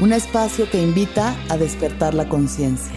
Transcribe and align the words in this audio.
un 0.00 0.12
espacio 0.12 0.68
que 0.68 0.82
invita 0.82 1.36
a 1.48 1.56
despertar 1.56 2.14
la 2.14 2.28
conciencia. 2.28 2.96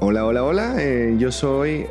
Hola, 0.00 0.24
hola, 0.26 0.44
hola. 0.44 0.74
Eh, 0.78 1.16
yo 1.18 1.32
soy 1.32 1.86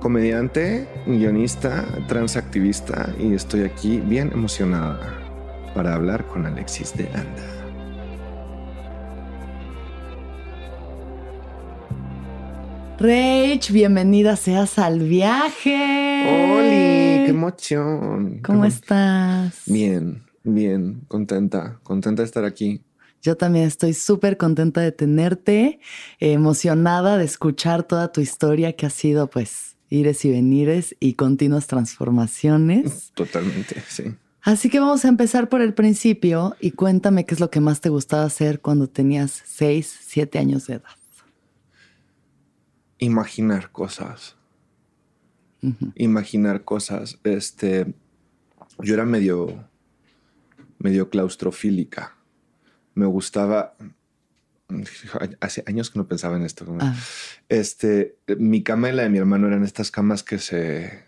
comediante, 0.00 0.86
guionista, 1.06 1.86
transactivista 2.08 3.10
y 3.18 3.34
estoy 3.34 3.62
aquí 3.64 4.00
bien 4.00 4.30
emocionada 4.32 4.98
para 5.74 5.94
hablar 5.94 6.26
con 6.26 6.46
Alexis 6.46 6.96
de 6.96 7.06
Anda. 7.08 7.59
Rach, 13.00 13.70
bienvenida 13.70 14.36
seas 14.36 14.78
al 14.78 14.98
viaje. 14.98 15.72
¡Oli! 16.58 17.24
¡Qué 17.24 17.28
emoción! 17.30 18.40
¿Cómo 18.44 18.66
estás? 18.66 19.62
Bien, 19.64 20.22
bien, 20.44 21.00
contenta, 21.08 21.80
contenta 21.82 22.20
de 22.20 22.26
estar 22.26 22.44
aquí. 22.44 22.82
Yo 23.22 23.38
también 23.38 23.64
estoy 23.64 23.94
súper 23.94 24.36
contenta 24.36 24.82
de 24.82 24.92
tenerte, 24.92 25.80
emocionada 26.18 27.16
de 27.16 27.24
escuchar 27.24 27.84
toda 27.84 28.12
tu 28.12 28.20
historia 28.20 28.74
que 28.76 28.84
ha 28.84 28.90
sido 28.90 29.30
pues 29.30 29.78
ires 29.88 30.22
y 30.26 30.30
venires 30.32 30.94
y 31.00 31.14
continuas 31.14 31.68
transformaciones. 31.68 33.12
Totalmente, 33.14 33.82
sí. 33.88 34.14
Así 34.42 34.68
que 34.68 34.78
vamos 34.78 35.06
a 35.06 35.08
empezar 35.08 35.48
por 35.48 35.62
el 35.62 35.72
principio 35.72 36.54
y 36.60 36.72
cuéntame 36.72 37.24
qué 37.24 37.32
es 37.32 37.40
lo 37.40 37.48
que 37.48 37.60
más 37.60 37.80
te 37.80 37.88
gustaba 37.88 38.24
hacer 38.24 38.60
cuando 38.60 38.88
tenías 38.88 39.42
6, 39.46 40.00
7 40.02 40.38
años 40.38 40.66
de 40.66 40.74
edad 40.74 40.99
imaginar 43.00 43.72
cosas. 43.72 44.36
Imaginar 45.94 46.64
cosas. 46.64 47.18
Este, 47.24 47.92
yo 48.78 48.94
era 48.94 49.04
medio, 49.04 49.68
medio 50.78 51.10
claustrofílica. 51.10 52.16
Me 52.94 53.06
gustaba. 53.06 53.74
Hace 55.40 55.64
años 55.66 55.90
que 55.90 55.98
no 55.98 56.06
pensaba 56.06 56.36
en 56.36 56.44
esto. 56.44 56.64
Ah. 56.80 56.94
Este, 57.48 58.16
mi 58.38 58.62
cama 58.62 58.88
y 58.88 58.92
la 58.92 59.02
de 59.02 59.10
mi 59.10 59.18
hermano 59.18 59.48
eran 59.48 59.64
estas 59.64 59.90
camas 59.90 60.22
que 60.22 60.38
se, 60.38 61.04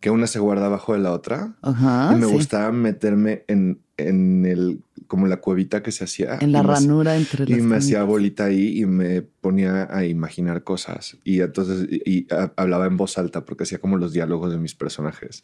que 0.00 0.10
una 0.10 0.26
se 0.26 0.38
guarda 0.38 0.66
abajo 0.66 0.92
de 0.92 1.00
la 1.00 1.12
otra. 1.12 1.56
y 1.64 2.14
me 2.16 2.26
gustaba 2.26 2.70
meterme 2.72 3.44
en, 3.48 3.80
en 3.96 4.46
el 4.46 4.82
como 5.08 5.26
la 5.26 5.38
cuevita 5.38 5.82
que 5.82 5.90
se 5.90 6.04
hacía. 6.04 6.38
En 6.40 6.52
la 6.52 6.62
ranura 6.62 7.16
entre 7.16 7.48
las 7.48 7.58
Y 7.58 7.62
me 7.62 7.76
hacía 7.76 8.04
bolita 8.04 8.44
ahí 8.44 8.78
y 8.80 8.86
me 8.86 9.22
ponía 9.22 9.88
a 9.90 10.04
imaginar 10.04 10.62
cosas. 10.62 11.16
Y 11.24 11.40
entonces 11.40 11.88
y, 11.90 12.28
hablaba 12.56 12.86
en 12.86 12.96
voz 12.96 13.16
alta 13.18 13.44
porque 13.44 13.64
hacía 13.64 13.78
como 13.78 13.96
los 13.96 14.12
diálogos 14.12 14.52
de 14.52 14.58
mis 14.58 14.74
personajes. 14.74 15.42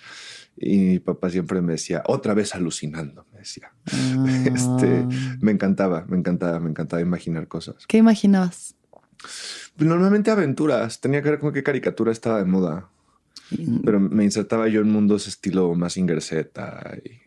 Y 0.56 0.78
mi 0.78 0.98
papá 0.98 1.30
siempre 1.30 1.62
me 1.62 1.72
decía, 1.72 2.02
otra 2.06 2.34
vez 2.34 2.54
alucinando, 2.54 3.26
me 3.32 3.40
decía. 3.40 3.72
Este, 4.44 4.98
ah. 4.98 5.08
me 5.40 5.52
encantaba, 5.52 6.04
me 6.06 6.18
encantaba, 6.18 6.60
me 6.60 6.68
encantaba 6.68 7.00
imaginar 7.00 7.48
cosas. 7.48 7.86
¿Qué 7.88 7.96
imaginabas? 7.96 8.76
Pues 9.76 9.88
normalmente 9.88 10.30
aventuras. 10.30 11.00
Tenía 11.00 11.22
que 11.22 11.30
ver 11.30 11.40
con 11.40 11.52
qué 11.52 11.62
caricatura 11.62 12.12
estaba 12.12 12.38
de 12.38 12.44
moda. 12.44 12.90
Pero 13.84 14.00
me 14.00 14.24
insertaba 14.24 14.68
yo 14.68 14.80
en 14.80 14.90
mundos 14.90 15.28
estilo 15.28 15.74
más 15.74 15.94
Z 15.94 16.98
y 17.04 17.24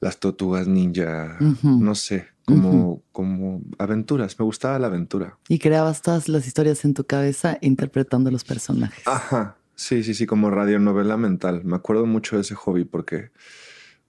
las 0.00 0.18
tortugas 0.18 0.66
ninja, 0.68 1.38
no 1.62 1.94
sé, 1.94 2.28
como, 2.44 3.02
como 3.12 3.62
aventuras. 3.78 4.38
Me 4.38 4.44
gustaba 4.44 4.78
la 4.78 4.88
aventura. 4.88 5.38
Y 5.48 5.58
creabas 5.58 6.02
todas 6.02 6.28
las 6.28 6.46
historias 6.46 6.84
en 6.84 6.94
tu 6.94 7.04
cabeza 7.04 7.58
interpretando 7.62 8.30
los 8.30 8.44
personajes. 8.44 9.06
Ajá, 9.06 9.56
sí, 9.74 10.02
sí, 10.02 10.14
sí, 10.14 10.26
como 10.26 10.50
radionovela 10.50 11.16
mental. 11.16 11.64
Me 11.64 11.76
acuerdo 11.76 12.06
mucho 12.06 12.36
de 12.36 12.42
ese 12.42 12.54
hobby 12.54 12.84
porque, 12.84 13.30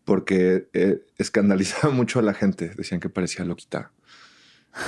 porque 0.03 0.67
eh, 0.73 1.05
escandalizaba 1.17 1.93
mucho 1.93 2.19
a 2.19 2.23
la 2.23 2.33
gente. 2.33 2.73
Decían 2.75 2.99
que 2.99 3.09
parecía 3.09 3.45
loquita. 3.45 3.91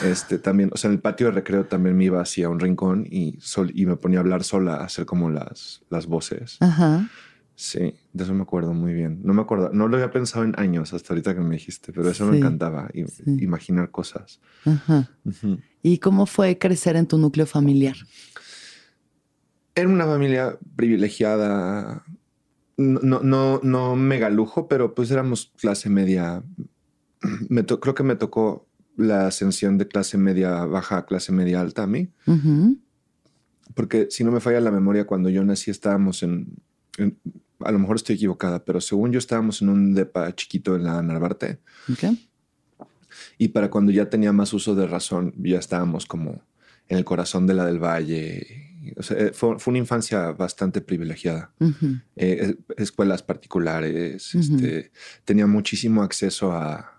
Este 0.03 0.37
también, 0.37 0.69
o 0.73 0.77
sea, 0.77 0.89
en 0.89 0.95
el 0.95 1.01
patio 1.01 1.27
de 1.27 1.33
recreo 1.33 1.65
también 1.65 1.95
me 1.95 2.05
iba 2.05 2.21
hacia 2.21 2.49
un 2.49 2.59
rincón 2.59 3.07
y, 3.09 3.37
sol, 3.39 3.71
y 3.73 3.85
me 3.85 3.95
ponía 3.95 4.19
a 4.19 4.21
hablar 4.21 4.43
sola, 4.43 4.75
a 4.75 4.83
hacer 4.83 5.05
como 5.05 5.29
las, 5.29 5.83
las 5.89 6.07
voces. 6.07 6.57
Ajá. 6.59 7.09
Sí, 7.55 7.95
de 8.13 8.23
eso 8.23 8.35
me 8.35 8.43
acuerdo 8.43 8.75
muy 8.75 8.93
bien. 8.93 9.21
No 9.23 9.33
me 9.33 9.41
acuerdo, 9.41 9.71
no 9.73 9.87
lo 9.87 9.95
había 9.97 10.11
pensado 10.11 10.43
en 10.43 10.53
años 10.59 10.93
hasta 10.93 11.11
ahorita 11.11 11.33
que 11.33 11.41
me 11.41 11.55
dijiste, 11.55 11.91
pero 11.91 12.07
eso 12.07 12.27
me 12.27 12.37
encantaba, 12.37 12.87
imaginar 13.25 13.89
cosas. 13.89 14.39
¿Y 15.81 15.97
cómo 15.97 16.27
fue 16.27 16.59
crecer 16.59 16.95
en 16.97 17.07
tu 17.07 17.17
núcleo 17.17 17.47
familiar? 17.47 17.95
Era 19.73 19.89
una 19.89 20.05
familia 20.05 20.55
privilegiada, 20.75 22.03
no, 22.77 23.21
no, 23.21 23.59
no 23.63 23.95
mega 23.95 24.29
lujo, 24.29 24.67
pero 24.67 24.93
pues 24.93 25.09
éramos 25.09 25.51
clase 25.57 25.89
media. 25.89 26.43
Me 27.49 27.65
creo 27.65 27.95
que 27.95 28.03
me 28.03 28.15
tocó 28.15 28.66
la 28.97 29.27
ascensión 29.27 29.77
de 29.77 29.87
clase 29.87 30.17
media 30.17 30.65
baja 30.65 30.97
a 30.97 31.05
clase 31.05 31.31
media 31.31 31.61
alta 31.61 31.83
a 31.83 31.87
mí. 31.87 32.09
Porque 33.73 34.07
si 34.09 34.23
no 34.23 34.31
me 34.31 34.41
falla 34.41 34.59
la 34.59 34.71
memoria, 34.71 35.05
cuando 35.05 35.29
yo 35.29 35.43
nací 35.43 35.71
estábamos 35.71 36.23
en 36.23 36.57
a 37.59 37.71
lo 37.71 37.79
mejor 37.79 37.95
estoy 37.95 38.15
equivocada, 38.15 38.63
pero 38.63 38.81
según 38.81 39.11
yo 39.11 39.19
estábamos 39.19 39.61
en 39.61 39.69
un 39.69 39.93
depa 39.93 40.33
chiquito 40.35 40.75
en 40.75 40.83
la 40.83 41.01
Narvarte. 41.01 41.59
Y 43.37 43.49
para 43.49 43.69
cuando 43.69 43.91
ya 43.91 44.09
tenía 44.09 44.31
más 44.31 44.53
uso 44.53 44.75
de 44.75 44.87
razón, 44.87 45.33
ya 45.37 45.59
estábamos 45.59 46.05
como 46.05 46.43
en 46.87 46.97
el 46.97 47.05
corazón 47.05 47.47
de 47.47 47.53
la 47.53 47.65
del 47.65 47.79
Valle. 47.79 48.93
O 48.95 49.03
sea, 49.03 49.17
eh, 49.17 49.31
fue, 49.33 49.57
una 49.65 49.77
infancia 49.77 50.31
bastante 50.31 50.81
privilegiada. 50.81 51.51
Eh, 52.15 52.55
escuelas 52.77 53.23
particulares. 53.23 54.35
este, 54.35 54.91
tenía 55.25 55.47
muchísimo 55.47 56.03
acceso 56.03 56.51
a, 56.53 56.96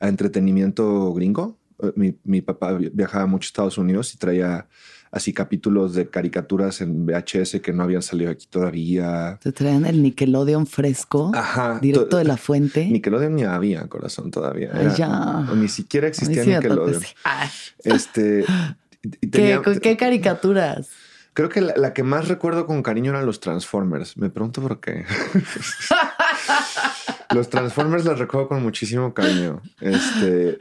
a 0.00 0.08
entretenimiento 0.08 1.12
gringo. 1.12 1.58
Eh, 1.82 1.92
mi, 1.96 2.16
mi, 2.24 2.40
papá 2.40 2.72
viajaba 2.74 3.26
mucho 3.26 3.46
a 3.46 3.48
Estados 3.48 3.78
Unidos 3.78 4.14
y 4.14 4.18
traía 4.18 4.66
así 5.10 5.32
capítulos 5.32 5.94
de 5.94 6.08
caricaturas 6.08 6.80
en 6.80 7.06
VHS 7.06 7.60
que 7.62 7.72
no 7.72 7.82
habían 7.82 8.02
salido 8.02 8.30
aquí 8.30 8.46
todavía. 8.46 9.38
Te 9.42 9.52
traían 9.52 9.86
el 9.86 10.02
Nickelodeon 10.02 10.66
fresco, 10.66 11.32
directo 11.80 12.16
de 12.16 12.24
la 12.24 12.36
fuente. 12.36 12.86
Nickelodeon 12.86 13.34
ni 13.34 13.44
había, 13.44 13.86
corazón, 13.88 14.30
todavía. 14.30 14.70
ya. 14.96 15.46
ni 15.54 15.68
siquiera 15.68 16.08
existía 16.08 16.44
Nickelodeon. 16.44 17.02
Este, 17.84 18.44
¿Qué, 19.32 19.60
¿Qué 19.82 19.96
caricaturas? 19.96 20.88
Creo 21.38 21.48
que 21.48 21.60
la, 21.60 21.94
que 21.94 22.02
más 22.02 22.26
recuerdo 22.26 22.66
con 22.66 22.82
cariño 22.82 23.12
eran 23.12 23.24
los 23.24 23.38
Transformers. 23.38 24.16
Me 24.16 24.28
pregunto 24.28 24.60
por 24.60 24.80
qué. 24.80 25.04
Los 27.34 27.50
Transformers 27.50 28.04
los 28.04 28.18
recuerdo 28.18 28.48
con 28.48 28.62
muchísimo 28.62 29.12
cariño. 29.12 29.60
Este, 29.80 30.58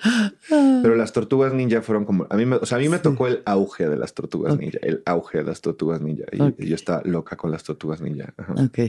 pero 0.50 0.96
las 0.96 1.14
tortugas 1.14 1.54
ninja 1.54 1.82
fueron 1.82 2.06
como. 2.06 2.28
A 2.30 2.36
mí 2.36 2.46
me, 2.46 2.58
o 2.58 2.66
sea, 2.66 2.78
a 2.78 2.82
mí 2.82 2.90
me 2.90 3.00
tocó 3.00 3.28
el 3.28 3.42
auge 3.46 3.88
de 3.88 3.96
las 3.96 4.14
tortugas 4.14 4.58
ninja, 4.58 4.80
el 4.82 5.02
auge 5.06 5.40
de 5.40 5.44
las 5.46 5.62
tortugas 5.62 6.02
ninja. 6.02 6.26
Y, 6.32 6.68
yo 6.68 6.76
estaba 6.76 7.02
loca 7.06 7.38
con 7.38 7.52
las 7.52 7.64
tortugas 7.64 8.02
ninja. 8.02 8.34
Ok. 8.58 8.80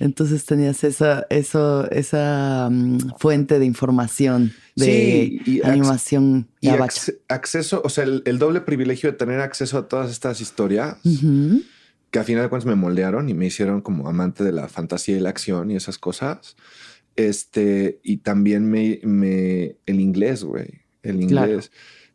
Entonces 0.00 0.44
tenías 0.44 0.82
esa, 0.82 1.26
eso, 1.30 1.88
esa 1.90 2.68
mm, 2.70 3.16
fuente 3.18 3.60
de 3.60 3.64
información 3.64 4.52
de 4.74 5.62
animación 5.62 6.48
y, 6.60 6.68
acceso, 7.28 7.80
o 7.84 7.88
sea, 7.88 8.02
el, 8.02 8.38
doble 8.38 8.60
privilegio 8.60 9.12
de 9.12 9.16
tener 9.16 9.40
acceso 9.40 9.78
a 9.78 9.88
todas 9.88 10.10
estas 10.10 10.40
historias 10.40 10.96
que 12.10 12.18
a 12.18 12.24
final 12.24 12.42
de 12.42 12.48
cuentas 12.48 12.66
me 12.66 12.74
moldearon 12.74 13.28
y 13.28 13.34
me 13.34 13.46
hicieron 13.46 13.80
como 13.80 14.08
amante 14.08 14.42
de 14.42 14.52
la 14.52 14.68
fantasía 14.68 15.16
y 15.16 15.20
la 15.20 15.30
acción 15.30 15.70
y 15.70 15.76
esas 15.76 15.98
cosas. 15.98 16.56
Este, 17.16 18.00
y 18.02 18.18
también 18.18 18.68
me, 18.70 19.00
me 19.04 19.76
el 19.86 20.00
inglés, 20.00 20.42
güey, 20.44 20.82
el 21.02 21.22
inglés 21.22 21.70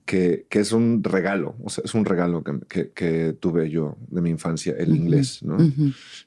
que, 0.10 0.48
es 0.50 0.72
un 0.72 1.04
regalo, 1.04 1.56
o 1.64 1.70
sea, 1.70 1.84
es 1.86 1.94
un 1.94 2.04
regalo 2.04 2.44
que, 2.44 3.36
tuve 3.40 3.70
yo 3.70 3.96
de 4.10 4.22
mi 4.22 4.32
infancia, 4.32 4.74
el 4.76 4.96
inglés, 4.96 5.44
¿no? 5.44 5.58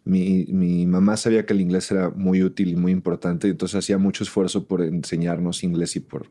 mi, 0.05 0.87
mamá 0.87 1.17
sabía 1.17 1.45
que 1.45 1.53
el 1.53 1.61
inglés 1.61 1.91
era 1.91 2.11
muy 2.11 2.45
útil 2.45 2.69
y 2.69 2.77
muy 2.77 2.93
importante, 2.93 3.49
y 3.49 3.51
entonces 3.51 3.81
hacía 3.81 3.99
mucho 3.99 4.23
esfuerzo 4.23 4.67
por 4.67 4.83
enseñarnos 4.83 5.65
inglés 5.65 5.97
y 5.97 6.01
por 6.01 6.31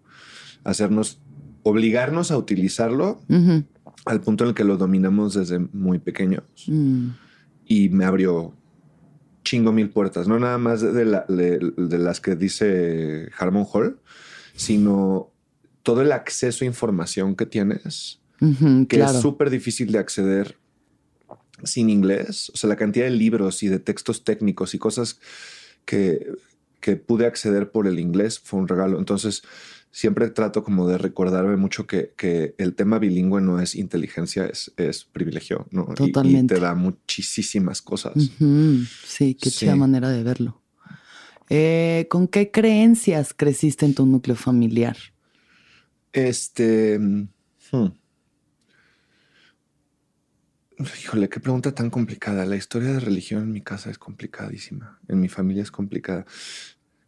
hacernos, 0.64 1.20
obligarnos 1.64 2.32
a 2.32 2.38
utilizarlo 2.38 3.20
al 4.06 4.22
punto 4.22 4.46
en 4.46 4.50
el 4.52 4.56
que 4.56 4.64
lo 4.64 4.78
dominamos 4.78 5.34
desde 5.34 5.60
muy 5.60 6.00
pequeños. 6.00 6.44
Mm. 6.68 7.10
Y 7.66 7.90
me 7.90 8.06
abrió 8.06 8.54
chingo 9.44 9.72
mil 9.72 9.90
puertas, 9.90 10.28
no 10.28 10.40
nada 10.40 10.58
más 10.58 10.82
de, 10.82 10.92
de 10.96 11.98
las 11.98 12.22
que 12.22 12.36
dice 12.36 13.30
Harmon 13.38 13.66
Hall, 13.72 14.00
sino 14.56 15.32
todo 15.84 16.02
el 16.02 16.12
acceso 16.12 16.64
a 16.64 16.68
información 16.68 17.36
que 17.36 17.46
tienes, 17.46 18.20
que 18.88 19.02
es 19.02 19.12
súper 19.22 19.50
difícil 19.50 19.92
de 19.92 20.00
acceder 20.00 20.58
sin 21.64 21.90
inglés. 21.90 22.52
O 22.54 22.58
sea, 22.58 22.70
la 22.70 22.76
cantidad 22.76 23.06
de 23.06 23.12
libros 23.12 23.64
y 23.64 23.68
de 23.68 23.80
textos 23.80 24.24
técnicos 24.24 24.74
y 24.74 24.80
cosas 24.80 25.20
que, 25.86 26.32
que 26.80 26.96
pude 26.96 27.26
acceder 27.26 27.72
por 27.72 27.88
el 27.88 28.00
inglés 28.00 28.40
fue 28.40 28.60
un 28.60 28.68
regalo. 28.68 28.98
Entonces, 29.00 29.44
siempre 29.92 30.30
trato 30.30 30.64
como 30.64 30.88
de 30.88 30.98
recordarme 30.98 31.58
mucho 31.58 31.86
que, 31.86 32.14
que 32.16 32.56
el 32.58 32.76
tema 32.76 32.98
bilingüe 32.98 33.42
no 33.42 33.60
es 33.60 33.76
inteligencia, 33.76 34.46
es, 34.46 34.72
es 34.78 35.04
privilegio, 35.04 35.68
¿no? 35.72 35.86
Totalmente. 35.94 36.56
Y, 36.56 36.58
te 36.58 36.64
da 36.64 36.74
muchísimas 36.76 37.82
cosas. 37.82 38.14
Sí, 39.06 39.36
qué 39.36 39.50
chida 39.52 39.76
manera 39.76 40.10
de 40.10 40.24
verlo. 40.24 40.62
Eh, 41.50 42.08
¿Con 42.10 42.30
qué 42.30 42.50
creencias 42.50 43.34
creciste 43.34 43.86
en 43.86 43.94
tu 43.94 44.06
núcleo 44.06 44.38
familiar? 44.38 44.96
Este. 46.14 46.98
Hmm. 46.98 47.88
Híjole, 51.04 51.30
qué 51.30 51.40
pregunta 51.40 51.74
tan 51.74 51.90
complicada. 51.90 52.46
La 52.46 52.56
historia 52.56 52.94
de 52.94 53.00
religión 53.02 53.44
en 53.44 53.52
mi 53.52 53.62
casa 53.62 53.92
es 53.92 53.98
complicadísima. 53.98 55.00
En 55.08 55.20
mi 55.20 55.28
familia 55.28 55.64
es 55.64 55.72
complicada. 55.72 56.26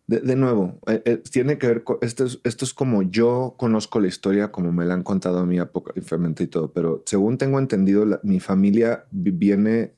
De, 0.06 0.36
nuevo, 0.36 0.80
eh, 0.86 1.02
eh, 1.06 1.18
tiene 1.18 1.58
que 1.58 1.68
ver 1.68 1.84
con 1.86 1.98
esto 2.02 2.26
es, 2.26 2.42
esto 2.44 2.66
es 2.66 2.74
como 2.74 3.04
yo 3.04 3.56
conozco 3.58 4.02
la 4.02 4.10
historia, 4.10 4.52
como 4.52 4.74
me 4.74 4.84
la 4.84 4.96
han 4.96 5.04
contado 5.04 5.40
a 5.40 5.46
mí 5.46 5.60
apocalípticamente 5.60 6.44
y 6.44 6.48
todo, 6.48 6.74
pero 6.74 7.04
según 7.06 7.38
tengo 7.38 7.58
entendido, 7.58 8.06
mi 8.22 8.42
familia 8.42 9.06
viene, 9.12 9.94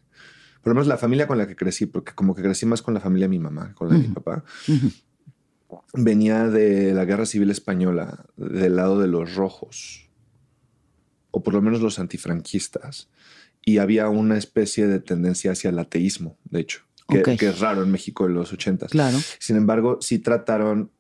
por 0.62 0.72
lo 0.72 0.75
menos 0.75 0.88
la 0.88 0.98
familia 0.98 1.25
con 1.25 1.40
la 1.40 1.48
que 1.48 1.56
crecí, 1.56 1.88
porque 1.88 2.13
como 2.13 2.36
que 2.36 2.44
crecí 2.44 2.68
más 2.68 2.84
con 2.84 2.94
la 2.94 3.00
familia 3.00 3.25
de 3.25 3.30
mi 3.30 3.40
mamá, 3.40 3.74
con 3.74 3.90
la 3.90 3.96
de 3.96 4.07
mi 4.07 4.13
papá, 4.13 4.44
venía 5.96 6.50
de 6.50 6.94
la 6.94 7.06
Guerra 7.06 7.25
Civil 7.25 7.50
Española, 7.50 8.28
del 8.38 8.75
lado 8.75 9.00
de 9.00 9.08
los 9.08 9.34
rojos, 9.34 10.08
o 11.31 11.42
por 11.42 11.56
lo 11.56 11.63
menos 11.63 11.81
los 11.81 11.98
antifranquistas, 11.98 13.10
y 13.66 13.80
había 13.80 14.08
una 14.10 14.38
especie 14.38 14.86
de 14.86 15.00
tendencia 15.00 15.51
hacia 15.51 15.72
el 15.72 15.80
ateísmo, 15.80 16.38
de 16.44 16.60
hecho, 16.60 16.85
que, 17.07 17.48
es 17.48 17.60
raro 17.60 17.84
en 17.84 17.92
México 17.92 18.25
en 18.25 18.34
los 18.34 18.52
ochentas. 18.54 18.92
Claro. 18.92 19.18
Sin 19.40 19.56
embargo, 19.56 20.00
sí 20.02 20.19
trataron 20.19 20.92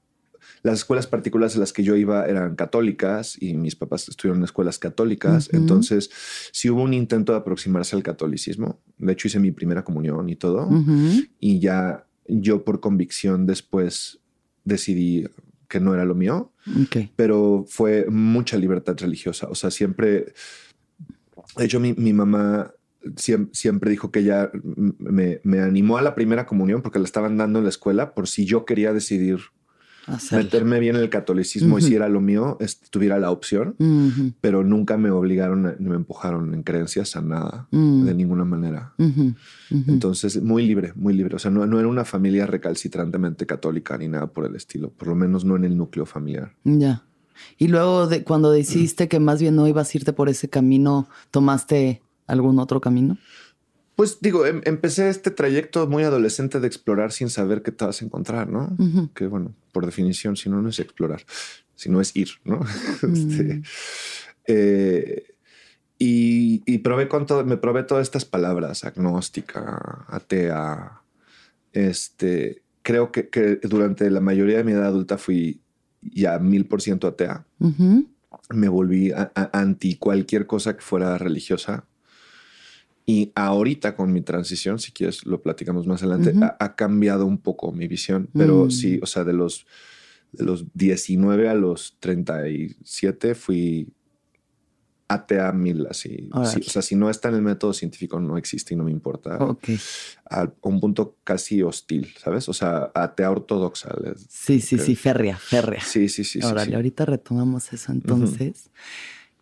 las 0.61 0.79
escuelas 0.79 1.05
particulares 1.05 1.53
en 1.55 1.61
las 1.61 1.73
que 1.73 1.83
yo 1.83 1.95
iba 1.95 2.25
eran 2.25 2.55
católicas 2.55 3.37
y 3.39 3.53
mis 3.53 3.75
papás 3.75 4.09
estuvieron 4.09 4.39
en 4.39 4.45
escuelas 4.45 4.79
católicas. 4.79 5.49
Entonces, 5.53 6.09
sí 6.51 6.69
hubo 6.69 6.81
un 6.81 6.93
intento 6.93 7.33
de 7.33 7.39
aproximarse 7.39 7.95
al 7.95 8.03
catolicismo. 8.03 8.79
De 8.97 9.13
hecho, 9.13 9.27
hice 9.27 9.39
mi 9.39 9.51
primera 9.51 9.83
comunión 9.83 10.27
y 10.29 10.35
todo. 10.35 10.69
Y 11.39 11.59
ya 11.59 12.07
yo 12.27 12.63
por 12.63 12.79
convicción 12.79 13.45
después 13.45 14.19
decidí 14.63 15.27
que 15.67 15.79
no 15.79 15.93
era 15.93 16.05
lo 16.05 16.15
mío, 16.15 16.51
pero 17.15 17.65
fue 17.67 18.07
mucha 18.09 18.57
libertad 18.57 18.95
religiosa. 18.97 19.47
O 19.49 19.55
sea, 19.55 19.71
siempre, 19.71 20.33
de 21.57 21.65
hecho, 21.65 21.79
mi, 21.79 22.13
mamá 22.13 22.73
siempre, 23.15 23.91
dijo 23.91 24.11
que 24.11 24.19
ella 24.19 24.51
me, 24.99 25.39
me, 25.43 25.59
animó 25.61 25.97
a 25.97 26.01
la 26.01 26.15
primera 26.15 26.45
comunión 26.45 26.81
porque 26.81 26.99
la 26.99 27.05
estaban 27.05 27.37
dando 27.37 27.59
en 27.59 27.65
la 27.65 27.69
escuela 27.69 28.13
por 28.13 28.27
si 28.27 28.45
yo 28.45 28.65
quería 28.65 28.93
decidir 28.93 29.39
meterme 30.31 30.79
bien 30.79 30.95
en 30.95 31.01
el 31.01 31.09
catolicismo 31.09 31.79
y 31.79 31.81
si 31.81 31.95
era 31.95 32.09
lo 32.09 32.21
mío, 32.21 32.57
tuviera 32.89 33.17
la 33.19 33.31
opción, 33.31 33.75
pero 34.41 34.63
nunca 34.63 34.97
me 34.97 35.09
obligaron, 35.09 35.75
ni 35.79 35.89
me 35.89 35.95
empujaron 35.95 36.53
en 36.53 36.63
creencias 36.63 37.15
a 37.15 37.21
nada, 37.21 37.67
de 37.71 38.13
ninguna 38.13 38.45
manera. 38.45 38.93
Entonces, 39.69 40.41
muy 40.41 40.65
libre, 40.65 40.93
muy 40.95 41.13
libre. 41.13 41.35
O 41.35 41.39
sea, 41.39 41.51
no, 41.51 41.65
no, 41.65 41.79
era 41.79 41.87
una 41.87 42.05
familia 42.05 42.45
recalcitrantemente 42.45 43.45
católica 43.45 43.97
ni 43.97 44.07
nada 44.07 44.27
por 44.27 44.45
el 44.45 44.55
estilo, 44.55 44.89
por 44.89 45.07
lo 45.09 45.15
menos 45.15 45.43
no 45.45 45.55
en 45.55 45.65
el 45.65 45.77
núcleo 45.77 46.05
familiar. 46.05 46.53
Ya. 46.63 47.03
Y 47.57 47.67
luego, 47.67 48.07
de, 48.07 48.23
cuando 48.23 48.51
decidiste 48.51 49.09
que 49.09 49.19
más 49.19 49.41
bien 49.41 49.55
no 49.55 49.67
ibas 49.67 49.93
a 49.93 49.97
irte 49.97 50.13
por 50.13 50.29
ese 50.29 50.49
camino, 50.49 51.09
¿tomaste 51.31 52.01
algún 52.27 52.59
otro 52.59 52.81
camino? 52.81 53.17
Pues 53.95 54.19
digo, 54.19 54.45
em, 54.45 54.61
empecé 54.65 55.09
este 55.09 55.31
trayecto 55.31 55.87
muy 55.87 56.03
adolescente 56.03 56.59
de 56.59 56.67
explorar 56.67 57.11
sin 57.13 57.29
saber 57.29 57.61
qué 57.61 57.71
te 57.71 57.85
vas 57.85 58.01
a 58.01 58.05
encontrar, 58.05 58.49
¿no? 58.49 58.75
Que 59.13 59.27
bueno, 59.27 59.55
por 59.71 59.85
definición, 59.85 60.35
si 60.35 60.49
no, 60.49 60.61
no 60.61 60.69
es 60.69 60.79
explorar, 60.79 61.23
sino 61.75 62.01
es 62.01 62.15
ir, 62.15 62.29
¿no? 62.43 62.59
Este, 63.03 63.43
mm. 63.43 63.63
eh, 64.47 65.23
y, 65.97 66.77
probé 66.79 67.07
con 67.07 67.25
todo, 67.25 67.45
me 67.45 67.55
probé 67.55 67.83
todas 67.83 68.03
estas 68.03 68.25
palabras, 68.25 68.83
agnóstica, 68.83 70.05
atea. 70.09 71.01
Este, 71.71 72.63
creo 72.81 73.13
que, 73.13 73.59
durante 73.63 74.09
la 74.11 74.19
mayoría 74.19 74.57
de 74.57 74.65
mi 74.65 74.73
edad 74.73 74.87
adulta 74.87 75.17
fui 75.17 75.61
ya 76.01 76.37
mil 76.39 76.65
por 76.65 76.81
ciento 76.81 77.07
atea. 77.07 77.45
Me 78.49 78.67
volví 78.67 79.13
anti 79.53 79.95
cualquier 79.95 80.45
cosa 80.47 80.75
que 80.75 80.81
fuera 80.81 81.17
religiosa 81.17 81.85
y 83.05 83.31
ahorita 83.35 83.95
con 83.95 84.11
mi 84.11 84.21
transición, 84.21 84.79
si 84.79 84.91
quieres 84.91 85.25
lo 85.25 85.41
platicamos 85.41 85.85
más 85.85 86.01
adelante, 86.01 86.33
ha, 86.59 86.75
cambiado 86.75 87.25
un 87.25 87.37
poco 87.37 87.71
mi 87.71 87.87
visión, 87.87 88.29
pero 88.33 88.65
mm. 88.65 88.71
sí, 88.71 88.99
o 89.01 89.05
sea, 89.05 89.23
de 89.23 89.33
los, 89.33 89.67
de 90.31 90.43
los 90.43 90.65
19 90.73 91.47
a 91.47 91.53
los 91.53 91.97
37 91.99 93.35
fui 93.35 93.87
atea 95.07 95.51
mil, 95.51 95.85
así. 95.87 96.29
o 96.33 96.45
sea, 96.45 96.81
si 96.81 96.95
no 96.95 97.09
está 97.11 97.29
en 97.29 97.35
el 97.35 97.41
método 97.43 97.73
científico, 97.73 98.19
no 98.19 98.37
existe 98.37 98.73
y 98.73 98.77
no 98.77 98.85
me 98.85 98.91
importa. 98.91 99.37
Ok. 99.37 99.69
A 100.29 100.51
un 100.61 100.79
punto 100.79 101.17
casi 101.23 101.61
hostil, 101.61 102.11
¿sabes? 102.17 102.49
O 102.49 102.53
sea, 102.53 102.91
atea 102.95 103.29
ortodoxa. 103.29 103.89
Sí, 104.27 104.59
sí, 104.59 104.79
sí, 104.79 104.95
férrea, 104.95 105.37
férrea. 105.37 105.81
Sí, 105.81 106.09
sí, 106.09 106.23
sí. 106.23 106.39
Órale, 106.43 106.75
ahorita 106.75 107.05
retomamos 107.05 107.71
eso 107.71 107.91
entonces. 107.91 108.71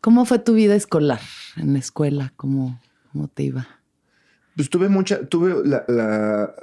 ¿Cómo 0.01 0.25
fue 0.25 0.39
tu 0.39 0.53
vida 0.53 0.75
escolar 0.75 1.21
en 1.55 1.73
la 1.73 1.79
escuela? 1.79 2.33
¿Cómo, 2.35 2.81
¿Cómo 3.13 3.27
te 3.27 3.43
iba? 3.43 3.67
Pues 4.55 4.69
tuve 4.69 4.89
mucha, 4.89 5.25
tuve 5.27 5.55
la, 5.65 6.53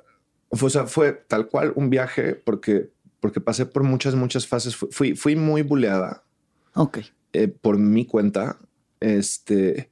o 0.48 0.68
sea, 0.68 0.86
fue 0.86 1.12
tal 1.12 1.48
cual 1.48 1.72
un 1.76 1.90
viaje 1.90 2.34
porque, 2.34 2.90
porque 3.20 3.40
pasé 3.40 3.66
por 3.66 3.84
muchas, 3.84 4.16
muchas 4.16 4.46
fases. 4.46 4.76
Fui, 4.76 5.14
fui 5.14 5.36
muy 5.36 5.62
buleada. 5.62 6.24
Ok. 6.74 6.98
Eh, 7.32 7.46
por 7.46 7.78
mi 7.78 8.04
cuenta, 8.04 8.58
este, 8.98 9.90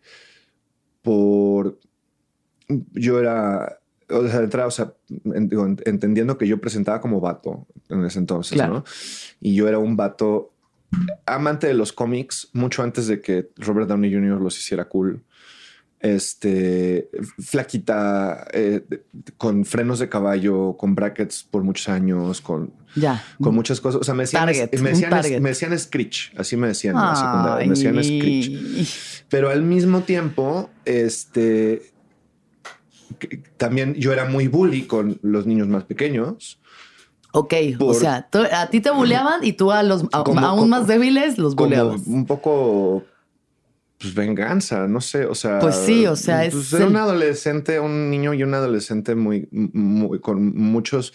por, 1.02 1.78
yo 2.68 3.20
era, 3.20 3.78
o 4.10 4.28
sea, 4.28 4.66
o 4.66 4.70
sea, 4.72 4.94
entendiendo 5.86 6.38
que 6.38 6.48
yo 6.48 6.60
presentaba 6.60 7.00
como 7.00 7.20
vato 7.20 7.68
en 7.88 8.04
ese 8.04 8.18
entonces, 8.18 8.58
¿no? 8.58 8.84
Y 9.40 9.54
yo 9.54 9.68
era 9.68 9.78
un 9.78 9.96
vato 9.96 10.52
amante 11.24 11.68
de 11.68 11.74
los 11.74 11.92
cómics 11.92 12.48
mucho 12.52 12.82
antes 12.82 13.06
de 13.06 13.20
que 13.20 13.50
Robert 13.56 13.88
Downey 13.88 14.12
Jr. 14.12 14.40
los 14.40 14.58
hiciera 14.58 14.88
cool 14.88 15.22
este, 16.00 17.10
flaquita, 17.38 18.46
eh, 18.52 18.84
con 19.36 19.64
frenos 19.64 19.98
de 19.98 20.08
caballo, 20.08 20.76
con 20.76 20.94
brackets 20.94 21.42
por 21.42 21.62
muchos 21.64 21.88
años, 21.88 22.40
con, 22.40 22.72
ya. 22.94 23.22
con 23.42 23.54
muchas 23.54 23.80
cosas. 23.80 24.00
O 24.00 24.04
sea, 24.04 24.14
me 24.14 24.22
decían, 24.24 24.46
me 24.46 24.52
decían, 24.90 25.42
me 25.42 25.48
decían 25.50 25.78
Screech, 25.78 26.32
así 26.36 26.56
me 26.56 26.68
decían 26.68 26.94
en 26.96 27.02
la 27.02 27.16
secundaria, 27.16 27.66
me 27.66 27.74
decían 27.74 27.94
Screech. 28.02 29.24
Pero 29.28 29.50
al 29.50 29.62
mismo 29.62 30.02
tiempo, 30.02 30.70
este, 30.84 31.82
también 33.56 33.94
yo 33.94 34.12
era 34.12 34.24
muy 34.26 34.48
bully 34.48 34.82
con 34.86 35.18
los 35.22 35.46
niños 35.46 35.68
más 35.68 35.84
pequeños 35.84 36.60
Ok, 37.32 37.52
o 37.78 37.78
Por- 37.88 37.94
sea, 37.94 38.26
tú- 38.30 38.46
a 38.50 38.68
ti 38.70 38.80
te 38.80 38.90
buleaban 38.90 39.44
y 39.44 39.52
tú 39.52 39.70
a 39.70 39.82
los 39.82 40.04
a- 40.12 40.24
Como- 40.24 40.40
aún 40.40 40.60
como- 40.60 40.68
más 40.70 40.86
débiles 40.86 41.36
los 41.36 41.54
buleabas. 41.54 42.00
un 42.06 42.24
poco 42.24 43.04
pues 43.98 44.14
venganza, 44.14 44.86
no 44.86 45.00
sé, 45.00 45.24
o 45.26 45.34
sea, 45.34 45.58
Pues 45.58 45.74
sí, 45.74 46.06
o 46.06 46.14
sea, 46.16 46.44
es 46.44 46.54
pues, 46.54 46.72
el- 46.74 46.84
un 46.88 46.96
adolescente, 46.96 47.80
un 47.80 48.10
niño 48.10 48.32
y 48.34 48.42
un 48.44 48.54
adolescente 48.54 49.14
muy, 49.14 49.48
muy- 49.50 50.20
con 50.20 50.54
muchos 50.56 51.12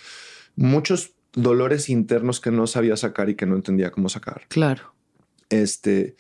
muchos 0.56 1.14
dolores 1.34 1.90
internos 1.90 2.40
que 2.40 2.52
no 2.52 2.68
sabía 2.68 2.96
sacar 2.96 3.30
y 3.30 3.36
que 3.36 3.46
no 3.48 3.56
entendía 3.56 3.90
cómo 3.92 4.08
sacar. 4.10 4.44
Claro. 4.50 4.94
Este, 5.50 6.16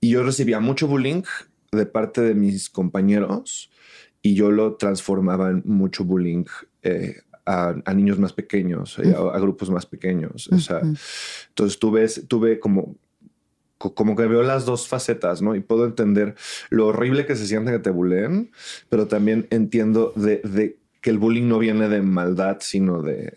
y 0.00 0.10
yo 0.10 0.22
recibía 0.22 0.60
mucho 0.60 0.86
bullying 0.86 1.22
de 1.72 1.86
parte 1.86 2.20
de 2.20 2.34
mis 2.34 2.70
compañeros 2.70 3.70
y 4.22 4.34
yo 4.34 4.50
lo 4.50 4.76
transformaba 4.76 5.50
en 5.50 5.62
mucho 5.66 6.04
bullying 6.04 6.44
eh, 6.82 7.16
a, 7.46 7.74
a 7.84 7.92
niños 7.94 8.18
más 8.18 8.32
pequeños, 8.32 8.98
eh, 8.98 9.14
a, 9.14 9.36
a 9.36 9.38
grupos 9.38 9.68
más 9.70 9.84
pequeños. 9.84 10.48
O 10.50 10.58
sea, 10.58 10.80
entonces 11.48 11.78
tuve, 11.78 12.08
tuve 12.26 12.58
como, 12.58 12.96
co- 13.03 13.03
como 13.78 14.16
que 14.16 14.26
veo 14.26 14.42
las 14.42 14.64
dos 14.64 14.88
facetas, 14.88 15.42
¿no? 15.42 15.54
Y 15.54 15.60
puedo 15.60 15.84
entender 15.84 16.34
lo 16.70 16.86
horrible 16.86 17.26
que 17.26 17.36
se 17.36 17.46
siente 17.46 17.72
que 17.72 17.78
te 17.80 17.90
bulleen, 17.90 18.50
pero 18.88 19.06
también 19.06 19.46
entiendo 19.50 20.12
de, 20.16 20.38
de 20.44 20.78
que 21.00 21.10
el 21.10 21.18
bullying 21.18 21.48
no 21.48 21.58
viene 21.58 21.88
de 21.88 22.00
maldad, 22.00 22.58
sino 22.60 23.02
de, 23.02 23.34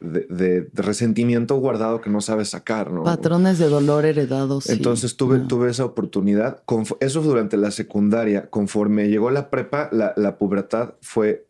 de, 0.00 0.26
de- 0.30 0.60
de 0.62 0.82
resentimiento 0.82 1.56
guardado 1.56 2.00
que 2.00 2.08
no 2.08 2.20
sabes 2.22 2.48
sacar, 2.50 2.90
¿no? 2.92 3.02
Patrones 3.04 3.58
de 3.58 3.68
dolor 3.68 4.06
heredados. 4.06 4.64
sí. 4.64 4.72
Entonces 4.72 5.16
tuve, 5.16 5.40
tuve 5.40 5.70
esa 5.70 5.84
oportunidad. 5.84 6.62
Eso 7.00 7.20
durante 7.20 7.56
la 7.58 7.70
secundaria. 7.72 8.48
Conforme 8.48 9.08
llegó 9.08 9.30
la 9.30 9.50
prepa, 9.50 9.90
la, 9.92 10.14
la 10.16 10.38
pubertad 10.38 10.94
fue, 11.02 11.46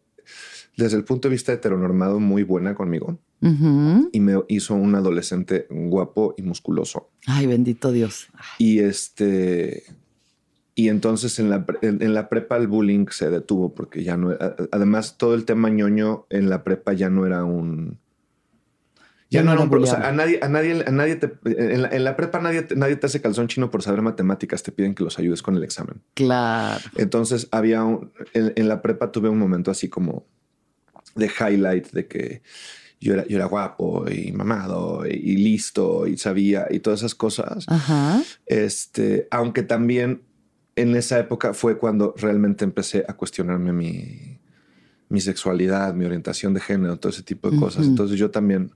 desde 0.77 0.97
el 0.97 1.05
punto 1.05 1.29
de 1.29 1.33
vista 1.33 1.53
heteronormado, 1.53 2.19
muy 2.19 2.43
buena 2.43 2.75
conmigo. 2.75 3.19
Y 4.13 4.21
me 4.21 4.43
hizo 4.49 4.75
un 4.75 4.95
adolescente 4.95 5.67
guapo 5.69 6.35
y 6.39 6.43
musculoso. 6.43 7.11
Ay, 7.27 7.47
bendito 7.47 7.93
Dios. 7.93 8.29
Y 8.59 8.79
este... 8.79 9.85
Y 10.75 10.89
entonces 10.89 11.39
en 11.39 11.51
la, 11.51 11.65
en, 11.83 12.03
en 12.03 12.15
la 12.15 12.29
prepa 12.29 12.57
el 12.57 12.67
bullying 12.69 13.07
se 13.11 13.29
detuvo 13.31 13.75
porque 13.75 14.03
ya 14.03 14.17
no... 14.17 14.35
Además, 14.73 15.19
todo 15.19 15.35
el 15.35 15.45
tema 15.45 15.69
ñoño 15.69 16.27
en 16.31 16.49
la 16.49 16.65
prepa 16.65 16.95
ya 16.95 17.11
no 17.11 17.27
era 17.27 17.45
un... 17.45 17.99
Ya, 19.31 19.43
no 19.43 19.53
era 19.53 19.63
un... 19.63 19.73
o 19.73 19.87
sea, 19.87 20.09
a 20.09 20.13
nadie, 20.13 20.41
a 20.43 20.49
nadie, 20.49 20.83
a 20.87 20.91
nadie 20.91 21.17
te... 21.17 21.33
En 21.45 21.83
la, 21.83 21.89
en 21.89 22.03
la 22.03 22.17
prepa 22.17 22.41
nadie, 22.41 22.63
te- 22.63 22.77
nadie 22.77 22.97
te 22.97 23.07
hace 23.07 23.21
calzón 23.21 23.47
chino 23.47 23.71
por 23.71 23.83
saber 23.83 24.01
matemáticas. 24.01 24.63
Te 24.63 24.73
piden 24.73 24.95
que 24.95 25.05
los 25.05 25.19
ayudes 25.19 25.43
con 25.43 25.55
el 25.55 25.65
examen. 25.65 26.01
Claro. 26.15 26.83
Entonces 26.97 27.47
había 27.51 27.85
un... 27.85 28.11
En, 28.33 28.53
en 28.57 28.69
la 28.69 28.81
prepa 28.81 29.13
tuve 29.13 29.29
un 29.29 29.39
momento 29.39 29.71
así 29.71 29.89
como 29.89 30.25
de 31.15 31.27
highlight 31.27 31.93
de 31.93 32.07
que 32.09 32.43
yo 33.05 33.13
era, 33.13 33.27
yo 33.27 33.37
era 33.37 33.45
guapo 33.45 34.07
y 34.11 34.33
mamado 34.33 35.05
y, 35.07 35.37
listo 35.37 36.07
y 36.07 36.17
sabía 36.17 36.67
y 36.71 36.81
todas 36.81 37.01
esas 37.01 37.15
cosas. 37.15 37.67
Ajá. 37.69 38.23
Este, 38.47 39.29
aunque 39.31 39.63
también 39.63 40.23
en 40.75 40.97
esa 40.97 41.19
época 41.19 41.53
fue 41.53 41.77
cuando 41.77 42.15
realmente 42.17 42.65
empecé 42.65 43.05
a 43.07 43.13
cuestionarme 43.13 43.75
mi, 43.75 44.39
mi 45.11 45.21
sexualidad, 45.21 45.93
mi 45.93 46.07
orientación 46.07 46.55
de 46.55 46.61
género, 46.61 46.99
todo 46.99 47.13
ese 47.13 47.23
tipo 47.23 47.51
de 47.51 47.59
cosas. 47.59 47.85
Entonces 47.85 48.19
yo 48.19 48.31
también 48.31 48.73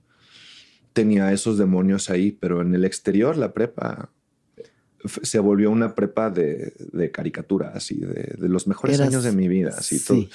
tenía 0.93 1.33
esos 1.33 1.57
demonios 1.57 2.11
ahí, 2.11 2.31
pero 2.31 2.61
en 2.61 2.75
el 2.75 2.85
exterior 2.85 3.35
la 3.35 3.51
prepa 3.51 4.11
se 5.23 5.39
volvió 5.39 5.71
una 5.71 5.95
prepa 5.95 6.29
de, 6.29 6.73
de 6.91 7.11
caricaturas 7.11 7.91
y 7.91 7.95
de, 7.99 8.35
de 8.37 8.49
los 8.49 8.67
mejores 8.67 8.97
Eras- 8.97 9.09
años 9.09 9.23
de 9.23 9.31
mi 9.31 9.47
vida. 9.47 9.75
Así 9.77 9.99
sí. 9.99 10.05
todo. 10.05 10.25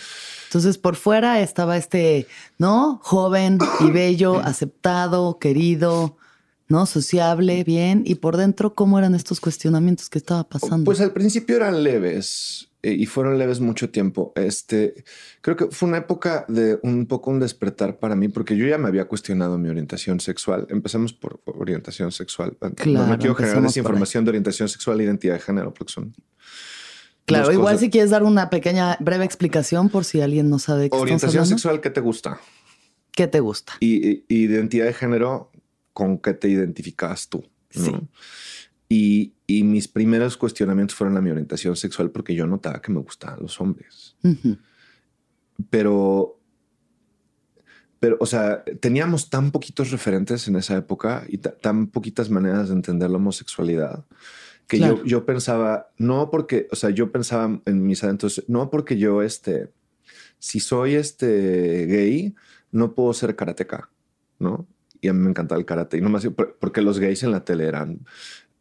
Entonces, 0.49 0.79
por 0.79 0.97
fuera 0.97 1.41
estaba 1.41 1.77
este, 1.77 2.27
¿no? 2.59 3.01
Joven 3.03 3.59
y 3.81 3.91
bello, 3.91 4.39
aceptado, 4.45 5.39
querido, 5.39 6.17
¿no? 6.69 6.87
Sociable, 6.87 7.65
bien. 7.65 8.03
Y 8.07 8.17
por 8.17 8.37
dentro, 8.37 8.75
¿cómo 8.75 8.99
eran 8.99 9.15
estos 9.15 9.41
cuestionamientos 9.41 10.09
que 10.09 10.19
estaba 10.19 10.45
pasando? 10.45 10.85
Pues 10.85 11.01
al 11.01 11.13
principio 11.13 11.57
eran 11.57 11.83
leves 11.83 12.69
y 12.93 13.07
fueron 13.07 13.39
leves 13.39 13.61
mucho 13.61 13.91
tiempo. 13.91 14.33
Este, 14.37 15.05
creo 15.41 15.57
que 15.57 15.67
fue 15.71 15.89
una 15.89 15.99
época 15.99 16.45
de 16.49 16.79
un 16.83 17.07
poco 17.07 17.31
un 17.31 17.41
despertar 17.41 17.99
para 17.99 18.15
mí, 18.17 18.29
porque 18.29 18.57
yo 18.57 18.67
ya 18.67 18.77
me 18.79 18.89
había 18.89 19.07
cuestionado 19.07 19.57
mi 19.59 19.69
orientación 19.69 20.21
sexual. 20.21 20.67
Empezamos 20.71 21.13
por 21.13 21.41
orientación 21.47 22.13
sexual. 22.13 22.57
no 22.61 22.71
Claro, 22.75 23.07
me 23.07 23.19
quiero 23.19 23.35
generar 23.35 23.57
empezamos 23.59 23.73
esa 23.73 23.83
por 23.83 23.91
ahí. 23.91 23.95
información 23.95 24.25
de 24.25 24.29
orientación 24.31 24.69
sexual 24.69 25.01
e 25.01 25.05
identidad 25.05 25.35
de 25.35 25.41
género, 25.41 25.73
porque 25.73 25.93
son 25.93 26.15
claro, 27.25 27.53
igual 27.53 27.75
cosas. 27.75 27.81
si 27.81 27.91
quieres 27.91 28.11
dar 28.11 28.23
una 28.23 28.51
pequeña, 28.51 28.97
breve 29.01 29.25
explicación 29.25 29.89
por 29.89 30.05
si 30.05 30.21
alguien 30.21 30.51
no 30.51 30.59
sabe 30.59 30.91
qué 30.91 30.97
orientación 30.97 31.47
sexual, 31.47 31.81
¿qué 31.81 31.91
te 31.91 32.01
gusta? 32.01 32.41
¿Qué 33.13 33.27
te 33.29 33.41
gusta? 33.41 33.75
Y, 33.81 34.09
y- 34.09 34.25
identidad 34.29 34.87
de 34.87 34.93
género, 34.93 35.51
¿con 35.93 36.19
qué 36.19 36.35
te 36.35 36.49
identificas 36.49 37.29
tú? 37.29 37.45
¿no? 37.77 37.85
Sí. 37.85 37.93
Y, 38.89 39.34
y 39.47 39.63
mis 39.65 39.89
primeros 39.89 40.37
cuestionamientos 40.37 40.97
fueron 40.97 41.17
a 41.17 41.21
mi 41.21 41.31
orientación 41.31 41.77
sexual 41.77 42.11
porque 42.11 42.35
yo 42.35 42.47
notaba 42.47 42.81
que 42.81 42.93
me 42.93 43.01
gustaban 43.01 43.41
los 43.41 43.61
hombres. 43.61 44.17
Ujú. 44.23 44.57
pero, 45.71 46.41
pero, 48.01 48.17
o 48.21 48.27
sea, 48.27 48.65
teníamos 48.81 49.31
tan 49.31 49.51
poquitos 49.51 49.91
referentes 49.91 50.47
en 50.49 50.57
esa 50.57 50.77
época 50.77 51.25
y 51.29 51.39
ta- 51.39 51.57
tan 51.57 51.87
poquitas 51.87 52.29
maneras 52.29 52.69
de 52.69 52.75
entender 52.75 53.09
la 53.11 53.17
homosexualidad 53.17 54.05
que 54.67 54.79
Claro. 54.79 54.97
yo, 54.99 55.05
yo 55.05 55.27
pensaba, 55.27 55.91
no 55.99 56.31
porque, 56.31 56.69
o 56.73 56.77
sea, 56.77 56.89
yo 56.91 57.13
pensaba 57.13 57.61
en 57.67 57.87
mis 57.87 58.03
adentros, 58.03 58.43
no 58.49 58.71
porque 58.71 58.97
yo, 58.99 59.23
este, 59.23 59.71
si 60.39 60.59
soy 60.59 60.95
este 60.95 61.87
gay, 61.87 62.35
no 62.73 62.95
puedo 62.95 63.13
ser 63.13 63.37
karateca, 63.37 63.91
¿no? 64.39 64.67
Y 65.03 65.09
a 65.09 65.13
mí 65.13 65.21
me 65.21 65.29
encantaba 65.31 65.59
el 65.59 65.67
karate 65.67 65.99
y 65.99 66.01
no 66.01 66.09
más 66.09 66.27
porque 66.61 66.81
los 66.81 66.99
gays 66.99 67.23
en 67.25 67.31
la 67.31 67.45
tele 67.45 67.65
eran 67.67 68.01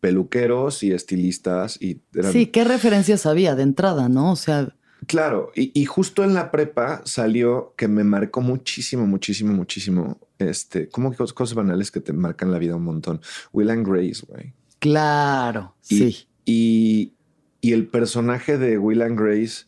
peluqueros 0.04 0.84
y 0.84 0.92
estilistas 0.92 1.82
y 1.82 2.02
eran 2.14 2.34
Sí, 2.34 2.48
¿qué 2.48 2.66
referencias 2.66 3.26
había 3.26 3.56
de 3.56 3.64
entrada, 3.64 4.10
no? 4.10 4.34
O 4.34 4.36
sea, 4.36 4.76
Claro, 5.08 5.52
y, 5.56 5.72
y 5.80 5.86
justo 5.86 6.24
en 6.26 6.34
la 6.34 6.52
prepa 6.52 7.02
salió 7.06 7.74
que 7.78 7.88
me 7.88 8.04
marcó 8.04 8.42
muchísimo, 8.42 9.06
muchísimo, 9.08 9.54
muchísimo. 9.54 10.20
Este, 10.40 10.90
como 10.90 11.12
que 11.12 11.18
cos- 11.18 11.34
cosas 11.34 11.56
banales 11.56 11.90
que 11.90 12.02
te 12.02 12.12
marcan 12.12 12.52
la 12.52 12.60
vida 12.60 12.76
un 12.76 12.84
montón. 12.84 13.22
Will 13.54 13.70
and 13.70 13.88
Grace, 13.88 14.26
güey. 14.28 14.54
claro, 14.80 15.74
Y, 15.90 15.98
sí. 15.98 16.28
Y, 16.46 17.14
y 17.62 17.72
el 17.72 17.88
personaje 17.88 18.58
de 18.58 18.78
Will 18.78 19.02
and 19.02 19.18
Grace 19.18 19.66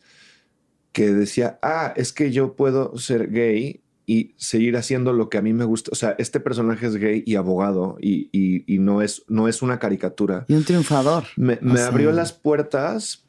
que 0.92 1.12
decía, 1.14 1.60
ah, 1.62 1.94
es 1.96 2.12
que 2.14 2.32
yo 2.32 2.56
puedo 2.56 2.98
ser 2.98 3.30
gay 3.32 3.82
y 4.08 4.34
seguir 4.38 4.78
haciendo 4.78 5.14
lo 5.14 5.30
que 5.30 5.38
a 5.38 5.42
mí 5.42 5.54
me 5.54 5.66
gusta. 5.66 5.90
O 5.92 5.96
sea, 5.96 6.16
este 6.20 6.40
personaje 6.40 6.86
es 6.88 6.96
gay 6.98 7.24
y 7.26 7.36
abogado 7.36 7.98
y, 8.00 8.30
y- 8.32 8.64
y 8.74 8.80
no, 8.80 9.02
es, 9.02 9.24
no 9.28 9.48
es 9.48 9.62
una 9.62 9.80
caricatura. 9.80 10.46
Y 10.48 10.54
un 10.54 10.64
triunfador. 10.64 11.24
Me, 11.38 11.58
abrió 11.82 12.12
las 12.12 12.32
puertas 12.34 13.24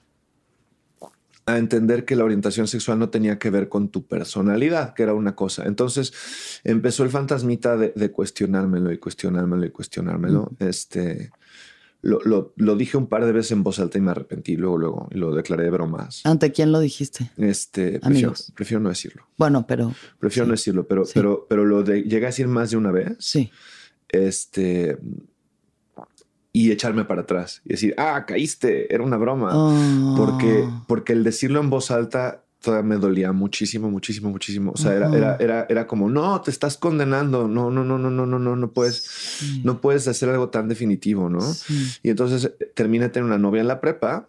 a 1.48 1.58
entender 1.58 2.04
que 2.04 2.16
la 2.16 2.24
orientación 2.24 2.66
sexual 2.66 2.98
no 2.98 3.08
tenía 3.08 3.38
que 3.38 3.50
ver 3.50 3.68
con 3.68 3.88
tu 3.88 4.04
personalidad, 4.06 4.94
que 4.94 5.04
era 5.04 5.14
una 5.14 5.36
cosa. 5.36 5.64
Entonces 5.64 6.12
empezó 6.64 7.04
el 7.04 7.10
fantasmita 7.10 7.76
de, 7.76 7.92
de 7.94 8.10
cuestionármelo 8.10 8.90
y 8.92 8.98
cuestionármelo 8.98 9.64
y 9.64 9.70
cuestionármelo. 9.70 10.50
Este, 10.58 11.30
lo, 12.02 12.20
lo- 12.24 12.52
lo 12.56 12.76
dije 12.76 12.96
un 12.96 13.06
par 13.08 13.24
de 13.24 13.32
veces 13.32 13.52
en 13.52 13.62
voz 13.62 13.78
alta 13.80 13.98
y 13.98 14.00
me 14.00 14.10
arrepentí 14.12 14.56
luego, 14.56 14.78
luego, 14.78 15.08
y 15.10 15.18
lo 15.18 15.34
declaré 15.34 15.64
de 15.64 15.70
bromas. 15.70 16.20
¿Ante 16.24 16.52
quién 16.52 16.70
lo 16.72 16.78
dijiste? 16.80 17.30
Este, 17.36 17.98
prefiero, 18.00 18.34
prefiero 18.54 18.80
no 18.80 18.88
decirlo. 18.90 19.24
Bueno, 19.36 19.66
pero 19.66 19.92
Prefiero 20.18 20.44
Sí. 20.44 20.48
no 20.48 20.52
decirlo, 20.52 20.86
pero, 20.86 21.04
Sí. 21.04 21.12
pero, 21.14 21.46
pero 21.48 21.64
lo 21.64 21.82
de, 21.82 22.02
llegué 22.02 22.26
a 22.26 22.28
decir 22.28 22.46
más 22.48 22.70
de 22.70 22.76
una 22.76 22.90
vez 22.92 23.16
sí. 23.18 23.50
este 24.08 24.98
y 26.52 26.70
echarme 26.70 27.04
para 27.04 27.22
atrás 27.22 27.60
y 27.66 27.70
decir, 27.70 27.94
ah, 27.98 28.24
caíste, 28.26 28.92
era 28.94 29.04
una 29.04 29.18
broma. 29.18 29.50
Oh. 29.52 30.14
Porque, 30.16 30.66
porque 30.88 31.12
el 31.12 31.22
decirlo 31.22 31.60
en 31.60 31.68
voz 31.68 31.90
alta 31.90 32.44
todavía 32.66 32.88
me 32.88 32.96
dolía 32.96 33.30
muchísimo, 33.30 33.88
muchísimo, 33.90 34.28
muchísimo. 34.30 34.72
O 34.72 34.76
sea, 34.76 34.92
era, 34.92 35.06
Ajá. 35.06 35.16
era, 35.16 35.36
era, 35.38 35.66
era 35.68 35.86
como, 35.86 36.10
no, 36.10 36.40
te 36.40 36.50
estás 36.50 36.76
condenando. 36.76 37.46
No, 37.46 37.70
no, 37.70 37.84
no, 37.84 37.96
no, 37.96 38.10
no, 38.10 38.26
no, 38.26 38.38
no, 38.40 38.56
no 38.56 38.70
puedes, 38.72 38.96
Sí. 39.04 39.60
no 39.64 39.80
puedes 39.80 40.08
hacer 40.08 40.28
algo 40.30 40.48
tan 40.48 40.66
definitivo, 40.68 41.30
¿no? 41.30 41.40
Sí. 41.40 41.86
Y 42.02 42.10
entonces 42.10 42.52
eh, 42.58 42.72
terminé 42.74 43.08
tener 43.08 43.24
una 43.24 43.38
novia 43.38 43.60
en 43.60 43.68
la 43.68 43.80
prepa 43.80 44.28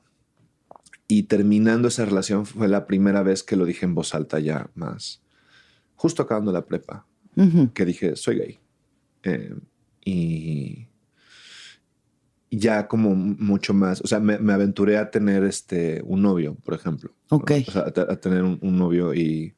y 1.08 1.24
terminando 1.24 1.88
esa 1.88 2.06
relación 2.06 2.46
fue 2.46 2.68
la 2.68 2.86
primera 2.86 3.24
vez 3.24 3.42
que 3.42 3.56
lo 3.56 3.66
dije 3.66 3.86
en 3.86 3.96
voz 3.96 4.14
alta 4.14 4.40
ya 4.40 4.70
más, 4.76 5.22
justo 5.96 6.22
acabando 6.22 6.52
la 6.52 6.66
prepa 6.66 7.06
que 7.74 7.86
dije, 7.86 8.16
soy 8.16 8.36
gay. 8.38 8.60
Eh, 9.24 9.56
y 10.06 10.87
ya 12.50 12.88
como 12.88 13.16
mucho 13.16 13.74
más, 13.74 14.02
o 14.02 14.08
sea, 14.08 14.20
me, 14.20 14.38
me 14.40 14.54
aventuré 14.54 14.98
a 14.98 15.12
tener 15.12 15.44
este, 15.44 16.02
un 16.06 16.22
novio, 16.22 16.56
por 16.64 16.74
ejemplo. 16.74 17.14
Ok. 17.30 17.52
O 17.68 17.72
sea, 17.72 17.82
a, 17.82 17.92
te- 17.92 18.02
a 18.02 18.20
tener 18.20 18.44
un, 18.44 18.58
un 18.62 18.78
novio 18.78 19.14
y, 19.14 19.54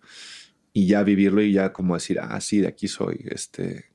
y 0.73 0.87
ya 0.87 1.03
vivirlo 1.03 1.41
y 1.41 1.51
ya 1.53 1.71
como 1.71 1.93
decir, 1.93 2.19
ah, 2.19 2.39
sí, 2.41 2.59
de 2.59 2.67
aquí 2.67 2.87
soy. 2.87 3.25
Este, 3.29 3.85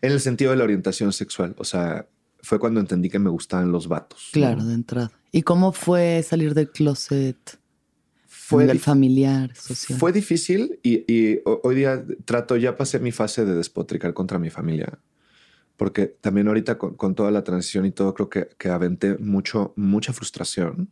en 0.00 0.12
el 0.12 0.20
sentido 0.20 0.50
de 0.52 0.56
la 0.56 0.64
orientación 0.64 1.12
sexual. 1.12 1.54
O 1.58 1.64
sea, 1.64 2.06
fue 2.42 2.58
cuando 2.58 2.80
entendí 2.80 3.10
que 3.10 3.18
me 3.18 3.30
gustaban 3.30 3.70
los 3.72 3.88
vatos. 3.88 4.30
¿no? 4.32 4.40
Claro, 4.40 4.64
de 4.64 4.74
entrada. 4.74 5.12
¿Y 5.32 5.42
cómo 5.42 5.72
fue 5.72 6.22
salir 6.26 6.54
del 6.54 6.70
closet? 6.70 7.36
fue 8.32 8.68
el 8.68 8.80
familiar, 8.80 9.54
social. 9.54 9.96
Fue 9.98 10.10
difícil 10.10 10.80
y, 10.82 11.38
hoy 11.44 11.74
día 11.76 12.04
trato, 12.24 12.56
ya 12.56 12.76
pasé 12.76 12.98
mi 12.98 13.12
fase 13.12 13.44
de 13.44 13.54
despotricar 13.54 14.12
contra 14.12 14.40
mi 14.40 14.50
familia. 14.50 14.98
Porque 15.80 16.08
también 16.20 16.46
ahorita 16.46 16.76
con, 16.76 17.14
toda 17.14 17.30
la 17.30 17.42
transición 17.42 17.86
y 17.86 17.90
todo, 17.90 18.12
creo 18.12 18.28
que, 18.28 18.50
que 18.58 18.68
aventé 18.68 19.16
mucho, 19.16 19.72
mucha 19.76 20.12
frustración. 20.12 20.90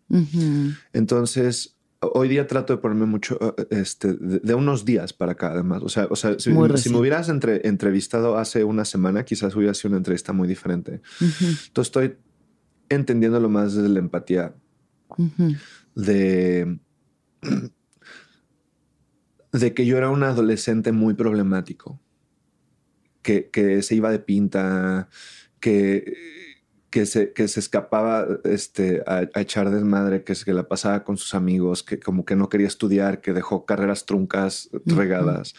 Entonces, 0.94 1.76
hoy 2.00 2.26
día 2.30 2.46
trato 2.46 2.72
de 2.72 2.78
ponerme 2.78 3.04
mucho, 3.04 3.38
eh, 3.58 3.66
este, 3.68 4.14
de, 4.14 4.54
unos 4.54 4.86
días 4.86 5.12
para 5.12 5.32
acá, 5.32 5.52
además. 5.52 5.82
O 5.82 5.90
sea, 5.90 6.06
o 6.08 6.16
sea 6.16 6.38
si, 6.38 6.50
me 6.50 6.96
hubieras 6.96 7.28
entrevistado 7.28 8.38
hace 8.38 8.64
una 8.64 8.86
semana, 8.86 9.26
quizás 9.26 9.54
hubiera 9.54 9.74
sido 9.74 9.90
una 9.90 9.98
entrevista 9.98 10.32
muy 10.32 10.48
diferente. 10.48 11.02
Entonces 11.20 11.88
estoy 11.88 12.16
entendiéndolo 12.88 13.50
más 13.50 13.74
desde 13.74 13.90
la 13.90 13.98
empatía 13.98 14.54
de, 15.94 16.78
de 19.52 19.74
que 19.74 19.84
yo 19.84 19.98
era 19.98 20.08
un 20.08 20.22
adolescente 20.22 20.92
muy 20.92 21.12
problemático, 21.12 22.00
que, 23.28 23.50
que 23.50 23.82
se 23.82 23.94
iba 23.94 24.10
de 24.10 24.20
pinta, 24.20 25.10
que 25.60 26.14
que 26.90 27.04
se, 27.04 27.34
que 27.34 27.46
se 27.48 27.60
escapaba 27.60 28.26
este, 28.44 29.02
a, 29.06 29.28
echar 29.38 29.70
desmadre, 29.70 30.24
que, 30.24 30.32
que 30.32 30.54
la 30.54 30.66
pasaba 30.68 31.04
con 31.04 31.18
sus 31.18 31.34
amigos, 31.34 31.82
que 31.82 32.00
como 32.00 32.24
que 32.24 32.34
no 32.34 32.48
quería 32.48 32.66
estudiar, 32.66 33.20
que 33.20 33.34
dejó 33.34 33.66
carreras 33.66 34.06
truncas 34.06 34.70
regadas. 34.86 35.52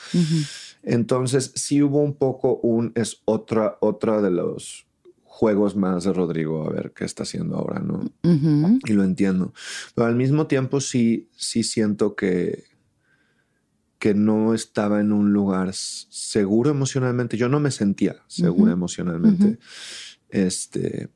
Entonces, 0.81 1.51
sí 1.53 1.83
hubo 1.83 2.01
un 2.01 2.15
poco 2.15 2.55
un, 2.63 2.91
es 2.95 3.21
otra, 3.25 3.77
otra 3.79 4.23
de 4.23 4.31
los 4.31 4.87
juegos 5.23 5.75
más 5.75 6.05
de 6.05 6.13
Rodrigo, 6.13 6.67
a 6.67 6.71
ver 6.71 6.93
qué 6.95 7.05
está 7.05 7.21
haciendo 7.21 7.57
ahora, 7.57 7.79
¿no? 7.79 8.09
Y 8.23 8.93
lo 8.93 9.03
entiendo. 9.03 9.53
Pero 9.93 10.07
al 10.07 10.15
mismo 10.15 10.47
tiempo 10.47 10.81
sí, 10.81 11.29
sí 11.37 11.61
siento 11.61 12.15
que, 12.15 12.68
que 13.99 14.13
no 14.13 14.53
estaba 14.53 15.01
en 15.01 15.11
un 15.11 15.33
lugar 15.33 15.73
seguro 15.73 16.71
emocionalmente. 16.71 17.37
Yo 17.37 17.49
no 17.49 17.59
me 17.59 17.69
sentía 17.69 18.15
seguro 18.27 18.71
emocionalmente. 18.71 19.59
Este, 20.29 21.09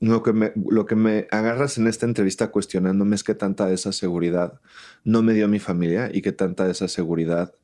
lo 0.00 0.22
que, 0.22 0.34
me, 0.34 0.52
lo 0.68 0.84
que 0.84 0.96
me 0.96 1.26
agarras 1.30 1.78
en 1.78 1.86
esta 1.86 2.04
entrevista 2.04 2.50
cuestionándome 2.50 3.16
es 3.16 3.24
que 3.24 3.34
tanta 3.34 3.66
de 3.66 3.74
esa 3.74 3.92
seguridad 3.92 4.60
no 5.02 5.22
me 5.22 5.32
dio 5.32 5.48
mi 5.48 5.58
familia 5.58 6.10
y 6.12 6.20
que 6.20 6.32
tanta 6.32 6.66
de 6.66 6.72
esa 6.72 6.88
seguridad 6.88 7.54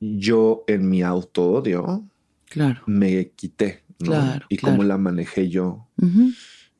yo 0.00 0.64
en 0.68 0.88
mi 0.88 1.02
auto 1.02 1.50
odio 1.50 2.08
claro. 2.48 2.82
me 2.86 3.30
quité. 3.30 3.82
y 4.48 4.58
cómo 4.58 4.84
la 4.84 4.96
manejé 4.96 5.48
yo. 5.48 5.88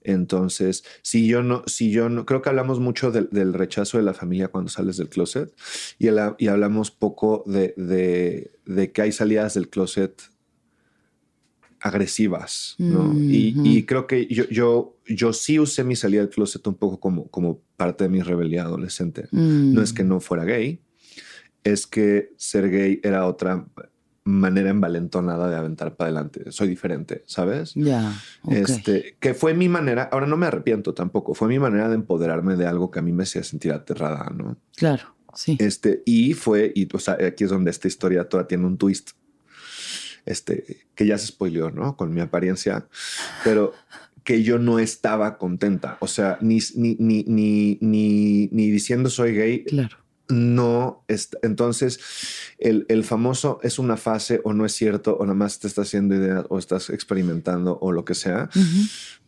Entonces, 0.02 0.85
si 1.02 1.26
yo 1.26 1.43
no, 1.43 1.62
si 1.67 1.90
yo 1.90 2.09
no, 2.09 2.25
creo 2.25 2.40
que 2.43 2.49
hablamos 2.49 2.81
mucho 2.81 3.11
del, 3.11 3.52
rechazo 3.52 3.99
de 3.99 4.05
la 4.05 4.14
familia 4.14 4.49
cuando 4.49 4.71
sales 4.71 4.97
del 4.97 5.09
closet 5.09 5.52
y, 5.99 6.09
y 6.38 6.49
hablamos 6.49 6.90
poco 6.90 7.43
de, 7.47 7.75
de, 7.76 8.52
de, 8.64 8.93
que 8.93 9.02
hay 9.02 9.12
salidas 9.12 9.55
del 9.55 9.69
closet 9.69 10.23
agresivas, 11.81 12.75
¿no? 12.78 13.14
y, 13.17 13.85
creo 13.85 14.07
que 14.07 14.26
yo, 14.26 14.49
yo, 14.49 14.97
yo 15.07 15.33
sí 15.33 15.59
usé 15.61 15.85
mi 15.85 15.95
salida 15.95 16.23
del 16.23 16.31
closet 16.31 16.67
un 16.67 16.75
poco 16.75 16.99
como, 16.99 17.28
como 17.28 17.61
parte 17.76 18.05
de 18.05 18.11
mi 18.11 18.21
rebelión 18.21 18.67
adolescente. 18.67 19.28
No 19.31 19.81
es 19.83 19.93
que 19.93 20.02
no 20.02 20.21
fuera 20.21 20.45
gay, 20.45 20.81
es 21.62 21.87
que 21.87 22.33
ser 22.37 22.71
gay 22.71 23.00
era 23.02 23.26
otra 23.26 23.67
manera 24.29 24.71
envalentonada 24.71 25.49
de 25.49 25.57
aventar 25.57 25.97
para 25.97 26.11
adelante. 26.11 26.53
Soy 26.53 26.69
diferente, 26.69 27.23
¿sabes? 27.27 27.73
Ya. 27.75 28.13
Este, 28.51 29.17
que 29.21 29.35
fue 29.35 29.55
mi 29.55 29.69
manera, 29.69 30.09
ahora 30.13 30.27
no 30.27 30.37
me 30.37 30.47
arrepiento 30.47 30.95
tampoco, 30.95 31.35
fue 31.35 31.49
mi 31.49 31.59
manera 31.59 31.89
de 31.89 31.95
empoderarme 31.95 32.57
de 32.57 32.67
algo 32.67 32.91
que 32.91 32.99
a 32.99 33.03
mí 33.03 33.13
me 33.13 33.23
hacía 33.23 33.43
sentir 33.43 33.73
aterrada, 33.73 34.31
¿no? 34.35 34.59
Claro, 34.77 35.15
sí. 35.35 35.57
Este, 35.61 36.03
y 36.05 36.35
fue, 36.35 36.73
y 36.75 36.89
o 36.95 36.99
sea, 36.99 37.17
aquí 37.27 37.45
es 37.45 37.51
donde 37.51 37.71
esta 37.71 37.89
historia 37.89 38.29
toda 38.29 38.47
tiene 38.47 38.67
un 38.67 38.77
twist 38.77 39.13
este, 40.27 40.87
que 40.95 41.07
ya 41.07 41.17
se 41.17 41.29
spoileó, 41.29 41.71
¿no? 41.71 41.97
Con 41.97 42.13
mi 42.13 42.21
apariencia, 42.21 42.87
pero 43.45 43.73
que 44.25 44.43
yo 44.43 44.59
no 44.59 44.79
estaba 44.79 45.39
contenta. 45.39 45.97
O 46.01 46.07
sea, 46.07 46.37
ni, 46.43 46.59
ni, 46.77 46.97
ni, 46.99 47.25
ni, 47.81 48.49
ni, 48.53 48.71
diciendo 48.71 49.09
soy 49.09 49.33
gay. 49.33 49.64
Claro. 49.64 49.97
No, 50.29 51.05
está, 51.09 51.38
entonces 51.43 52.01
el, 52.59 52.85
el, 52.88 53.03
famoso 53.05 53.61
es 53.62 53.79
una 53.79 53.97
fase 53.97 54.41
o 54.45 54.53
no 54.53 54.67
es 54.67 54.73
cierto 54.73 55.17
o 55.17 55.23
nada 55.25 55.35
más 55.35 55.59
te 55.59 55.67
estás 55.67 55.88
haciendo 55.88 56.14
ideas 56.14 56.45
o 56.51 56.59
estás 56.59 56.91
experimentando 56.91 57.79
o 57.81 57.93
lo 57.93 58.05
que 58.05 58.14
sea 58.14 58.51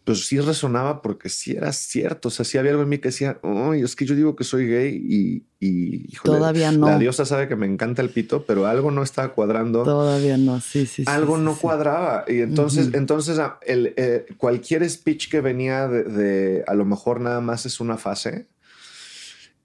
pues 0.05 0.27
sí 0.27 0.41
resonaba 0.41 1.03
porque 1.03 1.29
sí 1.29 1.53
era 1.53 1.73
cierto. 1.73 2.29
O 2.29 2.31
sea, 2.31 2.45
sí 2.45 2.59
había 2.59 2.73
algo 2.73 2.83
en 2.83 2.89
mí 2.89 2.99
que 2.99 3.09
decía, 3.09 3.39
ay, 3.43 3.83
es 3.83 3.95
que 3.95 4.07
yo 4.07 4.15
digo 4.15 4.35
que 4.35 4.45
soy 4.45 4.67
gay 4.67 4.97
y, 4.97 5.45
y 5.61 6.17
todavía 6.25 6.73
no. 6.73 6.87
La 6.87 6.99
diosa 6.99 7.25
sabe 7.25 7.49
que 7.49 7.57
me 7.57 7.67
encanta 7.67 8.03
el 8.03 8.11
pito, 8.11 8.45
pero 8.45 8.67
algo 8.67 8.91
no 8.91 9.03
estaba 9.03 9.33
cuadrando. 9.35 9.83
Todavía 9.83 10.37
no, 10.37 10.61
sí, 10.61 10.87
sí. 10.87 11.05
Algo 11.07 11.39
no 11.39 11.57
cuadraba. 11.57 12.25
Y 12.27 12.41
entonces, 12.41 12.91
entonces 12.95 13.39
ah, 13.39 13.59
el, 13.63 13.95
eh, 13.97 14.27
cualquier 14.37 14.89
speech 14.89 15.31
que 15.31 15.41
venía 15.41 15.87
de, 15.87 16.05
de, 16.05 16.65
a 16.67 16.75
lo 16.75 16.85
mejor 16.85 17.21
nada 17.21 17.41
más 17.41 17.67
es 17.67 17.79
una 17.81 17.97
fase. 17.97 18.47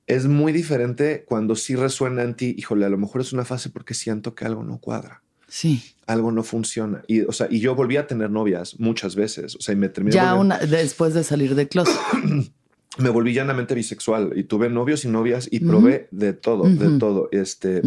Es 0.08 0.28
muy 0.28 0.54
diferente 0.54 1.24
cuando 1.28 1.56
sí 1.56 1.76
resuena 1.76 2.24
en 2.24 2.36
ti, 2.36 2.56
híjole, 2.58 2.86
a 2.86 2.90
lo 2.90 2.98
mejor 2.98 3.22
es 3.22 3.34
una 3.34 3.46
fase 3.46 3.70
porque 3.70 3.94
siento 3.94 4.36
que 4.36 4.46
algo 4.46 4.64
no 4.64 4.80
cuadra. 4.80 5.24
Sí. 5.48 5.82
Algo 6.06 6.32
no 6.32 6.44
funciona. 6.44 7.04
Y, 7.08 7.22
o 7.22 7.32
sea, 7.32 7.48
y 7.50 7.60
yo 7.60 7.76
volví 7.76 7.98
a 7.98 8.08
tener 8.08 8.30
novias 8.30 8.80
muchas 8.80 9.16
veces. 9.16 9.56
O 9.56 9.62
sea, 9.62 9.74
y 9.74 9.78
me 9.78 9.90
terminé. 9.90 10.16
Ya 10.16 10.36
una, 10.36 10.60
después 10.60 11.14
de 11.14 11.24
salir 11.24 11.56
de 11.56 11.68
closet. 11.68 11.96
me 12.98 13.10
volví 13.10 13.34
llanamente 13.34 13.76
bisexual 13.76 14.34
y 14.36 14.44
tuve 14.44 14.70
novios 14.70 15.06
y 15.06 15.10
novias 15.10 15.48
y 15.52 15.60
probé 15.60 16.08
de 16.12 16.34
todo, 16.34 16.64
de 16.64 16.98
todo. 16.98 17.30
Este, 17.32 17.82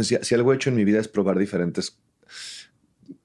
si, 0.00 0.34
algo 0.34 0.52
he 0.52 0.56
hecho 0.56 0.70
en 0.70 0.76
mi 0.76 0.84
vida 0.84 1.00
es 1.00 1.08
probar 1.08 1.38
diferentes 1.38 1.98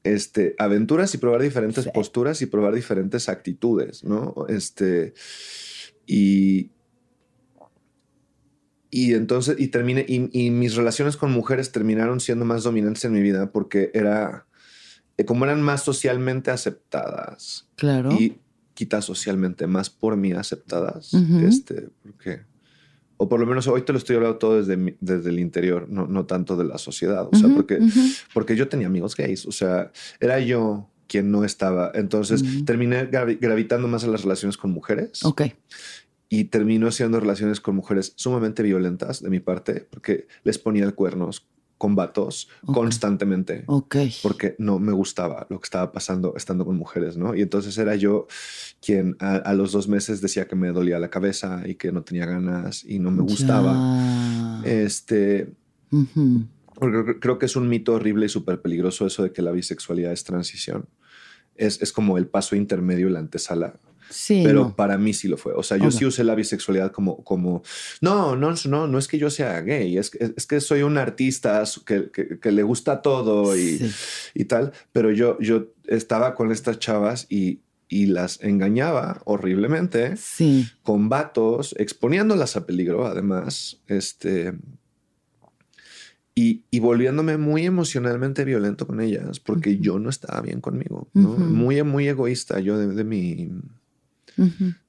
este, 0.03 0.55
aventuras 0.57 1.13
y 1.13 1.17
probar 1.17 1.41
diferentes 1.41 1.87
posturas 1.87 2.41
y 2.41 2.45
probar 2.47 2.73
diferentes 2.73 3.29
actitudes, 3.29 4.03
¿no? 4.03 4.33
Este, 4.49 5.13
y, 6.05 6.71
y 8.93 9.13
entonces, 9.13 9.55
y 9.57 9.69
terminé, 9.69 10.05
y, 10.07 10.49
mis 10.51 10.75
relaciones 10.75 11.15
con 11.15 11.31
mujeres 11.31 11.71
terminaron 11.71 12.19
siendo 12.19 12.43
más 12.43 12.63
dominantes 12.63 13.05
en 13.05 13.13
mi 13.13 13.21
vida 13.21 13.49
porque 13.49 13.89
era, 13.93 14.45
eh, 15.17 15.23
como 15.23 15.45
eran 15.45 15.61
más 15.61 15.85
socialmente 15.85 16.51
aceptadas. 16.51 17.69
Claro. 17.77 18.11
Y 18.11 18.37
quizás 18.73 19.05
socialmente 19.05 19.65
más 19.65 19.89
por 19.89 20.17
mí 20.17 20.33
aceptadas. 20.33 21.13
Este, 21.13 21.87
porque, 22.03 22.41
o 23.15 23.29
por 23.29 23.39
lo 23.39 23.45
menos 23.45 23.65
hoy 23.67 23.83
te 23.83 23.93
lo 23.93 23.97
estoy 23.97 24.17
hablando 24.17 24.37
todo 24.39 24.61
desde, 24.61 24.97
desde 24.99 25.29
el 25.29 25.39
interior, 25.39 25.87
no, 25.89 26.05
no 26.05 26.25
tanto 26.25 26.57
de 26.57 26.65
la 26.65 26.77
sociedad. 26.77 27.29
O 27.31 27.35
sea, 27.37 27.47
porque, 27.47 27.79
porque 28.33 28.57
yo 28.57 28.67
tenía 28.67 28.87
amigos 28.87 29.15
gays. 29.15 29.45
O 29.45 29.53
sea, 29.53 29.93
era 30.19 30.37
yo 30.41 30.89
quien 31.07 31.31
no 31.31 31.45
estaba. 31.45 31.93
Entonces 31.93 32.43
terminé 32.65 33.05
gravitando 33.05 33.87
más 33.87 34.03
a 34.03 34.07
las 34.07 34.23
relaciones 34.23 34.57
con 34.57 34.71
mujeres. 34.71 35.23
Ok 35.23 35.43
y 36.33 36.45
terminó 36.45 36.87
haciendo 36.87 37.19
relaciones 37.19 37.59
con 37.59 37.75
mujeres 37.75 38.13
sumamente 38.15 38.63
violentas 38.63 39.21
de 39.21 39.29
mi 39.29 39.41
parte, 39.41 39.85
porque 39.91 40.27
les 40.45 40.57
ponía 40.57 40.85
el 40.85 40.95
cuernos 40.95 41.45
con 41.77 41.93
vatos 41.93 42.47
constantemente. 42.65 43.65
Ok. 43.67 43.97
Porque 44.23 44.55
no 44.57 44.79
me 44.79 44.93
gustaba 44.93 45.45
lo 45.49 45.59
que 45.59 45.65
estaba 45.65 45.91
pasando 45.91 46.33
estando 46.37 46.63
con 46.63 46.77
mujeres, 46.77 47.17
¿no? 47.17 47.35
Y 47.35 47.41
entonces 47.41 47.77
era 47.77 47.97
yo 47.97 48.27
quien 48.79 49.17
a, 49.19 49.53
los 49.55 49.73
dos 49.73 49.89
meses 49.89 50.21
decía 50.21 50.47
que 50.47 50.55
me 50.55 50.71
dolía 50.71 50.99
la 50.99 51.09
cabeza 51.09 51.63
y 51.65 51.75
que 51.75 51.91
no 51.91 52.01
tenía 52.03 52.25
ganas 52.25 52.85
y 52.85 52.99
no 52.99 53.11
me 53.11 53.23
gustaba. 53.23 54.61
Este. 54.63 55.51
Porque 56.75 57.19
creo 57.19 57.39
que 57.39 57.45
es 57.45 57.57
un 57.57 57.67
mito 57.67 57.95
horrible 57.95 58.27
y 58.27 58.29
súper 58.29 58.61
peligroso 58.61 59.05
eso 59.05 59.23
de 59.23 59.33
que 59.33 59.41
la 59.41 59.51
bisexualidad 59.51 60.13
es 60.13 60.23
transición. 60.23 60.87
Es, 61.55 61.81
es 61.81 61.91
como 61.91 62.17
el 62.17 62.27
paso 62.27 62.55
intermedio, 62.55 63.09
la 63.09 63.19
antesala 63.19 63.73
pero 64.43 64.75
para 64.75 64.97
mí 64.97 65.13
sí 65.13 65.27
lo 65.27 65.37
fue. 65.37 65.53
O 65.53 65.63
sea, 65.63 65.77
yo 65.77 65.91
sí 65.91 66.05
usé 66.05 66.23
la 66.23 66.35
bisexualidad 66.35 66.91
como, 66.91 67.23
como, 67.23 67.63
no, 68.01 68.35
no, 68.35 68.53
no, 68.65 68.87
no 68.87 68.97
es 68.97 69.07
que 69.07 69.17
yo 69.17 69.29
sea 69.29 69.61
gay, 69.61 69.97
es, 69.97 70.11
es 70.15 70.45
que 70.45 70.61
soy 70.61 70.83
un 70.83 70.97
artista 70.97 71.63
que, 71.85 72.09
que, 72.11 72.51
le 72.51 72.63
gusta 72.63 73.01
todo 73.01 73.57
y, 73.57 73.91
y, 74.33 74.45
tal, 74.45 74.73
pero 74.91 75.11
yo, 75.11 75.39
yo 75.39 75.67
estaba 75.87 76.35
con 76.35 76.51
estas 76.51 76.79
chavas 76.79 77.27
y, 77.29 77.61
y 77.87 78.07
las 78.07 78.41
engañaba 78.41 79.21
horriblemente 79.25 80.15
sí. 80.17 80.67
con 80.83 81.09
vatos, 81.09 81.75
exponiéndolas 81.77 82.55
a 82.55 82.65
peligro, 82.65 83.05
además, 83.05 83.81
este, 83.87 84.53
y, 86.33 86.63
y, 86.71 86.79
volviéndome 86.79 87.37
muy 87.37 87.65
emocionalmente 87.65 88.45
violento 88.45 88.87
con 88.87 89.01
ellas 89.01 89.41
porque 89.41 89.79
yo 89.79 89.99
no 89.99 90.09
estaba 90.09 90.39
bien 90.39 90.61
conmigo, 90.61 91.09
muy, 91.13 91.83
muy 91.83 92.07
egoísta 92.07 92.61
yo 92.61 92.77
de, 92.77 92.87
de 92.87 93.03
mi 93.03 93.51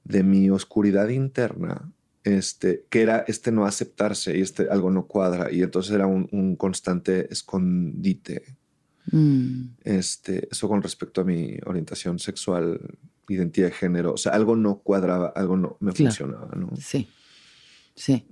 de 0.03 0.23
mi 0.23 0.49
oscuridad 0.49 1.09
interna, 1.09 1.91
este, 2.23 2.85
que 2.89 3.01
era 3.01 3.25
este 3.27 3.51
no 3.51 3.65
aceptarse 3.65 4.37
y 4.37 4.41
este 4.41 4.69
algo 4.69 4.89
no 4.89 5.07
cuadra 5.07 5.51
y 5.51 5.61
entonces 5.61 5.93
era 5.93 6.07
un, 6.07 6.55
constante 6.55 7.31
escondite. 7.31 8.43
Mm. 9.11 9.65
Este, 9.83 10.47
eso 10.49 10.69
con 10.69 10.81
respecto 10.81 11.21
a 11.21 11.23
mi 11.25 11.57
orientación 11.65 12.19
sexual, 12.19 12.79
identidad 13.27 13.67
de 13.67 13.73
género, 13.73 14.13
o 14.13 14.17
sea, 14.17 14.31
algo 14.33 14.55
no 14.55 14.79
cuadraba, 14.79 15.33
algo 15.35 15.57
no 15.57 15.77
me 15.79 15.91
funcionaba, 15.91 16.49
¿no? 16.55 16.71
Sí. 16.77 17.07
Sí. 17.95 18.25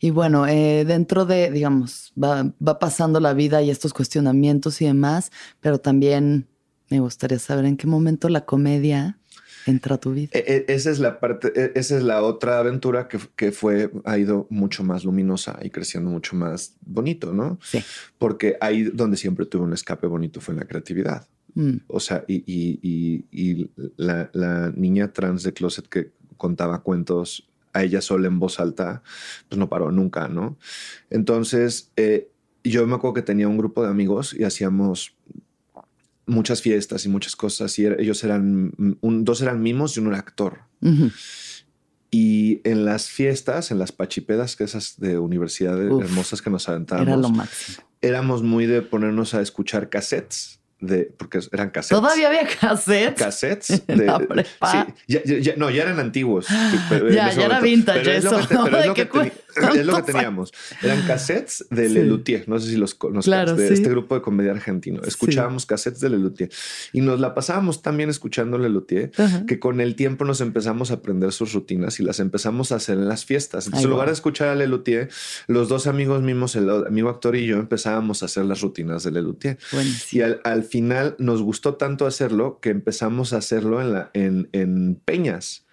Y 0.00 0.10
bueno, 0.10 0.46
eh, 0.46 0.84
dentro 0.84 1.24
de, 1.24 1.50
digamos, 1.50 2.12
va, 2.22 2.52
va 2.66 2.78
pasando 2.78 3.20
la 3.20 3.32
vida 3.32 3.62
y 3.62 3.70
estos 3.70 3.94
cuestionamientos 3.94 4.82
y 4.82 4.84
demás, 4.84 5.32
pero 5.60 5.78
también 5.78 6.46
me 6.90 7.00
gustaría 7.00 7.38
saber 7.38 7.64
en 7.64 7.78
qué 7.78 7.86
momento 7.86 8.28
la 8.28 8.44
comedia 8.44 9.18
entra 9.66 9.96
a 9.96 9.98
tu 9.98 10.12
vida. 10.12 10.30
E- 10.32 10.64
e- 10.68 10.72
esa 10.74 10.90
es 10.90 10.98
la 10.98 11.20
parte, 11.20 11.52
e- 11.54 11.72
esa 11.74 11.96
es 11.96 12.02
la 12.02 12.22
otra 12.22 12.58
aventura 12.58 13.08
que, 13.08 13.18
que 13.36 13.52
fue, 13.52 13.90
ha 14.04 14.18
ido 14.18 14.46
mucho 14.50 14.84
más 14.84 15.04
luminosa 15.04 15.58
y 15.62 15.70
creciendo 15.70 16.10
mucho 16.10 16.36
más 16.36 16.74
bonito, 16.80 17.32
¿no? 17.32 17.58
Sí. 17.62 17.82
Porque 18.18 18.56
ahí 18.60 18.84
donde 18.84 19.16
siempre 19.16 19.46
tuve 19.46 19.64
un 19.64 19.72
escape 19.72 20.06
bonito 20.06 20.40
fue 20.40 20.54
en 20.54 20.60
la 20.60 20.66
creatividad. 20.66 21.26
Mm, 21.54 21.76
O 21.88 22.00
sea, 22.00 22.24
y, 22.26 22.36
y- 22.46 22.78
y- 22.82 23.26
y 23.30 23.70
la, 23.96 24.30
la 24.32 24.70
niña 24.74 25.12
trans 25.12 25.42
de 25.42 25.52
closet 25.52 25.86
que 25.88 26.10
contaba 26.38 26.82
cuentos 26.82 27.46
a 27.74 27.82
ella 27.84 28.00
sola 28.00 28.26
en 28.26 28.38
voz 28.38 28.58
alta, 28.60 29.02
pues 29.48 29.58
no 29.58 29.68
paró 29.68 29.90
nunca, 29.92 30.28
¿no? 30.28 30.56
Entonces, 31.10 31.90
eh, 31.96 32.28
yo 32.64 32.86
me 32.86 32.94
acuerdo 32.94 33.14
que 33.14 33.22
tenía 33.22 33.48
un 33.48 33.58
grupo 33.58 33.82
de 33.82 33.88
amigos 33.90 34.34
y 34.38 34.44
hacíamos 34.44 35.14
muchas 36.26 36.62
fiestas 36.62 37.04
y 37.04 37.08
muchas 37.08 37.34
cosas 37.36 37.78
y 37.78 37.86
ellos 37.86 38.22
eran, 38.24 38.72
un, 39.00 39.24
dos 39.24 39.40
eran 39.42 39.62
mimos 39.62 39.96
y 39.96 40.00
uno 40.00 40.10
era 40.10 40.18
actor. 40.20 40.60
Y 42.10 42.60
en 42.68 42.84
las 42.84 43.08
fiestas, 43.08 43.70
en 43.70 43.78
las 43.78 43.90
pachipedas, 43.90 44.54
que 44.54 44.64
esas 44.64 44.98
de 45.00 45.18
universidades 45.18 45.90
Uf, 45.90 46.04
hermosas 46.04 46.42
que 46.42 46.50
nos 46.50 46.68
aventábamos, 46.68 47.08
Era 47.08 47.16
lo 47.16 47.30
máximo. 47.30 47.78
éramos 48.02 48.42
muy 48.42 48.66
de 48.66 48.82
ponernos 48.82 49.32
a 49.32 49.40
escuchar 49.40 49.88
cassettes, 49.88 50.60
de, 50.78 51.04
porque 51.16 51.40
eran 51.52 51.70
cassettes. 51.70 51.98
Todavía 52.02 52.28
había 52.28 52.46
cassette. 52.46 53.16
cassettes 53.16 53.82
En 53.88 53.98
de, 53.98 54.04
la 54.06 54.18
prepa. 54.18 54.84
sí, 54.86 54.92
ya- 55.08 55.22
ya- 55.24 55.38
ya- 55.38 55.56
no, 55.56 55.70
ya 55.70 55.84
eran 55.84 56.00
antiguos. 56.00 56.46
pero 56.90 57.08
Ya, 57.08 57.32
ya 57.32 57.46
era 57.46 57.60
vintage 57.60 58.00
Pero 58.00 58.12
es 58.12 58.24
lo 58.24 58.38
eso, 58.38 58.40
que 58.48 58.48
te- 58.48 58.54
¿no? 58.54 58.64
pero 58.64 58.78
es 58.80 58.90
que 58.90 59.08
cu- 59.08 59.30
es 59.56 59.62
lo 59.64 59.72
que 59.72 59.84
¿cuántos 59.90 60.06
teníamos. 60.14 60.52
Eran 60.82 61.02
cassettes 61.06 61.66
de 61.70 61.88
Sí. 61.88 61.94
Lelutier. 61.94 62.48
No 62.48 62.58
sé 62.58 62.70
si 62.70 62.76
los 62.76 62.94
conozcas. 62.94 63.24
Claro, 63.26 63.54
de 63.56 63.68
sí. 63.68 63.74
este 63.74 63.88
grupo 63.90 64.14
de 64.14 64.22
comedia 64.22 64.52
argentino. 64.52 65.02
Escuchábamos 65.02 65.66
cassettes 65.66 66.00
de 66.00 66.10
Lelutier 66.10 66.50
y 66.92 67.00
nos 67.00 67.20
la 67.20 67.34
pasábamos 67.34 67.82
también 67.82 68.08
escuchando 68.10 68.58
Lelutier 68.58 69.12
Ajá. 69.18 69.44
que 69.46 69.58
con 69.58 69.80
el 69.80 69.94
tiempo 69.96 70.24
nos 70.24 70.40
empezamos 70.40 70.90
a 70.90 70.94
aprender 70.94 71.32
sus 71.32 71.52
rutinas 71.52 72.00
y 72.00 72.02
las 72.04 72.20
empezamos 72.20 72.72
a 72.72 72.76
hacer 72.76 72.98
en 72.98 73.08
las 73.08 73.24
fiestas. 73.24 73.66
Entonces, 73.66 73.80
Ay, 73.80 73.84
en 73.84 73.90
lugar 73.90 74.06
de 74.08 74.14
escuchar 74.14 74.48
a 74.48 74.54
Lelutier, 74.54 75.08
los 75.48 75.68
dos 75.68 75.86
amigos 75.86 76.22
mismos, 76.22 76.56
el 76.56 76.70
amigo 76.70 77.08
actor 77.08 77.36
y 77.36 77.46
yo, 77.46 77.56
empezábamos 77.58 78.22
a 78.22 78.26
hacer 78.26 78.44
las 78.44 78.60
rutinas 78.60 79.02
de 79.02 79.10
Lelutier. 79.10 79.58
Y 80.10 80.20
al, 80.20 80.40
al 80.44 80.62
final 80.64 81.16
nos 81.18 81.42
gustó 81.42 81.74
tanto 81.74 82.06
hacerlo 82.06 82.58
que 82.60 82.70
empezamos 82.70 83.32
a 83.32 83.38
hacerlo 83.38 83.80
en, 83.80 83.92
la, 83.92 84.10
en, 84.14 84.48
en 84.52 85.00
peñas. 85.04 85.64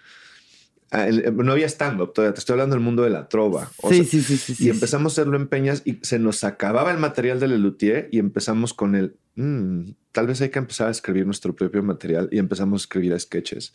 Ah, 0.92 1.06
el- 1.06 1.36
No 1.36 1.52
había 1.52 1.66
stand-up 1.68 2.12
todavía, 2.12 2.34
te 2.34 2.40
estoy 2.40 2.54
hablando 2.54 2.74
del 2.74 2.84
mundo 2.84 3.02
de 3.04 3.10
la 3.10 3.28
trova. 3.28 3.70
O 3.82 3.90
Sí, 3.90 3.96
sea, 3.96 4.04
sí, 4.06 4.22
sí, 4.22 4.36
sí, 4.36 4.54
sí. 4.56 4.66
y 4.66 4.70
empezamos 4.70 5.12
a 5.12 5.20
hacerlo 5.22 5.36
en 5.36 5.46
peñas 5.46 5.82
y 5.84 5.98
se 6.02 6.18
nos 6.18 6.42
acababa 6.42 6.90
el 6.90 6.98
material 6.98 7.38
de 7.38 7.46
Lelutier 7.48 8.08
y 8.10 8.18
empezamos 8.18 8.74
con 8.74 8.96
el, 8.96 9.14
"Mm, 9.36 9.90
tal 10.10 10.26
vez 10.26 10.40
hay 10.40 10.48
que 10.48 10.58
empezar 10.58 10.88
a 10.88 10.90
escribir 10.90 11.26
nuestro 11.26 11.54
propio 11.54 11.82
material 11.84 12.28
y 12.32 12.38
empezamos 12.38 12.82
a 12.82 12.84
escribir 12.84 13.18
sketches. 13.20 13.72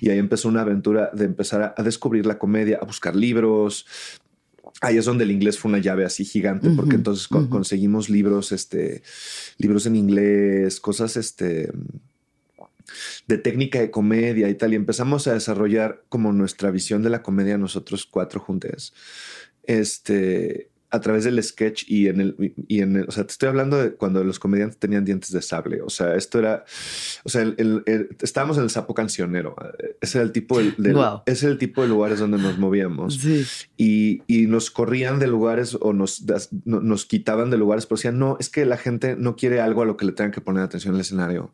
Y 0.00 0.08
ahí 0.08 0.18
empezó 0.18 0.48
una 0.48 0.62
aventura 0.62 1.10
de 1.12 1.26
empezar 1.26 1.60
a, 1.62 1.74
a 1.76 1.82
descubrir 1.82 2.24
la 2.24 2.38
comedia, 2.38 2.78
a 2.80 2.86
buscar 2.86 3.14
libros. 3.14 3.84
Ahí 4.80 4.96
es 4.98 5.04
donde 5.06 5.24
el 5.24 5.30
inglés 5.30 5.58
fue 5.58 5.70
una 5.70 5.78
llave 5.78 6.04
así 6.04 6.24
gigante, 6.24 6.68
porque 6.70 6.96
entonces 6.96 7.28
conseguimos 7.28 8.08
libros, 8.10 8.52
este, 8.52 9.02
libros 9.58 9.86
en 9.86 9.96
inglés, 9.96 10.80
cosas, 10.80 11.16
este, 11.16 11.70
de 13.26 13.38
técnica 13.38 13.80
de 13.80 13.90
comedia 13.90 14.48
y 14.48 14.54
tal. 14.54 14.72
Y 14.72 14.76
empezamos 14.76 15.26
a 15.26 15.34
desarrollar 15.34 16.04
como 16.08 16.32
nuestra 16.32 16.70
visión 16.70 17.02
de 17.02 17.10
la 17.10 17.22
comedia 17.22 17.58
nosotros 17.58 18.06
cuatro 18.06 18.40
juntos. 18.40 18.92
Este, 19.64 20.70
a 20.90 21.00
través 21.00 21.24
del 21.24 21.42
sketch 21.42 21.82
y 21.88 22.06
en 22.06 22.20
el, 22.20 22.54
y 22.68 22.80
en 22.80 22.96
el, 22.96 23.08
o 23.08 23.10
sea, 23.10 23.24
te 23.26 23.32
estoy 23.32 23.48
hablando 23.48 23.76
de 23.82 23.94
cuando 23.94 24.22
los 24.22 24.38
comediantes 24.38 24.78
tenían 24.78 25.04
dientes 25.04 25.32
de 25.32 25.42
sable. 25.42 25.82
O 25.82 25.90
sea, 25.90 26.14
esto 26.14 26.38
era, 26.38 26.64
o 27.24 27.28
sea, 27.28 27.42
el- 27.42 27.56
el- 27.58 27.82
el- 27.86 28.08
estábamos 28.22 28.56
en 28.56 28.62
el 28.62 28.70
sapo 28.70 28.94
cancionero. 28.94 29.56
Ese 30.00 30.18
era 30.18 30.24
el 30.24 30.30
tipo 30.32 30.58
de, 30.60 30.72
ese 31.26 31.46
era 31.46 31.52
el 31.52 31.58
tipo 31.58 31.82
de 31.82 31.88
lugares 31.88 32.20
donde 32.20 32.38
nos 32.38 32.56
movíamos 32.58 33.14
Sí. 33.16 33.44
y, 33.76 34.22
y 34.28 34.46
nos 34.46 34.70
corrían 34.70 35.18
de 35.18 35.26
lugares 35.26 35.76
o 35.78 35.92
nos, 35.92 36.24
nos 36.64 37.04
quitaban 37.04 37.50
de 37.50 37.58
lugares, 37.58 37.84
pero 37.86 37.96
decían, 37.96 38.18
no, 38.20 38.36
es 38.38 38.48
que 38.48 38.64
la 38.64 38.76
gente 38.78 39.16
no 39.16 39.34
quiere 39.34 39.60
algo 39.60 39.82
a 39.82 39.86
lo 39.86 39.96
que 39.96 40.06
le 40.06 40.12
tengan 40.12 40.30
que 40.32 40.40
poner 40.40 40.62
atención 40.62 40.92
en 40.94 40.96
el 40.96 41.00
escenario. 41.00 41.52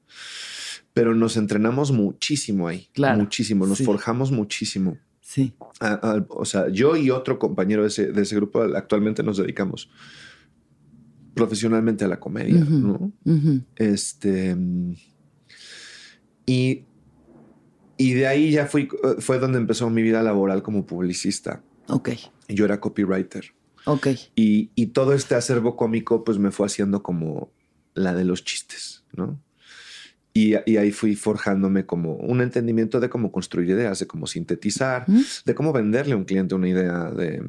Pero 0.95 1.15
nos 1.15 1.37
entrenamos 1.37 1.91
muchísimo 1.93 2.69
ahí, 2.69 2.89
Claro, 2.93 3.19
muchísimo, 3.21 3.67
nos 3.67 3.79
sí. 3.79 3.85
forjamos 3.85 4.31
muchísimo. 4.31 4.99
Sí. 5.21 5.55
A- 5.81 5.95
a- 5.95 6.27
o 6.29 6.45
sea, 6.45 6.69
yo 6.69 6.97
y 6.97 7.11
otro 7.11 7.39
compañero 7.39 7.83
de 7.83 7.89
ese, 7.89 8.13
de 8.13 8.23
ese 8.23 8.37
grupo 8.37 8.61
actualmente 8.63 9.23
nos 9.23 9.39
dedicamos 9.39 9.89
profesionalmente 11.35 12.05
a 12.05 12.09
la 12.09 12.21
comedia. 12.21 12.61
¿no? 12.69 13.11
Este. 13.77 14.55
Y, 16.47 16.85
y 17.97 18.13
de 18.15 18.27
ahí 18.27 18.51
ya 18.51 18.67
fui, 18.67 18.89
fue 19.21 19.39
donde 19.39 19.59
empezó 19.59 19.89
mi 19.91 20.03
vida 20.03 20.23
laboral 20.23 20.63
como 20.63 20.85
publicista. 20.87 21.63
Ok. 21.89 22.11
Yo 22.49 22.65
era 22.65 22.81
copywriter. 22.81 23.55
Ok. 23.87 24.09
Y, 24.35 24.71
y 24.75 24.89
todo 24.89 25.15
este 25.15 25.35
acervo 25.35 25.77
cómico, 25.77 26.25
pues 26.25 26.39
me 26.39 26.51
fue 26.51 26.67
haciendo 26.67 27.03
como 27.03 27.51
la 27.95 28.15
de 28.15 28.25
los 28.25 28.45
chistes, 28.45 29.05
¿no? 29.17 29.41
Y, 30.35 30.55
y 30.65 30.77
ahí 30.79 30.93
fui 30.93 31.15
forjándome 31.15 31.85
como 31.85 32.15
un 32.15 32.41
entendimiento 32.41 33.01
de 33.01 33.11
cómo 33.11 33.31
construir 33.31 33.69
ideas, 33.71 33.99
de 33.99 34.07
cómo 34.07 34.27
sintetizar, 34.27 35.05
¿Mm? 35.07 35.21
de 35.45 35.55
cómo 35.55 35.73
venderle 35.73 36.15
a 36.15 36.17
un 36.17 36.25
cliente 36.25 36.55
una 36.55 36.69
idea, 36.69 37.11
de. 37.11 37.43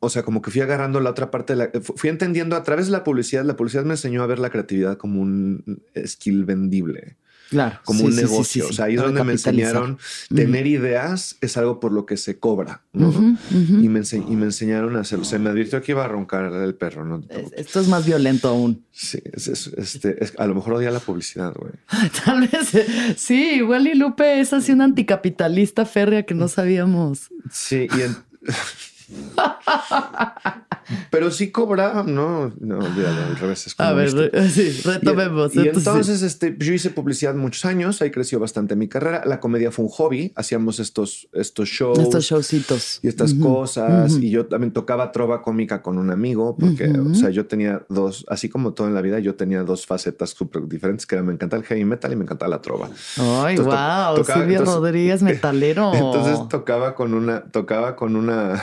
O 0.00 0.10
sea, 0.10 0.22
como 0.22 0.42
que 0.42 0.50
fui 0.50 0.60
agarrando 0.60 1.00
la 1.00 1.10
otra 1.10 1.30
parte 1.30 1.54
de 1.54 1.56
la. 1.72 1.80
fu- 1.80 1.94
Fui 1.96 2.10
entendiendo 2.10 2.56
a 2.56 2.62
través 2.62 2.86
de 2.86 2.92
la 2.92 3.02
publicidad. 3.04 3.44
La 3.44 3.56
publicidad 3.56 3.84
me 3.84 3.94
enseñó 3.94 4.22
a 4.22 4.26
ver 4.26 4.38
la 4.38 4.50
creatividad 4.50 4.96
como 4.98 5.20
un 5.22 5.82
skill 6.06 6.44
vendible 6.44 7.16
Claro. 7.54 7.78
como 7.84 8.00
Sí, 8.00 8.06
un 8.06 8.12
sí, 8.12 8.20
negocio. 8.22 8.64
sí. 8.64 8.70
O 8.70 8.72
sea, 8.74 8.84
ahí 8.86 8.96
es 8.96 9.00
donde 9.00 9.22
me 9.24 9.32
enseñaron 9.32 9.98
tener 10.34 10.66
ideas 10.66 11.36
es 11.40 11.56
algo 11.56 11.78
por 11.80 11.92
lo 11.92 12.04
que 12.04 12.16
se 12.16 12.38
cobra. 12.38 12.82
¿no? 12.92 13.10
Y, 13.50 13.88
me 13.88 14.00
y 14.02 14.36
me 14.36 14.44
enseñaron 14.46 14.96
a 14.96 15.00
hacerlo. 15.00 15.24
Se 15.24 15.38
me 15.38 15.50
advirtió 15.50 15.80
que 15.82 15.92
iba 15.92 16.04
a 16.04 16.08
roncar 16.08 16.52
el 16.52 16.74
perro. 16.74 17.04
¿no? 17.04 17.22
Es- 17.28 17.52
Esto 17.56 17.80
es 17.80 17.88
más 17.88 18.04
violento 18.06 18.48
aún. 18.48 18.84
Sí, 18.90 19.18
es- 19.32 19.48
es- 19.48 19.68
este, 19.76 20.22
es- 20.22 20.34
a 20.38 20.46
lo 20.46 20.54
mejor 20.54 20.74
odia 20.74 20.90
la 20.90 21.00
publicidad, 21.00 21.54
güey. 21.54 21.72
Tal 22.24 22.48
vez. 22.48 23.16
Sí, 23.16 23.52
igual 23.56 23.86
y 23.86 23.94
Lupe 23.94 24.40
es 24.40 24.52
así 24.52 24.72
una 24.72 24.84
anticapitalista 24.84 25.86
férrea 25.86 26.24
que 26.24 26.34
no 26.34 26.48
sabíamos. 26.48 27.30
Sí, 27.52 27.86
y 27.96 28.00
en- 28.02 28.16
Pero 31.10 31.30
sí 31.30 31.50
cobraba, 31.50 32.02
no, 32.02 32.52
no, 32.60 32.78
olvídalo, 32.78 33.24
al 33.28 33.36
revés. 33.36 33.66
Es 33.66 33.74
como 33.74 33.88
A 33.88 33.92
ver, 33.94 34.08
esto. 34.08 34.20
re- 34.30 34.48
sí, 34.50 34.82
retomemos. 34.84 35.54
Y, 35.56 35.60
y 35.60 35.68
entonces 35.68 36.20
este, 36.22 36.56
yo 36.58 36.74
hice 36.74 36.90
publicidad 36.90 37.34
muchos 37.34 37.64
años, 37.64 38.02
ahí 38.02 38.10
creció 38.10 38.38
bastante 38.38 38.76
mi 38.76 38.86
carrera. 38.86 39.22
La 39.24 39.40
comedia 39.40 39.70
fue 39.70 39.86
un 39.86 39.90
hobby, 39.90 40.32
hacíamos 40.36 40.80
estos, 40.80 41.28
estos 41.32 41.68
shows. 41.70 41.98
Estos 41.98 42.24
showcitos. 42.24 43.00
y 43.02 43.08
estas 43.08 43.32
cosas. 43.34 44.12
Y 44.18 44.28
yo 44.30 44.44
también 44.46 44.72
tocaba 44.72 45.10
trova 45.10 45.40
cómica 45.40 45.80
con 45.80 45.96
un 45.96 46.10
amigo, 46.10 46.56
porque, 46.58 46.90
o 46.90 47.14
sea, 47.14 47.30
yo 47.30 47.46
tenía 47.46 47.84
dos, 47.88 48.26
así 48.28 48.48
como 48.50 48.74
todo 48.74 48.86
en 48.86 48.94
la 48.94 49.00
vida, 49.00 49.18
yo 49.20 49.36
tenía 49.36 49.62
dos 49.62 49.86
facetas 49.86 50.30
súper 50.30 50.68
diferentes, 50.68 51.06
que 51.06 51.14
era 51.14 51.24
me 51.24 51.32
encanta 51.32 51.56
el 51.56 51.62
heavy 51.64 51.84
metal 51.86 52.12
y 52.12 52.16
me 52.16 52.24
encanta 52.24 52.46
la 52.46 52.60
trova. 52.60 52.90
Ay, 53.16 53.56
Entonces, 53.56 53.56
to- 53.56 53.64
wow. 53.64 54.16
tocaba- 54.16 54.44
entonces- 54.44 54.74
Rodríguez, 54.74 55.22
metalero. 55.22 55.94
Entonces 55.94 56.46
tocaba 56.48 56.94
con 56.94 57.14
una, 57.14 57.44
tocaba 57.44 57.96
con 57.96 58.16
una, 58.16 58.62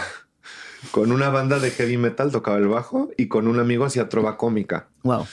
con 0.90 1.12
una 1.12 1.30
banda 1.30 1.60
de 1.60 1.70
heavy 1.72 1.98
metal, 1.98 2.32
tocaba 2.32 2.58
el 2.58 2.68
bajo 2.68 3.12
y 3.18 3.28
con 3.28 3.48
un 3.48 3.60
amigo 3.60 3.86
hacía 3.86 4.10
trova 4.10 4.38
cómica. 4.38 4.88
wow. 5.04 5.26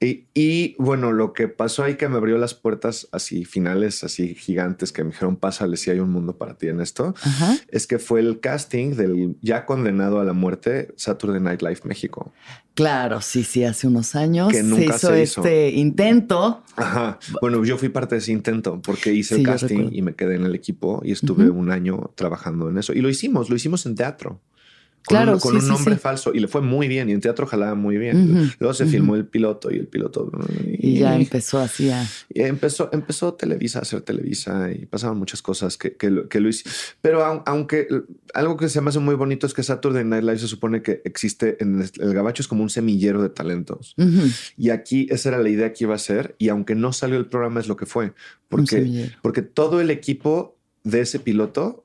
Y, 0.00 0.24
y, 0.34 0.74
bueno, 0.80 1.12
lo 1.12 1.32
que 1.32 1.46
pasó 1.46 1.84
ahí 1.84 1.94
que 1.94 2.08
me 2.08 2.16
abrió 2.16 2.36
las 2.36 2.54
puertas 2.54 3.06
así 3.12 3.44
finales, 3.44 4.02
así 4.02 4.34
gigantes, 4.34 4.90
que 4.90 5.04
me 5.04 5.10
dijeron, 5.10 5.36
pásale 5.36 5.76
si 5.76 5.92
hay 5.92 6.00
un 6.00 6.10
mundo 6.10 6.36
para 6.36 6.54
ti 6.58 6.66
en 6.66 6.80
esto, 6.80 7.14
Ajá. 7.22 7.54
es 7.68 7.86
que 7.86 8.00
fue 8.00 8.18
el 8.18 8.40
casting 8.40 8.96
del 8.96 9.36
ya 9.42 9.64
condenado 9.64 10.18
a 10.18 10.24
la 10.24 10.32
muerte 10.32 10.92
Saturday 10.96 11.40
Night 11.40 11.62
Live 11.62 11.82
México. 11.84 12.32
Claro, 12.74 13.20
sí, 13.20 13.44
sí, 13.44 13.62
hace 13.62 13.86
unos 13.86 14.16
años 14.16 14.50
Que 14.50 14.64
nunca 14.64 14.98
se 14.98 15.06
hizo 15.06 15.12
se 15.12 15.22
hizo. 15.22 15.40
este 15.42 15.70
intento. 15.70 16.64
Ajá. 16.74 17.20
Bueno, 17.40 17.64
yo 17.64 17.78
fui 17.78 17.88
parte 17.88 18.16
de 18.16 18.22
ese 18.22 18.32
intento 18.32 18.82
porque 18.82 19.12
hice 19.12 19.36
Sí, 19.36 19.42
el 19.42 19.46
casting 19.46 19.90
y 19.92 20.02
me 20.02 20.14
quedé 20.16 20.34
en 20.34 20.46
el 20.46 20.56
equipo 20.56 21.00
y 21.04 21.12
estuve 21.12 21.48
un 21.48 21.70
año 21.70 22.10
trabajando 22.16 22.68
en 22.68 22.76
eso. 22.78 22.92
Y 22.92 23.02
lo 23.02 23.08
hicimos, 23.08 23.50
lo 23.50 23.54
hicimos 23.54 23.86
en 23.86 23.94
teatro. 23.94 24.40
Con 25.04 25.16
Claro, 25.16 25.32
un, 25.34 25.40
con 25.40 25.52
sí, 25.54 25.58
un 25.62 25.68
nombre 25.68 25.94
sí. 25.96 26.00
falso 26.00 26.32
y 26.32 26.38
le 26.38 26.46
fue 26.46 26.60
muy 26.60 26.86
bien 26.86 27.08
y 27.08 27.12
en 27.12 27.20
teatro 27.20 27.44
jalaba 27.46 27.74
muy 27.74 27.96
bien. 27.98 28.30
Ujú, 28.36 28.50
Luego 28.60 28.72
se 28.74 28.86
filmó 28.86 29.16
el 29.16 29.26
piloto 29.26 29.70
y 29.72 29.76
el 29.78 29.88
piloto 29.88 30.30
Y 30.68 31.00
ya 31.00 31.16
empezó 31.16 31.58
así 31.58 31.90
a. 31.90 32.06
y 32.32 32.42
empezó, 32.42 32.88
empezó 32.92 33.34
Televisa 33.34 33.80
a 33.80 33.82
hacer 33.82 34.02
Televisa 34.02 34.70
y 34.70 34.86
pasaban 34.86 35.18
muchas 35.18 35.42
cosas 35.42 35.76
que, 35.76 35.94
que, 35.96 36.08
lo- 36.08 36.28
que 36.28 36.38
lo 36.38 36.48
hice. 36.48 36.70
Pero 37.00 37.22
au- 37.24 37.42
aunque 37.46 37.88
algo 38.32 38.56
que 38.56 38.68
se 38.68 38.80
me 38.80 38.90
hace 38.90 39.00
muy 39.00 39.16
bonito 39.16 39.46
es 39.46 39.54
que 39.54 39.62
Saturday 39.64 40.04
Night 40.04 40.22
Live 40.22 40.38
se 40.38 40.46
supone 40.48 40.82
que 40.82 41.02
existe 41.04 41.56
en 41.60 41.82
el, 41.82 42.12
Gabacho 42.14 42.42
es 42.42 42.46
como 42.48 42.62
un 42.62 42.70
semillero 42.70 43.22
de 43.22 43.28
talentos. 43.30 43.96
Y 44.56 44.70
aquí 44.70 45.08
esa 45.10 45.30
era 45.30 45.38
la 45.38 45.48
idea 45.48 45.72
que 45.72 45.82
iba 45.84 45.96
a 45.96 45.98
ser. 45.98 46.36
Y 46.38 46.48
aunque 46.48 46.74
no 46.76 46.92
salió 46.92 47.16
el 47.16 47.26
programa, 47.26 47.58
es 47.58 47.66
lo 47.66 47.76
que 47.76 47.86
fue. 47.86 48.12
Porque, 48.48 49.10
porque 49.22 49.42
todo 49.42 49.80
el 49.80 49.90
equipo 49.90 50.56
de 50.84 51.00
ese 51.00 51.18
piloto 51.18 51.81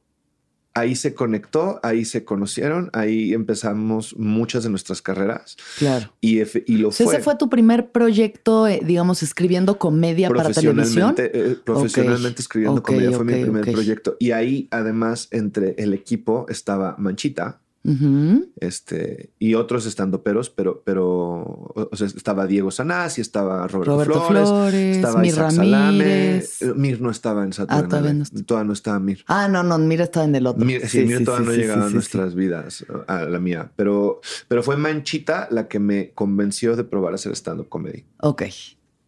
ahí 0.78 0.96
se 0.96 1.14
conectó, 1.14 1.80
ahí 1.84 2.06
se 2.06 2.24
conocieron, 2.24 2.90
ahí 2.94 3.34
empezamos 3.34 4.16
muchas 4.18 4.64
de 4.64 4.70
nuestras 4.70 5.02
carreras. 5.02 5.58
Claro. 5.78 6.14
Y, 6.22 6.40
y 6.42 6.78
lo 6.78 6.90
O 6.90 6.92
sea, 6.92 7.06
fue. 7.06 7.16
ese 7.16 7.24
fue 7.24 7.36
tu 7.36 7.50
primer 7.50 7.92
proyecto, 7.92 8.68
eh, 8.68 8.82
digamos, 8.84 9.24
escribiendo 9.24 9.78
comedia 9.80 10.30
para 10.30 10.52
televisión. 10.52 11.16
profesionalmente, 11.16 11.52
eh, 11.52 11.58
profesionalmente 11.64 12.42
escribiendo 12.42 12.84
comedia 12.84 13.12
fue 13.12 13.26
mi 13.26 13.42
primer 13.42 13.66
proyecto. 13.66 14.16
Y 14.20 14.32
ahí, 14.32 14.68
además, 14.72 15.28
entre 15.32 15.76
el 15.78 15.94
equipo 15.94 16.46
estaba 16.50 16.96
Manchita, 16.98 17.60
Este, 18.60 19.32
y 19.40 19.54
otros 19.56 19.86
estandoperos, 19.86 20.50
pero, 20.50 20.82
pero, 20.84 21.08
o 21.74 21.90
sea, 21.96 22.08
estaba 22.08 22.46
Diego 22.48 22.70
Sanasi, 22.72 23.22
estaba 23.22 23.68
Roberto, 23.68 23.94
Roberto 23.94 24.22
Flores, 24.28 24.50
Flores, 24.50 24.96
estaba 24.98 25.20
Mir 25.22 25.32
Isaac 25.32 25.52
Salame. 25.52 26.04
Ramírez. 26.04 26.62
Eh, 26.62 26.74
Mir 26.76 27.02
no 27.02 27.10
estaba 27.12 27.44
en 27.44 27.54
Saturday 27.54 27.84
Ah, 27.86 27.88
todavía 27.88 28.14
no 28.14 28.24
está. 28.24 28.44
Todavía 28.44 28.68
no 28.68 28.74
estaba 28.74 29.00
Mir. 29.00 29.24
Ah, 29.28 29.48
no, 29.48 29.64
no, 29.64 29.78
mira, 29.78 30.04
estaba 30.04 30.26
en 30.26 30.36
el 30.36 30.48
otro. 30.48 30.66
Mir, 30.66 30.88
sí, 30.88 31.06
Mir 31.06 31.24
todavía 31.24 31.46
no 31.48 31.52
sí, 31.54 31.58
llegaba 31.60 31.82
sí, 31.82 31.86
a 31.86 31.90
sí, 31.90 31.94
nuestras 31.96 32.36
vidas, 32.36 32.86
a 33.08 33.24
la 33.24 33.40
mía. 33.40 33.72
Pero, 33.76 34.20
pero 34.48 34.64
fue 34.64 34.76
Manchita 34.78 35.48
la 35.52 35.68
que 35.68 35.80
me 35.80 36.12
convenció 36.14 36.76
de 36.76 36.84
probar 36.84 37.14
a 37.14 37.16
hacer 37.16 37.32
stand-up 37.36 37.70
comedy. 37.70 38.00
sí. 38.00 38.06
Ok. 38.22 38.44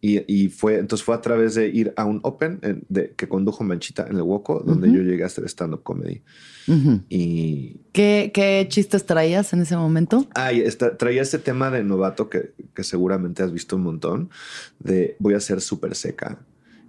Y, 0.02 0.24
y 0.32 0.48
fue, 0.48 0.78
entonces 0.78 1.04
fue 1.04 1.14
a 1.14 1.20
través 1.20 1.54
de 1.54 1.68
ir 1.68 1.92
a 1.96 2.06
un 2.06 2.20
open 2.22 2.58
en- 2.62 2.84
de, 2.88 3.12
que 3.16 3.28
condujo 3.28 3.64
Manchita 3.64 4.06
en 4.08 4.16
el 4.16 4.22
Woco, 4.22 4.60
donde 4.60 4.90
yo 4.90 5.02
llegué 5.02 5.24
a 5.24 5.26
hacer 5.26 5.44
stand-up 5.44 5.82
comedy. 5.82 6.22
Ujú. 6.68 7.00
Y 7.10 7.80
¿Qué, 7.92 8.30
¿Qué 8.32 8.64
chistes 8.70 9.04
traías 9.04 9.52
en 9.52 9.60
ese 9.60 9.76
momento? 9.76 10.26
esta- 10.52 10.96
traía 10.96 11.20
este 11.20 11.38
tema 11.38 11.70
de 11.70 11.84
novato 11.84 12.30
que, 12.30 12.52
que 12.74 12.82
seguramente 12.82 13.42
has 13.42 13.52
visto 13.52 13.76
un 13.76 13.82
montón, 13.82 14.30
de 14.78 15.16
voy 15.18 15.34
a 15.34 15.40
ser 15.40 15.60
súper 15.60 15.94
seca 15.94 16.38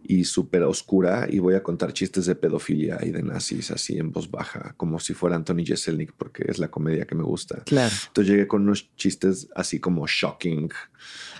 y 0.03 0.23
súper 0.25 0.63
oscura 0.63 1.27
y 1.29 1.39
voy 1.39 1.55
a 1.55 1.63
contar 1.63 1.93
chistes 1.93 2.25
de 2.25 2.35
pedofilia 2.35 2.99
y 3.03 3.11
de 3.11 3.21
nazis 3.23 3.71
así 3.71 3.97
en 3.97 4.11
voz 4.11 4.29
baja, 4.31 4.73
como 4.77 4.99
si 4.99 5.13
fuera 5.13 5.35
Anthony 5.35 5.63
Jeselnik, 5.65 6.11
porque 6.13 6.43
es 6.47 6.57
la 6.59 6.69
comedia 6.69 7.05
que 7.05 7.15
me 7.15 7.23
gusta. 7.23 7.63
Claro. 7.65 7.93
Entonces 8.07 8.31
llegué 8.31 8.47
con 8.47 8.63
unos 8.63 8.89
chistes 8.95 9.47
así 9.55 9.79
como 9.79 10.07
shocking, 10.07 10.69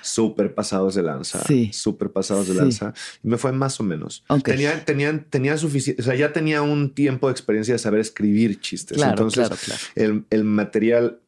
súper 0.01 0.53
pasados 0.55 0.95
de 0.95 1.03
lanza, 1.03 1.43
Sí. 1.45 1.71
súper 1.73 2.11
pasados 2.11 2.47
de 2.47 2.53
Sí. 2.53 2.59
lanza. 2.59 2.93
Y 3.23 3.27
me 3.27 3.37
fue 3.37 3.51
más 3.51 3.79
o 3.79 3.83
menos. 3.83 4.23
Ok. 4.29 4.43
Tenía, 4.43 4.83
tenían, 4.85 5.25
tenía 5.29 5.57
suficiente, 5.57 6.01
o 6.01 6.05
sea, 6.05 6.15
ya 6.15 6.31
tenía 6.33 6.61
un 6.61 6.93
tiempo 6.93 7.27
de 7.27 7.31
experiencia 7.33 7.73
de 7.73 7.79
saber 7.79 7.99
escribir 7.99 8.59
chistes. 8.59 8.97
Claro, 8.97 9.11
Entonces, 9.11 9.47
claro, 9.47 9.57
claro. 9.63 9.81
El, 9.95 10.25
el 10.29 10.43
material 10.43 11.19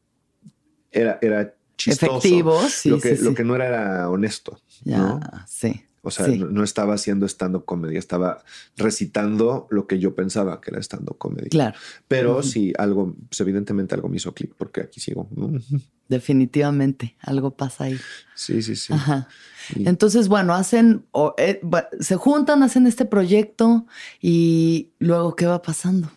era, 0.92 1.20
era 1.22 1.56
chistoso. 1.78 2.18
Efectivo, 2.18 2.62
sí, 2.70 2.90
lo, 2.90 3.00
que, 3.00 3.18
lo 3.18 3.34
que 3.34 3.44
no 3.44 3.56
era 3.56 3.68
era 3.68 4.10
honesto. 4.10 4.60
Ya, 4.84 4.98
¿no? 4.98 5.20
sí. 5.48 5.84
O 6.06 6.12
sea, 6.12 6.26
sí. 6.26 6.38
no, 6.38 6.48
no 6.48 6.64
estaba 6.66 6.96
haciendo 6.96 7.26
stand-up 7.26 7.64
comedy, 7.64 7.96
estaba 7.96 8.44
recitando 8.76 9.68
lo 9.72 9.88
que 9.88 10.00
yo 10.00 10.14
pensaba 10.14 10.60
que 10.60 10.72
era 10.72 10.82
stand-up 10.82 11.18
comedy. 11.18 11.48
Claro, 11.50 11.78
Pero 12.10 12.44
sí, 12.44 12.74
algo, 12.78 13.16
pues 13.30 13.40
evidentemente 13.40 13.96
algo 13.96 14.10
me 14.10 14.18
hizo 14.18 14.34
clic 14.34 14.54
porque 14.58 14.82
aquí 14.82 15.00
sigo. 15.00 15.30
definitivamente. 16.10 17.16
Algo 17.22 17.52
pasa 17.56 17.86
ahí. 17.86 17.98
Sí, 18.36 18.62
sí, 18.62 18.76
sí. 18.76 18.92
Ajá. 18.94 19.28
Y- 19.76 19.88
Entonces, 19.88 20.28
bueno, 20.28 20.54
hacen, 20.54 21.06
o, 21.12 21.34
eh, 21.38 21.62
se 22.02 22.18
juntan, 22.18 22.64
hacen 22.64 22.86
este 22.86 23.06
proyecto 23.06 23.86
y 24.22 24.92
luego, 25.00 25.36
¿qué 25.38 25.46
va 25.46 25.62
pasando? 25.62 26.12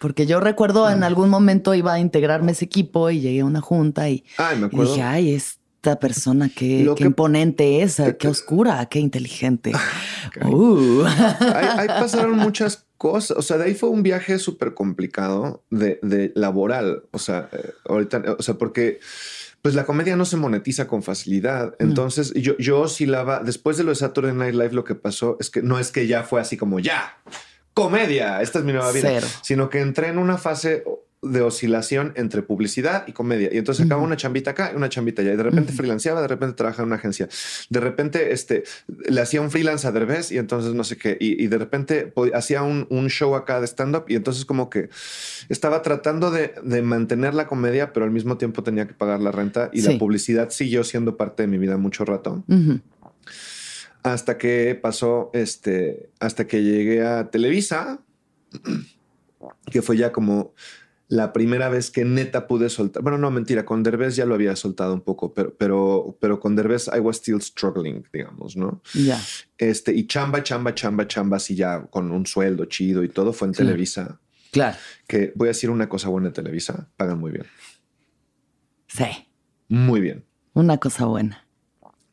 Porque 0.00 0.26
yo 0.26 0.38
recuerdo 0.40 0.88
en 0.90 1.02
algún 1.02 1.28
momento 1.28 1.74
iba 1.74 1.92
a 1.94 1.98
integrarme 2.00 2.52
ese 2.52 2.64
equipo 2.66 3.10
y 3.10 3.20
llegué 3.20 3.40
a 3.40 3.44
una 3.44 3.60
junta 3.60 4.08
y, 4.08 4.24
Ay, 4.36 4.58
me 4.58 4.68
y 4.70 4.78
dije, 4.78 5.02
ay, 5.02 5.32
esta 5.78 6.00
persona 6.00 6.48
qué, 6.54 6.90
que- 6.96 7.04
imponente 7.04 7.82
es, 7.82 8.00
Eh, 8.00 8.16
qué 8.18 8.26
oscura, 8.28 8.84
qué 8.86 8.98
inteligente. 8.98 9.70
Caray. 10.32 10.52
Uh. 10.52 11.04
ahí, 11.06 11.66
ahí 11.78 11.86
pasaron 11.88 12.36
muchas 12.36 12.84
cosas. 12.96 13.36
O 13.38 13.42
sea, 13.42 13.58
de 13.58 13.66
ahí 13.66 13.74
fue 13.74 13.88
un 13.88 14.02
viaje 14.02 14.38
súper 14.40 14.74
complicado 14.74 15.62
de, 15.70 16.00
de 16.02 16.32
laboral. 16.34 17.04
O 17.12 17.18
sea, 17.20 17.48
eh, 17.52 17.70
ahorita, 17.88 18.22
o 18.38 18.42
sea, 18.42 18.54
porque 18.54 18.98
pues 19.62 19.76
la 19.76 19.86
comedia 19.86 20.16
no 20.16 20.24
se 20.24 20.36
monetiza 20.36 20.88
con 20.88 21.02
facilidad. 21.04 21.74
Entonces 21.78 22.32
yo, 22.34 22.56
yo 22.58 22.80
oscilaba, 22.80 23.40
después 23.44 23.76
de 23.76 23.84
lo 23.84 23.90
de 23.90 23.96
Saturday 23.96 24.34
Night 24.34 24.54
Live, 24.54 24.72
lo 24.72 24.82
que 24.82 24.96
pasó 24.96 25.36
es 25.38 25.48
que 25.48 25.62
no 25.62 25.78
es 25.78 25.92
que 25.92 26.08
ya 26.08 26.24
fue 26.24 26.40
así 26.40 26.56
como 26.56 26.80
ya, 26.80 27.18
comedia, 27.72 28.42
esta 28.42 28.58
es 28.58 28.64
mi 28.64 28.72
nueva 28.72 28.90
vida, 28.90 29.08
Cero. 29.10 29.26
sino 29.42 29.70
que 29.70 29.80
entré 29.80 30.08
en 30.08 30.18
una 30.18 30.38
fase 30.38 30.82
de 31.20 31.42
oscilación 31.42 32.12
entre 32.14 32.42
publicidad 32.42 33.04
y 33.08 33.12
comedia. 33.12 33.48
Y 33.52 33.58
entonces 33.58 33.84
acaba 33.84 34.00
una 34.02 34.16
chambita 34.16 34.52
acá 34.52 34.70
y 34.72 34.76
una 34.76 34.88
chambita 34.88 35.22
allá. 35.22 35.32
Y 35.32 35.36
de 35.36 35.42
repente 35.42 35.72
freelanceaba, 35.72 36.20
de 36.22 36.28
repente 36.28 36.54
trabajaba 36.54 36.84
en 36.84 36.88
una 36.88 36.96
agencia. 36.96 37.28
De 37.70 37.80
repente 37.80 38.32
este, 38.32 38.62
le 39.08 39.20
hacía 39.20 39.40
un 39.40 39.50
freelance 39.50 39.86
a 39.86 39.92
Derbez 39.92 40.30
y 40.30 40.38
entonces 40.38 40.74
no 40.74 40.84
sé 40.84 40.96
qué. 40.96 41.16
Y, 41.18 41.42
y 41.42 41.48
de 41.48 41.58
repente 41.58 42.12
hacía 42.34 42.62
un, 42.62 42.86
un 42.90 43.08
show 43.08 43.34
acá 43.34 43.60
de 43.60 43.66
stand-up 43.66 44.04
y 44.08 44.14
entonces 44.14 44.44
como 44.44 44.70
que 44.70 44.90
estaba 45.48 45.82
tratando 45.82 46.30
de, 46.30 46.54
de 46.62 46.82
mantener 46.82 47.34
la 47.34 47.46
comedia, 47.48 47.92
pero 47.92 48.04
al 48.04 48.12
mismo 48.12 48.38
tiempo 48.38 48.62
tenía 48.62 48.86
que 48.86 48.94
pagar 48.94 49.20
la 49.20 49.32
renta 49.32 49.70
y 49.72 49.82
Sí. 49.82 49.92
la 49.92 49.98
publicidad 49.98 50.50
siguió 50.50 50.84
siendo 50.84 51.16
parte 51.16 51.42
de 51.42 51.46
mi 51.48 51.58
vida 51.58 51.76
mucho 51.76 52.04
rato. 52.04 52.44
Hasta 54.02 54.38
que 54.38 54.78
pasó, 54.80 55.30
este, 55.34 56.10
hasta 56.20 56.46
que 56.46 56.62
llegué 56.62 57.04
a 57.04 57.30
Televisa, 57.30 58.00
que 59.70 59.82
fue 59.82 59.96
ya 59.96 60.12
como 60.12 60.54
la 61.08 61.32
primera 61.32 61.68
vez 61.70 61.90
que 61.90 62.04
neta 62.04 62.46
pude 62.46 62.68
soltar. 62.68 63.02
Bueno, 63.02 63.16
no, 63.18 63.30
mentira, 63.30 63.64
con 63.64 63.82
Derbez 63.82 64.14
ya 64.16 64.26
lo 64.26 64.34
había 64.34 64.54
soltado 64.56 64.92
un 64.92 65.00
poco, 65.00 65.32
pero, 65.32 65.54
pero, 65.56 66.18
pero 66.20 66.38
con 66.38 66.54
Derbez 66.54 66.88
I 66.94 67.00
was 67.00 67.16
still 67.16 67.40
struggling, 67.40 68.04
digamos, 68.12 68.56
¿no? 68.56 68.82
Ya. 68.94 69.18
Este, 69.56 69.94
y 69.94 70.06
chamba, 70.06 70.42
chamba, 70.42 70.74
chamba, 70.74 71.06
chamba, 71.08 71.38
así 71.38 71.54
ya 71.54 71.82
con 71.86 72.12
un 72.12 72.26
sueldo 72.26 72.66
chido 72.66 73.02
y 73.04 73.08
todo 73.08 73.32
fue 73.32 73.48
en 73.48 73.54
Claro. 73.54 73.68
Televisa. 73.70 74.20
Claro. 74.52 74.76
Que 75.06 75.32
voy 75.34 75.48
a 75.48 75.50
decir 75.50 75.70
una 75.70 75.88
cosa 75.88 76.08
buena 76.10 76.28
de 76.28 76.34
Televisa, 76.34 76.88
pagan 76.96 77.18
muy 77.18 77.30
bien, 77.32 77.46
Sí. 78.86 79.04
muy 79.68 80.00
bien. 80.00 80.24
Una 80.54 80.78
cosa 80.78 81.04
buena. 81.06 81.44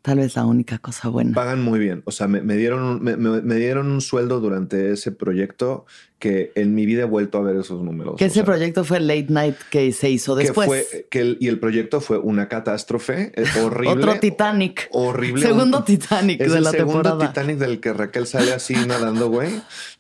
Tal 0.02 0.20
vez 0.20 0.36
la 0.36 0.46
única 0.46 0.78
cosa 0.78 1.10
buena. 1.10 1.34
Pagan 1.34 1.64
muy 1.64 1.80
bien. 1.80 2.04
O 2.06 2.12
sea, 2.12 2.28
me, 2.28 2.40
me 2.42 2.56
dieron 2.58 2.84
un, 2.84 3.02
me, 3.04 3.18
me- 3.18 3.42
me 3.42 3.56
dieron 3.56 3.90
un 3.90 4.02
sueldo 4.02 4.40
durante 4.40 4.92
ese 4.92 5.12
proyecto 5.12 5.86
que 6.20 6.52
en 6.56 6.74
mi 6.74 6.86
vida 6.86 7.02
he 7.04 7.06
vuelto 7.06 7.38
a 7.38 7.42
ver 7.42 7.58
esos 7.58 7.84
números. 7.84 8.16
Que 8.18 8.26
ese 8.26 8.36
sea, 8.36 8.46
proyecto 8.46 8.84
fue 8.86 9.00
Late 9.00 9.28
Night 9.30 9.56
que 9.70 9.92
se 9.92 10.10
hizo 10.10 10.36
que 10.36 10.44
después. 10.44 10.68
fue- 10.68 11.08
que 11.10 11.20
el- 11.20 11.38
y 11.42 11.50
el 11.50 11.60
proyecto 11.60 12.00
fue 12.02 12.18
una 12.18 12.48
catástrofe 12.48 13.34
horrible. 13.64 13.90
Otro 14.04 14.20
Titanic. 14.20 14.88
Horrible. 14.92 15.42
Segundo 15.46 15.80
Un- 15.80 15.86
Titanic 15.86 16.40
es 16.42 16.52
de 16.52 16.58
el 16.60 16.64
la 16.64 16.72
segundo 16.72 17.02
temporada. 17.02 17.28
Titanic 17.34 17.58
del 17.58 17.80
que 17.80 17.94
Raquel 17.94 18.28
sale 18.28 18.54
así 18.54 18.74
nadando, 18.88 19.30
güey. 19.30 19.50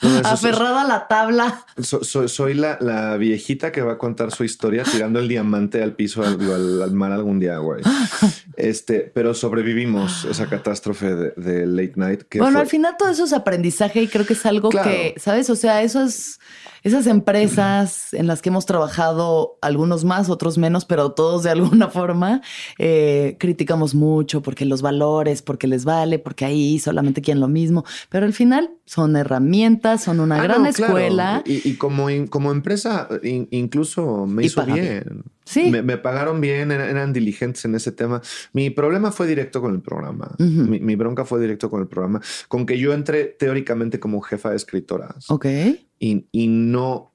No, 0.02 0.20
eso- 0.20 0.28
Aferrada 0.28 0.82
a 0.84 0.88
la 0.88 1.08
tabla. 1.08 1.66
so- 1.82 2.04
so- 2.04 2.28
soy 2.28 2.54
la, 2.54 2.78
la 2.80 3.18
viejita 3.18 3.72
que 3.72 3.82
va 3.82 3.94
a 3.94 3.98
contar 3.98 4.32
su 4.32 4.44
historia 4.46 4.84
tirando 4.84 5.20
el 5.20 5.28
diamante 5.28 5.84
al 5.84 5.96
piso, 5.96 6.24
al, 6.24 6.40
al- 6.52 6.82
al 6.82 6.92
mar 6.94 7.12
algún 7.12 7.40
día, 7.40 7.58
güey. 7.58 7.82
Este, 8.58 9.12
pero 9.14 9.34
sobrevivimos 9.34 10.26
esa 10.26 10.48
catástrofe 10.48 11.14
de, 11.14 11.34
de 11.36 11.66
Late 11.68 11.94
Night. 11.98 12.22
Que 12.30 12.40
Bueno, 12.40 12.54
fue- 12.54 12.62
al 12.62 12.68
final 12.68 12.96
todo 12.98 13.10
eso 13.10 13.26
es 13.26 13.34
aprendizaje 13.34 14.02
y 14.02 14.08
creo 14.08 14.26
que 14.26 14.34
es 14.34 14.46
algo 14.46 14.70
Claro. 14.70 14.90
que, 14.90 15.16
¿sabes? 15.18 15.50
O 15.50 15.56
sea, 15.56 15.82
esos, 16.06 16.40
esas 16.84 17.08
empresas 17.08 18.14
en 18.14 18.28
las 18.28 18.42
que 18.42 18.50
hemos 18.50 18.66
trabajado, 18.66 19.58
algunos 19.62 20.04
más, 20.06 20.30
otros 20.30 20.58
menos, 20.58 20.86
pero 20.86 21.12
todos 21.12 21.44
de 21.44 21.50
alguna 21.52 21.90
forma, 21.90 22.42
eh, 22.78 23.36
criticamos 23.40 23.96
mucho 23.96 24.42
porque 24.42 24.66
los 24.66 24.82
valores, 24.82 25.42
porque 25.42 25.68
les 25.68 25.86
vale, 25.86 26.20
porque 26.20 26.46
ahí 26.46 26.80
solamente 26.80 27.22
quieren 27.22 27.42
lo 27.42 27.48
mismo. 27.48 27.84
Pero 28.10 28.26
al 28.26 28.34
final 28.34 28.72
son 28.86 29.16
herramientas, 29.16 30.04
son 30.04 30.20
una 30.20 30.36
Ah, 30.40 30.44
gran 30.44 30.64
no, 30.64 30.72
claro. 30.72 30.98
escuela. 30.98 31.44
Y, 31.46 31.68
y 31.70 31.76
como, 31.76 32.08
como 32.30 32.52
empresa, 32.52 33.08
in- 33.24 33.48
incluso 33.52 34.26
me 34.26 34.46
hizo 34.46 34.64
bien. 34.66 35.24
Sí. 35.46 35.70
Me, 35.70 35.82
me 35.84 35.98
pagaron 35.98 36.42
bien, 36.42 36.72
eran, 36.72 36.90
eran 36.90 37.14
diligentes 37.14 37.64
en 37.66 37.76
ese 37.76 37.92
tema. 37.92 38.22
Mi 38.54 38.70
problema 38.72 39.12
fue 39.12 39.28
directo 39.28 39.62
con 39.62 39.74
el 39.76 39.82
programa. 39.82 40.32
Ujú. 40.40 40.46
mi, 40.70 40.80
mi 40.80 40.96
bronca 40.96 41.24
fue 41.24 41.40
directo 41.40 41.70
con 41.70 41.82
el 41.82 41.88
programa. 41.88 42.20
Con 42.48 42.66
que 42.66 42.80
yo 42.80 42.94
entré 42.94 43.26
teóricamente 43.26 44.00
como 44.00 44.22
jefa 44.22 44.50
de 44.50 44.56
escritoras 44.56 45.30
Ok. 45.30 45.46
y, 46.00 46.26
y 46.32 46.48
no 46.48 47.12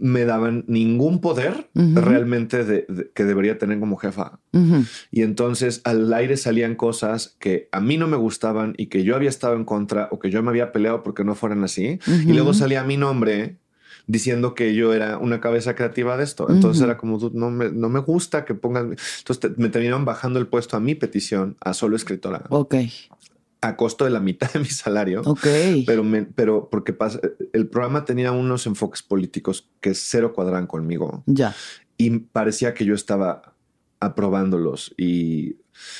me 0.00 0.24
daban 0.24 0.64
ningún 0.66 1.20
poder 1.20 1.70
Ujú. 1.74 2.00
realmente 2.00 2.64
de- 2.64 2.84
de- 2.88 3.10
que 3.14 3.24
debería 3.24 3.58
tener 3.58 3.78
como 3.78 3.96
jefa. 3.96 4.40
Ujú. 4.52 4.84
Y 5.12 5.22
entonces 5.22 5.82
al 5.84 6.12
aire 6.12 6.36
salían 6.36 6.74
cosas 6.74 7.36
que 7.38 7.68
a 7.70 7.80
mí 7.80 7.96
no 7.96 8.08
me 8.08 8.16
gustaban 8.16 8.74
y 8.76 8.86
que 8.86 9.04
yo 9.04 9.14
había 9.14 9.28
estado 9.28 9.54
en 9.54 9.64
contra 9.64 10.08
o 10.10 10.18
que 10.18 10.30
yo 10.30 10.42
me 10.42 10.50
había 10.50 10.72
peleado 10.72 11.04
porque 11.04 11.22
no 11.22 11.36
fueran 11.36 11.62
así. 11.62 12.00
Y 12.08 12.32
luego 12.32 12.54
salía 12.54 12.82
mi 12.82 12.96
nombre 12.96 13.58
diciendo 14.06 14.54
que 14.54 14.74
yo 14.74 14.92
era 14.92 15.18
una 15.18 15.40
cabeza 15.40 15.74
creativa 15.74 16.16
de 16.16 16.24
esto. 16.24 16.48
Entonces 16.50 16.82
era 16.82 16.96
como, 16.98 17.18
"Dude, 17.18 17.38
no 17.38 17.50
me, 17.50 17.70
no 17.70 17.88
me 17.88 18.00
gusta 18.00 18.44
que 18.44 18.54
pongan... 18.54 18.96
Entonces 19.18 19.40
te- 19.40 19.60
me 19.60 19.68
terminaron 19.70 20.04
bajando 20.04 20.38
el 20.38 20.46
puesto 20.46 20.76
a 20.76 20.80
mi 20.80 20.94
petición 20.94 21.56
a 21.60 21.72
solo 21.74 21.96
escritora 21.96 22.44
Ok. 22.50 22.74
a 23.62 23.76
costo 23.76 24.04
de 24.04 24.10
la 24.10 24.20
mitad 24.20 24.52
de 24.52 24.58
mi 24.60 24.66
salario. 24.66 25.22
Ok. 25.24 25.46
Pero, 25.86 26.04
me- 26.04 26.24
pero 26.24 26.68
porque 26.70 26.92
pasa, 26.92 27.18
el 27.54 27.66
programa 27.68 28.04
tenía 28.04 28.30
unos 28.32 28.66
enfoques 28.66 29.02
políticos 29.02 29.70
que 29.80 29.94
cero 29.94 30.32
cuadran 30.34 30.66
conmigo 30.66 31.22
ya. 31.26 31.54
y 31.96 32.10
parecía 32.18 32.74
que 32.74 32.84
yo 32.84 32.94
estaba 32.94 33.54
aprobándolos 34.00 34.94
y 34.98 35.56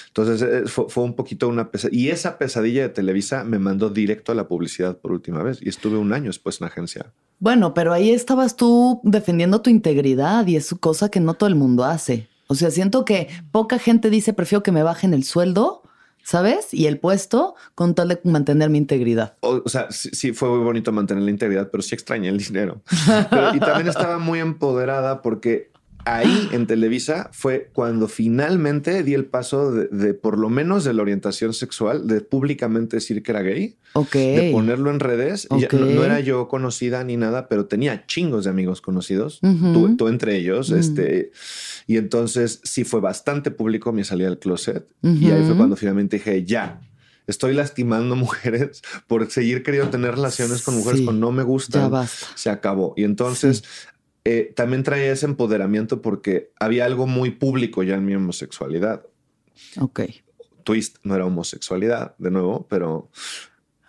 entonces 0.09 0.43
eh, 0.43 0.69
fue, 0.69 0.87
fue 0.89 1.05
un 1.05 1.15
poquito 1.15 1.49
una 1.49 1.71
pesadilla. 1.71 2.01
Y 2.03 2.09
esa 2.11 2.39
pesadilla 2.39 2.83
de 2.83 2.89
Televisa 2.91 3.45
me 3.45 3.59
mandó 3.59 3.91
directo 3.91 4.33
a 4.33 4.35
la 4.35 4.49
publicidad 4.49 4.99
por 4.99 5.13
última 5.13 5.43
vez 5.43 5.59
y 5.63 5.69
estuve 5.69 5.97
un 5.99 6.13
año 6.13 6.27
después 6.27 6.61
en 6.61 6.67
la 6.67 6.69
agencia. 6.69 7.13
Bueno, 7.39 7.75
pero 7.75 7.93
ahí 7.93 8.11
estabas 8.11 8.57
tú 8.57 9.01
defendiendo 9.03 9.61
tu 9.61 9.71
integridad 9.71 10.47
y 10.47 10.57
es 10.57 10.75
cosa 10.81 11.09
que 11.11 11.21
no 11.21 11.35
todo 11.35 11.49
el 11.49 11.55
mundo 11.57 11.85
hace. 11.85 12.29
O 12.47 12.55
sea, 12.55 12.71
siento 12.71 13.05
que 13.05 13.29
poca 13.53 13.79
gente 13.79 14.11
dice 14.11 14.33
prefiero 14.33 14.63
que 14.63 14.73
me 14.73 14.83
bajen 14.83 15.15
el 15.15 15.25
sueldo, 15.25 15.83
¿sabes? 16.23 16.73
Y 16.73 16.87
el 16.87 16.99
puesto 16.99 17.55
con 17.75 17.95
tal 17.95 18.09
de 18.09 18.21
mantener 18.25 18.71
mi 18.71 18.79
integridad. 18.79 19.37
O, 19.41 19.63
o 19.65 19.69
sea, 19.69 19.91
sí, 19.91 20.11
sí 20.13 20.33
fue 20.33 20.49
muy 20.49 20.61
bonito 20.65 20.93
mantener 20.93 21.23
la 21.25 21.31
integridad, 21.31 21.69
pero 21.71 21.83
sí 21.83 21.95
extrañé 21.95 22.29
el 22.29 22.39
dinero. 22.39 22.83
Pero- 23.31 23.55
y 23.55 23.61
también 23.61 23.89
estaba 23.89 24.19
muy 24.19 24.39
empoderada 24.41 25.21
porque 25.23 25.71
ahí 26.05 26.49
en 26.53 26.67
Televisa 26.67 27.31
fue 27.33 27.71
cuando 27.73 28.09
finalmente 28.09 29.03
di 29.03 29.15
el 29.15 29.25
paso 29.27 29.73
de, 29.73 29.89
de 29.89 30.15
por 30.15 30.39
lo 30.39 30.49
menos 30.51 30.85
de 30.85 30.93
la 30.95 31.03
orientación 31.03 31.55
sexual, 31.55 32.07
de 32.07 32.21
públicamente 32.21 32.97
decir 32.97 33.23
que 33.23 33.33
era 33.33 33.43
gay, 33.43 33.77
de 34.13 34.51
ponerlo 34.53 34.91
en 34.91 35.01
redes. 35.01 35.47
Y 35.57 35.61
ya- 35.61 35.69
no, 35.73 36.05
era 36.05 36.21
yo 36.21 36.49
conocida 36.49 37.05
ni 37.05 37.17
nada, 37.17 37.49
pero 37.49 37.67
tenía 37.67 38.07
chingos 38.07 38.45
de 38.45 38.51
amigos 38.51 38.81
conocidos, 38.81 39.41
tú, 39.41 39.97
tú 39.97 40.09
entre 40.09 40.37
ellos. 40.37 40.71
Mm. 40.71 40.77
Este, 40.77 41.31
y 41.87 41.97
entonces 41.97 42.61
sí 42.65 42.85
fue 42.85 43.01
bastante 43.01 43.51
público 43.51 43.93
mi 43.93 44.05
salida 44.05 44.29
del 44.29 44.39
closet. 44.39 44.87
Y 45.03 45.31
ahí 45.31 45.45
fue 45.45 45.57
cuando 45.57 45.77
finalmente 45.77 46.17
dije, 46.17 46.45
ya. 46.45 46.81
Estoy 47.27 47.55
lastimando 47.55 48.17
mujeres 48.17 48.83
por 49.07 49.31
seguir 49.31 49.63
queriendo 49.63 49.89
tener 49.91 50.11
relaciones 50.15 50.61
con 50.61 50.77
mujeres 50.77 50.99
Sí, 50.99 51.05
cuando 51.07 51.27
no 51.27 51.33
me 51.33 51.43
basta. 51.43 51.89
Se 52.35 52.51
acabó. 52.51 52.93
Y 52.99 53.05
entonces 53.05 53.65
eh, 54.25 54.53
también 54.57 54.83
traía 54.83 55.13
ese 55.13 55.27
empoderamiento 55.27 56.01
porque 56.01 56.51
había 56.59 56.87
algo 56.87 57.07
muy 57.07 57.31
público 57.31 57.83
ya 57.83 57.95
en 57.95 58.05
mi 58.07 58.15
homosexualidad. 58.15 59.05
Ok. 59.81 60.01
Twist 60.65 60.97
no 61.03 61.15
era 61.15 61.27
homosexualidad, 61.27 62.15
de 62.19 62.31
nuevo, 62.31 62.67
pero 62.69 63.11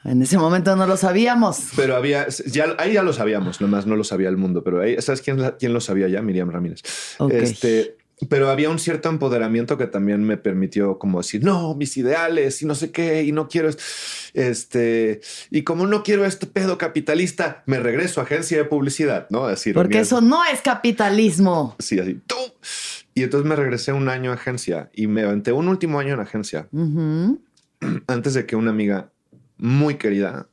En 0.04 0.21
ese 0.21 0.38
momento 0.38 0.76
no 0.76 0.86
lo 0.86 0.98
sabíamos. 0.98 1.69
Pero 1.76 1.95
había, 1.95 2.28
ya, 2.28 2.76
ahí 2.78 2.93
ya 2.93 3.02
lo 3.02 3.13
sabíamos, 3.13 3.62
nomás 3.62 3.88
no 3.88 3.95
lo 3.95 4.04
sabía 4.04 4.30
el 4.30 4.38
mundo, 4.38 4.63
pero 4.63 4.82
ahí, 4.82 5.02
¿sabes 5.02 5.21
quién, 5.21 5.39
quién 5.58 5.74
lo 5.74 5.82
sabía 5.82 6.08
ya? 6.10 6.21
Miriam 6.21 6.52
Ramírez. 6.52 6.82
Ok. 7.17 7.32
Este, 7.32 7.98
pero 8.30 8.49
había 8.49 8.69
un 8.69 8.80
cierto 8.80 9.10
empoderamiento 9.10 9.78
que 9.78 9.88
también 9.88 10.23
me 10.23 10.38
permitió 10.38 10.97
como 10.97 11.19
decir, 11.21 11.43
no, 11.43 11.75
mis 11.75 11.97
ideales 11.97 12.62
y 12.62 12.65
no 12.65 12.73
sé 12.75 12.91
qué, 12.91 13.23
y 13.23 13.32
no 13.32 13.47
quiero, 13.49 13.69
est- 13.69 13.82
este, 14.34 15.21
y 15.51 15.63
como 15.63 15.86
no 15.88 16.04
quiero 16.04 16.25
este 16.25 16.47
pedo 16.47 16.78
capitalista, 16.78 17.63
me 17.65 17.80
regreso 17.80 18.21
a 18.21 18.23
agencia 18.23 18.58
de 18.58 18.65
publicidad, 18.65 19.28
¿no? 19.30 19.45
Así, 19.45 19.73
Porque 19.73 19.99
eso 19.99 20.21
no 20.21 20.43
es 20.45 20.62
capitalismo. 20.62 21.75
Sí, 21.80 21.99
así, 21.99 22.15
¡tum! 22.25 22.38
Y 23.13 23.23
entonces 23.23 23.47
me 23.47 23.56
regresé 23.56 23.93
un 23.93 24.10
año 24.10 24.32
a 24.32 24.36
agencia 24.36 24.89
y 24.93 25.08
me 25.08 25.23
aventé 25.23 25.51
un 25.51 25.67
último 25.67 25.99
año 25.99 26.13
en 26.13 26.19
agencia 26.19 26.67
antes 28.08 28.34
de 28.34 28.45
que 28.45 28.56
una 28.56 28.71
amiga 28.71 29.12
muy 29.58 29.95
querida 29.95 30.47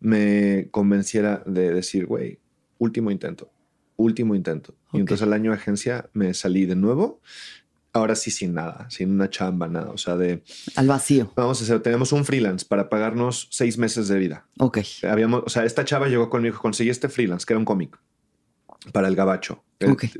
me 0.00 0.68
convenciera 0.70 1.42
de 1.46 1.72
decir, 1.72 2.06
güey, 2.06 2.38
último 2.78 3.10
intento, 3.10 3.52
último 3.96 4.34
intento. 4.34 4.72
Ok. 4.88 4.94
Y 4.94 4.98
entonces 5.00 5.22
al 5.26 5.32
año 5.32 5.50
de 5.50 5.56
agencia 5.56 6.08
me 6.12 6.34
salí 6.34 6.66
de 6.66 6.76
nuevo, 6.76 7.20
ahora 7.92 8.14
sí 8.14 8.30
sin 8.30 8.54
nada, 8.54 8.88
sin 8.90 9.10
una 9.10 9.28
chamba, 9.30 9.68
nada. 9.68 9.90
O 9.90 9.98
sea, 9.98 10.16
de, 10.16 10.42
Al 10.76 10.86
vacío. 10.88 11.32
vamos 11.36 11.60
a 11.60 11.64
hacer, 11.64 11.80
tenemos 11.80 12.12
un 12.12 12.24
freelance 12.24 12.64
para 12.66 12.88
pagarnos 12.88 13.48
seis 13.50 13.76
meses 13.78 14.08
de 14.08 14.18
vida. 14.18 14.46
Ok. 14.58 14.78
Habíamos, 15.02 15.42
o 15.46 15.48
sea, 15.50 15.64
esta 15.64 15.84
chava 15.84 16.08
llegó 16.08 16.30
conmigo, 16.30 16.58
conseguí 16.58 16.90
este 16.90 17.08
freelance, 17.08 17.44
que 17.46 17.52
era 17.52 17.58
un 17.58 17.64
cómic 17.66 17.98
para 18.92 19.08
el 19.08 19.14
gabacho. 19.14 19.62
Ok. 19.86 20.04
Eh, 20.04 20.10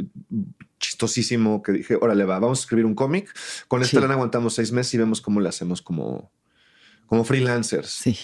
Chistosísimo 0.78 1.62
que 1.62 1.70
dije, 1.72 1.96
órale, 2.00 2.24
va, 2.24 2.40
vamos 2.40 2.58
a 2.58 2.62
escribir 2.62 2.84
un 2.86 2.94
cómic. 2.96 3.32
Con 3.68 3.82
esta 3.82 3.96
Sí. 3.98 4.00
lana 4.02 4.14
aguantamos 4.14 4.54
seis 4.54 4.72
meses 4.72 4.92
y 4.94 4.98
vemos 4.98 5.20
cómo 5.20 5.40
lo 5.40 5.48
hacemos 5.48 5.80
como, 5.80 6.32
como 7.06 7.22
freelancers. 7.24 7.88
Sí. 7.88 8.18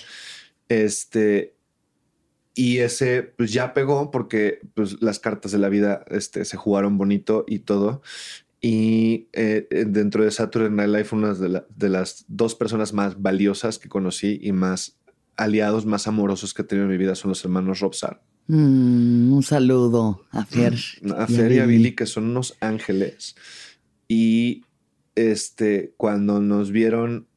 Este, 0.68 1.54
y 2.58 2.78
ese 2.78 3.22
pues 3.22 3.52
ya 3.52 3.72
pegó 3.72 4.10
porque 4.10 4.58
pues, 4.74 5.00
las 5.00 5.20
cartas 5.20 5.52
de 5.52 5.58
la 5.58 5.68
vida 5.68 6.04
este, 6.10 6.44
se 6.44 6.56
jugaron 6.56 6.98
bonito 6.98 7.44
y 7.46 7.60
todo. 7.60 8.02
Y 8.60 9.28
eh, 9.32 9.68
dentro 9.86 10.24
de 10.24 10.32
Saturday 10.32 10.68
Night 10.70 10.90
Live, 10.90 11.08
una 11.12 11.34
de, 11.34 11.48
la- 11.48 11.66
de 11.76 11.88
las 11.88 12.24
dos 12.26 12.56
personas 12.56 12.92
más 12.92 13.22
valiosas 13.22 13.78
que 13.78 13.88
conocí 13.88 14.40
y 14.42 14.50
más 14.50 14.98
aliados, 15.36 15.86
más 15.86 16.08
amorosos 16.08 16.52
que 16.52 16.62
he 16.62 16.64
tenido 16.64 16.86
en 16.86 16.90
mi 16.90 16.98
vida 16.98 17.14
son 17.14 17.28
los 17.28 17.44
hermanos 17.44 17.78
Robsar. 17.78 18.20
Mm, 18.48 19.32
un 19.32 19.42
saludo 19.44 20.24
a 20.32 20.44
Fer. 20.44 20.74
A 21.16 21.28
Fer 21.28 21.52
y 21.52 21.58
a 21.60 21.66
Billy, 21.66 21.94
que 21.94 22.06
son 22.06 22.24
unos 22.24 22.56
ángeles. 22.60 23.36
Y 24.08 24.64
este, 25.14 25.94
cuando 25.96 26.40
nos 26.40 26.72
vieron 26.72 27.28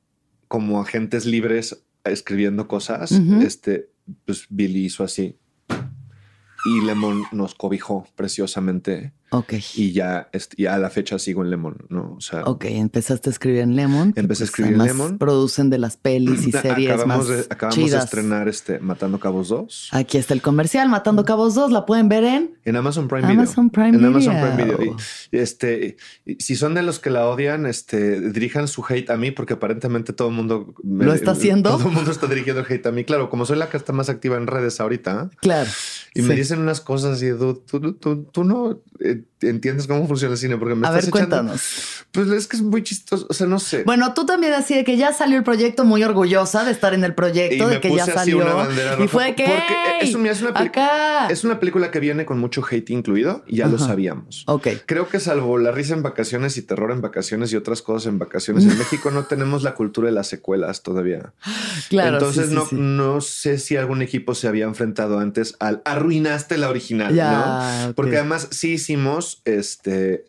como 0.48 0.82
agentes 0.82 1.28
libres 1.28 1.84
escribiendo 2.04 2.68
cosas, 2.68 3.12
este, 3.44 3.91
pues 4.26 4.48
Billy 4.50 4.86
hizo 4.86 5.04
así. 5.04 5.38
Y 6.66 6.86
Lemon 6.86 7.24
nos 7.32 7.56
cobijó 7.56 8.08
preciosamente. 8.16 9.14
Ok. 9.34 9.54
Y 9.76 9.94
ya, 9.94 10.30
y 10.58 10.66
a 10.66 10.78
la 10.78 10.90
fecha 10.90 11.18
sigo 11.18 11.42
en 11.44 11.50
Lemon, 11.50 11.78
¿no? 11.90 12.16
O 12.18 12.22
sea, 12.22 12.44
Ok, 12.44 12.66
empezaste 12.66 13.30
a 13.30 13.32
escribir 13.32 13.62
en 13.62 13.76
Lemon. 13.78 14.12
Empecé 14.18 14.44
a 14.44 14.46
escribir 14.46 14.74
en 14.74 14.84
Lemon. 14.84 15.18
Producen 15.18 15.70
de 15.70 15.78
las 15.78 15.96
pelis 15.96 16.46
y 16.46 16.52
series 16.52 16.92
acabamos, 16.92 17.30
más 17.30 17.38
de, 17.38 17.46
acabamos 17.50 17.92
de 17.92 17.98
estrenar 17.98 18.48
este 18.50 18.80
Matando 18.80 19.20
Cabos 19.20 19.48
2 19.48 19.90
Aquí 19.94 20.18
está 20.18 20.34
el 20.34 20.42
comercial, 20.42 20.90
Matando 20.90 21.24
Cabos 21.24 21.56
2. 21.56 21.72
La 21.72 21.86
pueden 21.86 22.10
ver 22.10 22.24
en 22.26 22.58
en 22.66 22.76
Amazon 22.76 23.08
Prime 23.08 23.22
Video. 23.28 23.42
Amazon 23.42 23.70
Prime 23.70 23.88
en 23.90 23.98
Video. 23.98 24.10
Amazon 24.10 24.36
Prime 24.56 24.64
Video. 24.76 24.98
Y, 25.32 25.38
este, 25.38 25.96
y 26.26 26.36
si 26.36 26.56
son 26.58 26.74
de 26.74 26.84
los 26.84 27.00
que 27.00 27.10
la 27.10 27.28
odian, 27.28 27.66
este, 27.66 28.20
dirijan 28.32 28.68
su 28.68 28.84
hate 28.88 29.10
a 29.12 29.18
mí, 29.18 29.32
porque 29.32 29.54
aparentemente 29.54 30.12
todo 30.14 30.28
el 30.28 30.34
mundo 30.36 30.76
me- 30.84 31.06
¿Lo 31.06 31.14
está 31.14 31.32
haciendo? 31.32 31.70
Todo 31.78 31.88
el 31.88 31.94
mundo 31.96 32.12
está 32.12 32.28
dirigiendo 32.28 32.64
hate 32.68 32.86
a 32.88 32.92
mí. 32.92 33.06
Claro, 33.06 33.30
como 33.30 33.46
soy 33.46 33.58
la 33.58 33.70
que 33.70 33.78
está 33.78 33.94
más 33.94 34.10
activa 34.10 34.36
en 34.36 34.48
redes 34.48 34.80
ahorita, 34.82 35.30
Claro. 35.40 35.70
y 36.14 36.22
me 36.22 36.36
dicen 36.36 36.60
unas 36.60 36.82
cosas 36.82 37.24
y 37.24 37.30
tú, 37.32 37.64
tú, 37.66 37.94
tú- 37.94 38.24
tú 38.26 38.44
no 38.44 38.82
eh, 39.00 39.21
entiendes 39.42 39.88
cómo 39.88 40.08
funciona 40.08 40.34
el 40.34 40.38
cine, 40.38 40.58
porque 40.58 40.76
me 40.76 40.88
A 40.88 40.90
estás 40.92 41.06
ver, 41.12 41.24
echando. 41.24 41.36
cuéntanos. 41.38 41.62
Pues 42.12 42.28
es 42.30 42.48
que 42.48 42.58
es 42.58 42.62
muy 42.64 42.84
chistoso. 42.84 43.26
O 43.30 43.34
sea, 43.34 43.48
no 43.48 43.60
sé. 43.60 43.84
Bueno, 43.84 44.14
tú 44.14 44.26
también 44.26 44.54
así 44.54 44.76
de 44.76 44.84
que 44.84 44.98
ya 44.98 45.14
salió 45.14 45.38
el 45.38 45.44
proyecto, 45.44 45.86
muy 45.86 46.04
orgullosa 46.04 46.66
de 46.66 46.72
estar 46.72 46.94
en 46.94 47.04
el 47.04 47.16
proyecto, 47.16 47.68
de 47.68 47.80
que 47.80 47.96
ya 47.96 48.04
así 48.04 48.12
salió. 48.12 48.38
una 48.38 48.54
bandera 48.54 48.98
y 49.04 49.08
fue 49.08 49.34
que 49.36 49.46
porque 49.46 49.74
es 50.02 50.10
es 50.10 50.42
una 50.42 50.60
acá. 50.60 51.28
Es 51.28 51.44
una 51.44 51.60
película 51.60 51.92
que 51.92 52.00
viene 52.00 52.26
con 52.26 52.40
mucho 52.40 52.64
hate 52.70 52.90
incluido 52.92 53.44
y 53.48 53.58
ya 53.58 53.68
lo 53.68 53.78
sabíamos. 53.78 54.44
Ok. 54.48 54.68
Creo 54.86 55.08
que 55.08 55.20
salvo 55.20 55.58
la 55.58 55.72
risa 55.72 55.94
en 55.94 56.04
vacaciones 56.04 56.58
y 56.58 56.62
terror 56.62 56.92
en 56.92 57.02
vacaciones 57.02 57.52
y 57.54 57.56
otras 57.56 57.82
cosas 57.82 58.08
en 58.08 58.20
vacaciones, 58.20 58.66
en 58.66 58.78
México 58.78 59.12
no 59.12 59.26
tenemos 59.26 59.64
la 59.64 59.74
cultura 59.74 60.08
de 60.08 60.14
las 60.14 60.28
secuelas 60.28 60.84
todavía. 60.84 61.34
Claro. 61.90 62.18
Entonces 62.20 62.50
sí, 62.50 62.56
no, 62.56 62.66
sí. 62.66 62.76
no 62.78 63.22
sé 63.22 63.58
si 63.58 63.76
algún 63.76 64.02
equipo 64.02 64.34
se 64.36 64.48
había 64.48 64.66
enfrentado 64.66 65.20
antes 65.20 65.56
al 65.60 65.82
arruinaste 65.84 66.58
la 66.58 66.70
original, 66.70 67.14
Ya, 67.14 67.88
¿no? 67.88 67.94
Porque 67.96 68.18
además 68.18 68.48
sí 68.52 68.74
hicimos 68.74 68.92
este 69.46 70.26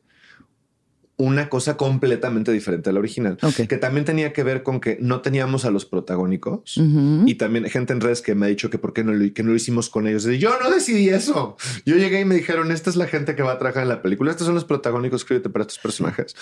una 1.19 1.49
cosa 1.49 1.77
completamente 1.77 2.51
diferente 2.51 2.91
a 2.91 2.93
la 2.93 2.99
original, 2.99 3.39
Ok. 3.43 3.69
que 3.69 3.77
también 3.77 4.05
tenía 4.05 4.33
que 4.33 4.43
ver 4.43 4.65
con 4.65 4.81
que 4.81 4.99
no 5.01 5.21
teníamos 5.21 5.65
a 5.65 5.71
los 5.71 5.85
protagónicos. 5.85 6.77
Ujú. 6.79 7.25
Y 7.27 7.35
también 7.37 7.65
gente 7.67 7.93
en 7.93 8.01
redes 8.01 8.23
que 8.23 8.35
me 8.35 8.47
ha 8.47 8.49
dicho 8.49 8.71
que 8.71 8.79
por 8.79 8.93
qué 8.93 9.05
no 9.05 9.13
lo, 9.13 9.33
que 9.33 9.43
no 9.45 9.51
lo 9.51 9.55
hicimos 9.57 9.89
con 9.89 10.09
ellos. 10.09 10.27
Y 10.27 10.39
yo 10.39 10.59
no 10.61 10.69
decidí 10.71 11.11
eso. 11.11 11.57
Yo 11.87 11.97
llegué 11.97 12.21
y 12.21 12.25
me 12.25 12.35
dijeron, 12.35 12.73
esta 12.73 12.91
es 12.91 12.97
la 12.97 13.07
gente 13.07 13.37
que 13.37 13.43
va 13.45 13.53
a 13.53 13.59
trabajar 13.59 13.85
en 13.85 13.91
la 13.91 14.03
película. 14.03 14.33
Estos 14.33 14.47
son 14.47 14.57
los 14.57 14.65
protagónicos, 14.65 15.21
escríbete 15.21 15.49
para 15.49 15.63
estos 15.63 15.79
personajes. 15.79 16.35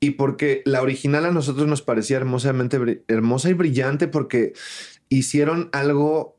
Y 0.00 0.10
porque 0.12 0.62
la 0.64 0.80
original 0.80 1.26
a 1.26 1.32
nosotros 1.32 1.66
nos 1.66 1.82
parecía 1.82 2.16
hermosamente 2.16 3.02
hermosa 3.08 3.50
y 3.50 3.54
brillante 3.54 4.08
porque 4.08 4.54
hicieron 5.10 5.68
algo 5.72 6.38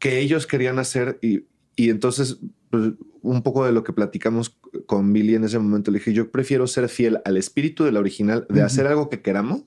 que 0.00 0.18
ellos 0.18 0.48
querían 0.48 0.80
hacer 0.80 1.18
y, 1.22 1.44
y 1.76 1.90
entonces 1.90 2.38
pues, 2.70 2.94
un 3.24 3.42
poco 3.42 3.64
de 3.66 3.72
lo 3.72 3.84
que 3.84 3.92
platicamos 3.92 4.56
con 4.86 5.12
Billy 5.12 5.34
en 5.34 5.44
ese 5.44 5.58
momento 5.58 5.90
le 5.90 5.98
dije 5.98 6.12
yo 6.12 6.30
prefiero 6.30 6.66
ser 6.66 6.88
fiel 6.88 7.18
al 7.24 7.36
espíritu 7.36 7.84
de 7.84 7.92
la 7.92 8.00
original 8.00 8.46
de 8.48 8.62
hacer 8.62 8.86
algo 8.86 9.08
que 9.10 9.20
queramos 9.22 9.64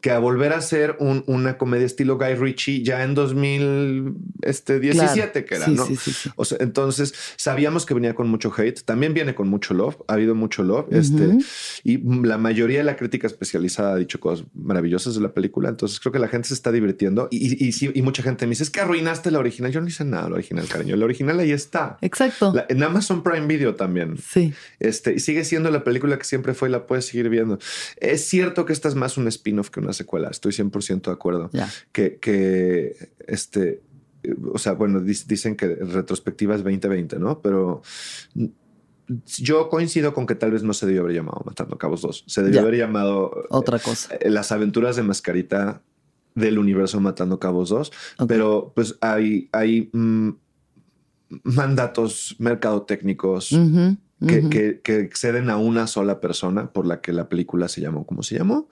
que 0.00 0.10
a 0.10 0.18
volver 0.18 0.52
a 0.52 0.58
hacer 0.58 0.96
un- 1.00 1.24
una 1.26 1.58
comedia 1.58 1.86
estilo 1.86 2.18
Guy 2.18 2.34
Ritchie 2.34 2.82
ya 2.82 3.02
en 3.04 3.14
2017 3.14 5.44
Claro. 5.44 5.46
que 5.46 5.54
era, 5.54 5.64
Sí, 5.66 5.70
¿no? 5.72 5.86
sí, 5.86 5.96
sí, 5.96 6.10
sí. 6.12 6.30
O 6.36 6.44
sea, 6.44 6.58
entonces 6.60 7.14
sabíamos 7.36 7.86
que 7.86 7.94
venía 7.94 8.14
con 8.14 8.28
mucho 8.28 8.52
hate, 8.56 8.82
también 8.84 9.14
viene 9.14 9.34
con 9.34 9.48
mucho 9.48 9.74
love, 9.74 9.96
ha 10.08 10.14
habido 10.14 10.34
mucho 10.34 10.62
love, 10.62 10.86
este, 10.90 11.38
y 11.84 11.98
la 12.26 12.38
mayoría 12.38 12.78
de 12.78 12.84
la 12.84 12.96
crítica 12.96 13.26
especializada 13.26 13.92
ha 13.94 13.96
dicho 13.96 14.20
cosas 14.20 14.46
maravillosas 14.54 15.14
de 15.14 15.20
la 15.20 15.32
película, 15.32 15.68
entonces 15.68 16.00
creo 16.00 16.12
que 16.12 16.18
la 16.18 16.28
gente 16.28 16.48
se 16.48 16.54
está 16.54 16.72
divirtiendo 16.72 17.28
y, 17.30 17.64
y, 17.64 17.68
y 17.68 17.72
sí, 17.72 17.90
y 17.94 18.02
mucha 18.02 18.22
gente 18.22 18.46
me 18.46 18.50
dice, 18.50 18.62
es 18.64 18.70
que 18.70 18.80
arruinaste 18.80 19.30
la 19.30 19.38
original, 19.38 19.72
yo 19.72 19.80
no 19.80 19.88
hice 19.88 20.04
nada 20.04 20.28
la 20.28 20.34
original, 20.36 20.66
cariño, 20.68 20.96
la 20.96 21.04
original 21.04 21.38
ahí 21.40 21.52
está. 21.52 21.98
Exacto. 22.00 22.52
La- 22.54 22.66
en 22.76 22.82
Amazon 22.82 23.22
Prime 23.22 23.46
Video 23.46 23.74
también. 23.74 24.16
Sí. 24.18 24.52
Este, 24.78 25.14
y 25.14 25.18
sigue 25.20 25.44
siendo 25.44 25.70
la 25.70 25.82
película 25.84 26.18
que 26.18 26.24
siempre 26.24 26.54
fue 26.54 26.68
y 26.68 26.72
la 26.72 26.86
puedes 26.86 27.06
seguir 27.06 27.28
viendo. 27.28 27.58
Es 27.96 28.26
cierto 28.28 28.64
que 28.64 28.72
esta 28.72 28.88
es 28.88 28.94
más 28.94 29.16
un 29.16 29.26
spin-off 29.28 29.70
que 29.70 29.80
una 29.80 29.92
secuela. 29.92 30.28
Estoy 30.28 30.52
100% 30.52 31.02
de 31.02 31.10
acuerdo. 31.12 31.50
Ya. 31.52 31.68
Que, 31.92 32.18
que 32.18 33.10
este, 33.26 33.82
eh, 34.22 34.34
o 34.52 34.58
sea, 34.58 34.72
bueno, 34.72 35.00
dicen 35.00 35.56
que 35.56 35.66
retrospectiva 35.74 36.54
es 36.54 36.62
2020, 36.62 37.18
¿no? 37.18 37.40
Pero 37.42 37.82
yo 39.38 39.68
coincido 39.68 40.12
con 40.14 40.26
que 40.26 40.34
tal 40.34 40.50
vez 40.50 40.62
no 40.64 40.74
se 40.74 40.86
debió 40.86 41.02
haber 41.02 41.14
llamado 41.14 41.42
Matando 41.46 41.78
Cabos 41.78 42.02
2. 42.02 42.24
Se 42.26 42.42
debió 42.42 42.56
Ya. 42.56 42.62
haber 42.62 42.76
llamado 42.76 43.30
Otra 43.50 43.78
cosa. 43.78 44.14
eh, 44.16 44.30
Las 44.30 44.50
aventuras 44.52 44.96
de 44.96 45.02
Mascarita 45.04 45.82
del 46.34 46.58
universo 46.58 47.00
Matando 47.00 47.38
Cabos 47.38 47.68
2. 47.68 47.92
Ok. 48.18 48.28
Pero 48.28 48.72
pues 48.74 48.96
hay, 49.00 49.48
hay 49.52 49.90
mm, 49.92 50.30
mandatos 51.42 52.36
mercadotécnicos 52.38 53.52
Ujú, 53.52 53.96
que, 54.26 54.48
que, 54.48 54.80
que 54.82 55.00
exceden 55.00 55.50
a 55.50 55.56
una 55.58 55.86
sola 55.86 56.20
persona 56.20 56.72
por 56.72 56.86
la 56.86 57.00
que 57.00 57.12
la 57.12 57.28
película 57.28 57.68
se 57.68 57.80
llamó 57.80 58.06
como 58.06 58.22
se 58.22 58.36
llamó. 58.38 58.68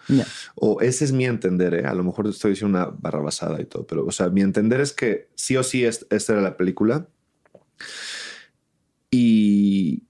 O 0.55 0.81
ese 0.81 1.05
es 1.05 1.13
mi 1.13 1.27
entender, 1.27 1.75
¿eh? 1.75 1.85
a 1.87 1.95
lo 1.95 2.03
mejor 2.05 2.27
estoy 2.29 2.53
diciendo 2.53 2.79
una 2.79 2.87
barrabasada 2.87 3.61
y 3.61 3.67
todo, 3.67 3.87
pero 3.87 4.07
o 4.07 4.11
sea, 4.13 4.29
mi 4.31 4.41
entender 4.41 4.81
es 4.81 4.93
que 4.93 5.29
sí 5.35 5.57
o 5.57 5.63
sí 5.63 5.85
es- 5.85 6.07
esta 6.11 6.33
era 6.33 6.43
la 6.43 6.57
película. 6.57 7.07
Y, 9.11 10.03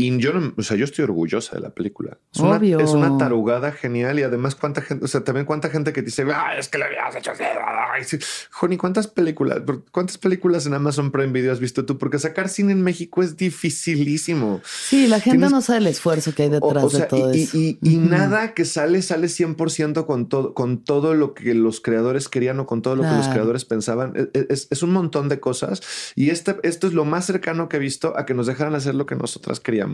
y 0.00 0.16
yo 0.18 0.32
no, 0.32 0.54
o 0.56 0.62
sea, 0.62 0.76
yo 0.76 0.84
estoy 0.84 1.02
orgullosa 1.02 1.56
de 1.56 1.60
la 1.60 1.70
película. 1.70 2.18
Es 2.32 2.38
una, 2.40 2.56
Obvio. 2.56 2.78
es 2.78 2.90
una 2.90 3.18
tarugada 3.18 3.72
genial 3.72 4.20
y 4.20 4.22
además 4.22 4.54
cuánta 4.54 4.80
gente, 4.80 5.04
o 5.04 5.08
sea, 5.08 5.24
también 5.24 5.44
cuánta 5.44 5.70
gente 5.70 5.92
que 5.92 6.02
dice, 6.02 6.24
ah, 6.32 6.56
es 6.56 6.68
que 6.68 6.78
le 6.78 6.84
habías 6.84 7.16
hecho 7.16 7.32
así. 7.32 7.42
Ay, 7.42 8.04
sí. 8.04 8.16
Joni, 8.52 8.76
¿cuántas 8.76 9.08
películas, 9.08 9.60
cuántas 9.90 10.16
películas 10.16 10.66
en 10.66 10.74
Amazon 10.74 11.10
Prime 11.10 11.32
Video 11.32 11.50
has 11.52 11.58
visto 11.58 11.84
tú? 11.84 11.98
Porque 11.98 12.20
sacar 12.20 12.48
cine 12.48 12.70
en 12.70 12.82
México 12.82 13.24
es 13.24 13.36
dificilísimo. 13.36 14.60
Sí, 14.64 15.08
la 15.08 15.18
gente 15.18 15.38
Tienes- 15.38 15.50
no 15.50 15.60
sabe 15.62 15.80
el 15.80 15.88
esfuerzo 15.88 16.32
que 16.32 16.44
hay 16.44 16.48
O- 16.48 16.52
detrás 16.52 16.84
o 16.84 16.90
sea, 16.90 17.00
de 17.00 17.06
todo 17.06 17.34
y, 17.34 17.42
eso. 17.42 17.56
y- 17.58 17.78
y 17.82 17.96
Ujú. 17.98 18.08
nada 18.08 18.54
que 18.54 18.64
sale, 18.64 19.02
sale 19.02 19.28
100% 19.28 20.06
con 20.06 20.28
todo, 20.28 20.54
con 20.54 20.84
todo 20.84 21.14
lo 21.14 21.34
que 21.34 21.54
los 21.54 21.80
creadores 21.80 22.28
querían 22.28 22.60
o 22.60 22.66
con 22.66 22.82
todo 22.82 22.94
lo 22.94 23.02
que 23.02 23.08
los 23.08 23.18
Claro. 23.22 23.32
creadores 23.32 23.64
pensaban. 23.64 24.12
E- 24.14 24.30
e- 24.32 24.46
Es, 24.50 24.68
es 24.70 24.82
un 24.84 24.92
montón 24.92 25.28
de 25.28 25.40
cosas. 25.40 25.82
Y 26.14 26.30
este, 26.30 26.56
esto 26.62 26.86
es 26.86 26.92
lo 26.92 27.04
más 27.04 27.26
cercano 27.26 27.68
que 27.68 27.78
he 27.78 27.80
visto 27.80 28.16
a 28.16 28.26
que 28.26 28.34
nos 28.34 28.46
dejaran 28.46 28.76
hacer 28.76 28.94
lo 28.94 29.04
que 29.04 29.16
nosotras 29.16 29.58
queríamos. 29.58 29.87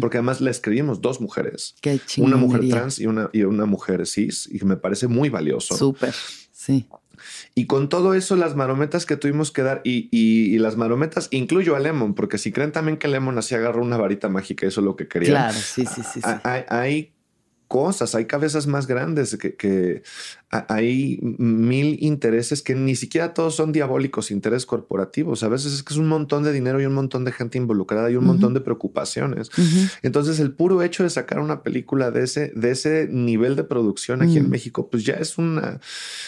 Porque 0.00 0.18
además 0.18 0.40
le 0.40 0.50
escribimos 0.50 1.00
dos 1.00 1.20
mujeres. 1.20 1.74
Qué 1.80 2.00
Una 2.18 2.36
mujer 2.36 2.68
trans 2.68 2.98
y 2.98 3.06
una, 3.06 3.30
y 3.32 3.42
una 3.42 3.66
mujer 3.66 4.06
cis. 4.06 4.48
Y 4.50 4.58
que 4.58 4.64
me 4.64 4.76
parece 4.76 5.06
muy 5.08 5.28
valioso. 5.28 5.76
Súper. 5.76 6.14
Sí. 6.52 6.86
Y 7.54 7.66
con 7.66 7.88
todo 7.88 8.14
eso, 8.14 8.34
las 8.36 8.56
marometas 8.56 9.06
que 9.06 9.16
tuvimos 9.16 9.52
que 9.52 9.62
dar, 9.62 9.80
y, 9.84 10.08
y- 10.10 10.54
y 10.54 10.58
las 10.58 10.76
marometas, 10.76 11.28
incluyo 11.30 11.76
a 11.76 11.80
Lemon, 11.80 12.14
porque 12.14 12.36
si 12.38 12.50
creen 12.50 12.72
también 12.72 12.96
que 12.98 13.06
Lemon 13.08 13.38
así 13.38 13.54
agarró 13.54 13.82
una 13.82 13.96
varita 13.96 14.28
mágica, 14.28 14.66
eso 14.66 14.80
es 14.80 14.84
lo 14.84 14.96
que 14.96 15.06
quería. 15.08 15.30
Claro, 15.30 15.58
sí, 15.58 15.84
sí, 15.86 16.02
sí. 16.02 16.14
sí. 16.14 16.20
Ha- 16.24 16.40
Hay, 16.44 16.64
hay 16.68 17.12
cosas, 17.68 18.14
hay 18.14 18.26
cabezas 18.26 18.66
más 18.66 18.86
grandes, 18.86 19.36
que, 19.36 20.02
hay 20.68 21.18
mil 21.22 21.96
intereses 22.00 22.60
que 22.60 22.74
ni 22.74 22.94
siquiera 22.94 23.32
todos 23.32 23.54
son 23.54 23.72
diabólicos, 23.72 24.30
intereses 24.30 24.66
corporativos. 24.66 25.42
A 25.42 25.48
veces 25.48 25.72
es 25.72 25.82
que 25.82 25.94
es 25.94 25.98
un 25.98 26.08
montón 26.08 26.42
de 26.42 26.52
dinero 26.52 26.80
y 26.80 26.84
un 26.84 26.92
montón 26.92 27.24
de 27.24 27.32
gente 27.32 27.56
involucrada 27.56 28.10
y 28.10 28.16
un 28.16 28.26
montón 28.26 28.52
de 28.52 28.60
preocupaciones. 28.60 29.50
Entonces, 30.02 30.40
el 30.40 30.52
puro 30.52 30.82
hecho 30.82 31.04
de 31.04 31.10
sacar 31.10 31.38
una 31.38 31.62
película 31.62 32.10
de 32.10 32.24
ese, 32.24 32.52
de 32.54 32.70
ese 32.70 33.08
nivel 33.10 33.56
de 33.56 33.64
producción 33.64 34.20
aquí 34.22 34.36
en 34.36 34.46
Mm. 34.48 34.50
México, 34.50 34.88
pues 34.90 35.04
ya 35.04 35.14
es 35.14 35.38
una. 35.38 35.80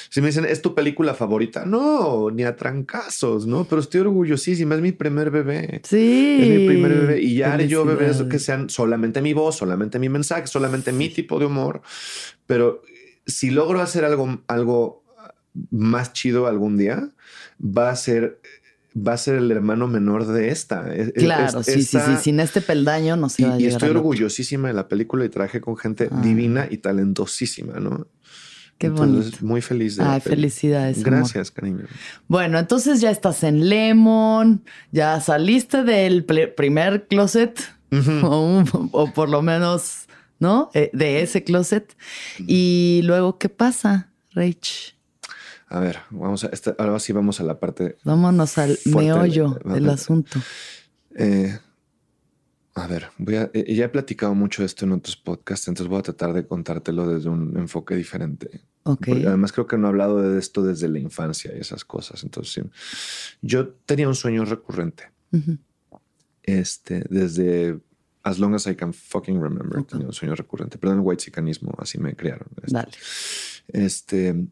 Si 0.08 0.20
me 0.22 0.28
dicen, 0.28 0.46
¿es 0.46 0.62
tu 0.62 0.74
película 0.74 1.12
favorita? 1.14 1.66
No, 1.66 2.30
ni 2.30 2.44
a 2.44 2.56
trancazos, 2.56 3.46
¿no? 3.46 3.64
Pero 3.64 3.80
estoy 3.80 4.00
orgullosísima, 4.00 4.74
es 4.76 4.80
mi 4.80 4.92
primer 4.92 5.30
bebé. 5.30 5.82
Sí. 5.84 6.38
Es 6.40 6.48
mi 6.48 6.66
primer 6.66 6.92
bebé. 6.94 7.20
Y 7.20 7.34
ya 7.36 7.52
haré 7.52 7.68
yo 7.68 7.84
bebés 7.84 8.22
que 8.22 8.38
sean 8.38 8.70
solamente 8.70 9.20
mi 9.20 9.34
voz, 9.34 9.56
solamente 9.56 9.98
mi 9.98 10.08
mensaje, 10.08 10.46
solamente 10.46 10.92
mi 10.92 11.10
tipo 11.10 11.38
de 11.38 11.44
humor. 11.46 11.82
Pero 12.46 12.82
si 13.26 13.50
logro 13.50 13.80
hacer 13.80 14.04
algo, 14.04 14.42
algo 14.48 15.02
más 15.70 16.12
chido 16.12 16.46
algún 16.46 16.76
día, 16.76 17.08
va 17.60 17.90
a 17.90 17.96
ser. 17.96 18.40
Va 18.96 19.14
a 19.14 19.16
ser 19.16 19.34
el 19.34 19.50
hermano 19.50 19.88
menor 19.88 20.24
de 20.24 20.50
esta. 20.50 20.94
Es- 20.94 21.12
Claro, 21.14 21.58
es- 21.60 21.66
sí, 21.66 21.82
sí, 21.82 21.96
esta- 21.96 22.16
sí. 22.16 22.22
Sin 22.22 22.38
este 22.38 22.60
peldaño 22.60 23.16
no 23.16 23.28
se 23.28 23.42
y, 23.42 23.44
va 23.44 23.54
a 23.54 23.56
y 23.56 23.62
llegar 23.62 23.72
estoy 23.72 23.88
al 23.88 23.96
otro. 23.96 24.00
orgullosísima 24.08 24.68
de 24.68 24.74
la 24.74 24.86
película 24.86 25.24
y 25.24 25.28
trabajé 25.30 25.60
con 25.60 25.76
gente 25.76 26.08
Ah. 26.12 26.20
divina 26.22 26.68
y 26.70 26.78
talentosísima, 26.78 27.80
¿no? 27.80 28.06
Qué 28.78 28.86
Entonces, 28.86 29.32
bonito. 29.32 29.38
Muy 29.46 29.62
feliz 29.62 29.96
de 29.96 30.04
Ay, 30.04 30.20
felicidades. 30.20 30.98
amor. 30.98 31.10
Gracias, 31.10 31.50
cariño. 31.50 31.86
Bueno, 32.28 32.56
entonces 32.56 33.00
ya 33.00 33.10
estás 33.10 33.42
en 33.42 33.68
Lemon, 33.68 34.62
ya 34.92 35.20
saliste 35.20 35.82
del 35.82 36.24
primer 36.24 37.08
closet, 37.08 37.60
Ujú. 37.90 38.26
o, 38.26 38.58
un- 38.58 38.88
o 38.92 39.12
por 39.12 39.28
lo 39.28 39.42
menos, 39.42 40.03
¿no? 40.38 40.70
Eh, 40.74 40.90
de 40.92 41.22
ese 41.22 41.44
closet. 41.44 41.96
Y 42.38 43.00
luego, 43.04 43.38
¿qué 43.38 43.48
pasa, 43.48 44.12
Rach? 44.32 44.92
A 45.68 45.80
ver, 45.80 45.98
vamos 46.10 46.44
a 46.44 46.48
esta- 46.48 46.74
ahora 46.78 46.98
sí 47.00 47.12
vamos 47.12 47.40
a 47.40 47.44
la 47.44 47.58
parte. 47.58 47.96
Vámonos 48.04 48.58
al 48.58 48.78
meollo 48.84 49.58
del 49.64 49.88
asunto. 49.90 50.38
eh, 51.16 51.58
a 52.76 52.86
ver, 52.88 53.06
voy 53.18 53.36
a, 53.36 53.50
eh, 53.54 53.72
ya 53.74 53.84
he 53.84 53.88
platicado 53.88 54.34
mucho 54.34 54.62
de 54.62 54.66
esto 54.66 54.84
en 54.84 54.92
otros 54.92 55.16
podcasts, 55.16 55.68
entonces 55.68 55.88
voy 55.88 56.00
a 56.00 56.02
tratar 56.02 56.32
de 56.32 56.44
contártelo 56.46 57.06
desde 57.08 57.28
un 57.28 57.56
enfoque 57.56 57.94
diferente. 57.94 58.62
Ok. 58.82 59.06
Porque 59.06 59.26
además 59.28 59.52
creo 59.52 59.66
que 59.66 59.78
no 59.78 59.86
he 59.86 59.90
hablado 59.90 60.20
de 60.20 60.38
esto 60.38 60.62
desde 60.62 60.88
la 60.88 60.98
infancia 60.98 61.52
y 61.56 61.60
esas 61.60 61.84
cosas. 61.84 62.22
Entonces, 62.24 62.52
sí. 62.52 62.62
yo 63.42 63.68
tenía 63.86 64.08
un 64.08 64.14
sueño 64.16 64.44
recurrente. 64.44 65.04
Este, 66.42 67.04
desde 67.08 67.78
as 68.24 68.38
long 68.38 68.54
as 68.54 68.66
I 68.66 68.74
can 68.74 68.92
fucking 68.92 69.40
remember, 69.40 69.78
Ok. 69.78 69.88
tenía 69.90 70.06
un 70.06 70.12
sueño 70.12 70.34
recurrente. 70.34 70.78
Perdón, 70.78 70.98
el 70.98 71.04
white 71.04 71.30
así 71.78 71.98
me 71.98 72.16
criaron. 72.16 72.48
Este, 72.62 72.72
Dale. 72.72 72.90
este, 73.86 74.46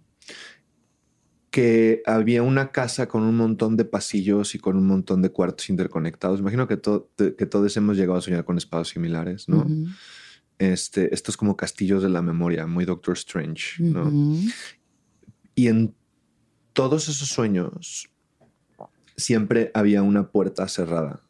que 1.51 2.03
había 2.07 2.43
una 2.43 2.71
casa 2.73 3.09
con 3.09 3.23
un 3.25 3.37
montón 3.37 3.77
de 3.77 3.85
pasillos 3.85 4.55
y 4.55 4.59
con 4.59 4.77
un 4.77 4.87
montón 4.87 5.21
de 5.21 5.31
cuartos 5.31 5.69
interconectados. 5.69 6.41
Imagino 6.41 6.67
que, 6.67 6.77
to- 6.79 7.11
que 7.17 7.47
todos 7.47 7.77
hemos 7.77 7.97
llegado 7.97 8.19
a 8.19 8.23
soñar 8.23 8.45
con 8.45 8.57
espacios 8.57 8.89
similares, 8.91 9.49
¿no? 9.49 9.67
Este, 10.59 11.13
estos 11.15 11.37
como 11.37 11.57
castillos 11.57 12.03
de 12.03 12.09
la 12.09 12.23
memoria, 12.23 12.67
muy 12.67 12.85
Doctor 12.85 13.15
Strange, 13.17 13.83
¿no? 13.83 14.11
Y 15.55 15.67
en 15.69 15.95
todos 16.73 17.09
esos 17.11 17.29
sueños 17.29 18.09
siempre 19.17 19.71
había 19.75 20.03
una 20.03 20.31
puerta 20.31 20.67
cerrada 20.69 21.21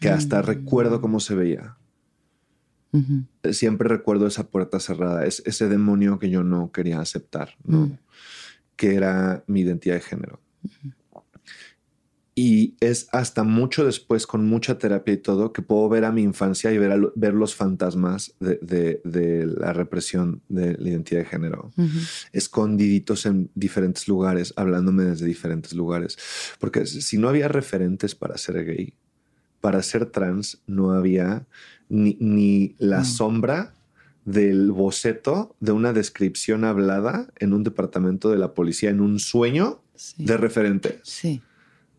que 0.00 0.08
hasta 0.10 0.40
Mm. 0.42 0.44
recuerdo 0.46 1.00
cómo 1.00 1.20
se 1.20 1.34
veía. 1.34 1.76
Siempre 3.50 3.88
recuerdo 3.88 4.26
esa 4.28 4.48
puerta 4.48 4.78
cerrada, 4.78 5.26
es 5.26 5.42
ese 5.46 5.68
demonio 5.68 6.20
que 6.20 6.30
yo 6.30 6.44
no 6.44 6.70
quería 6.70 7.00
aceptar, 7.00 7.50
¿no? 7.64 7.86
Mm. 7.86 7.98
que 8.76 8.94
era 8.96 9.44
mi 9.46 9.60
identidad 9.60 9.94
de 9.96 10.00
género. 10.00 10.40
Y 12.36 12.74
es 12.80 13.06
hasta 13.12 13.44
mucho 13.44 13.84
después, 13.84 14.26
con 14.26 14.44
mucha 14.46 14.76
terapia 14.78 15.14
y 15.14 15.18
todo, 15.18 15.52
que 15.52 15.62
puedo 15.62 15.88
ver 15.88 16.04
a 16.04 16.10
mi 16.10 16.22
infancia 16.22 16.72
y 16.72 16.78
ver, 16.78 16.90
a 16.90 16.96
lo- 16.96 17.12
ver 17.14 17.32
los 17.34 17.54
fantasmas 17.54 18.34
de, 18.40 18.58
de- 18.60 19.00
de 19.04 19.46
la 19.46 19.72
represión 19.72 20.42
de 20.48 20.76
la 20.76 20.88
identidad 20.88 21.20
de 21.20 21.26
género 21.26 21.70
escondiditos 22.32 23.26
en 23.26 23.50
diferentes 23.54 24.08
lugares, 24.08 24.52
hablándome 24.56 25.04
desde 25.04 25.26
diferentes 25.26 25.72
lugares. 25.74 26.18
Porque 26.58 26.86
si 26.86 27.18
no 27.18 27.28
había 27.28 27.46
referentes 27.46 28.16
para 28.16 28.36
ser 28.36 28.64
gay, 28.64 28.94
para 29.64 29.82
ser 29.82 30.04
trans, 30.04 30.58
no 30.66 30.90
había 30.90 31.46
ni, 31.88 32.18
ni 32.20 32.74
la 32.78 32.98
No. 32.98 33.04
sombra 33.06 33.74
del 34.26 34.72
boceto 34.72 35.56
de 35.58 35.72
una 35.72 35.94
descripción 35.94 36.64
hablada 36.64 37.32
en 37.38 37.54
un 37.54 37.62
departamento 37.64 38.28
de 38.30 38.36
la 38.36 38.52
policía, 38.52 38.90
en 38.90 39.00
un 39.00 39.18
sueño 39.18 39.80
Sí. 39.94 40.22
de 40.26 40.36
referentes 40.36 41.00
Sí, 41.02 41.40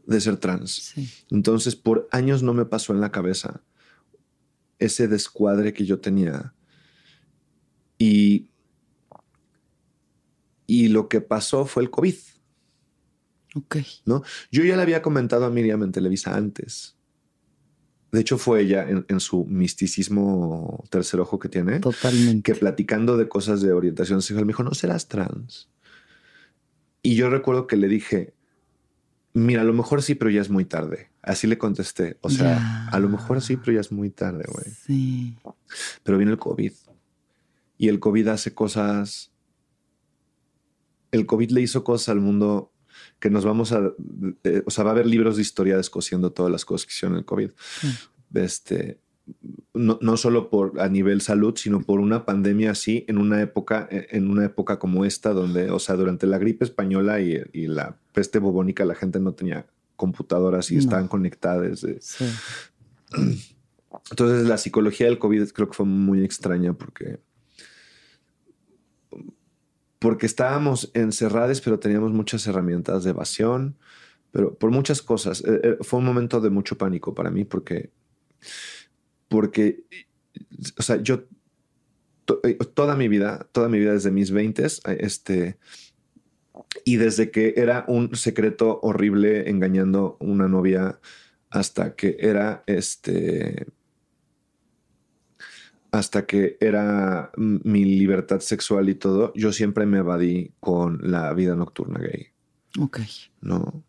de 0.05 0.21
ser 0.21 0.37
trans. 0.37 0.69
sí. 0.93 1.09
Entonces, 1.31 1.75
por 1.75 2.07
años 2.11 2.43
no 2.43 2.53
me 2.53 2.65
pasó 2.65 2.93
en 2.93 3.01
la 3.01 3.11
cabeza 3.11 3.61
ese 4.77 5.07
descuadre 5.07 5.73
que 5.73 5.85
yo 5.87 5.99
tenía. 5.99 6.53
Y, 7.97 8.49
y 10.67 10.89
lo 10.89 11.09
que 11.09 11.19
pasó 11.19 11.65
fue 11.65 11.81
el 11.81 11.89
COVID, 11.89 12.13
Ok. 13.55 13.77
¿no? 14.05 14.21
Yo 14.51 14.63
ya 14.65 14.75
le 14.75 14.83
había 14.83 15.01
comentado 15.01 15.45
a 15.45 15.49
Miriam 15.49 15.81
en 15.81 15.91
Televisa 15.91 16.35
antes. 16.35 16.91
De 18.11 18.21
hecho, 18.21 18.37
fue 18.37 18.61
ella 18.61 18.87
en, 18.89 19.05
en 19.09 19.19
su 19.19 19.45
misticismo 19.45 20.83
tercer 20.89 21.19
ojo 21.19 21.37
que 21.39 21.49
tiene, 21.49 21.79
Totalmente. 21.79 22.43
que 22.43 22.57
platicando 22.57 23.17
de 23.17 23.27
cosas 23.27 23.61
de 23.61 23.73
orientación 23.73 24.21
sexual 24.21 24.45
me 24.45 24.51
dijo, 24.51 24.63
no 24.63 24.73
serás 24.73 25.07
trans. 25.07 25.69
Y 27.01 27.15
yo 27.15 27.29
recuerdo 27.29 27.67
que 27.67 27.75
le 27.75 27.87
dije, 27.87 28.33
mira, 29.33 29.61
a 29.61 29.65
lo 29.65 29.73
mejor 29.73 30.01
sí, 30.01 30.15
pero 30.15 30.31
ya 30.31 30.41
es 30.41 30.49
muy 30.49 30.65
tarde. 30.65 31.09
Así 31.21 31.45
le 31.45 31.57
contesté. 31.57 32.17
O 32.21 32.29
sea, 32.29 32.87
a 32.87 32.99
lo 32.99 33.09
mejor 33.09 33.41
sí, 33.41 33.57
pero 33.57 33.73
ya 33.73 33.81
es 33.81 33.91
muy 33.91 34.09
tarde, 34.09 34.45
güey. 34.47 34.73
Sí. 34.85 35.37
Pero 36.03 36.17
viene 36.17 36.31
el 36.31 36.37
COVID. 36.37 36.71
Y 37.77 37.89
el 37.89 37.99
COVID 37.99 38.27
hace 38.29 38.53
cosas. 38.53 39.31
El 41.11 41.25
COVID 41.25 41.51
le 41.51 41.61
hizo 41.61 41.83
cosas 41.83 42.09
al 42.09 42.21
mundo 42.21 42.71
que 43.19 43.29
nos 43.29 43.45
vamos 43.45 43.71
a. 43.71 43.91
eh, 44.43 44.63
o 44.65 44.69
sea, 44.71 44.83
va 44.83 44.91
a 44.91 44.93
haber 44.93 45.05
libros 45.07 45.35
de 45.35 45.41
historia 45.41 45.77
descosiendo 45.77 46.31
todas 46.31 46.51
las 46.51 46.65
cosas 46.65 46.85
que 46.85 46.91
hicieron 46.93 47.17
el 47.17 47.25
COVID. 47.25 47.51
Este. 48.33 48.99
No, 49.73 49.97
no 50.01 50.17
solo 50.17 50.51
por 50.51 50.79
a 50.79 50.87
nivel 50.87 51.19
salud, 51.21 51.55
sino 51.57 51.81
por 51.81 51.99
una 51.99 52.25
pandemia 52.27 52.69
así 52.71 53.05
en 53.07 53.17
una 53.17 53.41
época, 53.41 53.87
eh, 53.89 54.05
en 54.11 54.29
una 54.29 54.45
época 54.45 54.77
como 54.77 55.03
esta, 55.03 55.33
donde, 55.33 55.71
o 55.71 55.79
sea, 55.79 55.95
durante 55.95 56.27
la 56.27 56.37
gripe 56.37 56.63
española 56.63 57.19
y, 57.19 57.41
y 57.51 57.65
la 57.65 57.97
peste 58.13 58.37
bubónica, 58.37 58.85
la 58.85 58.93
gente 58.93 59.19
no 59.19 59.33
tenía 59.33 59.65
computadoras 59.95 60.69
y 60.69 60.75
No. 60.75 60.81
estaban 60.81 61.07
conectadas. 61.07 61.83
eh, 61.85 61.97
Sí. 62.01 62.25
Entonces 64.11 64.47
la 64.47 64.57
psicología 64.57 65.07
del 65.07 65.17
COVID 65.17 65.49
creo 65.49 65.69
que 65.69 65.73
fue 65.75 65.85
muy 65.85 66.23
extraña 66.23 66.73
porque 66.73 67.19
porque 69.99 70.25
estábamos 70.25 70.91
encerrados, 70.93 71.61
pero 71.61 71.79
teníamos 71.79 72.11
muchas 72.11 72.45
herramientas 72.47 73.03
de 73.03 73.11
evasión, 73.11 73.75
pero 74.31 74.53
por 74.53 74.71
muchas 74.71 75.01
cosas. 75.01 75.43
Eh, 75.45 75.61
eh, 75.63 75.77
fue 75.81 75.99
un 75.99 76.05
momento 76.05 76.41
de 76.41 76.49
mucho 76.49 76.77
pánico 76.77 77.13
para 77.13 77.31
mí 77.31 77.45
porque, 77.45 77.91
porque, 79.27 79.83
o 80.77 80.81
sea, 80.81 80.97
yo 80.97 81.23
eh, 82.43 82.57
toda 82.73 82.95
mi 82.95 83.07
vida, 83.07 83.47
toda 83.51 83.69
mi 83.69 83.79
vida 83.79 83.93
desde 83.93 84.11
mis 84.11 84.31
20, 84.31 84.65
este, 84.99 85.57
y 86.83 86.97
desde 86.97 87.31
que 87.31 87.53
era 87.57 87.85
un 87.87 88.15
secreto 88.15 88.79
horrible 88.81 89.49
engañando 89.49 90.17
una 90.19 90.47
novia 90.47 90.99
hasta 91.49 91.95
que 91.95 92.17
era 92.19 92.63
este 92.67 93.67
hasta 95.95 96.25
que 96.25 96.57
era 96.59 97.31
mi 97.37 97.85
libertad 97.85 98.39
sexual 98.39 98.89
y 98.89 98.95
todo, 98.95 99.33
yo 99.35 99.51
siempre 99.51 99.85
me 99.85 99.99
evadí 99.99 100.51
con 100.59 100.99
la 101.01 101.33
vida 101.33 101.55
nocturna 101.55 101.99
gay. 101.99 102.27
Ok. 102.79 102.99
No. 103.41 103.83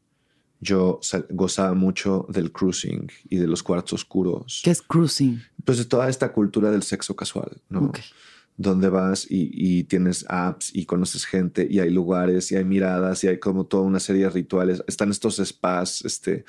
Yo 0.60 1.00
gozaba 1.30 1.74
mucho 1.74 2.26
del 2.28 2.50
cruising 2.50 3.10
y 3.28 3.36
de 3.36 3.46
los 3.46 3.62
cuartos 3.62 3.92
oscuros. 3.92 4.62
¿Qué 4.64 4.70
es 4.70 4.80
cruising? 4.80 5.42
Pues 5.64 5.78
de 5.78 5.84
toda 5.84 6.08
esta 6.08 6.32
cultura 6.32 6.70
del 6.70 6.82
sexo 6.82 7.14
casual, 7.14 7.60
¿no? 7.68 7.92
Donde 8.56 8.88
vas 8.88 9.26
y, 9.28 9.84
tienes 9.84 10.24
apps 10.30 10.74
y 10.74 10.86
conoces 10.86 11.26
gente 11.26 11.66
y 11.70 11.80
hay 11.80 11.90
lugares 11.90 12.50
y 12.50 12.56
hay 12.56 12.64
miradas 12.64 13.22
y 13.22 13.28
hay 13.28 13.38
como 13.38 13.66
toda 13.66 13.82
una 13.82 14.00
serie 14.00 14.22
de 14.22 14.30
rituales. 14.30 14.82
Están 14.86 15.10
estos 15.10 15.36
spas, 15.44 16.02
este, 16.06 16.46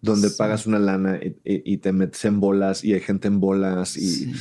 donde 0.00 0.30
pagas 0.30 0.66
una 0.66 0.78
lana 0.78 1.18
y, 1.44 1.78
te 1.78 1.92
metes 1.92 2.24
en 2.26 2.38
bolas 2.38 2.84
y 2.84 2.94
hay 2.94 3.00
gente 3.00 3.26
en 3.26 3.40
bolas 3.40 3.96
y 3.96 4.32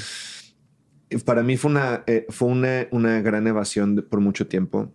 para 1.25 1.43
mí 1.43 1.57
fue 1.57 1.71
una, 1.71 2.03
eh, 2.07 2.25
fue 2.29 2.49
una, 2.49 2.87
una, 2.91 3.21
gran 3.21 3.47
evasión 3.47 4.05
por 4.09 4.19
mucho 4.19 4.47
tiempo. 4.47 4.93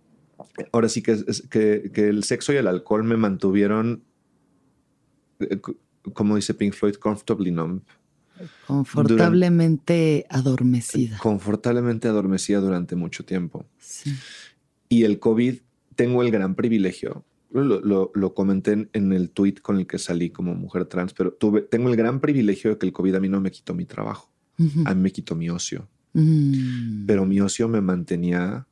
Ahora 0.71 0.89
sí 0.89 1.01
que, 1.01 1.17
que, 1.49 1.91
que, 1.91 2.07
el 2.07 2.23
sexo 2.23 2.53
y 2.53 2.57
el 2.57 2.67
alcohol 2.67 3.03
me 3.03 3.17
mantuvieron, 3.17 4.03
eh, 5.39 5.59
como 6.13 6.35
dice 6.35 6.53
Pink 6.53 6.73
Floyd, 6.73 6.95
comfortably 6.95 7.51
numb. 7.51 7.81
Confortablemente 8.67 10.25
adormecida. 10.29 11.17
Confortablemente 11.17 12.07
adormecida 12.07 12.59
durante 12.59 12.95
mucho 12.95 13.25
tiempo. 13.25 13.65
Sí. 13.79 14.13
Y 14.89 15.03
el 15.03 15.19
COVID, 15.19 15.59
tengo 15.95 16.21
el 16.21 16.31
gran 16.31 16.55
privilegio, 16.55 17.25
lo, 17.51 17.79
lo, 17.81 18.11
lo, 18.13 18.33
comenté 18.33 18.89
en, 18.93 19.13
el 19.13 19.29
tweet 19.29 19.55
con 19.61 19.77
el 19.77 19.87
que 19.87 19.99
salí 19.99 20.31
como 20.31 20.55
mujer 20.55 20.85
trans, 20.85 21.13
pero 21.13 21.33
tuve, 21.33 21.61
tengo 21.61 21.89
el 21.89 21.95
gran 21.95 22.19
privilegio 22.19 22.71
de 22.71 22.77
que 22.77 22.87
el 22.87 22.93
COVID 22.93 23.15
a 23.15 23.19
mí 23.19 23.29
no 23.29 23.39
me 23.39 23.51
quitó 23.51 23.75
mi 23.75 23.85
trabajo, 23.85 24.31
a 24.85 24.93
mí 24.93 25.01
me 25.01 25.11
quitó 25.11 25.35
mi 25.35 25.49
ocio. 25.49 25.87
Mm. 26.13 27.05
Pero 27.05 27.25
mi 27.25 27.39
ocio 27.41 27.67
me 27.67 27.81
mantenía 27.81 28.67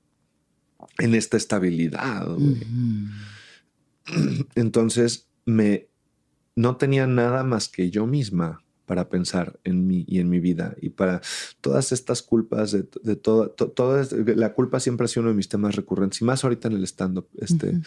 en 0.97 1.15
esta 1.15 1.37
estabilidad. 1.37 2.27
Entonces 4.55 5.27
me 5.45 5.87
no 6.55 6.75
tenía 6.77 7.07
nada 7.07 7.43
más 7.43 7.69
que 7.69 7.89
yo 7.89 8.05
misma 8.05 8.63
para 8.85 9.07
pensar 9.07 9.59
en 9.63 9.87
mí 9.87 10.03
y 10.07 10.19
en 10.19 10.29
mi 10.29 10.39
vida 10.39 10.75
y 10.81 10.89
para 10.89 11.21
todas 11.61 11.93
estas 11.93 12.21
culpas 12.21 12.73
de, 12.73 12.85
de 13.03 13.15
todo, 13.15 13.55
la 14.35 14.53
culpa 14.53 14.81
siempre 14.81 15.05
ha 15.05 15.07
sido 15.07 15.21
uno 15.21 15.29
de 15.29 15.37
mis 15.37 15.47
temas 15.47 15.75
recurrentes 15.75 16.21
y 16.21 16.25
más 16.25 16.43
ahorita 16.43 16.67
en 16.67 16.73
el 16.73 16.83
stand-up. 16.83 17.27
Este, 17.37 17.79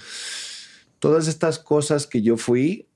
Todas 0.99 1.29
estas 1.29 1.59
cosas 1.59 2.07
que 2.07 2.23
yo 2.23 2.39
fui 2.39 2.89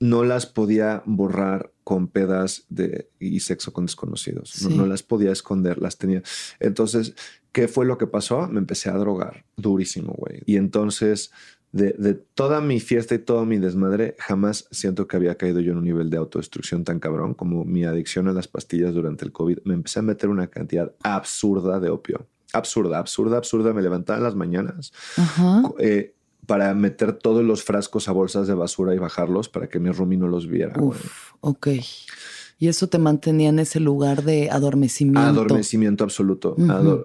no 0.00 0.24
las 0.24 0.46
podía 0.46 1.02
borrar 1.04 1.72
con 1.84 2.08
pedas 2.08 2.64
de, 2.70 3.10
y 3.20 3.40
sexo 3.40 3.72
con 3.72 3.84
desconocidos. 3.84 4.66
No, 4.70 4.86
las 4.86 5.02
podía 5.02 5.30
esconder, 5.30 5.78
las 5.78 5.98
tenía. 5.98 6.22
Entonces, 6.58 7.14
¿qué 7.52 7.68
fue 7.68 7.84
lo 7.84 7.98
que 7.98 8.06
pasó? 8.06 8.48
Me 8.48 8.58
empecé 8.58 8.88
a 8.88 8.96
drogar 8.96 9.44
durísimo, 9.56 10.14
güey. 10.16 10.40
Y 10.46 10.56
entonces, 10.56 11.32
de, 11.72 11.92
de, 11.98 12.14
toda 12.14 12.62
mi 12.62 12.80
fiesta 12.80 13.14
y 13.14 13.18
todo 13.18 13.44
mi 13.44 13.58
desmadre, 13.58 14.16
jamás 14.18 14.66
siento 14.70 15.06
que 15.06 15.16
había 15.16 15.36
caído 15.36 15.60
yo 15.60 15.72
en 15.72 15.78
un 15.78 15.84
nivel 15.84 16.08
de 16.08 16.16
autodestrucción 16.16 16.82
tan 16.82 16.98
cabrón 16.98 17.34
como 17.34 17.66
mi 17.66 17.84
adicción 17.84 18.26
a 18.28 18.32
las 18.32 18.48
pastillas 18.48 18.94
durante 18.94 19.26
el 19.26 19.32
COVID. 19.32 19.58
Me 19.64 19.74
empecé 19.74 19.98
a 19.98 20.02
meter 20.02 20.30
una 20.30 20.46
cantidad 20.46 20.92
absurda 21.02 21.78
de 21.78 21.90
opio. 21.90 22.26
Absurda, 22.54 22.98
absurda, 22.98 23.36
absurda. 23.36 23.74
Me 23.74 23.82
levantaba 23.82 24.18
en 24.18 24.24
las 24.24 24.34
mañanas. 24.34 24.92
Ajá. 25.16 25.62
Eh, 25.78 26.14
para 26.50 26.74
meter 26.74 27.12
todos 27.12 27.44
los 27.44 27.62
frascos 27.62 28.08
a 28.08 28.12
bolsas 28.12 28.48
de 28.48 28.54
basura 28.54 28.92
y 28.92 28.98
bajarlos 28.98 29.48
para 29.48 29.68
que 29.68 29.78
mi 29.78 29.92
roomie 29.92 30.18
no 30.18 30.26
los 30.26 30.48
viera. 30.48 30.82
Uf, 30.82 31.30
ok. 31.38 31.68
Y 32.58 32.66
eso 32.66 32.88
te 32.88 32.98
mantenía 32.98 33.50
en 33.50 33.60
ese 33.60 33.78
lugar 33.78 34.24
de 34.24 34.50
adormecimiento. 34.50 35.20
Adormecimiento 35.20 36.02
absoluto, 36.02 36.56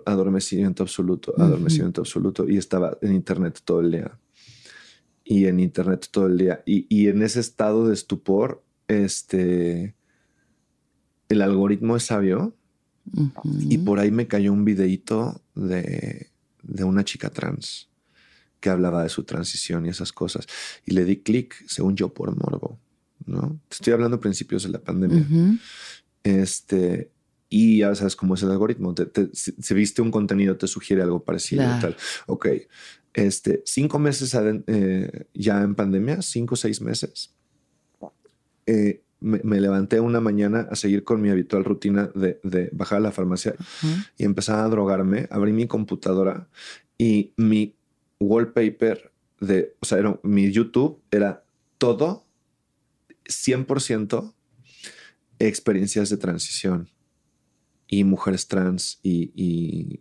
adormecimiento 0.03 0.81
absoluto, 0.81 1.35
adormecimiento 1.37 2.01
absoluto. 2.01 2.49
Y 2.49 2.57
estaba 2.57 2.97
en 3.03 3.13
internet 3.13 3.59
todo 3.63 3.81
el 3.81 3.91
día. 3.91 4.17
Y 5.23 5.45
en 5.45 5.59
internet 5.59 6.07
todo 6.09 6.25
el 6.25 6.39
día. 6.39 6.63
Y, 6.65 7.07
en 7.07 7.21
ese 7.21 7.39
estado 7.39 7.87
de 7.87 7.93
estupor, 7.93 8.63
este, 8.87 9.93
el 11.29 11.41
algoritmo 11.43 11.97
es 11.97 12.05
sabio. 12.05 12.55
Y 13.69 13.77
por 13.77 13.99
ahí 13.99 14.09
me 14.09 14.25
cayó 14.25 14.51
un 14.51 14.65
videíto 14.65 15.39
de, 15.53 16.31
de 16.63 16.83
una 16.83 17.03
chica 17.03 17.29
trans 17.29 17.89
que 18.65 18.71
hablaba 18.71 19.03
de 19.03 19.09
su 19.09 19.23
transición 19.25 19.85
y 19.85 19.89
esas 19.89 20.11
cosas. 20.11 20.47
Y 20.87 20.95
le 20.95 21.05
di 21.05 21.17
clic, 21.17 21.53
según 21.67 21.95
yo, 21.95 22.11
por 22.11 22.35
morbo, 22.35 22.79
¿no? 23.27 23.59
Estoy 23.69 23.93
hablando 23.93 24.19
principios 24.19 24.63
de 24.63 24.69
la 24.69 24.79
pandemia. 24.79 25.23
Este, 26.23 27.11
y 27.47 27.77
ya 27.77 27.93
sabes 27.93 28.15
cómo 28.15 28.33
es 28.33 28.41
el 28.41 28.49
algoritmo. 28.49 28.95
si, 29.33 29.73
viste 29.75 30.01
un 30.01 30.09
contenido, 30.09 30.57
te 30.57 30.65
sugiere 30.65 31.03
algo 31.03 31.23
parecido. 31.23 31.61
Tal. 31.79 31.95
Ok. 32.25 32.47
Este, 33.13 33.61
cinco 33.65 33.99
meses 33.99 34.35
eh, 34.65 35.27
ya 35.35 35.61
en 35.61 35.75
pandemia, 35.75 36.23
cinco 36.23 36.55
o 36.55 36.57
seis 36.57 36.81
meses. 36.81 37.35
Eh, 38.65 39.03
me, 39.19 39.61
levanté 39.61 39.99
una 39.99 40.21
mañana 40.21 40.67
a 40.71 40.75
seguir 40.75 41.03
con 41.03 41.21
mi 41.21 41.29
habitual 41.29 41.65
rutina 41.65 42.09
de, 42.15 42.39
bajar 42.73 42.97
a 42.97 43.01
la 43.01 43.11
farmacia 43.11 43.53
y 44.17 44.23
empezar 44.23 44.57
a 44.65 44.69
drogarme. 44.69 45.27
Abrí 45.29 45.53
mi 45.53 45.67
computadora 45.67 46.49
y 46.97 47.33
mi 47.37 47.74
wallpaper 48.19 49.11
de, 49.39 49.75
o 49.79 49.85
sea, 49.85 50.19
mi 50.23 50.51
YouTube 50.51 51.01
era 51.11 51.45
todo 51.77 52.25
100% 53.25 54.33
experiencias 55.39 56.09
de 56.09 56.17
transición 56.17 56.89
y 57.87 58.03
mujeres 58.03 58.47
trans 58.47 58.99
y, 59.03 59.31
y, 59.35 59.99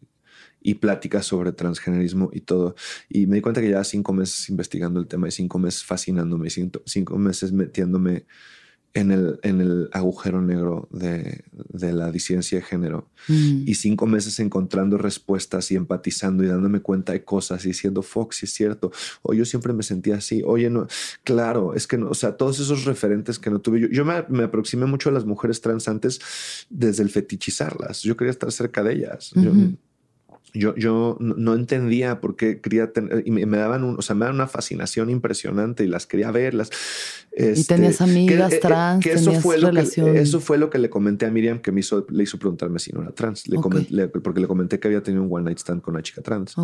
y, 0.60 0.74
pláticas 0.74 1.26
sobre 1.26 1.52
transgenerismo 1.52 2.30
y 2.32 2.40
todo. 2.40 2.74
Y 3.08 3.26
me 3.26 3.36
di 3.36 3.42
cuenta 3.42 3.60
que 3.60 3.70
ya 3.70 3.84
cinco 3.84 4.12
meses 4.12 4.48
investigando 4.48 5.00
el 5.00 5.06
tema 5.06 5.28
y 5.28 5.32
cinco 5.32 5.58
meses 5.58 5.84
fascinándome, 5.84 6.50
cinco, 6.50 6.82
cinco 6.86 7.18
meses 7.18 7.52
metiéndome 7.52 8.26
en 8.94 9.10
el, 9.10 9.40
en 9.42 9.60
el 9.60 9.88
agujero 9.92 10.40
negro 10.40 10.88
de, 10.92 11.42
de 11.52 11.92
la 11.92 12.12
disidencia 12.12 12.58
de 12.58 12.64
género 12.64 13.08
mm. 13.26 13.64
y 13.66 13.74
cinco 13.74 14.06
meses 14.06 14.38
encontrando 14.38 14.96
respuestas 14.98 15.72
y 15.72 15.74
empatizando 15.74 16.44
y 16.44 16.46
dándome 16.46 16.80
cuenta 16.80 17.12
de 17.12 17.24
cosas 17.24 17.64
y 17.64 17.68
diciendo, 17.68 18.02
Fox, 18.02 18.36
si 18.36 18.46
es 18.46 18.54
cierto, 18.54 18.92
o 19.22 19.34
yo 19.34 19.44
siempre 19.44 19.72
me 19.72 19.82
sentía 19.82 20.16
así, 20.16 20.42
oye, 20.46 20.70
no, 20.70 20.86
claro, 21.24 21.74
es 21.74 21.88
que 21.88 21.98
no, 21.98 22.08
o 22.08 22.14
sea, 22.14 22.36
todos 22.36 22.60
esos 22.60 22.84
referentes 22.84 23.40
que 23.40 23.50
no 23.50 23.60
tuve, 23.60 23.80
yo, 23.80 23.88
yo 23.88 24.04
me, 24.04 24.24
me, 24.28 24.44
aproximé 24.44 24.86
mucho 24.86 25.08
a 25.08 25.12
las 25.12 25.24
mujeres 25.24 25.60
trans 25.60 25.88
antes 25.88 26.20
desde 26.70 27.02
el 27.02 27.10
fetichizarlas, 27.10 28.02
yo 28.02 28.16
quería 28.16 28.30
estar 28.30 28.52
cerca 28.52 28.84
de 28.84 28.92
ellas. 28.94 29.32
Yo, 29.34 29.52
yo 30.54 31.16
no 31.18 31.54
entendía 31.54 32.20
por 32.20 32.36
qué 32.36 32.60
quería 32.60 32.92
tener, 32.92 33.24
y 33.26 33.30
me, 33.32 33.56
daban 33.56 33.82
un, 33.82 33.98
o 33.98 34.02
sea, 34.02 34.14
me 34.14 34.20
daban 34.20 34.36
una 34.36 34.46
fascinación 34.46 35.10
impresionante 35.10 35.82
y 35.82 35.88
las 35.88 36.06
quería 36.06 36.30
verlas. 36.30 36.70
y 37.36 37.64
tenías 37.64 37.92
este, 37.92 38.04
amigas 38.04 38.52
eh, 38.52 38.56
eh, 38.56 38.60
trans, 38.60 39.02
que 39.02 39.12
eso 39.14 39.32
fue 39.32 39.58
lo 39.58 39.72
que 39.72 39.80
eso 40.20 40.40
fue 40.40 40.56
lo 40.56 40.70
que 40.70 40.78
le 40.78 40.88
comenté 40.88 41.26
a 41.26 41.30
Miriam 41.30 41.58
que 41.58 41.72
me 41.72 41.80
hizo, 41.80 42.06
le 42.08 42.22
hizo 42.22 42.38
preguntarme 42.38 42.78
si 42.78 42.92
no 42.92 43.02
era 43.02 43.10
trans, 43.10 43.48
le 43.48 43.58
porque 44.08 44.40
le 44.40 44.46
comenté 44.46 44.78
que 44.78 44.86
había 44.86 45.02
tenido 45.02 45.24
un 45.24 45.32
one 45.32 45.44
night 45.44 45.58
stand 45.58 45.82
con 45.82 45.94
una 45.94 46.02
chica 46.02 46.22
trans 46.22 46.54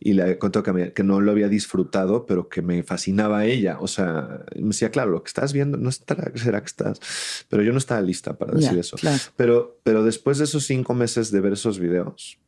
y 0.00 0.14
le 0.14 0.38
contó 0.38 0.62
que, 0.62 0.92
que 0.94 1.02
no 1.02 1.20
lo 1.20 1.30
había 1.30 1.48
disfrutado, 1.48 2.24
pero 2.24 2.48
que 2.48 2.62
me 2.62 2.82
fascinaba 2.82 3.44
ella. 3.44 3.76
O 3.80 3.88
sea, 3.88 4.44
me 4.56 4.68
decía, 4.68 4.90
claro, 4.90 5.10
lo 5.10 5.22
que 5.22 5.28
estás 5.28 5.52
viendo 5.52 5.76
no 5.76 5.90
estará, 5.90 6.32
será 6.34 6.60
que 6.60 6.66
estás, 6.66 6.98
pero 7.50 7.62
yo 7.62 7.72
no 7.72 7.78
estaba 7.78 8.00
lista 8.00 8.38
para 8.38 8.54
decir 8.54 8.78
eso. 8.78 8.96
Pero, 9.36 9.78
pero 9.82 10.02
después 10.02 10.38
de 10.38 10.44
esos 10.44 10.64
cinco 10.64 10.94
meses 10.94 11.30
de 11.30 11.40
ver 11.40 11.52
esos 11.52 11.78
videos, 11.78 12.38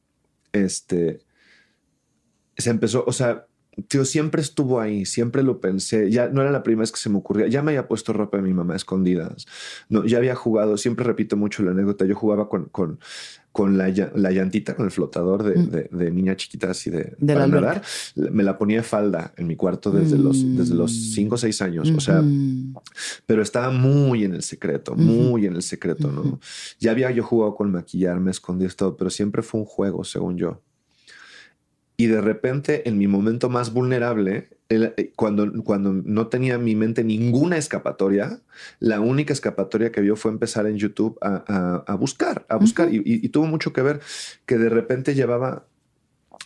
este, 0.65 1.21
se 2.57 2.71
empezó, 2.71 3.05
o 3.07 3.13
sea, 3.13 3.47
tío, 3.89 4.05
siempre 4.05 4.41
estuvo 4.41 4.81
ahí, 4.81 5.05
siempre 5.05 5.43
lo 5.43 5.61
pensé. 5.61 6.11
Ya 6.11 6.29
no 6.29 6.43
era 6.43 6.51
la 6.51 6.63
primera 6.63 6.83
vez 6.83 6.93
que 6.93 6.99
se 6.99 7.11
me 7.11 7.19
ocurría. 7.19 7.47
Ya 7.49 7.63
me 7.63 7.73
había 7.73 7.89
puesto 7.89 8.13
ropa 8.13 8.39
de 8.39 8.43
mi 8.43 8.55
mamá 8.55 8.77
escondidas. 8.77 9.47
No, 9.89 10.05
ya 10.05 10.19
había 10.19 10.35
jugado, 10.35 10.77
siempre 10.77 11.05
repito 11.05 11.37
mucho 11.37 11.63
la 11.63 11.73
anécdota. 11.73 12.05
Yo 12.07 12.15
jugaba 12.15 12.49
con, 12.49 12.67
con, 12.67 12.99
con 13.57 13.79
la, 13.79 13.89
la, 14.15 14.31
llantita, 14.33 14.77
con 14.77 14.85
el 14.85 14.91
flotador 14.93 15.43
de, 15.43 15.57
mm. 15.57 15.71
de, 15.71 15.89
de 15.91 16.11
niña 16.11 16.37
chiquita 16.37 16.73
así 16.73 16.91
de, 16.91 17.15
de 17.17 17.33
para 17.33 17.47
nadar. 17.47 17.83
Me 18.15 18.43
la 18.43 18.59
ponía 18.59 18.77
de 18.77 18.83
falda 18.83 19.33
en 19.39 19.47
mi 19.47 19.57
cuarto 19.57 19.91
desde, 19.91 20.19
los, 20.19 20.45
desde 20.59 20.75
los 20.75 20.93
mm. 20.93 21.15
cinco 21.15 21.35
o 21.37 21.39
seis 21.39 21.63
años. 21.63 21.91
O 21.97 22.01
sea, 22.01 22.23
pero 23.25 23.41
estaba 23.41 23.71
muy 23.71 24.25
en 24.25 24.35
el 24.35 24.43
secreto, 24.43 24.95
muy 24.95 25.47
en 25.47 25.55
el 25.55 25.63
secreto, 25.63 26.13
¿no? 26.13 26.39
Ya 26.79 26.91
había 26.91 27.11
yo 27.13 27.23
jugado 27.23 27.55
con 27.55 27.73
maquillarme, 27.73 28.31
escondí 28.31 28.69
todo, 28.77 28.95
pero 28.95 29.09
siempre 29.09 29.41
fue 29.43 29.61
un 29.61 29.67
juego, 29.67 30.05
según 30.05 30.37
yo. 30.37 30.61
Y 31.97 32.07
de 32.07 32.21
repente, 32.21 32.89
en 32.89 32.99
mi 32.99 33.07
momento 33.07 33.49
más 33.49 33.73
vulnerable, 33.73 34.51
eh, 34.69 35.13
cuando, 35.17 35.63
cuando 35.65 35.93
no 35.93 36.27
tenía 36.27 36.55
en 36.55 36.65
mi 36.65 36.75
mente 36.75 37.05
ninguna 37.05 37.57
escapatoria, 37.57 38.41
la 38.81 39.01
única 39.01 39.33
escapatoria 39.33 39.93
que 39.93 40.01
vio 40.01 40.17
fue 40.17 40.31
empezar 40.31 40.67
en 40.67 40.77
YouTube 40.77 41.19
a, 41.23 41.95
buscar, 41.99 42.45
a 42.49 42.57
buscar. 42.57 42.89
y, 42.93 43.29
tuvo 43.29 43.47
mucho 43.47 43.73
que 43.73 43.83
ver 43.83 44.01
que 44.45 44.59
de 44.59 44.69
repente 44.69 45.15
llevaba 45.15 45.67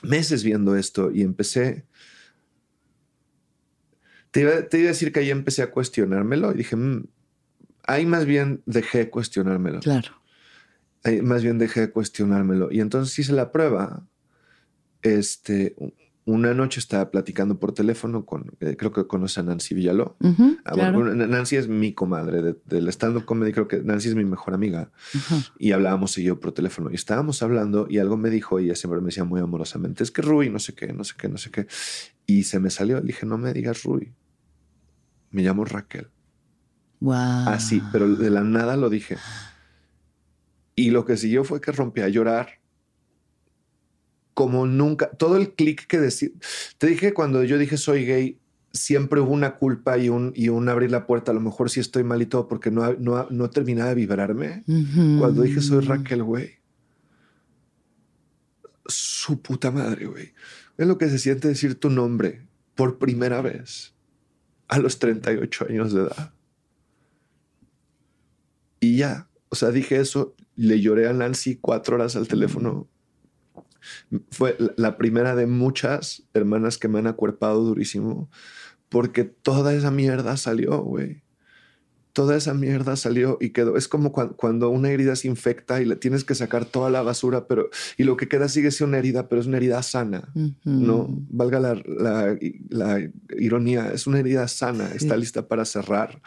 meses 0.03 0.45
viendo 0.45 0.77
esto 0.77 1.11
y 1.11 1.23
empecé... 1.23 1.85
Te 4.31 4.43
iba, 4.43 4.63
te 4.63 4.79
iba 4.79 4.87
a 4.87 4.93
decir 4.93 5.13
que 5.13 5.21
ahí 5.21 5.31
empecé 5.31 5.63
a 5.63 5.73
cuestionármelo 5.73 6.53
y 6.53 6.59
dije, 6.59 6.77
mm, 6.77 7.07
ahí 7.85 8.07
más 8.07 8.27
bien 8.27 8.63
dejé 8.65 8.99
de 8.99 9.11
cuestionármelo. 9.11 9.81
Claro. 9.81 10.13
Ahí 11.03 11.21
más 11.23 11.43
bien 11.43 11.59
dejé 11.59 11.81
de 11.81 11.91
cuestionármelo. 11.91 12.71
Y 12.71 12.81
entonces 12.81 13.19
hice 13.19 13.33
la 13.33 13.51
prueba 13.51 14.07
este, 15.03 15.75
una 16.25 16.55
noche 16.55 16.81
estaba 16.81 17.11
platicando 17.11 17.59
por 17.59 17.73
teléfono 17.73 18.25
con, 18.25 18.53
eh, 18.61 18.77
creo 18.77 18.93
que 18.93 19.07
conoce 19.07 19.41
a 19.41 19.43
Nancy 19.43 19.75
Villaló. 19.75 20.17
Ah, 20.65 20.77
Nancy 20.77 21.57
es 21.57 21.69
mi 21.69 21.93
comadre 21.93 22.57
del 22.65 22.89
stand-up 22.89 23.25
comedy, 23.25 23.53
creo 23.53 23.69
que 23.69 23.83
Nancy 23.83 24.11
es 24.11 24.15
mi 24.15 24.25
mejor 24.25 24.55
amiga. 24.55 24.91
Y 25.59 25.73
hablábamos 25.73 26.17
y 26.19 26.25
yo 26.25 26.39
por 26.39 26.53
teléfono 26.53 26.91
y 26.91 26.95
estábamos 26.95 27.43
hablando 27.43 27.87
y 27.89 27.99
algo 27.99 28.17
me 28.17 28.31
dijo 28.31 28.61
y 28.61 28.67
ella 28.67 28.77
siempre 28.77 29.01
me 29.01 29.07
decía 29.07 29.25
muy 29.25 29.41
amorosamente, 29.41 30.05
es 30.05 30.11
que 30.11 30.23
Rui, 30.23 30.51
no 30.51 30.59
sé 30.59 30.75
qué, 30.75 30.93
no 30.93 31.05
sé 31.05 31.15
qué, 31.19 31.29
no 31.29 31.39
sé 31.39 31.51
qué. 31.51 31.67
Y 32.27 32.45
se 32.45 32.61
me 32.61 32.71
salió, 32.71 33.01
le 33.01 33.07
dije, 33.07 33.27
no 33.27 33.39
me 33.39 33.53
digas 33.53 33.83
Rui, 33.83 34.13
me 35.31 35.43
llamo 35.43 35.65
Raquel. 35.65 36.09
Wow. 37.01 37.49
Así, 37.49 37.83
pero 37.93 38.15
de 38.15 38.31
la 38.31 38.45
nada 38.45 38.77
lo 38.77 38.91
dije. 38.91 39.17
Y 40.77 40.91
lo 40.91 41.05
que 41.05 41.17
siguió 41.17 41.45
fue 41.45 41.61
que 41.61 41.73
rompí 41.73 42.03
a 42.03 42.09
llorar 42.09 42.60
como 44.35 44.67
nunca, 44.67 45.11
todo 45.11 45.37
el 45.37 45.55
clic 45.55 45.87
que 45.87 45.99
decir, 45.99 46.35
te 46.79 46.87
dije 46.87 47.13
cuando 47.13 47.45
yo 47.45 47.59
dije 47.59 47.77
soy 47.77 48.05
gay, 48.07 48.39
siempre 48.73 49.21
hubo 49.21 49.33
una 49.33 49.57
culpa 49.57 49.99
y 49.99 50.09
un, 50.09 50.33
y 50.35 50.49
un 50.49 50.69
abrir 50.69 50.91
la 50.91 51.07
puerta, 51.07 51.33
a 51.33 51.35
lo 51.35 51.41
mejor 51.41 51.71
sí 51.71 51.81
estoy 51.81 52.05
mal 52.05 52.23
y 52.23 52.27
todo 52.27 52.49
porque 52.49 52.71
no, 52.71 52.93
no, 52.95 53.27
no 53.31 53.51
terminaba 53.51 53.91
de 53.91 53.97
vibrarme. 53.97 54.65
Cuando 55.19 55.43
dije 55.43 55.61
soy 55.61 55.85
Raquel, 55.85 56.23
güey, 56.23 56.61
su 58.87 59.41
puta 59.41 59.71
madre, 59.71 60.07
güey. 60.07 60.33
Es 60.79 60.87
lo 60.87 60.99
que 60.99 61.09
se 61.09 61.19
siente 61.19 61.49
decir 61.49 61.79
tu 61.79 61.91
nombre 61.91 62.47
por 62.75 62.99
primera 62.99 63.43
vez 63.43 63.95
a 64.69 64.79
los 64.79 64.99
38 64.99 65.67
años 65.69 65.93
de 65.93 66.03
edad. 66.03 66.33
Y 68.81 68.97
ya, 68.97 69.29
o 69.51 69.57
sea, 69.57 69.71
dije 69.71 69.97
eso, 70.01 70.35
le 70.57 70.81
lloré 70.81 71.09
a 71.09 71.13
Nancy 71.13 71.57
cuatro 71.57 71.97
horas 71.97 72.17
al 72.17 72.29
teléfono 72.29 72.89
fue 74.31 74.57
la 74.77 74.97
primera 74.97 75.35
de 75.35 75.47
muchas 75.47 76.25
hermanas 76.35 76.79
que 76.79 76.89
me 76.89 76.99
han 76.99 77.07
acuerpado 77.07 77.63
durísimo 77.63 78.31
porque 78.91 79.25
toda 79.25 79.73
esa 79.73 79.91
mierda 79.91 80.37
salió, 80.37 80.83
güey. 80.83 81.23
Toda 82.13 82.37
esa 82.37 82.55
mierda 82.55 82.97
salió 82.97 83.39
y 83.41 83.51
quedó. 83.51 83.77
Es 83.77 83.87
como 83.87 84.13
cuando, 84.13 84.69
una 84.69 84.91
herida 84.91 85.15
se 85.15 85.29
infecta 85.29 85.81
y 85.81 85.85
le 85.85 85.95
tienes 85.95 86.25
que 86.25 86.35
sacar 86.35 86.65
toda 86.65 86.91
la 86.91 87.03
basura, 87.03 87.47
pero 87.47 87.71
y 87.97 88.03
lo 88.03 88.17
que 88.17 88.27
queda 88.27 88.49
sigue 88.49 88.73
siendo 88.73 88.91
una 88.91 88.99
herida, 88.99 89.29
pero 89.29 89.41
es 89.41 89.47
una 89.47 89.59
herida 89.59 89.81
sana. 89.85 90.33
No 90.65 91.07
valga 91.31 91.61
la, 91.61 91.81
la, 92.69 93.09
ironía, 93.39 93.93
es 93.93 94.09
una 94.09 94.19
herida 94.19 94.49
sana, 94.49 94.91
está 94.93 95.17
lista 95.17 95.47
para 95.47 95.65
cerrar. 95.65 96.21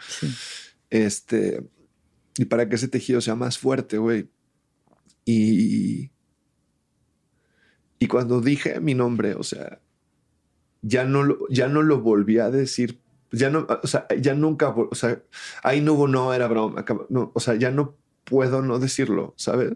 Este, 0.88 1.62
y 2.38 2.46
para 2.46 2.66
que 2.66 2.76
ese 2.76 2.88
tejido 2.88 3.20
sea 3.20 3.34
más 3.34 3.58
fuerte, 3.58 3.98
güey. 3.98 4.30
Y, 5.26 6.10
y 7.98 8.06
cuando 8.06 8.40
dije 8.40 8.80
mi 8.80 8.94
nombre, 8.94 9.34
o 9.34 9.42
sea, 9.42 9.80
ya 10.82 11.04
no 11.04 11.22
lo, 11.22 11.38
ya 11.48 11.68
no 11.68 11.82
lo 11.82 12.00
volví 12.00 12.38
a 12.38 12.50
decir. 12.50 13.00
Ya 13.32 13.50
no, 13.50 13.66
o 13.82 13.86
sea, 13.86 14.06
ya 14.20 14.34
nunca, 14.34 14.68
o 14.68 14.94
sea, 14.94 15.20
ahí 15.62 15.80
no 15.80 15.94
hubo, 15.94 16.06
no 16.06 16.32
era 16.32 16.46
broma. 16.46 16.84
No, 17.08 17.32
o 17.34 17.40
sea, 17.40 17.54
ya 17.54 17.70
no 17.70 17.96
puedo 18.24 18.62
no 18.62 18.78
decirlo, 18.78 19.34
¿sabes? 19.36 19.72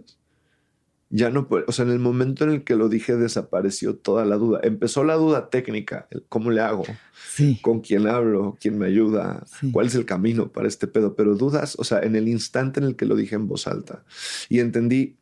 Ya 1.11 1.31
no 1.31 1.49
puedo, 1.49 1.65
o 1.67 1.73
sea, 1.73 1.87
en 1.87 1.91
el 1.91 1.99
momento 1.99 2.45
en 2.45 2.51
el 2.51 2.65
que 2.65 2.77
lo 2.77 2.89
dije 2.89 3.17
desapareció 3.17 3.97
toda 3.97 4.25
la 4.27 4.37
duda. 4.37 4.61
Empezó 4.63 5.03
la 5.03 5.15
duda 5.15 5.49
técnica, 5.49 6.07
¿cómo 6.29 6.51
le 6.51 6.61
hago? 6.61 6.85
Sí. 7.31 7.59
¿Con 7.63 7.81
quién 7.81 8.07
hablo? 8.07 8.57
¿Quién 8.61 8.79
me 8.79 8.87
ayuda? 8.87 9.45
¿Cuál 9.73 9.87
es 9.87 9.95
el 9.95 10.05
camino 10.05 10.53
para 10.53 10.69
este 10.69 10.87
pedo? 10.87 11.17
Pero 11.17 11.35
dudas, 11.35 11.77
o 11.79 11.85
sea, 11.85 12.01
en 12.01 12.15
el 12.15 12.29
instante 12.29 12.79
en 12.79 12.87
el 12.87 12.97
que 12.97 13.07
lo 13.07 13.17
dije 13.17 13.35
en 13.35 13.49
voz 13.49 13.67
alta 13.67 14.05
y 14.51 14.61
entendí, 14.61 15.17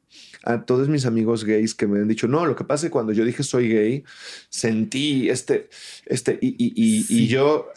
a 0.46 0.64
todos 0.64 0.88
mis 0.88 1.06
amigos 1.06 1.44
gays 1.44 1.74
que 1.74 1.88
me 1.88 1.98
han 1.98 2.08
dicho, 2.08 2.28
no, 2.28 2.46
lo 2.46 2.54
que 2.54 2.64
pasa 2.64 2.86
es 2.86 2.90
que 2.90 2.92
cuando 2.92 3.12
yo 3.12 3.24
dije 3.24 3.42
soy 3.42 3.68
gay, 3.68 4.04
sentí 4.48 5.28
este, 5.28 5.68
este, 6.06 6.38
y, 6.40 6.54
y, 6.56 7.04
y, 7.08 7.26
yo 7.26 7.68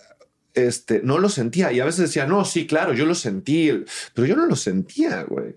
este, 0.54 1.02
no 1.04 1.18
lo 1.18 1.30
sentía. 1.30 1.72
Y 1.74 1.80
a 1.80 1.86
veces 1.86 2.02
decía, 2.02 2.28
no, 2.28 2.46
sí, 2.46 2.68
claro, 2.68 2.94
yo 2.94 3.08
lo 3.08 3.16
sentí, 3.16 3.72
pero 4.14 4.28
yo 4.28 4.36
no 4.36 4.46
lo 4.46 4.56
sentía, 4.56 5.24
güey. 5.24 5.56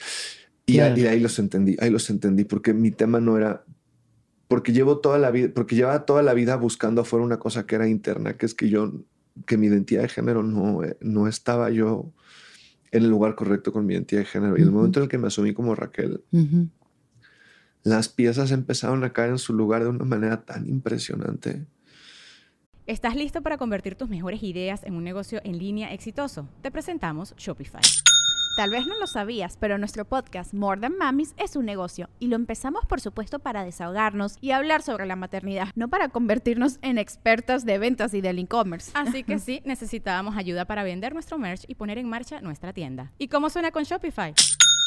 Y, 0.65 0.79
ahí, 0.79 1.07
ahí 1.07 1.21
los 1.21 1.39
entendí, 1.39 1.77
ahí 1.81 1.91
los 1.91 2.09
entendí, 2.09 2.45
porque 2.45 2.73
mi 2.73 2.91
tema 2.91 3.21
no 3.21 3.37
era, 3.37 3.63
porque 4.49 4.73
llevo 4.73 4.99
toda 4.99 5.19
la 5.19 5.31
vida, 5.31 5.51
porque 5.55 5.77
llevaba 5.77 6.07
toda 6.07 6.23
la 6.23 6.33
vida 6.33 6.57
buscando 6.57 7.03
afuera 7.03 7.27
una 7.27 7.39
cosa 7.39 7.67
que 7.67 7.75
era 7.75 7.89
interna, 7.89 8.39
que 8.39 8.47
es 8.47 8.55
que 8.55 8.71
yo, 8.71 8.91
que 9.45 9.59
mi 9.59 9.67
identidad 9.67 10.03
de 10.03 10.09
género 10.09 10.43
no, 10.43 10.81
no 11.01 11.29
estaba 11.29 11.69
yo 11.69 12.11
en 12.91 13.03
el 13.03 13.11
lugar 13.11 13.35
correcto 13.35 13.71
con 13.71 13.85
mi 13.85 13.93
identidad 13.93 14.23
de 14.23 14.27
género. 14.27 14.57
Y 14.57 14.63
el 14.63 14.71
momento 14.71 15.01
en 15.01 15.05
el 15.05 15.09
que 15.11 15.19
me 15.19 15.27
asumí 15.27 15.53
como 15.53 15.75
Raquel, 15.75 16.23
las 17.85 18.09
piezas 18.09 18.51
empezaron 18.51 19.05
a 19.05 19.13
caer 19.13 19.31
en 19.31 19.39
su 19.39 19.53
lugar 19.55 19.83
de 19.83 19.89
una 19.89 20.05
manera 20.05 20.43
tan 20.43 20.69
impresionante. 20.69 21.67
¿Estás 22.87 23.15
listo 23.15 23.43
para 23.43 23.59
convertir 23.59 23.95
tus 23.95 24.09
mejores 24.09 24.43
ideas 24.43 24.83
en 24.85 24.95
un 24.95 25.05
negocio 25.05 25.41
en 25.45 25.59
línea 25.59 25.93
exitoso? 25.93 26.49
Te 26.63 26.71
presentamos 26.71 27.35
Shopify. 27.37 27.81
Tal 28.57 28.71
vez 28.71 28.87
no 28.87 28.99
lo 28.99 29.07
sabías, 29.07 29.57
pero 29.57 29.79
nuestro 29.79 30.05
podcast 30.05 30.53
More 30.53 30.79
Than 30.79 30.99
Mamis 30.99 31.33
es 31.39 31.57
un 31.57 31.65
negocio 31.65 32.11
y 32.19 32.27
lo 32.27 32.37
empezamos 32.37 32.85
por 32.85 33.01
supuesto 33.01 33.39
para 33.39 33.65
desahogarnos 33.65 34.37
y 34.43 34.51
hablar 34.51 34.83
sobre 34.83 35.07
la 35.07 35.17
maternidad, 35.17 35.69
no 35.75 35.89
para 35.89 36.09
convertirnos 36.11 36.79
en 36.83 36.99
expertas 36.99 37.65
de 37.65 37.79
ventas 37.79 38.13
y 38.13 38.21
del 38.21 38.39
e-commerce. 38.39 38.91
Así 38.95 39.25
que 39.25 39.39
sí, 39.39 39.63
necesitábamos 39.65 40.37
ayuda 40.37 40.67
para 40.67 40.83
vender 40.83 41.15
nuestro 41.15 41.39
merch 41.39 41.65
y 41.67 41.77
poner 41.77 41.97
en 41.97 42.11
marcha 42.11 42.43
nuestra 42.43 42.75
tienda. 42.75 43.13
¿Y 43.17 43.29
cómo 43.29 43.49
suena 43.49 43.71
con 43.71 43.85
Shopify? 43.85 44.35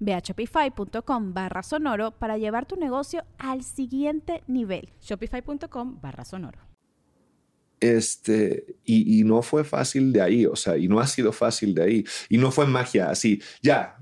Ve 0.00 0.14
a 0.14 0.20
shopify.com 0.20 1.34
barra 1.34 1.62
sonoro 1.62 2.12
para 2.12 2.38
llevar 2.38 2.66
tu 2.66 2.76
negocio 2.76 3.24
al 3.38 3.62
siguiente 3.62 4.42
nivel. 4.46 4.90
Shopify.com 5.00 6.00
barra 6.00 6.24
sonoro. 6.24 6.60
Este, 7.80 8.76
y, 8.84 9.22
no 9.24 9.42
fue 9.42 9.62
fácil 9.62 10.12
de 10.12 10.22
ahí, 10.22 10.46
o 10.46 10.56
sea, 10.56 10.78
y 10.78 10.88
no 10.88 10.98
ha 10.98 11.06
sido 11.06 11.32
fácil 11.32 11.74
de 11.74 11.82
ahí. 11.82 12.04
Y 12.28 12.38
no 12.38 12.50
fue 12.50 12.66
magia 12.66 13.10
así, 13.10 13.42
ya, 13.60 13.98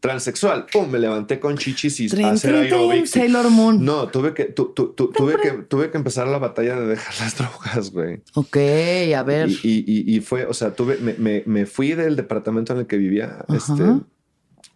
transexual, 0.00 0.66
pum, 0.66 0.90
me 0.90 0.98
levanté 0.98 1.40
con 1.40 1.56
chichis 1.56 1.98
y 2.00 2.22
hacer 2.22 2.54
aerobics. 2.54 3.10
Sailor 3.10 3.50
Moon. 3.50 3.82
No, 3.82 4.08
tuve 4.08 4.34
que, 4.34 4.44
tuve, 4.44 5.36
que, 5.40 5.50
tuve 5.66 5.90
que 5.90 5.96
empezar 5.96 6.28
la 6.28 6.38
batalla 6.38 6.78
de 6.78 6.86
dejar 6.88 7.14
las 7.20 7.36
drogas, 7.36 7.90
güey. 7.90 8.20
Ok, 8.34 8.56
a 9.16 9.22
ver. 9.22 9.48
Y, 9.62 10.14
y, 10.14 10.20
fue, 10.20 10.44
o 10.44 10.52
sea, 10.52 10.74
tuve, 10.74 10.98
me, 10.98 11.14
me, 11.14 11.42
me, 11.46 11.64
fui 11.66 11.94
del 11.94 12.16
departamento 12.16 12.74
en 12.74 12.80
el 12.80 12.86
que 12.86 12.98
vivía, 12.98 13.44
este 13.48 13.82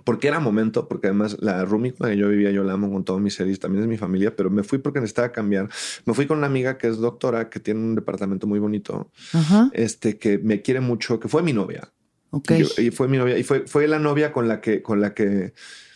porque 0.04 0.28
era 0.28 0.40
momento, 0.40 0.88
porque 0.88 1.08
además 1.08 1.36
la 1.40 1.64
roomie 1.64 1.92
con 1.92 2.08
la 2.08 2.14
que 2.14 2.20
yo 2.20 2.28
vivía, 2.28 2.50
yo 2.50 2.64
la 2.64 2.72
amo 2.74 2.90
con 2.90 3.04
todo 3.04 3.18
mi 3.18 3.30
ser 3.30 3.48
y 3.48 3.56
también 3.56 3.82
es 3.84 3.88
mi 3.88 3.96
familia, 3.98 4.34
pero 4.34 4.50
me 4.50 4.62
fui 4.62 4.78
porque 4.78 5.00
necesitaba 5.00 5.32
cambiar. 5.32 5.68
Me 6.06 6.14
fui 6.14 6.26
con 6.26 6.38
una 6.38 6.46
amiga 6.46 6.78
que 6.78 6.88
es 6.88 6.98
doctora, 6.98 7.48
que 7.50 7.60
tiene 7.60 7.80
un 7.80 7.94
departamento 7.94 8.46
muy 8.46 8.58
bonito, 8.58 9.10
Ajá. 9.32 9.70
este, 9.74 10.18
que 10.18 10.38
me 10.38 10.62
quiere 10.62 10.80
mucho, 10.80 11.20
que 11.20 11.28
fue 11.28 11.42
mi 11.42 11.52
novia. 11.52 11.92
Ok. 12.30 12.50
Y, 12.52 12.58
yo- 12.62 12.82
y 12.82 12.90
fue 12.90 13.08
mi 13.08 13.18
novia, 13.18 13.36
y 13.38 13.42
fue, 13.42 13.66
fue 13.66 13.86
la 13.88 13.98
novia 13.98 14.32
con 14.32 14.48
la 14.48 14.60
que, 14.60 14.82
con 14.82 15.00
la 15.00 15.14
que 15.14 15.52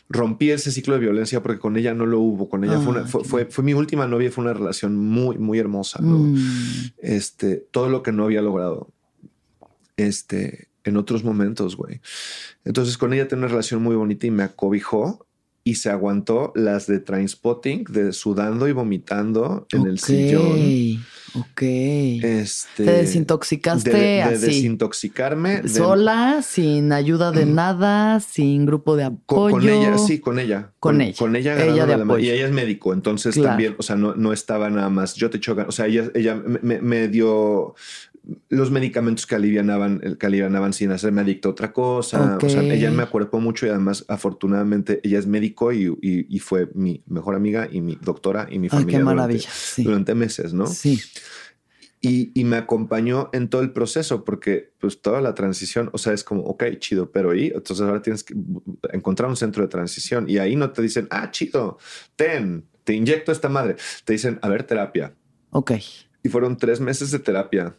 rompí 0.09 0.51
ese 0.51 0.71
ciclo 0.71 0.95
de 0.95 1.01
violencia 1.01 1.43
porque 1.43 1.59
con 1.59 1.77
ella 1.79 1.95
no 1.95 2.05
lo 2.07 2.21
hubo. 2.21 2.49
Con 2.51 2.63
ella 2.65 2.79
fue, 2.79 2.93
una- 2.93 3.01
Ah, 3.03 3.07
fue, 3.07 3.25
fue, 3.25 3.45
fue 3.47 3.65
mi 3.65 3.73
última 3.73 4.07
novia 4.07 4.29
y 4.29 4.31
fue 4.31 4.45
una 4.45 4.53
relación 4.53 4.97
muy, 4.97 5.39
muy 5.39 5.59
hermosa. 5.59 6.01
¿no? 6.03 6.19
Mm. 6.19 6.37
este, 6.99 7.57
todo 7.71 7.89
lo 7.89 8.03
que 8.03 8.13
no 8.13 8.25
había 8.25 8.43
logrado 8.43 8.91
este, 9.97 10.69
en 10.85 10.97
otros 10.97 11.25
momentos, 11.25 11.77
güey. 11.77 12.01
Entonces 12.65 12.97
con 12.99 13.13
ella 13.13 13.27
tenía 13.29 13.45
una 13.45 13.49
relación 13.51 13.83
muy 13.83 13.97
bonita 13.97 14.27
y 14.27 14.31
me 14.31 14.43
acobijó 14.43 15.27
y 15.67 15.77
se 15.77 15.89
aguantó 15.89 16.53
las 16.55 16.87
de 16.87 17.01
Trainspotting, 17.01 17.85
de 17.85 18.13
sudando 18.13 18.69
y 18.69 18.73
vomitando 18.73 19.67
en 19.73 19.87
el 19.87 19.99
sillón. 19.99 21.03
Ok. 21.37 21.63
Este, 21.63 22.85
Te 22.85 22.93
desintoxicaste 22.93 23.91
de, 23.91 23.99
de 23.99 24.23
así. 24.23 24.47
desintoxicarme. 24.47 25.63
de- 25.63 25.69
Sola, 25.71 26.43
sin 26.43 26.93
ayuda 26.93 27.33
de 27.33 27.47
nada, 27.47 28.21
sin 28.21 28.67
grupo 28.67 28.95
de 28.95 29.05
apoyo. 29.05 29.55
con 29.57 29.67
ella, 29.69 29.97
sí, 29.97 30.21
con 30.21 30.39
ella. 30.39 30.71
Con 30.79 31.01
ella. 31.01 31.17
Con 31.19 31.35
ella, 31.35 31.55
Ella 31.65 31.87
de 31.87 31.97
la 31.97 32.05
apoyo. 32.05 32.23
Y 32.25 32.31
ella 32.31 32.45
es 32.47 32.53
médico, 32.53 32.93
entonces 32.93 33.35
Claro. 33.35 33.49
también, 33.49 33.75
o 33.79 33.83
sea, 33.83 33.97
no, 33.97 34.15
no 34.15 34.35
estaba 34.35 34.69
nada 34.69 34.91
más. 34.91 35.15
Yo 35.15 35.31
te 35.31 35.41
chocan. 35.41 35.67
O 35.67 35.73
sea, 35.73 35.87
ella, 35.87 36.11
ella 36.15 36.35
me 36.63 37.09
dio 37.09 37.75
los 38.49 38.71
medicamentos 38.71 39.27
que 39.27 39.35
alivianaban, 39.35 40.17
que 40.19 40.27
alivianaban 40.27 40.73
sin 40.73 40.91
hacerme 40.93 41.21
adicto 41.21 41.49
a 41.49 41.53
otra 41.53 41.73
cosa. 41.73 42.39
O 42.43 42.49
sea, 42.49 42.63
ella 42.63 42.91
me 42.91 43.03
acuerpó 43.03 43.41
mucho 43.41 43.67
y 43.67 43.69
además, 43.71 44.05
afortunadamente, 44.09 45.01
ella 45.03 45.19
es 45.19 45.27
médico 45.27 45.73
y, 45.73 45.87
y- 46.01 46.27
y 46.29 46.39
fue 46.39 46.71
mi 46.75 47.03
mejor 47.07 47.35
amiga 47.35 47.69
y 47.71 47.81
mi 47.81 47.97
doctora 48.01 48.47
y 48.51 48.59
mi 48.59 48.67
Ay, 48.67 48.71
familia 48.71 48.93
qué 48.99 49.03
durante- 49.03 49.17
maravilla. 49.17 49.51
Sí. 49.53 49.83
durante 49.85 50.15
meses, 50.15 50.55
¿no? 50.55 50.67
Sí. 50.67 51.01
Y, 52.01 52.39
y 52.39 52.45
me 52.45 52.57
acompañó 52.57 53.31
en 53.33 53.49
todo 53.49 53.63
el 53.63 53.73
proceso 53.73 54.25
porque 54.25 54.73
pues 54.79 55.01
toda 55.01 55.23
la 55.23 55.35
transición, 55.35 55.89
o 55.95 55.99
sea, 55.99 56.13
es 56.13 56.23
como, 56.23 56.43
ok, 56.43 56.65
chido, 56.79 57.11
pero 57.11 57.35
y 57.35 57.47
entonces 57.47 57.81
ahora 57.81 58.03
tienes 58.03 58.23
que 58.23 58.35
encontrar 58.93 59.31
un 59.31 59.37
centro 59.37 59.63
de 59.63 59.69
transición 59.69 60.29
y 60.29 60.37
ahí 60.37 60.55
no 60.55 60.71
te 60.71 60.83
dicen, 60.83 61.07
ah, 61.11 61.31
chido, 61.31 61.79
ten, 62.15 62.67
te 62.85 62.93
inyecto 62.93 63.33
esta 63.33 63.49
madre. 63.49 63.77
Te 64.05 64.13
dicen, 64.13 64.39
a 64.43 64.49
ver, 64.51 64.65
terapia. 64.65 65.15
Ok. 65.49 65.73
Y 66.23 66.29
fueron 66.29 66.59
tres 66.59 66.79
meses 66.81 67.11
de 67.11 67.21
terapia. 67.21 67.75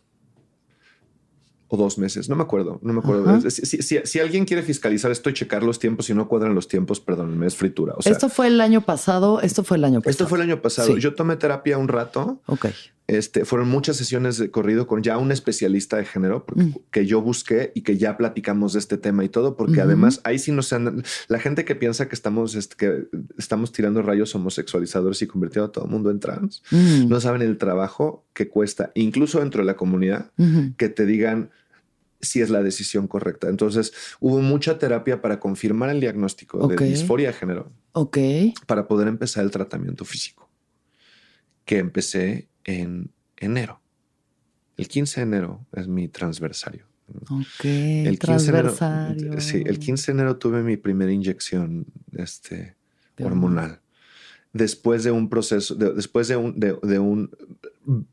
O 1.68 1.78
dos 1.78 1.98
meses, 1.98 2.30
no 2.30 2.36
me 2.36 2.44
acuerdo, 2.44 2.80
no 2.84 2.94
me 2.94 3.00
acuerdo. 3.00 3.42
Si, 3.50 3.66
si- 3.66 3.82
si- 3.82 4.00
si 4.04 4.20
alguien 4.20 4.46
quiere 4.46 4.62
fiscalizar 4.62 5.10
esto 5.12 5.30
y 5.32 5.34
checar 5.34 5.64
los 5.64 5.80
tiempos 5.80 6.08
y 6.10 6.14
no 6.14 6.28
cuadran 6.28 6.54
los 6.54 6.68
tiempos, 6.68 7.00
perdónenme, 7.00 7.48
es 7.48 7.56
fritura. 7.56 7.94
O 7.98 8.02
sea, 8.04 8.12
esto 8.12 8.30
fue 8.30 8.48
el 8.48 8.62
año 8.62 8.82
pasado. 8.82 9.42
Esto 9.42 9.64
fue 9.64 9.78
el 9.78 9.84
año 9.86 10.00
pasado. 10.02 10.12
esto 10.12 10.28
fue 10.28 10.38
el 10.38 10.44
año 10.44 10.62
pasado. 10.62 10.94
Sí. 10.96 11.02
Yo 11.02 11.16
tomé 11.16 11.38
terapia 11.38 11.78
un 11.80 11.88
rato. 11.88 12.40
Ok. 12.46 12.68
Este, 13.08 13.46
fueron 13.46 13.70
muchas 13.70 13.98
sesiones 13.98 14.40
de 14.40 14.50
corrido 14.50 14.88
con 14.88 15.04
ya 15.04 15.20
un 15.20 15.32
especialista 15.32 15.98
de 15.98 16.06
género 16.06 16.44
porque- 16.44 16.64
Mm. 16.64 16.76
que 16.90 17.06
yo 17.06 17.22
busqué 17.22 17.72
y 17.76 17.82
que 17.82 17.98
ya 18.00 18.18
platicamos 18.18 18.74
de 18.74 18.80
este 18.80 18.98
tema 18.98 19.24
y 19.24 19.30
todo, 19.30 19.56
porque 19.56 19.74
Ujú. 19.74 19.82
además 19.84 20.22
ahí 20.24 20.40
sí 20.40 20.52
nos 20.52 20.74
han, 20.74 21.04
la 21.28 21.40
gente 21.40 21.66
que 21.66 21.76
piensa 21.76 22.08
que 22.10 22.16
estamos, 22.16 22.56
este, 22.56 22.76
que 22.76 23.08
estamos 23.38 23.72
tirando 23.72 24.02
rayos 24.02 24.34
homosexualizadores 24.34 25.22
y 25.22 25.28
convirtiendo 25.28 25.68
a 25.68 25.72
todo 25.72 25.86
el 25.86 25.92
mundo 25.92 26.10
en 26.10 26.20
trans, 26.20 26.64
Mm. 26.72 27.08
no 27.08 27.20
saben 27.22 27.44
el 27.44 27.60
trabajo 27.60 28.26
que 28.34 28.48
cuesta, 28.50 28.92
incluso 28.96 29.40
dentro 29.40 29.62
de 29.62 29.68
la 29.68 29.76
comunidad, 29.76 30.32
Ujú. 30.40 30.74
que 30.76 30.90
te 30.90 31.06
digan 31.06 31.52
si 32.22 32.42
es 32.42 32.50
la 32.50 32.64
decisión 32.64 33.08
correcta. 33.08 33.50
Entonces 33.50 33.94
hubo 34.20 34.42
mucha 34.42 34.80
terapia 34.80 35.22
para 35.22 35.40
confirmar 35.40 35.92
el 35.92 36.00
diagnóstico 36.00 36.58
Ok. 36.58 36.80
de 36.80 36.86
disforia 36.90 37.28
de 37.28 37.34
género 37.34 37.72
Ok. 37.92 38.18
para 38.66 38.88
poder 38.88 39.08
empezar 39.08 39.44
el 39.44 39.52
tratamiento 39.52 40.06
físico, 40.06 40.50
que 41.66 41.78
empecé 41.78 42.48
en 42.66 43.12
enero. 43.38 43.80
El 44.78 44.88
15 44.88 45.22
de 45.22 45.24
enero 45.24 45.66
es 45.74 45.88
mi 45.88 46.08
transversario. 46.10 46.86
Ok. 47.30 47.64
El 47.66 48.18
15 48.20 48.52
de 48.52 48.58
enero, 48.60 48.74
transversario. 48.74 49.40
sí, 49.42 49.64
el 49.66 49.80
15 49.80 50.12
de 50.12 50.18
enero 50.20 50.38
tuve 50.38 50.64
mi 50.64 50.76
primera 50.76 51.12
inyección 51.12 51.86
este, 52.14 52.76
De 53.16 53.24
hormonal. 53.26 53.80
Después 54.54 55.04
de 55.04 55.12
un 55.12 55.30
proceso, 55.30 55.76
de- 55.76 55.94
después 55.94 56.28
de 56.30 56.38
un, 56.38 56.58
de, 56.60 56.78
de 56.82 56.98
un 56.98 57.30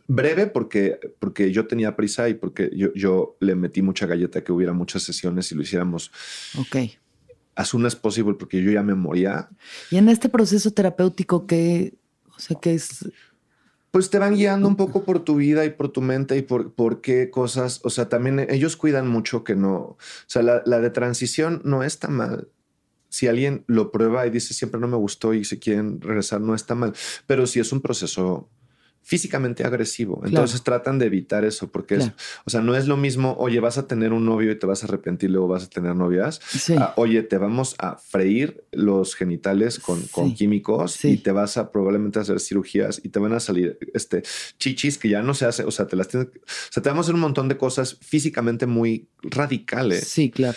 breve, 0.08 0.48
porque, 0.48 0.98
porque 1.20 1.52
yo 1.52 1.66
tenía 1.68 1.94
prisa 1.96 2.28
y 2.28 2.34
porque 2.34 2.70
yo, 2.74 2.92
yo 2.94 3.36
le 3.40 3.54
metí 3.54 3.80
mucha 3.80 4.06
galleta 4.06 4.42
que 4.42 4.50
hubiera 4.52 4.72
muchas 4.72 5.04
sesiones 5.04 5.50
y 5.52 5.54
lo 5.54 5.62
hiciéramos 5.62 6.10
Ok. 6.58 6.76
as 7.54 7.68
soon 7.68 7.86
as 7.86 7.94
possible, 7.94 8.34
porque 8.34 8.60
yo 8.62 8.72
ya 8.72 8.82
me 8.82 8.94
moría. 8.94 9.48
Y 9.90 9.96
en 9.98 10.08
este 10.08 10.28
proceso 10.28 10.70
terapéutico, 10.72 11.46
¿qué? 11.46 11.94
O 12.36 12.40
sea, 12.40 12.58
¿qué 12.60 12.74
es? 12.74 13.08
Pues 13.92 14.08
te 14.08 14.18
van 14.18 14.34
guiando 14.34 14.66
un 14.66 14.76
poco 14.76 15.04
por 15.04 15.20
tu 15.20 15.36
vida 15.36 15.66
y 15.66 15.70
por 15.70 15.90
tu 15.90 16.00
mente 16.00 16.36
y 16.38 16.42
por, 16.42 16.72
por 16.72 17.02
qué 17.02 17.30
cosas, 17.30 17.80
o 17.84 17.90
sea, 17.90 18.08
también 18.08 18.40
ellos 18.40 18.76
cuidan 18.76 19.06
mucho 19.06 19.44
que 19.44 19.54
no, 19.54 19.74
o 19.74 19.98
sea, 20.26 20.42
la, 20.42 20.62
la 20.64 20.80
de 20.80 20.88
transición 20.88 21.60
no 21.64 21.82
está 21.82 22.08
mal. 22.08 22.48
Si 23.10 23.28
alguien 23.28 23.64
lo 23.66 23.92
prueba 23.92 24.26
y 24.26 24.30
dice 24.30 24.54
siempre 24.54 24.80
no 24.80 24.88
me 24.88 24.96
gustó 24.96 25.34
y 25.34 25.44
si 25.44 25.58
quieren 25.58 26.00
regresar, 26.00 26.40
no 26.40 26.54
está 26.54 26.74
mal, 26.74 26.94
pero 27.26 27.46
si 27.46 27.60
es 27.60 27.70
un 27.70 27.82
proceso 27.82 28.48
físicamente 29.02 29.64
agresivo, 29.64 30.22
entonces 30.24 30.62
tratan 30.62 30.98
de 30.98 31.06
evitar 31.06 31.44
eso 31.44 31.70
porque 31.70 31.96
Claro. 31.96 32.12
es, 32.16 32.24
o 32.44 32.50
sea, 32.50 32.60
no 32.60 32.74
es 32.76 32.86
lo 32.86 32.96
mismo, 32.96 33.34
oye, 33.38 33.60
vas 33.60 33.76
a 33.76 33.86
tener 33.86 34.12
un 34.12 34.24
novio 34.24 34.52
y 34.52 34.58
te 34.58 34.66
vas 34.66 34.82
a 34.82 34.86
arrepentir, 34.86 35.30
luego 35.30 35.48
vas 35.48 35.64
a 35.64 35.68
tener 35.68 35.94
novias, 35.96 36.40
Sí. 36.48 36.76
Oye, 36.96 37.22
te 37.22 37.36
vamos 37.38 37.74
a 37.78 37.96
freír 37.96 38.64
los 38.70 39.14
genitales 39.14 39.78
con, 39.80 40.02
químicos 40.34 40.92
sí. 40.92 41.08
y 41.12 41.16
te 41.16 41.32
vas 41.32 41.56
a 41.56 41.72
probablemente 41.72 42.20
hacer 42.20 42.38
cirugías 42.40 43.00
y 43.02 43.08
te 43.08 43.18
van 43.18 43.32
a 43.32 43.40
salir 43.40 43.78
este, 43.92 44.22
chichis 44.58 44.98
que 44.98 45.08
ya 45.08 45.22
no 45.22 45.34
se 45.34 45.46
hace, 45.46 45.64
o 45.64 45.70
sea, 45.70 45.86
te 45.86 45.96
las 45.96 46.08
tienes, 46.08 46.28
o 46.28 46.40
sea, 46.70 46.82
te 46.82 46.88
vamos 46.88 47.04
a 47.04 47.06
hacer 47.06 47.14
un 47.14 47.20
montón 47.22 47.48
de 47.48 47.56
cosas 47.56 47.96
físicamente 48.00 48.66
muy 48.66 49.08
radicales. 49.22 50.06
Sí, 50.08 50.30
claro. 50.30 50.56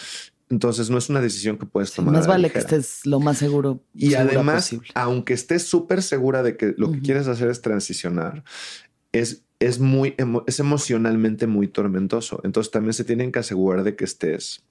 Entonces 0.49 0.89
no 0.91 0.97
es 0.99 1.09
una 1.09 1.21
decisión 1.21 1.57
que 1.57 1.65
puedes 1.65 1.91
tomar. 1.93 2.13
más 2.13 2.27
vale 2.27 2.51
que 2.51 2.59
estés 2.59 3.05
lo 3.05 3.19
más 3.19 3.37
seguro 3.39 3.81
Y 3.93 4.13
además, 4.13 4.65
posible. 4.65 4.89
aunque 4.93 5.33
estés 5.33 5.63
súper 5.63 6.03
segura 6.03 6.43
de 6.43 6.55
que 6.55 6.75
lo 6.77 6.91
que 6.91 7.01
quieres 7.01 7.27
hacer 7.27 7.49
es 7.49 7.61
transicionar, 7.61 8.43
es, 9.11 9.43
es, 9.59 9.79
muy, 9.79 10.13
es 10.45 10.59
emocionalmente 10.59 11.47
muy 11.47 11.67
tormentoso. 11.67 12.41
Entonces 12.43 12.69
también 12.71 12.93
se 12.93 13.03
tienen 13.03 13.31
que 13.31 13.39
asegurar 13.39 13.83
de 13.83 13.95
que 13.95 14.03
estés 14.05 14.63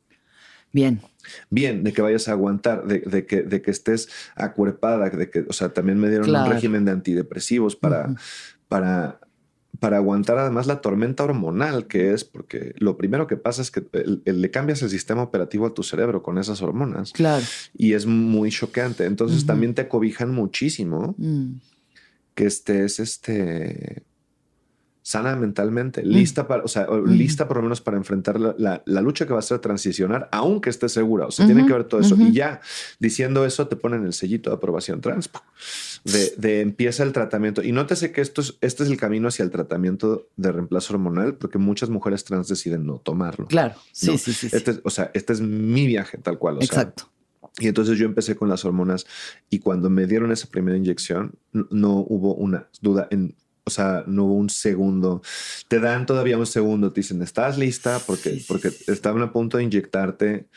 Bien. 0.73 1.01
bien, 1.51 1.83
de 1.85 1.93
que 1.93 2.03
vayas 2.03 2.29
a 2.29 2.33
aguantar, 2.33 2.87
de, 2.87 3.01
de 3.01 3.27
que, 3.27 3.43
de 3.43 3.63
que 3.63 3.71
estés 3.71 4.09
acuerpada, 4.37 5.09
de 5.11 5.31
que, 5.31 5.45
o 5.49 5.53
sea, 5.53 5.73
también 5.73 5.99
me 5.99 6.09
dieron 6.09 6.27
Claro. 6.27 6.47
un 6.47 6.53
régimen 6.53 6.85
de 6.85 6.91
antidepresivos 6.93 7.77
para, 7.77 8.15
para, 8.69 9.21
para 9.81 9.97
aguantar 9.99 10.39
además 10.39 10.67
la 10.67 10.81
tormenta 10.81 11.25
hormonal 11.25 11.87
que 11.87 12.13
es, 12.13 12.25
porque 12.25 12.75
lo 12.79 12.97
primero 12.97 13.27
que 13.27 13.37
pasa 13.37 13.63
es 13.63 13.71
que 13.71 13.83
el- 13.93 14.23
el- 14.25 14.41
le 14.41 14.51
cambias 14.51 14.83
el 14.83 14.91
sistema 14.91 15.23
operativo 15.23 15.67
a 15.67 15.75
tu 15.75 15.83
cerebro 15.83 16.23
con 16.23 16.39
esas 16.39 16.63
hormonas 16.63 17.13
Claro. 17.13 17.45
y 17.77 17.93
es 17.95 18.07
muy 18.07 18.51
choqueante. 18.51 19.05
Entonces 19.05 19.47
también 19.47 19.75
te 19.75 19.83
acobijan 19.83 20.33
muchísimo 20.33 21.15
Mm. 21.19 21.55
que 22.35 22.47
estés 22.47 23.01
este 23.01 24.03
sana 25.07 25.37
mentalmente, 25.37 26.03
lista 26.03 26.49
para, 26.49 26.65
o 26.65 26.69
sea, 26.69 26.87
lista 27.07 27.47
por 27.47 27.59
lo 27.59 27.63
menos 27.65 27.83
para 27.83 27.99
enfrentar 27.99 28.41
la, 28.41 28.55
la- 28.57 28.83
la 28.87 29.01
lucha 29.03 29.27
que 29.27 29.35
va 29.35 29.39
a 29.39 29.43
ser 29.43 29.59
transicionar, 29.59 30.31
aunque 30.33 30.71
estés 30.71 30.93
segura. 30.93 31.27
O 31.27 31.31
sea, 31.31 31.45
tiene 31.45 31.67
que 31.67 31.73
ver 31.75 31.85
todo 31.85 32.01
eso. 32.01 32.17
Y 32.19 32.33
ya 32.33 32.63
diciendo 32.99 33.45
eso, 33.45 33.69
te 33.69 33.77
ponen 33.77 34.07
el 34.07 34.15
sellito 34.15 34.49
de 34.49 34.57
aprobación 34.57 35.03
trans. 35.03 35.29
De, 36.05 36.33
de 36.39 36.63
empieza 36.63 37.03
el 37.03 37.13
tratamiento. 37.13 37.63
Y 37.63 37.73
nótese 37.73 38.13
que 38.13 38.23
esto 38.23 38.41
es, 38.41 38.57
este 38.63 38.83
es 38.85 38.89
el 38.89 38.97
camino 38.97 39.29
hacia 39.29 39.43
el 39.45 39.51
tratamiento 39.51 40.29
de 40.37 40.53
reemplazo 40.53 40.95
hormonal, 40.95 41.35
porque 41.35 41.59
muchas 41.59 41.91
mujeres 41.91 42.25
trans 42.25 42.49
deciden 42.49 42.87
no 42.87 42.95
tomarlo. 42.99 43.47
Claro. 43.47 43.75
Sí, 43.93 44.07
No, 44.11 44.17
sí, 44.19 44.33
sí. 44.33 44.49
sí. 44.49 44.57
Este, 44.57 44.71
es- 44.71 44.81
o 44.85 44.91
sea, 44.91 45.11
este 45.13 45.35
es 45.35 45.43
mi 45.43 45.87
viaje 45.87 46.17
tal 46.17 46.39
cual. 46.39 46.57
o 46.57 46.61
sea, 46.63 46.65
Exacto. 46.67 47.11
y 47.59 47.69
entonces 47.69 47.99
yo 47.99 48.07
empecé 48.07 48.37
con 48.37 48.49
las 48.49 48.65
hormonas 48.65 49.05
y 49.51 49.59
cuando 49.59 49.91
me 49.91 50.07
dieron 50.07 50.33
esa 50.33 50.49
primera 50.49 50.79
inyección, 50.79 51.35
n- 51.53 51.67
no 51.71 51.93
hubo 52.09 52.35
una 52.35 52.69
duda 52.81 53.07
en, 53.11 53.35
o 53.67 53.71
sea, 53.71 54.05
no 54.07 54.25
hubo 54.25 54.35
un 54.35 54.51
segundo. 54.51 55.23
Te 55.69 55.81
dan 55.81 56.07
todavía 56.07 56.37
un 56.37 56.47
segundo, 56.47 56.93
te 56.93 57.01
dicen, 57.01 57.23
¿estás 57.23 57.57
lista? 57.57 57.99
Porque, 58.07 58.31
Sí, 58.31 58.41
sí, 58.41 58.47
porque 58.47 58.71
sí. 58.71 58.85
estaban 58.93 59.23
a 59.23 59.33
punto 59.33 59.57
de 59.57 59.65
inyectarte. 59.65 60.49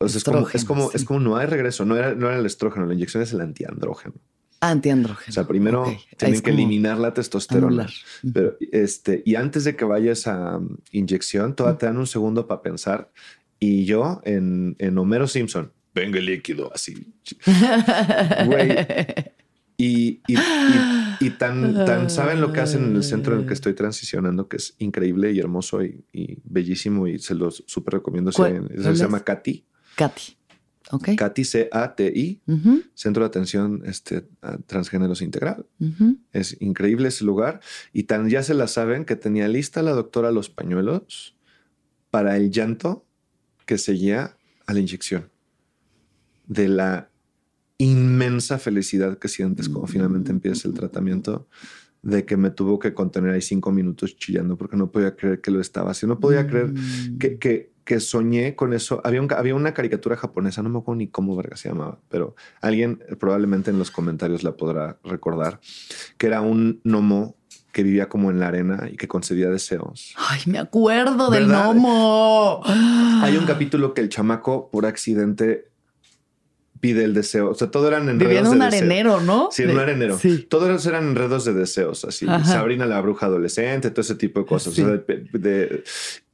O 0.00 0.08
sea, 0.08 0.18
es 0.18 0.24
como, 0.24 0.48
es 0.48 0.64
como, 0.64 0.90
es 0.92 1.04
como 1.04 1.20
no 1.20 1.36
hay 1.36 1.46
regreso, 1.46 1.84
no 1.84 1.96
era, 1.96 2.14
no 2.14 2.28
era 2.28 2.38
el 2.38 2.46
estrógeno, 2.46 2.86
la 2.86 2.94
inyección 2.94 3.22
es 3.22 3.32
el 3.32 3.40
antiandrógeno. 3.40 4.14
Antiandrógeno. 4.60 5.28
O 5.28 5.32
sea, 5.32 5.46
primero 5.46 5.82
Ok. 5.82 5.88
Ahí 5.88 5.98
tienen 6.16 6.40
que 6.40 6.50
eliminar 6.50 6.98
la 6.98 7.12
testosterona. 7.12 7.66
anular. 7.66 7.90
Pero 8.32 8.56
este, 8.72 9.22
y 9.26 9.34
antes 9.34 9.64
de 9.64 9.76
que 9.76 9.84
vayas 9.84 10.26
a 10.26 10.56
um, 10.56 10.78
inyección, 10.90 11.54
todavía 11.54 11.78
te 11.78 11.86
dan 11.86 11.98
un 11.98 12.06
segundo 12.06 12.46
para 12.46 12.62
pensar. 12.62 13.12
Y 13.60 13.84
yo 13.84 14.22
en, 14.24 14.74
en 14.78 14.96
Homero 14.96 15.28
Simpson, 15.28 15.70
venga 15.94 16.18
el 16.18 16.26
líquido, 16.26 16.72
así. 16.74 17.14
Güey. 18.46 18.76
Y, 19.76 20.20
y, 20.28 20.34
y- 20.36 21.16
y 21.20 21.30
tan, 21.30 21.84
tan 21.86 22.10
saben 22.10 22.40
lo 22.40 22.52
que 22.52 22.60
hacen 22.60 22.84
en 22.84 22.96
el 22.96 23.02
centro 23.02 23.34
en 23.34 23.40
el 23.42 23.46
que 23.46 23.54
estoy 23.54 23.74
transicionando, 23.74 24.48
que 24.48 24.56
es 24.58 24.74
increíble 24.78 25.32
y 25.32 25.38
hermoso 25.40 25.82
y, 25.84 26.04
bellísimo. 26.44 27.06
Y 27.08 27.18
se 27.18 27.34
los 27.34 27.64
súper 27.66 27.94
recomiendo. 27.94 28.30
Si 28.32 28.36
¿Cuál- 28.36 28.56
alguien- 28.56 28.82
cuál 28.82 28.96
se 28.96 29.02
llama 29.02 29.20
Katy. 29.24 29.64
Katy. 29.96 30.36
Ok. 30.90 31.08
Cati, 31.16 31.44
C-A-T-I, 31.44 32.40
Centro 32.94 33.22
de 33.24 33.26
Atención 33.26 33.82
este, 33.86 34.26
a 34.42 34.58
Transgéneros 34.58 35.22
Integral. 35.22 35.64
Es 36.32 36.56
increíble 36.60 37.08
ese 37.08 37.24
lugar. 37.24 37.60
Y 37.92 38.02
tan 38.04 38.28
ya 38.28 38.42
se 38.42 38.52
la 38.54 38.66
saben 38.68 39.04
que 39.06 39.16
tenía 39.16 39.48
lista 39.48 39.82
la 39.82 39.92
doctora 39.92 40.30
los 40.30 40.50
pañuelos 40.50 41.36
para 42.10 42.36
el 42.36 42.50
llanto 42.50 43.06
que 43.66 43.78
seguía 43.78 44.36
a 44.66 44.72
la 44.74 44.80
inyección. 44.80 45.30
De 46.46 46.68
la 46.68 47.08
inmensa 47.78 48.58
felicidad 48.58 49.18
que 49.18 49.28
sientes 49.28 49.68
cuando 49.68 49.86
finalmente 49.88 50.30
empieza 50.30 50.68
el 50.68 50.74
tratamiento. 50.74 51.48
De 52.02 52.26
que 52.26 52.36
me 52.36 52.50
tuvo 52.50 52.78
que 52.78 52.92
contener 52.92 53.30
ahí 53.30 53.40
cinco 53.40 53.72
minutos 53.72 54.14
chillando 54.18 54.58
porque 54.58 54.76
no 54.76 54.90
podía 54.92 55.16
creer 55.16 55.40
que 55.40 55.50
lo 55.50 55.58
estaba 55.58 55.90
haciendo. 55.92 56.16
No 56.16 56.20
podía 56.20 56.46
creer 56.46 56.66
Mm. 56.74 57.16
que, 57.18 57.38
que, 57.38 57.72
que 57.82 57.98
soñé 57.98 58.54
con 58.56 58.74
eso. 58.74 59.00
Había, 59.04 59.22
un- 59.22 59.32
había 59.32 59.54
una 59.54 59.72
caricatura 59.72 60.14
japonesa, 60.14 60.62
no 60.62 60.68
me 60.68 60.80
acuerdo 60.80 60.98
ni 60.98 61.08
cómo 61.08 61.34
verga 61.34 61.56
se 61.56 61.70
llamaba, 61.70 61.98
pero 62.10 62.36
alguien 62.60 63.02
probablemente 63.18 63.70
en 63.70 63.78
los 63.78 63.90
comentarios 63.90 64.42
la 64.42 64.54
podrá 64.54 64.98
recordar, 65.02 65.60
que 66.18 66.26
era 66.26 66.42
un 66.42 66.82
gnomo 66.84 67.38
que 67.72 67.82
vivía 67.82 68.10
como 68.10 68.30
en 68.30 68.38
la 68.38 68.48
arena 68.48 68.86
y 68.92 68.96
que 68.98 69.08
concedía 69.08 69.48
deseos. 69.48 70.14
Ay, 70.28 70.40
me 70.44 70.58
acuerdo 70.58 71.30
del 71.30 71.48
gnomo. 71.48 72.60
Hay 72.66 73.34
un 73.38 73.46
capítulo 73.46 73.94
que 73.94 74.02
el 74.02 74.10
chamaco 74.10 74.70
por 74.70 74.84
accidente 74.84 75.70
pide 76.84 77.02
el 77.04 77.14
deseo. 77.14 77.48
O 77.48 77.54
sea, 77.54 77.70
todo 77.70 77.88
eran 77.88 78.10
enredos 78.10 78.28
Vivía 78.28 78.40
en 78.40 78.44
de 78.44 78.50
un 78.50 78.58
deseo. 78.58 78.78
arenero, 78.78 79.20
¿no? 79.22 79.48
Sí, 79.50 79.62
en 79.62 79.70
un 79.70 79.78
arenero. 79.78 80.18
Sí. 80.18 80.44
Todos 80.50 80.84
eran 80.84 81.08
enredos 81.08 81.46
de 81.46 81.54
deseos, 81.54 82.04
así. 82.04 82.26
Ajá. 82.28 82.44
Sabrina 82.44 82.84
la 82.84 83.00
bruja 83.00 83.24
adolescente, 83.24 83.90
todo 83.90 84.02
ese 84.02 84.16
tipo 84.16 84.40
de 84.40 84.44
cosas. 84.46 84.74
Sí. 84.74 84.82
O 84.82 84.86
sea, 84.86 84.96
de- 84.98 85.28
de- 85.32 85.84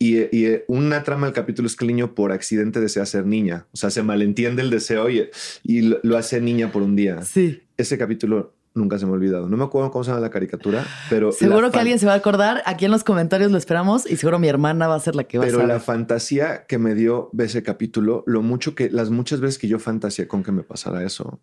y, 0.01 0.19
y 0.37 0.59
una 0.67 1.05
trama 1.05 1.27
del 1.29 1.35
capítulo 1.35 1.69
es 1.69 1.77
que 1.77 1.85
el 1.85 1.89
niño 1.93 2.17
por 2.17 2.33
accidente 2.33 2.81
desea 2.81 3.07
ser 3.07 3.27
niña. 3.27 3.67
O 3.73 3.77
sea, 3.77 3.91
se 3.91 4.03
malentiende 4.03 4.63
el 4.63 4.71
deseo 4.71 5.09
y, 5.09 5.29
y 5.63 5.83
lo, 5.83 6.01
lo 6.03 6.17
hace 6.19 6.41
niña 6.41 6.73
por 6.73 6.83
un 6.83 6.97
día. 6.97 7.23
Sí. 7.23 7.63
Ese 7.77 7.97
capítulo 7.97 8.53
nunca 8.75 8.99
se 8.99 9.07
me 9.07 9.12
ha 9.12 9.14
olvidado. 9.14 9.49
No 9.49 9.57
me 9.57 9.64
acuerdo 9.64 9.91
cómo 9.91 10.05
se 10.05 10.11
llama 10.11 10.21
la 10.21 10.31
caricatura, 10.31 10.85
pero... 11.09 11.33
Seguro 11.33 11.66
que 11.66 11.73
fan- 11.73 11.81
alguien 11.81 11.99
se 11.99 12.07
va 12.07 12.12
a 12.12 12.16
acordar. 12.16 12.62
Aquí 12.66 12.85
en 12.85 12.91
los 12.91 13.05
comentarios 13.05 13.51
lo 13.51 13.59
esperamos 13.59 14.11
y 14.11 14.16
seguro 14.16 14.39
mi 14.39 14.49
hermana 14.49 14.87
va 14.89 14.95
a 14.95 15.01
ser 15.01 15.16
la 15.16 15.25
que 15.25 15.39
va 15.39 15.45
a 15.45 15.47
Pero 15.47 15.66
la 15.66 15.81
fantasía 15.81 16.64
que 16.66 16.79
me 16.79 16.95
dio 16.95 17.31
ese 17.39 17.62
capítulo, 17.62 18.23
lo 18.27 18.43
mucho 18.43 18.75
que, 18.75 18.91
las 18.91 19.11
muchas 19.11 19.41
veces 19.41 19.59
que 19.59 19.68
yo 19.68 19.79
fantaseé 19.79 20.29
con 20.29 20.43
que 20.43 20.53
me 20.53 20.62
pasara 20.62 21.05
eso 21.05 21.41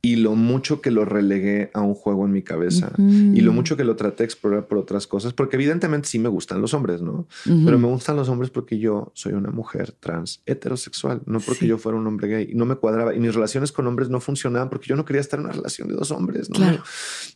y 0.00 0.14
lo 0.16 0.36
mucho 0.36 0.80
que 0.80 0.92
lo 0.92 1.04
relegué 1.04 1.70
a 1.74 1.80
un 1.80 1.92
juego 1.94 2.24
en 2.24 2.30
mi 2.32 2.42
cabeza 2.42 2.92
Ujú. 2.96 3.02
y 3.34 3.40
lo 3.40 3.52
mucho 3.52 3.76
que 3.76 3.82
lo 3.82 3.96
traté 3.96 4.18
de 4.18 4.26
explorar 4.26 4.68
por 4.68 4.78
otras 4.78 5.08
cosas, 5.08 5.32
porque 5.32 5.56
evidentemente 5.56 6.06
sí 6.08 6.20
me 6.20 6.28
gustan 6.28 6.60
los 6.60 6.72
hombres, 6.72 7.02
¿no? 7.02 7.26
Ujú. 7.46 7.64
Pero 7.64 7.78
me 7.80 7.88
gustan 7.88 8.14
los 8.14 8.28
hombres 8.28 8.50
porque 8.50 8.78
yo 8.78 9.10
soy 9.14 9.32
una 9.32 9.50
mujer 9.50 9.90
trans 9.98 10.40
heterosexual, 10.46 11.22
no 11.26 11.40
porque 11.40 11.62
Sí. 11.62 11.66
yo 11.66 11.78
fuera 11.78 11.98
un 11.98 12.06
hombre 12.06 12.28
gay 12.28 12.52
no 12.54 12.64
me 12.64 12.76
cuadraba 12.76 13.12
y 13.14 13.18
mis 13.18 13.34
relaciones 13.34 13.72
con 13.72 13.88
hombres 13.88 14.08
no 14.08 14.20
funcionaban 14.20 14.70
porque 14.70 14.86
yo 14.86 14.94
no 14.94 15.04
quería 15.04 15.20
estar 15.20 15.40
en 15.40 15.46
una 15.46 15.54
relación 15.54 15.88
de 15.88 15.94
dos 15.94 16.12
hombres, 16.12 16.48
¿no? 16.48 16.56
Claro. 16.56 16.76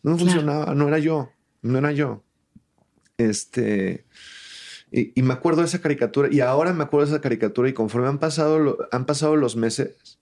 No 0.05 0.17
Claro. 0.17 0.19
funcionaba, 0.19 0.75
no 0.77 0.87
era 0.87 1.01
yo, 1.01 1.31
no 1.63 1.79
era 1.79 1.91
yo. 1.91 2.23
Este. 3.19 4.05
Y, 4.93 5.19
y 5.19 5.23
me 5.23 5.33
acuerdo 5.35 5.63
de 5.63 5.67
esa 5.67 5.81
caricatura, 5.81 6.29
y 6.31 6.41
ahora 6.41 6.73
me 6.73 6.85
acuerdo 6.85 7.07
de 7.07 7.13
esa 7.13 7.21
caricatura, 7.23 7.69
y 7.69 7.73
conforme 7.73 8.09
han 8.09 8.19
pasado, 8.19 8.79
han 8.93 9.07
pasado 9.07 9.37
los 9.37 9.57
meses, 9.57 10.19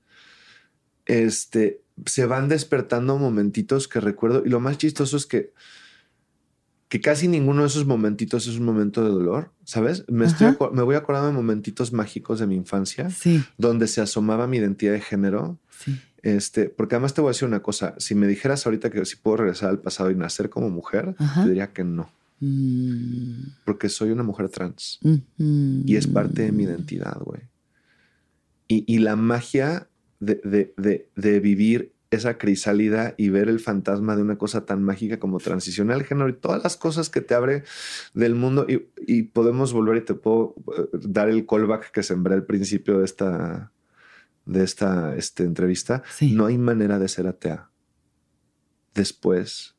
este, 1.06 1.82
se 2.06 2.26
van 2.26 2.48
despertando 2.48 3.18
momentitos 3.18 3.88
que 3.88 4.00
recuerdo, 4.00 4.42
y 4.44 4.48
lo 4.48 4.60
más 4.60 4.78
chistoso 4.78 5.16
es 5.16 5.26
que, 5.26 5.52
que 6.88 7.00
casi 7.00 7.28
ninguno 7.28 7.62
de 7.62 7.68
esos 7.68 7.86
momentitos 7.86 8.46
es 8.48 8.56
un 8.56 8.64
momento 8.64 9.04
de 9.04 9.10
dolor, 9.10 9.52
¿sabes? 9.64 10.04
Me, 10.08 10.26
estoy 10.26 10.56
me 10.72 10.82
voy 10.82 10.96
acordando 10.96 11.28
de 11.28 11.34
momentitos 11.34 11.92
mágicos 11.92 12.40
de 12.40 12.46
mi 12.46 12.56
infancia, 12.56 13.10
Sí, 13.10 13.42
donde 13.58 13.86
se 13.86 14.00
asomaba 14.00 14.46
mi 14.46 14.56
identidad 14.56 14.92
de 14.94 15.00
género, 15.00 15.58
sí. 15.78 16.00
este, 16.22 16.68
porque 16.68 16.96
además 16.96 17.14
te 17.14 17.20
voy 17.20 17.28
a 17.28 17.32
decir 17.32 17.46
una 17.46 17.62
cosa, 17.62 17.94
si 17.98 18.14
me 18.16 18.26
dijeras 18.26 18.66
ahorita 18.66 18.90
que 18.90 19.04
si 19.04 19.16
puedo 19.16 19.36
regresar 19.38 19.68
al 19.70 19.78
pasado 19.78 20.10
y 20.10 20.16
nacer 20.16 20.50
como 20.50 20.68
mujer, 20.70 21.14
Ajá. 21.18 21.42
te 21.44 21.48
diría 21.50 21.72
que 21.72 21.84
no, 21.84 22.10
Mm, 22.42 23.48
porque 23.66 23.90
soy 23.90 24.12
una 24.12 24.22
mujer 24.22 24.48
trans 24.48 24.98
y 25.38 25.94
es 25.96 26.06
parte 26.06 26.40
de 26.40 26.52
mi 26.52 26.62
identidad, 26.64 27.18
güey. 27.20 27.42
Y, 28.66 28.82
y 28.86 29.00
la 29.00 29.14
magia 29.14 29.89
de, 30.20 30.40
de- 30.44 30.74
de- 30.76 31.08
de 31.16 31.40
vivir 31.40 31.92
esa 32.10 32.38
crisálida 32.38 33.14
y 33.16 33.28
ver 33.28 33.48
el 33.48 33.60
fantasma 33.60 34.16
de 34.16 34.22
una 34.22 34.36
cosa 34.36 34.66
tan 34.66 34.82
mágica 34.82 35.20
como 35.20 35.38
transicionar 35.38 35.96
al 35.96 36.04
género 36.04 36.28
y 36.28 36.32
todas 36.32 36.60
las 36.62 36.76
cosas 36.76 37.08
que 37.08 37.20
te 37.20 37.34
abre 37.34 37.62
del 38.14 38.34
mundo 38.34 38.66
y, 38.68 38.88
y 39.06 39.22
podemos 39.24 39.72
volver 39.72 39.98
y 39.98 40.00
te 40.04 40.14
puedo 40.14 40.54
eh, 40.76 40.88
dar 40.92 41.28
el 41.28 41.46
callback 41.46 41.92
que 41.92 42.02
sembré 42.02 42.34
al 42.34 42.44
principio 42.46 42.98
de 42.98 43.04
esta, 43.04 43.70
de 44.44 44.64
esta 44.64 45.14
este, 45.16 45.44
entrevista. 45.44 46.02
Sí. 46.10 46.32
No 46.34 46.46
hay 46.46 46.58
manera 46.58 46.98
de 46.98 47.06
ser 47.06 47.28
atea 47.28 47.70
después 48.94 49.76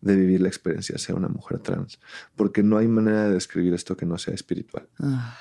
de 0.00 0.16
vivir 0.16 0.40
la 0.40 0.48
experiencia 0.48 0.92
de 0.94 0.98
ser 1.00 1.16
una 1.16 1.28
mujer 1.28 1.58
trans, 1.58 1.98
porque 2.36 2.62
no 2.62 2.76
hay 2.76 2.86
manera 2.86 3.24
de 3.24 3.34
describir 3.34 3.74
esto 3.74 3.96
que 3.96 4.06
no 4.06 4.18
sea 4.18 4.34
espiritual. 4.34 4.86
Ah, 5.00 5.36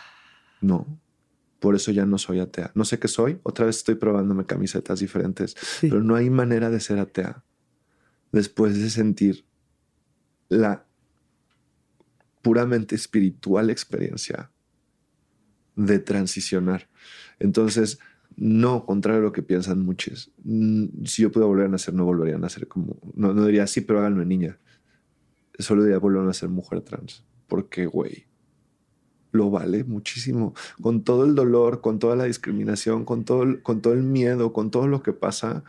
No. 0.62 0.99
Por 1.64 1.76
eso 1.76 1.91
ya 1.93 2.05
no 2.05 2.18
soy 2.18 2.41
atea. 2.41 2.74
No 2.76 2.84
sé 2.84 2.99
qué 2.99 3.07
soy. 3.07 3.39
Otra 3.41 3.66
vez 3.66 3.78
estoy 3.78 3.95
probándome 3.95 4.45
camisetas 4.45 4.99
diferentes. 4.99 5.55
sí. 5.57 5.88
Pero 5.88 6.03
no 6.03 6.14
hay 6.18 6.30
manera 6.30 6.70
de 6.70 6.82
ser 6.82 6.99
atea 6.99 7.41
después 8.34 8.78
de 8.78 8.89
sentir 8.89 9.45
la 10.49 10.86
puramente 12.41 12.95
espiritual 12.95 13.70
experiencia 13.70 14.51
de 15.78 15.99
transicionar. 15.99 16.89
Entonces, 17.39 17.97
no, 18.36 18.86
contrario 18.86 19.22
a 19.22 19.24
lo 19.24 19.32
que 19.32 19.41
piensan 19.41 19.86
muchos. 19.86 20.34
Mm, 20.43 21.05
Si 21.05 21.22
yo 21.22 21.32
pudiera 21.32 21.47
volver 21.47 21.68
a 21.68 21.70
nacer, 21.70 21.93
no 21.93 22.03
volvería 22.03 22.36
a 22.36 22.39
nacer 22.39 22.68
como... 22.68 22.97
No, 23.16 23.34
no 23.34 23.45
diría, 23.45 23.68
sí, 23.68 23.80
pero 23.80 23.99
háganme 23.99 24.26
niña. 24.26 24.59
Solo 25.59 25.82
diría 25.84 25.99
volver 25.99 26.24
a 26.24 26.26
nacer 26.26 26.49
mujer 26.49 26.82
trans. 26.82 27.24
Porque, 27.47 27.86
güey, 27.86 28.28
lo 29.34 29.50
vale 29.50 29.84
muchísimo. 29.84 30.54
Con 30.82 31.04
todo 31.04 31.26
el 31.26 31.36
dolor, 31.36 31.82
con 31.82 32.00
toda 32.00 32.16
la 32.16 32.24
discriminación, 32.24 33.04
con 33.04 33.26
todo, 33.26 33.44
el, 33.44 33.62
con 33.62 33.82
todo 33.82 33.94
el 33.94 34.04
miedo, 34.04 34.54
con 34.54 34.72
todo 34.72 34.88
lo 34.88 35.04
que 35.04 35.12
pasa, 35.12 35.64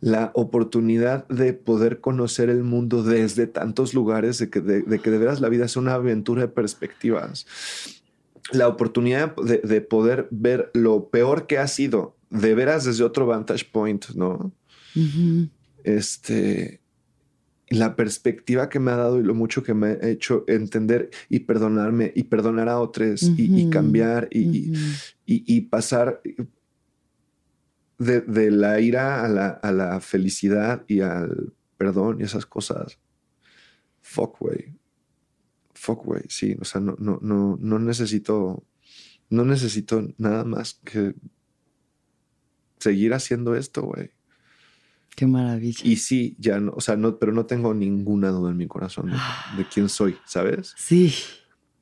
la 0.00 0.30
oportunidad 0.34 1.26
de 1.28 1.54
poder 1.54 2.00
conocer 2.00 2.50
el 2.50 2.62
mundo 2.62 3.02
desde 3.02 3.46
tantos 3.46 3.94
lugares, 3.94 4.38
de 4.38 4.50
que 4.50 4.60
de, 4.60 4.82
de 4.82 4.98
que 5.00 5.10
de 5.10 5.18
veras 5.18 5.40
la 5.40 5.48
vida 5.48 5.64
es 5.64 5.76
una 5.76 5.94
aventura 5.94 6.42
de 6.42 6.48
perspectivas. 6.48 7.46
La 8.52 8.68
oportunidad 8.68 9.34
de, 9.36 9.58
de 9.58 9.80
poder 9.80 10.28
ver 10.30 10.70
lo 10.74 11.08
peor 11.08 11.46
que 11.46 11.58
ha 11.58 11.66
sido, 11.66 12.14
de 12.30 12.54
veras 12.54 12.84
desde 12.84 13.04
otro 13.04 13.26
vantage 13.26 13.64
point, 13.70 14.10
¿no? 14.14 14.52
Este, 15.84 16.80
la 17.70 17.96
perspectiva 17.96 18.68
que 18.68 18.78
me 18.80 18.90
ha 18.92 18.96
dado 18.96 19.18
y 19.20 19.22
lo 19.22 19.34
mucho 19.34 19.62
que 19.62 19.74
me 19.74 19.88
ha 19.88 20.08
hecho 20.08 20.44
entender 20.48 21.10
y 21.28 21.40
perdonarme 21.40 22.12
y 22.14 22.22
perdonar 22.24 22.68
a 22.68 22.80
otros 22.80 23.22
y, 23.36 23.68
cambiar 23.70 24.28
y, 24.30 24.40
y- 24.40 24.70
Ujú. 24.70 24.80
y- 25.26 25.44
y 25.56 25.60
pasar 25.62 26.22
de, 27.98 28.20
de 28.22 28.50
la 28.50 28.80
ira 28.80 29.24
a 29.24 29.28
la, 29.28 29.48
a 29.48 29.72
la 29.72 30.00
felicidad 30.00 30.84
y 30.88 31.00
al 31.00 31.52
perdón 31.76 32.20
y 32.20 32.24
esas 32.24 32.46
cosas. 32.46 32.98
Fuck, 34.00 34.38
güey. 34.40 34.74
Fuck, 35.74 36.04
güey. 36.04 36.22
Sí, 36.28 36.56
o 36.60 36.64
sea, 36.64 36.80
no, 36.80 36.96
no, 36.98 37.18
no, 37.20 37.58
no 37.60 37.78
necesito, 37.78 38.64
no 39.30 39.44
necesito 39.44 40.08
nada 40.16 40.44
más 40.44 40.80
que 40.84 41.14
seguir 42.78 43.12
haciendo 43.14 43.54
esto, 43.54 43.82
güey. 43.82 44.10
Qué 45.18 45.26
maravilla. 45.26 45.80
Y 45.82 45.96
sí, 45.96 46.36
ya 46.38 46.60
no, 46.60 46.72
o 46.76 46.80
sea, 46.80 46.94
no, 46.96 47.18
pero 47.18 47.32
no 47.32 47.44
tengo 47.44 47.74
ninguna 47.74 48.28
duda 48.28 48.52
en 48.52 48.56
mi 48.56 48.68
corazón 48.68 49.10
de, 49.10 49.16
de 49.56 49.68
quién 49.68 49.88
soy, 49.88 50.16
¿sabes? 50.24 50.74
Sí. 50.76 51.12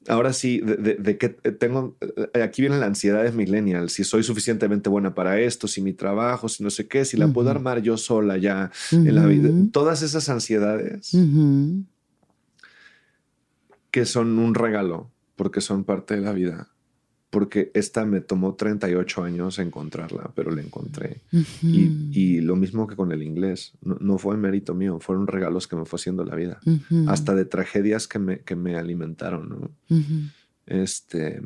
Ahora 0.09 0.33
sí, 0.33 0.61
de, 0.61 0.77
de- 0.77 0.95
de 0.95 1.19
que 1.19 1.29
tengo, 1.29 1.99
eh, 2.33 2.41
aquí 2.43 2.63
viene 2.63 2.79
la 2.79 2.87
ansiedad 2.87 3.25
de 3.25 3.33
millennial, 3.33 3.91
si 3.91 4.05
soy 4.05 4.23
suficientemente 4.23 4.89
buena 4.89 5.15
para 5.15 5.39
esto, 5.39 5.69
si 5.69 5.83
mi 5.83 5.93
trabajo, 5.93 6.49
si 6.49 6.63
no 6.63 6.71
sé 6.71 6.87
qué, 6.89 7.05
si 7.05 7.19
la 7.19 7.27
puedo 7.35 7.51
armar 7.51 7.83
yo 7.83 7.97
sola 7.99 8.39
ya 8.39 8.71
en 8.93 9.15
la 9.15 9.27
vida. 9.27 9.51
Todas 9.71 10.01
esas 10.03 10.29
ansiedades 10.31 11.13
que 13.91 14.07
son 14.07 14.39
un 14.39 14.55
regalo, 14.55 15.11
porque 15.35 15.61
son 15.61 15.85
parte 15.85 16.15
de 16.15 16.21
la 16.23 16.33
vida. 16.33 16.69
Porque 17.31 17.71
esta 17.75 18.05
me 18.05 18.21
tomó 18.21 18.55
38 18.55 19.25
años 19.25 19.59
encontrarla, 19.59 20.31
pero 20.35 20.51
la 20.51 20.63
encontré. 20.63 21.23
Y, 21.63 22.11
y 22.13 22.41
lo 22.41 22.57
mismo 22.57 22.87
que 22.87 22.97
con 22.97 23.13
el 23.13 23.23
inglés, 23.23 23.73
no, 23.83 23.97
no 24.01 24.19
fue 24.19 24.37
mérito 24.37 24.75
mío, 24.75 24.99
fueron 25.01 25.27
regalos 25.27 25.67
que 25.67 25.77
me 25.77 25.85
fue 25.85 25.99
haciendo 25.99 26.25
la 26.25 26.35
vida. 26.35 26.61
Hasta 27.09 27.35
de 27.35 27.45
tragedias 27.45 28.07
que 28.07 28.19
me, 28.19 28.41
que 28.41 28.57
me 28.57 28.77
alimentaron. 28.77 29.73
Este. 30.67 31.43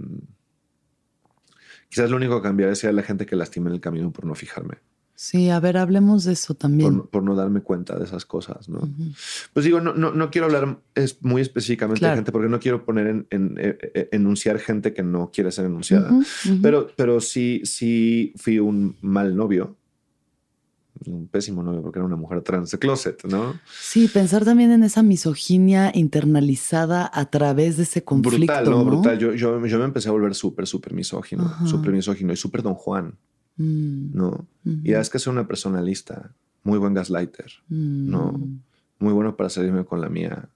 Quizás 1.88 2.10
lo 2.10 2.16
único 2.16 2.36
que 2.36 2.48
cambiaría 2.48 2.74
sería 2.74 2.92
la 2.92 3.02
gente 3.02 3.26
que 3.26 3.34
lastima 3.34 3.68
en 3.68 3.74
el 3.74 3.80
camino 3.80 4.12
por 4.12 4.26
no 4.26 4.34
fijarme. 4.34 4.76
Sí, 5.22 5.50
a 5.50 5.60
ver, 5.60 5.76
hablemos 5.76 6.24
de 6.24 6.32
eso 6.32 6.54
también. 6.54 7.02
Por, 7.02 7.22
no 7.22 7.34
darme 7.34 7.60
cuenta 7.60 7.98
de 7.98 8.06
esas 8.06 8.24
cosas, 8.24 8.70
¿no? 8.70 8.88
Pues 9.52 9.66
digo, 9.66 9.78
no, 9.78 9.92
no, 9.92 10.12
no, 10.12 10.30
quiero 10.30 10.46
hablar 10.46 10.80
es 10.94 11.22
muy 11.22 11.42
específicamente 11.42 12.06
de 12.06 12.14
gente 12.14 12.32
porque 12.32 12.48
no 12.48 12.58
quiero 12.58 12.86
poner 12.86 13.06
en, 13.06 13.26
en, 13.28 13.54
eh, 13.58 13.76
eh, 13.82 14.08
enunciar 14.12 14.58
gente 14.58 14.94
que 14.94 15.02
no 15.02 15.30
quiere 15.30 15.52
ser 15.52 15.66
enunciada. 15.66 16.10
Pero, 16.62 16.88
pero 16.96 17.20
sí, 17.20 17.60
sí 17.64 18.32
fui 18.38 18.60
un 18.60 18.96
mal 19.02 19.36
novio 19.36 19.76
un 21.06 21.28
pésimo 21.28 21.62
novio 21.62 21.82
porque 21.82 21.98
era 21.98 22.06
una 22.06 22.16
mujer 22.16 22.40
trans 22.40 22.70
de 22.70 22.78
closet, 22.78 23.22
¿no? 23.24 23.60
Sí, 23.78 24.08
pensar 24.08 24.46
también 24.46 24.70
en 24.70 24.84
esa 24.84 25.02
misoginia 25.02 25.92
internalizada 25.94 27.10
a 27.12 27.26
través 27.26 27.76
de 27.76 27.82
ese 27.82 28.04
conflicto. 28.04 28.38
Brutal, 28.38 28.70
¿no? 28.70 28.84
Brutal. 28.84 29.18
Yo, 29.18 29.34
yo, 29.34 29.66
yo 29.66 29.78
me 29.78 29.84
empecé 29.84 30.08
a 30.08 30.12
volver 30.12 30.34
súper, 30.34 30.66
súper 30.66 30.94
misógino, 30.94 31.54
súper 31.66 31.92
misógino 31.92 32.32
y 32.32 32.36
súper 32.36 32.62
don 32.62 32.74
Juan, 32.74 33.16
mm. 33.62 34.16
¿no? 34.16 34.46
Y 34.64 34.92
es 34.92 35.10
que 35.10 35.18
soy 35.18 35.32
una 35.32 35.46
persona 35.46 35.80
lista, 35.82 36.32
muy 36.62 36.78
buen 36.78 36.94
gaslighter, 36.94 37.52
¿no? 37.68 38.32
Mm. 38.32 38.60
Muy 38.98 39.14
bueno 39.14 39.34
para 39.36 39.48
salirme 39.48 39.84
con 39.84 40.00
la 40.02 40.10
mía. 40.10 40.50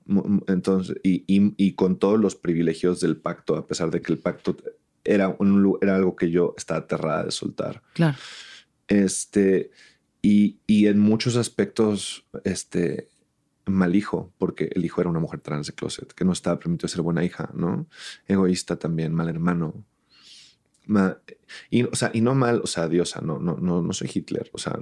Entonces, 0.49 0.97
y, 1.03 1.25
y, 1.27 1.55
y, 1.57 1.73
con 1.73 1.99
todos 1.99 2.21
los 2.21 2.35
privilegios 2.35 3.01
del 3.01 3.17
pacto, 3.17 3.57
a 3.57 3.67
pesar 3.67 3.91
de 3.91 4.03
que 4.03 4.13
el 4.13 4.19
pacto 4.19 4.55
era, 5.03 5.35
un, 5.39 5.79
era 5.81 5.97
algo 5.97 6.15
que 6.15 6.31
yo 6.31 6.55
estaba 6.59 6.81
aterrada 6.81 7.25
de 7.25 7.31
soltar. 7.31 7.83
Claro. 7.95 8.19
Este 8.87 9.71
y, 10.25 10.87
en 10.87 11.01
muchos 11.01 11.37
aspectos, 11.37 12.25
este, 12.45 13.11
mal 13.67 13.95
hijo, 13.95 14.33
porque 14.39 14.71
el 14.75 14.83
hijo 14.83 15.03
era 15.03 15.11
una 15.11 15.21
mujer 15.21 15.41
trans 15.41 15.67
de 15.67 15.75
closet, 15.75 16.15
que 16.15 16.25
no 16.25 16.33
estaba 16.33 16.59
permitido 16.59 16.89
ser 16.89 17.03
buena 17.03 17.23
hija, 17.23 17.51
¿no? 17.53 17.87
Egoísta 18.27 18.77
también, 18.77 19.13
mal 19.13 19.29
hermano. 19.29 19.85
Y, 21.71 21.83
o 21.85 21.95
sea, 21.95 22.11
y 22.13 22.21
no 22.21 22.35
mal, 22.35 22.61
o 22.63 22.67
sea, 22.67 22.89
diosa, 22.89 23.21
no, 23.21 23.39
no, 23.39 23.57
no, 23.57 23.83
no 23.83 23.93
soy 23.93 24.11
Hitler, 24.13 24.51
o 24.53 24.59
sea, 24.59 24.79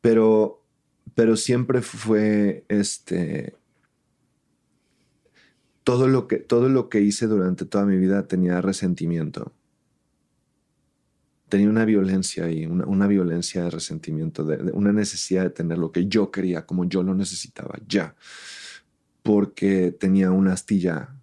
pero, 0.00 0.64
pero 1.14 1.36
siempre 1.36 1.82
fue 1.82 2.64
este. 2.68 3.56
Todo 5.84 6.06
lo, 6.06 6.28
que, 6.28 6.36
todo 6.36 6.68
lo 6.68 6.90
que 6.90 7.00
hice 7.00 7.26
durante 7.26 7.64
toda 7.64 7.86
mi 7.86 7.96
vida 7.96 8.26
tenía 8.26 8.60
resentimiento 8.60 9.54
tenía 11.48 11.68
una 11.68 11.84
violencia 11.84 12.50
y 12.50 12.66
una, 12.66 13.06
violencia 13.06 13.64
de 13.64 13.70
resentimiento, 13.70 14.44
de, 14.44 14.70
una 14.72 14.92
necesidad 14.92 15.44
de 15.44 15.50
tener 15.50 15.78
lo 15.78 15.92
que 15.92 16.06
yo 16.06 16.30
quería, 16.30 16.66
como 16.66 16.84
yo 16.84 17.02
lo 17.02 17.14
necesitaba, 17.14 17.78
ya. 17.86 18.14
Porque 19.22 19.92
tenía 19.92 20.30
una 20.30 20.52
astilla, 20.52 21.17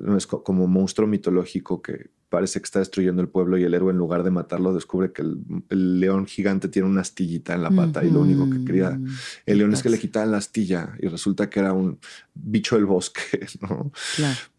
no 0.00 0.16
es 0.16 0.26
como 0.26 0.66
monstruo 0.66 1.06
mitológico 1.06 1.82
que 1.82 2.10
parece 2.30 2.60
que 2.60 2.64
está 2.64 2.78
destruyendo 2.78 3.20
el 3.20 3.28
pueblo 3.28 3.58
y 3.58 3.64
el 3.64 3.74
héroe 3.74 3.92
en 3.92 3.98
lugar 3.98 4.22
de 4.22 4.30
matarlo 4.30 4.72
descubre 4.72 5.12
que 5.12 5.22
el, 5.22 6.00
león 6.00 6.26
gigante 6.26 6.68
tiene 6.68 6.88
una 6.88 7.02
astillita 7.02 7.54
en 7.54 7.62
la 7.62 7.70
pata 7.70 8.02
y 8.04 8.10
lo 8.10 8.20
único 8.20 8.48
que 8.48 8.64
quería 8.64 8.98
el 9.44 9.58
león 9.58 9.74
es 9.74 9.82
que 9.82 9.90
le 9.90 9.98
quitaban 9.98 10.30
la 10.30 10.38
astilla 10.38 10.94
y 10.98 11.08
resulta 11.08 11.50
que 11.50 11.60
era 11.60 11.72
un 11.72 11.98
bicho 12.32 12.76
del 12.76 12.86
bosque, 12.86 13.46
¿no? 13.60 13.92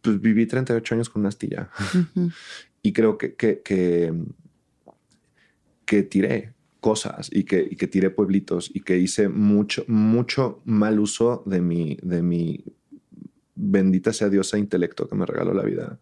Pues 0.02 0.22
viví 0.22 0.45
38 0.45 0.95
años 0.95 1.10
con 1.10 1.22
una 1.22 1.30
astilla. 1.30 1.70
Y 2.84 2.93
creo 2.93 3.18
que, 3.18 3.36
que, 3.36 3.62
que, 5.86 6.04
tiré 6.04 6.54
cosas 6.80 7.30
y 7.32 7.43
que, 7.43 7.68
y 7.70 7.76
que 7.76 7.88
tiré 7.88 8.10
pueblitos 8.10 8.72
y 8.74 8.82
que 8.82 8.97
hice 8.97 9.30
mucho, 9.30 9.86
mucho 9.88 10.62
mal 10.66 10.99
uso 10.99 11.43
de 11.45 11.62
mi, 11.62 11.97
de 12.02 12.22
mi 12.22 12.64
bendita 13.62 14.12
sea 14.12 14.30
diosa 14.30 14.57
intelecto 14.57 15.07
que 15.07 15.16
me 15.16 15.26
regaló 15.26 15.53
la 15.53 15.64
vida. 15.64 15.99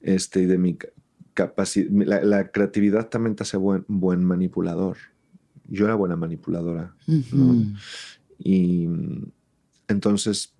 Este, 0.00 0.42
y 0.42 0.46
de 0.46 0.58
mi 0.58 0.76
capacidad. 1.34 1.90
La, 1.90 2.50
creatividad 2.50 3.08
también 3.08 3.36
te 3.36 3.44
hace 3.44 3.56
buen, 3.56 3.84
buen 3.88 4.24
manipulador. 4.24 4.96
Yo 5.68 5.84
era 5.84 5.94
buena 5.94 6.16
manipuladora. 6.16 6.94
Y 8.38 8.88
entonces, 9.88 10.54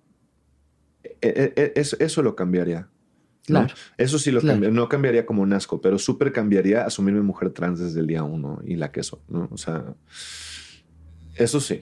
e, 1.03 1.13
e, 1.21 1.53
e, 1.55 1.73
eso, 1.75 1.97
eso 1.99 2.21
lo 2.21 2.35
cambiaría. 2.35 2.87
Claro. 3.45 3.73
Eso 3.97 4.19
sí 4.19 4.31
lo 4.31 4.41
No 4.41 4.87
cambiaría 4.87 5.25
como 5.25 5.41
un 5.41 5.51
asco, 5.51 5.81
pero 5.81 5.97
súper 5.97 6.31
cambiaría 6.31 6.85
asumirme 6.85 7.21
mujer 7.21 7.49
trans 7.49 7.79
desde 7.79 7.99
el 7.99 8.07
día 8.07 8.23
uno 8.23 8.61
y 8.63 8.75
la 8.75 8.91
queso, 8.91 9.21
¿no? 9.27 9.49
O 9.51 9.57
sea, 9.57 9.95
eso 11.35 11.59
sí. 11.59 11.81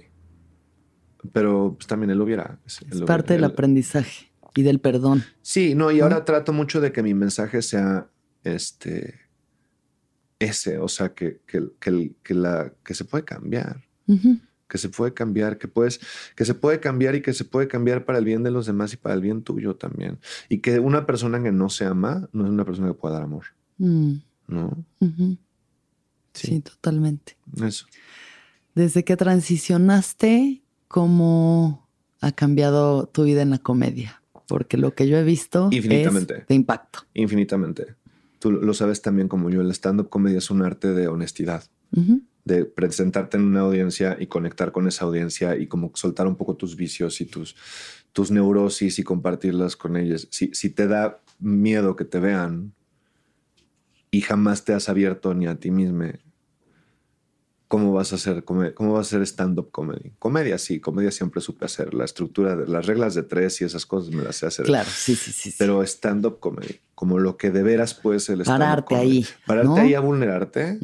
Pero 1.34 1.76
pues, 1.78 1.86
también 1.86 2.10
él 2.10 2.18
lo 2.18 2.24
hubiera. 2.24 2.60
Es 2.66 3.02
parte 3.02 3.34
del 3.34 3.44
aprendizaje 3.44 4.29
y 4.60 4.64
del 4.64 4.80
perdón. 4.80 5.24
Sí, 5.42 5.76
no, 5.76 5.92
y 5.92 6.02
ahora 6.02 6.26
trato 6.26 6.54
mucho 6.54 6.82
de 6.82 6.92
que 6.92 7.02
mi 7.02 7.14
mensaje 7.14 7.62
sea 7.62 8.10
este 8.44 9.22
ese, 10.40 10.78
o 10.78 10.88
sea, 10.88 11.14
que, 11.14 11.42
que, 11.46 12.34
la, 12.34 12.74
que 12.84 12.94
se 12.94 13.04
puede 13.04 13.26
cambiar 13.26 13.82
que 14.70 14.78
se 14.78 14.88
puede 14.88 15.14
cambiar, 15.14 15.58
que 15.58 15.68
puedes, 15.68 16.00
que 16.36 16.46
se 16.46 16.54
puede 16.54 16.80
cambiar 16.80 17.16
y 17.16 17.22
que 17.22 17.34
se 17.34 17.44
puede 17.44 17.68
cambiar 17.68 18.06
para 18.06 18.20
el 18.20 18.26
bien 18.26 18.44
de 18.44 18.52
los 18.52 18.68
demás 18.68 18.94
y 18.94 18.98
para 18.98 19.16
el 19.16 19.22
bien 19.22 19.42
tuyo 19.42 19.76
también. 19.76 20.20
Y 20.48 20.60
que 20.60 20.80
una 20.80 21.06
persona 21.06 21.42
que 21.42 21.52
no 21.52 21.70
se 21.70 21.86
ama 21.86 22.30
no 22.32 22.46
es 22.46 22.52
una 22.52 22.64
persona 22.64 22.88
que 22.88 22.94
pueda 22.94 23.16
dar 23.16 23.24
amor. 23.24 23.46
Mm. 23.80 24.14
¿No? 24.48 24.86
sí. 26.34 26.60
totalmente. 26.62 27.36
Eso. 27.64 27.88
Desde 28.76 29.04
que 29.04 29.18
transicionaste, 29.18 30.64
¿cómo 30.88 31.88
ha 32.22 32.32
cambiado 32.32 33.08
tu 33.08 33.24
vida 33.24 33.42
en 33.42 33.50
la 33.50 33.58
comedia? 33.58 34.19
Porque 34.50 34.78
lo 34.78 34.96
que 34.96 35.08
yo 35.08 35.18
he 35.18 35.24
visto 35.24 35.70
Infinitamente. 35.72 36.40
es 36.40 36.48
de 36.48 36.56
impacto. 36.56 37.00
Infinitamente. 37.14 37.96
Tú 38.40 38.52
lo 38.52 38.74
sabes 38.74 39.02
también 39.02 39.28
como 39.28 39.50
yo, 39.50 39.62
el 39.62 39.72
stand-up 39.72 40.10
comedy 40.10 40.38
es 40.38 40.50
un 40.50 40.64
arte 40.64 40.94
de 40.94 41.08
honestidad 41.08 41.64
de 42.46 42.66
presentarte 42.66 43.38
en 43.38 43.44
una 43.44 43.62
audiencia 43.62 44.18
y 44.20 44.28
conectar 44.28 44.72
con 44.72 44.88
esa 44.88 45.06
audiencia 45.06 45.56
y 45.56 45.68
como 45.68 45.92
soltar 45.94 46.28
un 46.28 46.36
poco 46.36 46.56
tus 46.56 46.76
vicios 46.76 47.22
y 47.22 47.26
tus, 47.26 47.56
tus 48.12 48.32
neurosis 48.32 48.98
y 48.98 49.04
compartirlas 49.04 49.76
con 49.76 49.96
ellos. 49.98 50.28
Si, 50.32 50.50
si 50.54 50.70
te 50.70 50.88
da 50.88 51.22
miedo 51.40 51.96
que 51.96 52.06
te 52.06 52.20
vean 52.20 52.74
y 54.12 54.22
jamás 54.22 54.66
te 54.66 54.74
has 54.74 54.90
abierto 54.90 55.34
ni 55.34 55.46
a 55.46 55.60
ti 55.60 55.70
mismo, 55.70 56.06
¿cómo 57.70 57.94
vas 57.94 58.12
a 58.12 58.16
hacer, 58.16 58.44
cómo 58.44 58.94
vas 58.94 59.08
a 59.08 59.08
hacer 59.08 59.22
stand-up 59.22 59.72
comedy? 59.72 60.12
Comedia 60.20 60.58
sí, 60.58 60.82
comedia 60.82 61.12
siempre 61.12 61.40
supe 61.40 61.64
hacer. 61.64 61.94
La 61.94 62.04
estructura, 62.04 62.58
de, 62.58 62.68
las 62.68 62.86
reglas 62.86 63.16
de 63.16 63.24
tres 63.24 63.62
y 63.62 63.64
esas 63.64 63.86
cosas 63.86 64.14
me 64.14 64.22
las 64.22 64.36
sé 64.36 64.48
hacer. 64.48 64.66
Claro, 64.66 64.90
sí, 64.94 65.16
sí, 65.16 65.32
sí. 65.32 65.56
Pero 65.58 65.82
stand-up 65.84 66.40
comedy, 66.42 66.82
como 66.94 67.18
lo 67.18 67.38
que 67.38 67.52
de 67.52 67.64
veras 67.64 67.94
puede 67.94 68.20
ser 68.20 68.36
el 68.36 68.42
stand-up 68.42 68.66
Pararte 68.66 68.96
ahí. 68.96 69.26
Pararte 69.46 69.80
ahí 69.80 69.94
a 69.94 70.02
vulnerarte 70.02 70.78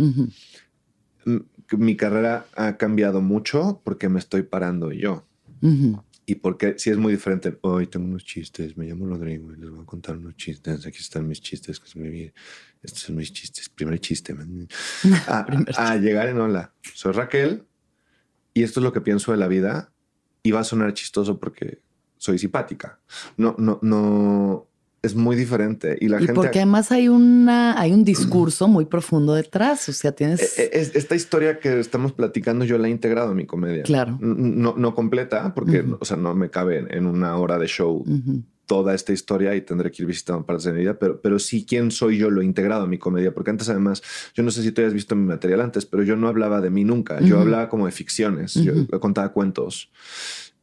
mi 1.71 1.95
carrera 1.95 2.45
ha 2.55 2.77
cambiado 2.77 3.21
mucho 3.21 3.81
porque 3.83 4.09
me 4.09 4.19
estoy 4.19 4.43
parando 4.43 4.91
yo. 4.91 5.23
Y 6.26 6.36
porque 6.36 6.80
si 6.80 6.89
es 6.89 6.97
muy 6.97 7.13
diferente. 7.13 7.57
Hoy 7.61 7.88
tengo 7.88 8.07
unos 8.07 8.26
chistes, 8.26 8.76
me 8.78 8.86
llamo 8.86 9.05
Rodrigo 9.05 9.53
y 9.53 9.57
les 9.57 9.69
voy 9.69 9.82
a 9.82 9.86
contar 9.86 10.17
unos 10.17 10.36
chistes. 10.36 10.86
Aquí 10.86 10.97
están 10.97 11.28
mis 11.28 11.41
chistes, 11.41 11.80
que 11.80 11.88
se 11.88 12.34
Estos 12.82 13.03
son 13.03 13.15
mis 13.15 13.32
chistes. 13.32 13.69
Primer 13.69 13.99
chiste. 13.99 14.36
a, 15.28 15.95
llegar 16.01 16.30
en 16.30 16.39
hola. 16.39 16.73
Soy 16.82 17.13
Raquel 17.13 17.63
y 18.53 18.63
esto 18.63 18.80
es 18.80 18.84
lo 18.84 18.91
que 18.91 19.01
pienso 19.01 19.32
de 19.32 19.38
la 19.38 19.47
vida. 19.47 19.91
Y 20.41 20.51
va 20.51 20.61
a 20.61 20.63
sonar 20.63 20.93
chistoso 20.93 21.39
porque 21.39 21.82
soy 22.17 22.39
simpática. 22.39 22.99
No, 23.38 23.55
no, 23.57 23.80
no 23.82 24.67
es 25.06 25.16
muy 25.16 25.36
diferente. 25.36 25.97
Y 25.99 26.08
la 26.08 26.18
gente. 26.18 26.34
Porque 26.34 26.60
además 26.60 26.91
hay 26.91 27.08
una, 27.08 27.80
hay 27.80 27.93
un 27.93 28.03
discurso 28.03 28.68
muy 28.68 28.86
profundo 28.86 29.34
detrás. 29.34 29.88
O 29.89 29.93
sea, 29.93 30.12
tienes. 30.12 30.58
E, 30.60 30.64
e, 30.64 30.91
esta 30.93 31.16
historia 31.16 31.60
que 31.60 31.80
estamos 31.80 32.12
platicando, 32.12 32.66
yo 32.66 32.78
la 32.78 32.88
he 32.88 32.91
integrado 32.91 33.32
en 33.32 33.38
mi 33.38 33.45
comedia. 33.45 33.84
Claro. 33.84 34.18
No, 34.20 34.76
no 34.78 34.95
completa, 34.95 35.53
porque, 35.53 35.86
o 35.99 36.06
sea, 36.06 36.18
no 36.18 36.34
me 36.36 36.49
cabe 36.49 36.86
en 36.89 37.06
una 37.06 37.36
hora 37.38 37.58
de 37.58 37.68
show. 37.68 38.03
toda 38.66 38.95
esta 38.95 39.14
historia 39.14 39.56
y 39.56 39.62
tendré 39.62 39.91
que 39.91 40.01
ir 40.01 40.08
visitando 40.08 40.43
partes 40.43 40.66
de 40.66 40.74
mi 40.74 40.80
vida, 40.80 40.97
pero, 40.97 41.22
pero 41.22 41.38
sí 41.38 41.68
quién 41.70 41.91
soy 41.91 42.18
yo 42.18 42.32
lo 42.32 42.41
he 42.41 42.45
integrado 42.45 42.86
en 42.86 42.89
mi 42.89 42.97
comedia, 42.97 43.32
porque 43.32 43.51
antes 43.51 43.70
además, 43.70 44.01
yo 44.34 44.41
no 44.41 44.49
sé 44.49 44.64
si 44.64 44.72
tú 44.72 44.82
hayas 44.82 44.93
visto 44.93 45.16
mi 45.16 45.24
material 45.24 45.62
antes, 45.62 45.86
pero 45.86 46.01
yo 46.01 46.16
no 46.16 46.28
hablaba 46.28 46.62
de 46.62 46.72
mí 46.72 46.84
nunca, 46.84 47.22
yo 47.22 47.39
hablaba 47.39 47.70
como 47.70 47.86
de 47.86 47.91
ficciones, 47.91 48.56
yo 48.56 48.74
contaba 48.99 49.32
cuentos. 49.34 49.91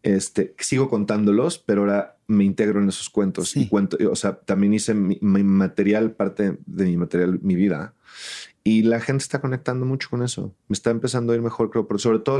Este, 0.02 0.54
sigo 0.58 0.88
contándolos, 0.88 1.58
pero 1.58 1.82
ahora 1.82 2.16
me 2.32 2.44
integro 2.44 2.80
en 2.82 2.88
esos 2.88 3.10
cuentos 3.10 3.56
y 3.56 3.68
cuento, 3.68 3.96
o 4.10 4.16
sea, 4.16 4.36
también 4.40 4.74
hice 4.74 4.94
mi, 4.94 5.18
material, 5.20 6.12
parte 6.12 6.58
de 6.66 6.84
mi 6.84 6.96
material, 6.96 7.38
mi 7.42 7.54
vida. 7.54 7.94
Y 8.64 8.82
la 8.82 9.00
gente 9.00 9.22
está 9.22 9.40
conectando 9.40 9.86
mucho 9.86 10.08
con 10.08 10.22
eso. 10.22 10.54
Me 10.68 10.74
está 10.74 10.90
empezando 10.90 11.32
a 11.32 11.36
ir 11.36 11.42
mejor, 11.42 11.70
creo, 11.70 11.86
pero 11.86 11.98
sobre 11.98 12.20
todo 12.20 12.38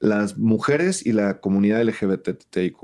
las 0.00 0.38
mujeres 0.38 1.04
y 1.04 1.12
la 1.12 1.40
comunidad 1.40 1.82
LGBTIQ 1.82 2.76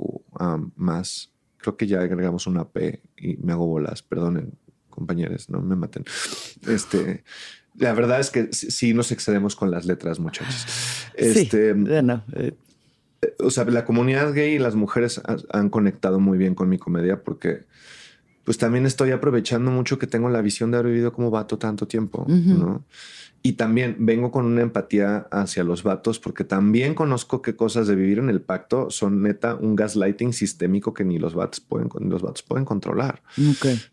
más. 0.76 1.32
Creo 1.58 1.76
que 1.76 1.86
ya 1.86 2.00
agregamos 2.00 2.46
una 2.46 2.68
P 2.68 3.02
y 3.16 3.36
me 3.38 3.52
hago 3.52 3.66
bolas, 3.66 4.02
perdonen, 4.02 4.52
compañeros, 4.90 5.50
no 5.50 5.60
me 5.60 5.74
maten. 5.76 6.04
Este, 6.66 7.24
la 7.74 7.92
verdad 7.92 8.20
es 8.20 8.30
que 8.30 8.52
sí 8.52 8.94
nos 8.94 9.12
excedemos 9.12 9.56
con 9.56 9.70
las 9.70 9.86
letras, 9.86 10.18
muchachos. 10.18 10.66
Este, 11.14 11.72
bueno, 11.72 12.22
eh. 12.32 12.52
O 13.40 13.50
sea, 13.50 13.64
la 13.64 13.84
comunidad 13.84 14.32
gay 14.32 14.54
y 14.54 14.58
las 14.58 14.74
mujeres 14.74 15.20
han 15.52 15.70
conectado 15.70 16.20
muy 16.20 16.38
bien 16.38 16.54
con 16.54 16.68
mi 16.68 16.78
comedia 16.78 17.22
porque 17.22 17.64
pues 18.44 18.56
también 18.56 18.86
estoy 18.86 19.10
aprovechando 19.10 19.70
mucho 19.70 19.98
que 19.98 20.06
tengo 20.06 20.30
la 20.30 20.40
visión 20.40 20.70
de 20.70 20.78
haber 20.78 20.92
vivido 20.92 21.12
como 21.12 21.30
vato 21.30 21.58
tanto 21.58 21.86
tiempo, 21.86 22.24
¿no? 22.28 22.82
Y 23.42 23.52
también 23.52 23.96
vengo 24.00 24.32
con 24.32 24.46
una 24.46 24.62
empatía 24.62 25.28
hacia 25.30 25.62
los 25.64 25.82
vatos 25.82 26.18
porque 26.18 26.44
también 26.44 26.94
conozco 26.94 27.40
que 27.40 27.54
cosas 27.54 27.86
de 27.86 27.94
vivir 27.94 28.18
en 28.18 28.30
el 28.30 28.40
pacto 28.40 28.90
son 28.90 29.22
neta 29.22 29.54
un 29.54 29.76
gaslighting 29.76 30.32
sistémico 30.32 30.92
que 30.92 31.04
ni 31.04 31.18
los 31.18 31.34
vatos 31.34 31.60
pueden, 31.60 31.88
ni 32.00 32.08
los 32.08 32.22
vatos 32.22 32.42
pueden 32.42 32.64
controlar. 32.64 33.22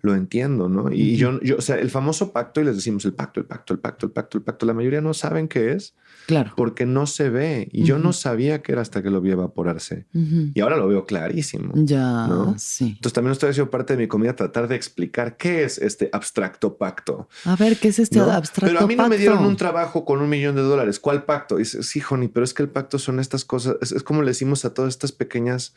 Lo 0.01 0.15
entiendo, 0.15 0.67
¿no? 0.67 0.91
Y 0.91 1.17
yo, 1.17 1.39
yo, 1.41 1.57
o 1.57 1.61
sea, 1.61 1.75
el 1.75 1.89
famoso 1.91 2.31
pacto 2.31 2.61
y 2.61 2.63
les 2.63 2.75
decimos 2.75 3.05
el 3.05 3.13
pacto, 3.13 3.39
el 3.39 3.45
pacto, 3.45 3.73
el 3.73 3.79
pacto, 3.79 4.05
el 4.07 4.11
pacto, 4.13 4.37
el 4.37 4.43
pacto. 4.43 4.65
La 4.65 4.73
mayoría 4.73 5.01
no 5.01 5.13
saben 5.13 5.47
qué 5.47 5.73
es. 5.73 5.93
Claro. 6.25 6.53
Porque 6.55 6.85
no 6.85 7.05
se 7.05 7.29
ve. 7.29 7.69
Y 7.71 7.83
yo 7.83 7.99
no 7.99 8.13
sabía 8.13 8.61
que 8.61 8.71
era 8.71 8.81
hasta 8.81 9.03
que 9.03 9.09
lo 9.09 9.21
vi 9.21 9.31
evaporarse. 9.31 10.05
Y 10.13 10.59
ahora 10.59 10.77
lo 10.77 10.87
veo 10.87 11.05
clarísimo. 11.05 11.73
Ya, 11.75 12.27
sí. 12.57 12.93
Entonces 12.95 13.13
también 13.13 13.31
estoy 13.33 13.51
haciendo 13.51 13.69
parte 13.69 13.95
de 13.95 14.03
mi 14.03 14.07
comida 14.07 14.35
tratar 14.35 14.67
de 14.67 14.75
explicar 14.75 15.37
qué 15.37 15.63
es 15.63 15.77
este 15.77 16.09
abstracto 16.11 16.77
pacto. 16.77 17.29
A 17.45 17.55
ver, 17.55 17.77
¿qué 17.77 17.89
es 17.89 17.99
este 17.99 18.19
abstracto 18.19 18.61
pacto? 18.61 18.65
Pero 18.65 18.79
a 18.79 18.87
mí 18.87 18.95
no 18.95 19.07
me 19.07 19.17
dieron 19.17 19.45
un 19.45 19.55
trabajo 19.55 20.05
con 20.05 20.21
un 20.21 20.29
millón 20.29 20.55
de 20.55 20.61
dólares. 20.61 20.99
¿Cuál 20.99 21.23
pacto? 21.23 21.57
dice, 21.57 21.83
sí, 21.83 22.01
Honey, 22.07 22.27
pero 22.27 22.43
es 22.43 22.53
que 22.53 22.63
el 22.63 22.69
pacto 22.69 22.99
son 22.99 23.19
estas 23.19 23.45
cosas. 23.45 23.77
Es, 23.81 24.03
como 24.03 24.21
le 24.21 24.31
decimos 24.31 24.65
a 24.65 24.73
todas 24.73 24.89
estas 24.89 25.11
pequeñas 25.11 25.73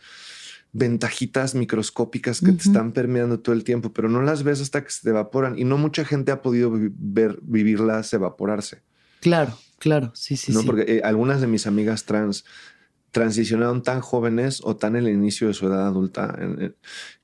ventajitas 0.73 1.55
microscópicas 1.55 2.41
que 2.41 2.53
te 2.53 2.63
están 2.63 2.93
permeando 2.93 3.41
todo 3.41 3.55
el 3.55 3.65
tiempo, 3.65 3.93
pero 3.93 4.09
no 4.09 4.23
las 4.23 4.43
ves 4.43 4.61
hasta 4.61 4.85
que 4.85 4.91
se 4.91 5.09
evaporan 5.09 5.59
y 5.59 5.65
no 5.65 5.79
mucha 5.79 6.05
gente 6.05 6.31
ha 6.31 6.43
podido 6.43 6.71
ver, 6.71 7.39
vivirlas 7.43 8.13
evaporarse. 8.13 8.83
Claro, 9.21 9.57
claro, 9.79 10.11
sí, 10.15 10.37
sí, 10.37 10.53
¿no? 10.53 10.61
sí. 10.61 10.67
Porque 10.67 10.83
eh, 10.83 11.01
algunas 11.05 11.41
de 11.41 11.47
mis 11.47 11.67
amigas 11.67 12.05
trans 12.05 12.45
transicionaron 13.11 13.83
tan 13.83 14.01
jóvenes 14.01 14.61
o 14.63 14.77
tan 14.77 14.97
en 14.97 15.07
el 15.07 15.15
inicio 15.15 15.49
de 15.49 15.55
su 15.55 15.67
edad 15.67 15.87
adulta 15.87 16.37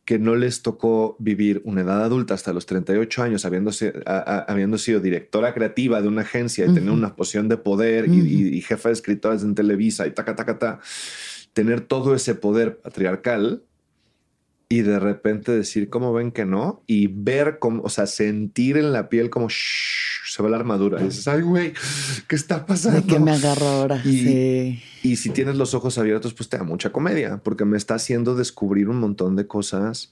que 0.05 0.19
no 0.19 0.37
les 0.37 0.63
tocó 0.63 1.17
vivir 1.19 1.63
una 1.65 1.81
edad 1.81 2.03
adulta 2.03 2.35
hasta 2.35 2.53
los 2.53 2.67
38 2.67 3.23
años, 3.23 3.45
habiendo, 3.45 3.71
habiendo 4.07 4.77
sido 4.77 5.01
directora 5.01 5.55
creativa 5.55 6.03
de 6.03 6.09
una 6.09 6.23
agencia 6.23 6.67
y 6.67 6.75
tener 6.75 6.91
una 6.91 7.17
posición 7.17 7.49
de 7.49 7.57
poder 7.57 8.09
y, 8.09 8.61
jefa 8.61 8.91
de 8.91 8.95
escritores 8.95 9.43
en 9.43 9.55
Televisa 9.55 10.07
y 10.07 10.11
taca, 10.11 10.37
taca, 10.37 10.59
ta, 10.59 10.81
tener 11.55 11.81
todo 11.81 12.15
ese 12.15 12.35
poder 12.35 12.79
patriarcal 12.79 13.63
y 14.69 14.83
de 14.83 14.99
repente 14.99 15.53
decir 15.53 15.91
cómo 15.91 16.13
ven 16.13 16.33
que 16.33 16.45
no 16.45 16.83
y 16.87 17.09
ver 17.09 17.59
cómo, 17.59 17.83
o 17.83 17.89
sea, 17.89 18.07
sentir 18.07 18.77
en 18.77 18.93
la 18.93 19.09
piel 19.09 19.31
como 19.31 19.49
se 19.51 20.43
va 20.43 20.49
la 20.49 20.57
armadura. 20.57 21.01
Y 21.01 21.05
dices, 21.05 21.29
ay, 21.29 21.43
güey, 21.43 21.73
¿qué 22.29 22.37
está 22.37 22.67
pasando? 22.67 23.01
¿De 23.01 23.07
qué 23.07 23.19
me 23.19 23.33
agarro 23.33 23.67
ahora? 23.67 24.03
Y, 24.05 24.83
y 25.03 25.17
si 25.17 25.31
tienes 25.31 25.57
los 25.57 25.75
ojos 25.75 25.99
abiertos, 25.99 26.35
pues 26.35 26.49
te 26.49 26.57
da 26.57 26.65
mucha 26.65 26.91
comedia, 26.91 27.41
porque 27.45 27.65
me 27.65 27.77
está 27.77 27.95
haciendo 27.95 28.35
descubrir 28.35 28.89
un 28.89 28.99
montón 28.99 29.37
de 29.37 29.47
cosas 29.47 30.11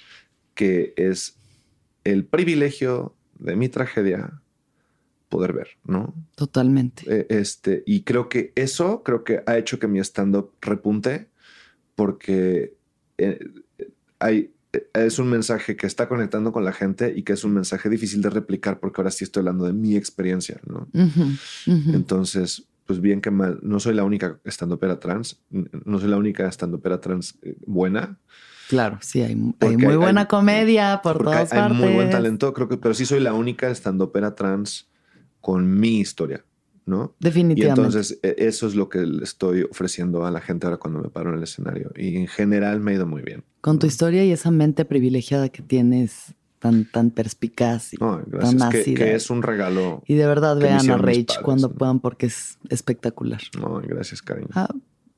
que 0.55 0.93
es 0.97 1.37
el 2.05 2.25
privilegio 2.25 3.15
de 3.39 3.57
mi 3.57 3.69
tragedia 3.69 4.43
poder 5.29 5.55
ver, 5.55 5.69
¿no? 5.85 6.15
Totalmente. 6.37 7.05
Eh, 7.09 7.27
este, 7.31 7.83
y 7.87 8.03
creo 8.03 8.29
que 8.29 8.53
eso 8.55 9.03
creo 9.03 9.25
que 9.25 9.43
ha 9.47 9.57
hecho 9.57 9.79
que 9.79 9.89
mi 9.89 9.99
stand-up 10.01 10.53
repunte 10.61 11.29
porque 11.95 12.75
eh, 13.17 13.39
hay 14.23 14.51
es 14.95 15.19
un 15.19 15.29
mensaje 15.29 15.77
que 15.77 15.87
está 15.87 16.09
conectando 16.09 16.51
con 16.51 16.65
la 16.65 16.73
gente 16.73 17.13
y 17.15 17.25
que 17.25 17.35
es 17.35 17.45
un 17.45 17.53
mensaje 17.53 17.91
difícil 17.91 18.23
de 18.23 18.31
replicar 18.31 18.81
porque 18.81 19.03
ahora 19.03 19.11
sí 19.11 19.25
estoy 19.25 19.41
hablando 19.41 19.67
de 19.67 19.75
mi 19.75 19.97
experiencia, 19.97 20.61
¿no? 20.67 20.89
Entonces, 21.67 22.65
pues 22.87 23.01
bien 23.01 23.21
que 23.21 23.31
mal, 23.31 23.59
no 23.63 23.81
soy 23.81 23.95
la 23.95 24.05
única 24.05 24.39
estando 24.45 24.79
pera 24.79 24.99
trans, 24.99 25.41
no 25.51 25.99
soy 25.99 26.09
la 26.09 26.17
única 26.17 26.49
estando 26.49 26.81
pera 26.81 27.01
trans 27.01 27.39
eh, 27.43 27.57
buena. 27.67 28.19
Claro, 28.69 28.99
sí, 29.03 29.21
hay, 29.21 29.37
muy 29.37 29.97
buena 29.97 30.27
comedia 30.27 31.01
por 31.03 31.23
todas 31.23 31.51
partes. 31.51 31.77
Hay 31.77 31.85
muy 31.85 31.95
buen 31.95 32.11
talento, 32.11 32.55
creo 32.55 32.69
que, 32.69 32.79
pero 32.79 32.95
sí 32.95 33.05
soy 33.05 33.21
la 33.21 33.35
única 33.35 33.69
estando 33.69 34.11
pera 34.11 34.35
trans 34.35 34.89
con 35.43 35.79
mi 35.79 36.01
historia. 36.01 36.45
¿No? 36.87 37.15
Definitivamente. 37.21 37.81
Y 37.81 37.85
entonces 37.85 38.19
e, 38.23 38.35
eso 38.39 38.67
es 38.67 38.75
lo 38.75 38.89
que 38.89 39.01
le 39.01 39.25
estoy 39.25 39.63
ofreciendo 39.63 40.25
a 40.27 40.31
la 40.31 40.41
gente 40.41 40.67
ahora 40.67 40.79
cuando 40.79 41.01
me 41.01 41.09
paro 41.09 41.31
en 41.31 41.37
el 41.37 41.43
escenario. 41.43 41.91
Y 41.97 42.17
en 42.17 42.29
general 42.29 42.81
me 42.81 42.93
ha 42.93 42.95
ido 42.95 43.07
muy 43.07 43.23
bien. 43.23 43.45
Con 43.61 43.79
tu 43.79 43.87
historia 43.87 44.25
y 44.25 44.33
esa 44.33 44.51
mente 44.51 44.85
privilegiada 44.85 45.49
que 45.49 45.63
tienes, 45.63 46.35
tan, 46.59 46.85
tan 46.91 47.11
perspicaz 47.11 47.93
y 47.93 47.97
tan 47.97 48.63
ácida. 48.63 48.97
Que, 48.97 49.15
es 49.15 49.31
un 49.31 49.43
regalo. 49.43 50.03
Y 50.07 50.15
de 50.15 50.27
verdad 50.27 50.57
vean 50.57 50.89
a 50.91 50.97
Rage 50.97 51.27
cuando 51.43 51.73
puedan 51.73 52.01
porque 52.01 52.27
es 52.27 52.59
espectacular. 52.69 53.41
No, 53.61 53.81
gracias, 53.81 54.23
cariño. 54.23 54.49
Ah, 54.55 54.69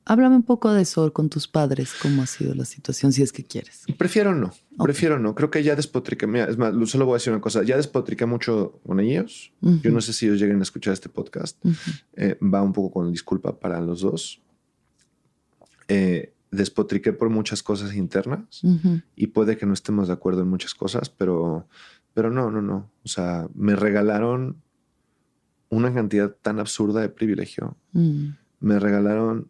Háblame 0.07 0.35
un 0.35 0.43
poco 0.43 0.71
de 0.71 0.83
eso 0.83 1.11
con 1.13 1.29
tus 1.29 1.47
padres, 1.47 1.93
cómo 1.99 2.21
ha 2.21 2.27
sido 2.27 2.53
la 2.53 2.65
situación, 2.65 3.11
si 3.11 3.23
es 3.23 3.31
que 3.31 3.43
quieres. 3.43 3.85
Prefiero 3.97 4.35
no, 4.35 4.53
prefiero 4.77 5.17
no. 5.17 5.33
Creo 5.33 5.49
que 5.49 5.63
ya 5.63 5.75
despotriqué, 5.75 6.27
es 6.47 6.57
más, 6.57 6.73
solo 6.89 7.07
voy 7.07 7.13
a 7.13 7.17
decir 7.17 7.33
una 7.33 7.41
cosa, 7.41 7.63
ya 7.63 7.75
despotriqué 7.75 8.27
mucho 8.27 8.79
con 8.85 8.99
ellos. 8.99 9.51
Yo 9.61 9.91
no 9.91 10.01
sé 10.01 10.13
si 10.13 10.27
ellos 10.27 10.39
lleguen 10.39 10.59
a 10.59 10.63
escuchar 10.63 10.93
este 10.93 11.09
podcast. 11.09 11.57
Eh, 12.15 12.37
va 12.41 12.61
un 12.61 12.71
poco 12.71 12.91
con 12.91 13.11
disculpa 13.11 13.59
para 13.59 13.81
los 13.81 14.01
dos. 14.01 14.41
Eh, 15.87 16.33
despotriqué 16.51 17.11
por 17.11 17.29
muchas 17.29 17.63
cosas 17.63 17.95
internas 17.95 18.61
y 19.15 19.27
puede 19.27 19.57
que 19.57 19.65
no 19.65 19.73
estemos 19.73 20.07
de 20.07 20.13
acuerdo 20.13 20.41
en 20.41 20.49
muchas 20.49 20.75
cosas, 20.75 21.09
pero, 21.09 21.67
pero 22.13 22.29
no, 22.29 22.51
no, 22.51 22.61
no. 22.61 22.91
O 23.03 23.07
sea, 23.07 23.47
me 23.55 23.75
regalaron 23.75 24.61
una 25.69 25.91
cantidad 25.91 26.29
tan 26.29 26.59
absurda 26.59 27.01
de 27.01 27.09
privilegio. 27.09 27.75
Mm. 27.91 28.29
Me 28.59 28.79
regalaron 28.79 29.49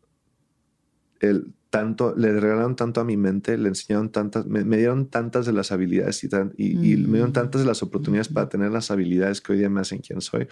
el, 1.19 1.53
tanto, 1.75 2.15
le 2.15 2.39
regalaron 2.39 2.77
tanto 2.77 3.01
a 3.01 3.03
mi 3.03 3.17
mente, 3.17 3.57
le 3.57 3.67
enseñaron 3.67 4.09
tantas, 4.09 4.45
me, 4.45 4.63
dieron 4.77 5.07
tantas 5.07 5.45
de 5.45 5.51
las 5.51 5.73
habilidades 5.73 6.23
y, 6.23 6.29
y, 6.57 6.95
me 6.95 7.17
dieron 7.17 7.33
tantas 7.33 7.59
de 7.59 7.67
las 7.67 7.83
oportunidades 7.83 8.29
para 8.29 8.47
tener 8.47 8.71
las 8.71 8.91
habilidades 8.91 9.41
que 9.41 9.51
hoy 9.51 9.59
día 9.59 9.69
me 9.69 9.81
hacen 9.81 9.99
quien 9.99 10.21
soy, 10.21 10.47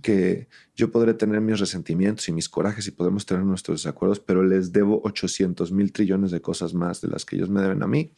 que 0.00 0.48
yo 0.74 0.90
podré 0.90 1.12
tener 1.12 1.42
mis 1.42 1.60
resentimientos 1.60 2.26
y 2.30 2.32
mis 2.32 2.48
corajes 2.48 2.86
y 2.86 2.92
podemos 2.92 3.26
tener 3.26 3.44
nuestros 3.44 3.82
desacuerdos, 3.82 4.20
pero 4.20 4.42
les 4.42 4.72
debo 4.72 5.02
800 5.04 5.70
mil 5.70 5.92
trillones 5.92 6.30
de 6.30 6.40
cosas 6.40 6.72
más 6.72 7.02
de 7.02 7.08
las 7.08 7.26
que 7.26 7.36
ellos 7.36 7.50
me 7.50 7.60
deben 7.60 7.82
a 7.82 7.86
mí. 7.86 8.10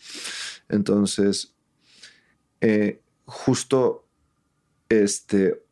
Entonces, 0.69 1.53
eh, 2.61 3.01
justo 3.25 4.07
este, 4.89 5.65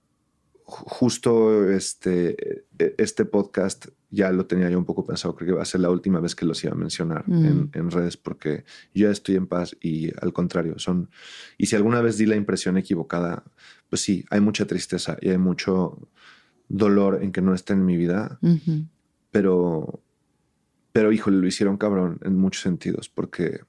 justo 0.65 1.71
este, 1.71 2.65
e, 2.79 2.95
este 2.99 3.25
podcast 3.25 3.87
ya 4.15 4.31
lo 4.31 4.47
tenía 4.47 4.71
yo 4.71 4.79
un 4.79 4.85
poco 4.85 5.05
pensado, 5.05 5.35
creo 5.35 5.49
que 5.49 5.57
va 5.57 5.63
a 5.63 5.67
ser 5.67 5.81
la 5.81 5.91
última 5.91 6.21
vez 6.21 6.35
que 6.35 6.47
los 6.47 6.63
iba 6.63 6.73
a 6.73 6.77
mencionar 6.77 7.25
en, 7.27 7.71
mm. 7.73 7.91
redes 7.91 8.17
porque 8.17 8.65
yo 8.95 9.11
estoy 9.11 9.35
en 9.35 9.47
paz 9.47 9.77
y 9.81 10.11
al 10.21 10.33
contrario, 10.33 10.79
son... 10.79 11.11
Y 11.59 11.67
si 11.67 11.77
alguna 11.77 12.01
vez 12.01 12.17
di 12.17 12.27
la 12.27 12.37
impresión 12.37 12.77
equivocada, 12.77 13.45
pues 13.91 14.03
sí, 14.03 14.25
hay 14.31 14.41
mucha 14.41 14.67
tristeza 14.67 15.17
y 15.21 15.31
hay 15.31 15.39
mucho 15.39 16.09
dolor 16.69 17.23
en 17.23 17.33
que 17.33 17.43
no 17.43 17.55
esté 17.55 17.73
en 17.73 17.85
mi 17.85 17.97
vida, 17.97 18.39
pero, 19.31 20.01
pero 20.93 21.13
híjole, 21.13 21.39
lo 21.39 21.47
hicieron 21.47 21.77
cabrón 21.77 22.21
en 22.23 22.39
muchos 22.39 22.63
sentidos 22.63 23.09
porque 23.09 23.61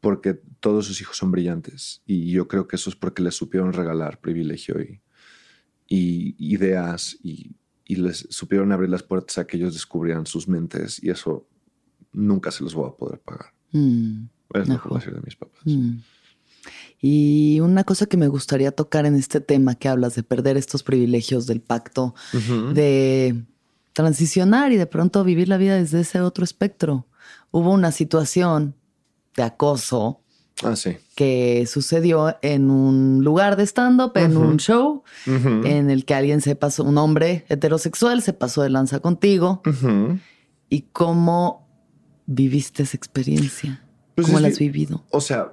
porque 0.00 0.32
todos 0.60 0.86
sus 0.86 0.98
hijos 1.02 1.18
son 1.18 1.30
brillantes 1.30 2.02
y 2.06 2.30
yo 2.30 2.48
creo 2.48 2.66
que 2.66 2.76
eso 2.76 2.88
es 2.88 2.96
porque 2.96 3.22
les 3.22 3.34
supieron 3.34 3.74
regalar 3.74 4.18
privilegio 4.18 4.80
y, 4.80 5.02
y 5.86 6.34
ideas 6.38 7.18
y, 7.22 7.59
les 7.96 8.26
supieron 8.30 8.72
abrir 8.72 8.90
las 8.90 9.02
puertas 9.02 9.38
a 9.38 9.46
que 9.46 9.56
ellos 9.56 9.74
descubrieran 9.74 10.26
sus 10.26 10.48
mentes 10.48 11.02
y 11.02 11.10
eso 11.10 11.46
nunca 12.12 12.50
se 12.50 12.64
los 12.64 12.74
voy 12.74 12.88
a 12.88 12.96
poder 12.96 13.20
pagar. 13.20 13.52
Mm, 13.72 14.24
es 14.54 14.68
la 14.68 14.78
formación 14.78 15.14
de 15.14 15.20
mis 15.22 15.36
papás. 15.36 15.60
Mm. 15.64 15.98
Y 17.00 17.60
una 17.60 17.84
cosa 17.84 18.06
que 18.06 18.16
me 18.16 18.28
gustaría 18.28 18.72
tocar 18.72 19.06
en 19.06 19.14
este 19.14 19.40
tema 19.40 19.74
que 19.74 19.88
hablas 19.88 20.14
de 20.14 20.22
perder 20.22 20.56
estos 20.56 20.82
privilegios 20.82 21.46
del 21.46 21.62
pacto, 21.62 22.14
de 22.74 23.46
transicionar 23.94 24.72
y 24.72 24.76
de 24.76 24.86
pronto 24.86 25.24
vivir 25.24 25.48
la 25.48 25.56
vida 25.56 25.76
desde 25.76 26.00
ese 26.00 26.20
otro 26.20 26.44
espectro. 26.44 27.06
Hubo 27.50 27.72
una 27.72 27.90
situación 27.90 28.76
de 29.34 29.44
acoso 29.44 30.20
Ah, 30.62 30.76
sí. 30.76 30.98
Que 31.14 31.66
sucedió 31.66 32.36
en 32.42 32.70
un 32.70 33.24
lugar 33.24 33.56
de 33.56 33.64
stand-up, 33.64 34.12
en 34.16 34.36
un 34.36 34.58
show, 34.58 35.02
en 35.26 35.90
el 35.90 36.04
que 36.04 36.14
alguien 36.14 36.40
se 36.40 36.54
pasó, 36.54 36.84
un 36.84 36.98
hombre 36.98 37.44
heterosexual 37.48 38.22
se 38.22 38.32
pasó 38.32 38.62
de 38.62 38.70
lanza 38.70 39.00
contigo. 39.00 39.62
¿Y 40.68 40.82
cómo 40.92 41.68
viviste 42.26 42.82
esa 42.82 42.96
experiencia? 42.96 43.84
Pues 44.14 44.26
¿Cómo 44.26 44.38
la 44.40 44.48
has 44.48 44.58
vivido? 44.58 45.04
O 45.10 45.20
sea, 45.20 45.50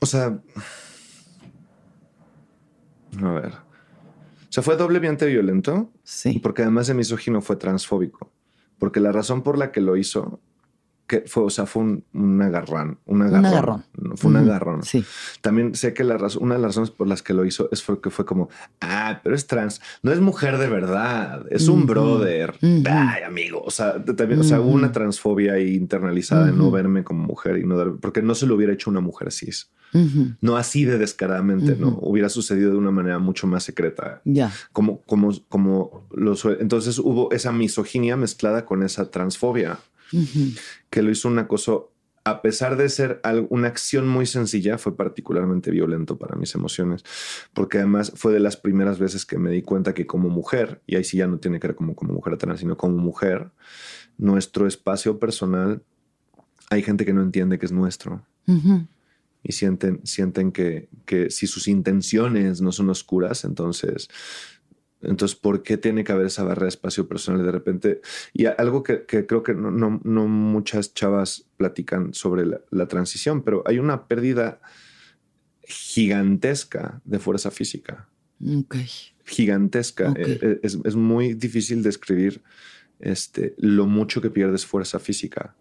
o 0.00 0.06
sea, 0.06 0.38
a 3.22 3.30
ver. 3.32 3.52
O 3.52 4.52
sea, 4.54 4.62
fue 4.62 4.76
doblemente 4.76 5.26
violento. 5.26 5.90
Sí. 6.02 6.38
Porque 6.40 6.62
además 6.62 6.86
de 6.86 6.94
misógino 6.94 7.40
fue 7.40 7.56
transfóbico. 7.56 8.30
Porque 8.78 9.00
la 9.00 9.12
razón 9.12 9.42
por 9.42 9.56
la 9.56 9.72
que 9.72 9.80
lo 9.80 9.96
hizo 9.96 10.40
que 11.06 11.24
fue, 11.26 11.42
o 11.44 11.50
sea, 11.50 11.66
fue 11.66 11.82
un, 11.82 12.04
un 12.14 12.40
agarrón, 12.40 12.98
un 13.04 13.22
agarrón. 13.22 13.44
agarrón. 13.46 13.84
Fue 14.16 14.30
un 14.30 14.36
agarrón. 14.38 14.82
Sí. 14.84 15.04
También 15.42 15.74
sé 15.74 15.92
que 15.92 16.02
la 16.04 16.16
razón, 16.16 16.44
una 16.44 16.54
de 16.54 16.60
las 16.62 16.70
razones 16.70 16.90
por 16.90 17.06
las 17.06 17.22
que 17.22 17.34
lo 17.34 17.44
hizo 17.44 17.68
es 17.72 17.82
porque 17.82 18.08
fue 18.10 18.24
como, 18.24 18.48
ah, 18.80 19.20
pero 19.22 19.34
es 19.34 19.46
trans, 19.46 19.80
no 20.02 20.12
es 20.12 20.20
mujer 20.20 20.56
de 20.58 20.68
verdad, 20.68 21.44
es 21.50 21.68
un 21.68 21.86
brother. 21.86 22.54
Ay, 22.62 23.22
amigo. 23.26 23.62
O 23.62 23.70
sea, 23.70 24.02
también, 24.04 24.40
o 24.40 24.44
sea, 24.44 24.60
hubo 24.60 24.70
una 24.70 24.92
transfobia 24.92 25.54
ahí 25.54 25.74
internalizada 25.74 26.46
de 26.46 26.52
no 26.52 26.70
verme 26.70 27.04
como 27.04 27.24
mujer 27.26 27.58
y 27.58 27.64
no 27.64 27.76
dar- 27.76 27.96
porque 28.00 28.22
no 28.22 28.34
se 28.34 28.46
lo 28.46 28.54
hubiera 28.54 28.72
hecho 28.72 28.88
una 28.90 29.00
mujer 29.00 29.30
cis. 29.32 29.70
No 30.40 30.56
así 30.56 30.84
de 30.84 30.98
descaradamente, 30.98 31.76
no. 31.78 31.98
Hubiera 32.00 32.28
sucedido 32.28 32.72
de 32.72 32.78
una 32.78 32.90
manera 32.90 33.18
mucho 33.20 33.46
más 33.46 33.62
secreta. 33.62 34.22
Ya. 34.24 34.50
Como, 34.72 35.02
como, 35.02 35.32
como 35.48 36.08
lo 36.12 36.34
suele. 36.34 36.60
Entonces 36.62 36.98
hubo 36.98 37.30
esa 37.30 37.52
misoginia 37.52 38.16
mezclada 38.16 38.64
con 38.64 38.82
esa 38.82 39.10
transfobia 39.10 39.78
Que 40.90 41.02
lo 41.02 41.10
hizo 41.10 41.28
un 41.28 41.38
acoso, 41.38 41.92
a 42.24 42.40
pesar 42.40 42.76
de 42.76 42.88
ser 42.88 43.20
una 43.50 43.68
acción 43.68 44.08
muy 44.08 44.26
sencilla, 44.26 44.78
fue 44.78 44.96
particularmente 44.96 45.70
violento 45.70 46.18
para 46.18 46.36
mis 46.36 46.54
emociones, 46.54 47.04
porque 47.52 47.78
además 47.78 48.12
fue 48.16 48.32
de 48.32 48.40
las 48.40 48.56
primeras 48.56 48.98
veces 48.98 49.26
que 49.26 49.38
me 49.38 49.50
di 49.50 49.62
cuenta 49.62 49.92
que 49.92 50.06
como 50.06 50.30
mujer, 50.30 50.80
y 50.86 50.96
ahí 50.96 51.04
sí 51.04 51.18
ya 51.18 51.26
no 51.26 51.38
tiene 51.38 51.60
que 51.60 51.68
ver 51.68 51.76
como, 51.76 51.94
como 51.94 52.14
mujer 52.14 52.38
trans, 52.38 52.60
sino 52.60 52.76
como 52.76 52.96
mujer, 52.96 53.50
nuestro 54.16 54.66
espacio 54.66 55.18
personal, 55.18 55.82
hay 56.70 56.82
gente 56.82 57.04
que 57.04 57.12
no 57.12 57.22
entiende 57.22 57.58
que 57.58 57.66
es 57.66 57.72
nuestro. 57.72 58.24
Y 59.42 59.52
sienten, 59.52 60.00
sienten 60.04 60.50
que, 60.50 60.88
que 61.04 61.28
si 61.28 61.46
sus 61.46 61.68
intenciones 61.68 62.62
no 62.62 62.72
son 62.72 62.88
oscuras, 62.88 63.44
entonces 63.44 64.08
entonces, 65.06 65.36
¿por 65.38 65.62
qué 65.62 65.76
tiene 65.76 66.04
que 66.04 66.12
haber 66.12 66.26
esa 66.26 66.44
barrera 66.44 66.64
de 66.64 66.68
espacio 66.70 67.06
personal 67.08 67.44
de 67.44 67.52
repente? 67.52 68.00
Y 68.32 68.46
algo 68.46 68.82
que, 68.82 69.04
que 69.04 69.26
creo 69.26 69.42
que 69.42 69.54
no, 69.54 69.70
no- 69.70 70.00
no 70.04 70.26
muchas 70.28 70.94
chavas 70.94 71.46
platican 71.56 72.14
sobre 72.14 72.46
la, 72.46 72.60
la 72.70 72.86
transición, 72.88 73.42
pero 73.42 73.62
hay 73.66 73.78
una 73.78 74.06
pérdida 74.08 74.60
gigantesca 75.66 77.00
de 77.04 77.18
fuerza 77.18 77.50
física. 77.50 78.08
Ok. 78.46 78.76
Gigantesca. 79.24 80.10
Ok. 80.10 80.18
Eh, 80.18 80.38
eh, 80.42 80.60
Es, 80.62 80.78
es 80.84 80.94
muy 80.96 81.34
difícil 81.34 81.82
describir 81.82 82.42
este, 83.00 83.54
lo 83.58 83.86
mucho 83.86 84.20
que 84.20 84.30
pierdes 84.30 84.66
fuerza 84.66 84.98
física. 84.98 85.56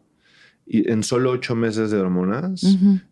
Y 0.65 0.89
en 0.89 1.03
solo 1.03 1.31
ocho 1.31 1.55
meses 1.55 1.91
de 1.91 1.97
hormonas, 1.99 2.63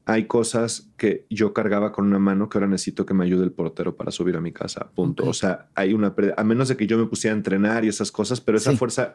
hay 0.06 0.26
cosas 0.26 0.88
que 0.96 1.26
yo 1.30 1.54
cargaba 1.54 1.92
con 1.92 2.06
una 2.08 2.18
mano 2.18 2.48
que 2.48 2.58
ahora 2.58 2.68
necesito 2.68 3.06
que 3.06 3.14
me 3.14 3.26
ayude 3.26 3.44
el 3.44 3.52
portero 3.52 3.98
para 3.98 4.10
subir 4.12 4.38
a 4.38 4.42
mi 4.42 4.54
casa. 4.54 4.90
Punto. 4.96 5.26
O 5.28 5.34
sea, 5.34 5.68
hay 5.76 5.94
una 5.94 6.16
pérdida, 6.16 6.36
a 6.38 6.46
menos 6.46 6.70
de 6.70 6.78
que 6.78 6.88
yo 6.88 6.98
me 6.98 7.08
pusiera 7.08 7.34
a 7.34 7.38
entrenar 7.38 7.84
y 7.84 7.90
esas 7.90 8.10
cosas, 8.12 8.40
pero 8.40 8.58
esa 8.58 8.72
Sí. 8.72 8.78
fuerza 8.78 9.14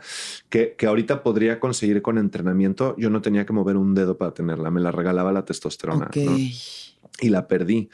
que, 0.50 0.74
que 0.76 0.86
ahorita 0.86 1.22
podría 1.22 1.58
conseguir 1.60 2.02
con 2.02 2.18
entrenamiento, 2.18 2.94
yo 2.98 3.08
no 3.08 3.22
tenía 3.22 3.46
que 3.46 3.54
mover 3.54 3.78
un 3.78 3.94
dedo 3.94 4.18
para 4.18 4.34
tenerla, 4.34 4.70
me 4.70 4.80
la 4.82 4.92
regalaba 4.92 5.32
la 5.32 5.44
testosterona. 5.46 6.10
Y 7.18 7.30
la 7.30 7.48
perdí. 7.48 7.88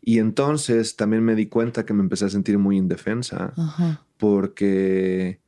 Y 0.00 0.20
entonces 0.20 0.94
también 0.94 1.24
me 1.24 1.34
di 1.34 1.46
cuenta 1.46 1.84
que 1.84 1.92
me 1.92 2.02
empecé 2.02 2.26
a 2.26 2.30
sentir 2.30 2.58
muy 2.58 2.76
indefensa 2.76 3.52
Ajá. 3.56 4.04
porque 4.16 5.40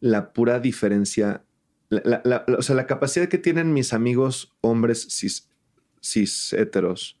la 0.00 0.32
pura 0.32 0.60
diferencia, 0.60 1.42
la, 1.90 2.02
la- 2.04 2.22
la- 2.24 2.44
la- 2.46 2.58
o 2.58 2.62
sea, 2.62 2.74
la 2.76 2.86
capacidad 2.86 3.28
que 3.28 3.38
tienen 3.38 3.72
mis 3.72 3.92
amigos 3.92 4.52
hombres 4.60 5.06
cis, 5.10 5.48
cis 6.00 6.52
heteros, 6.52 7.18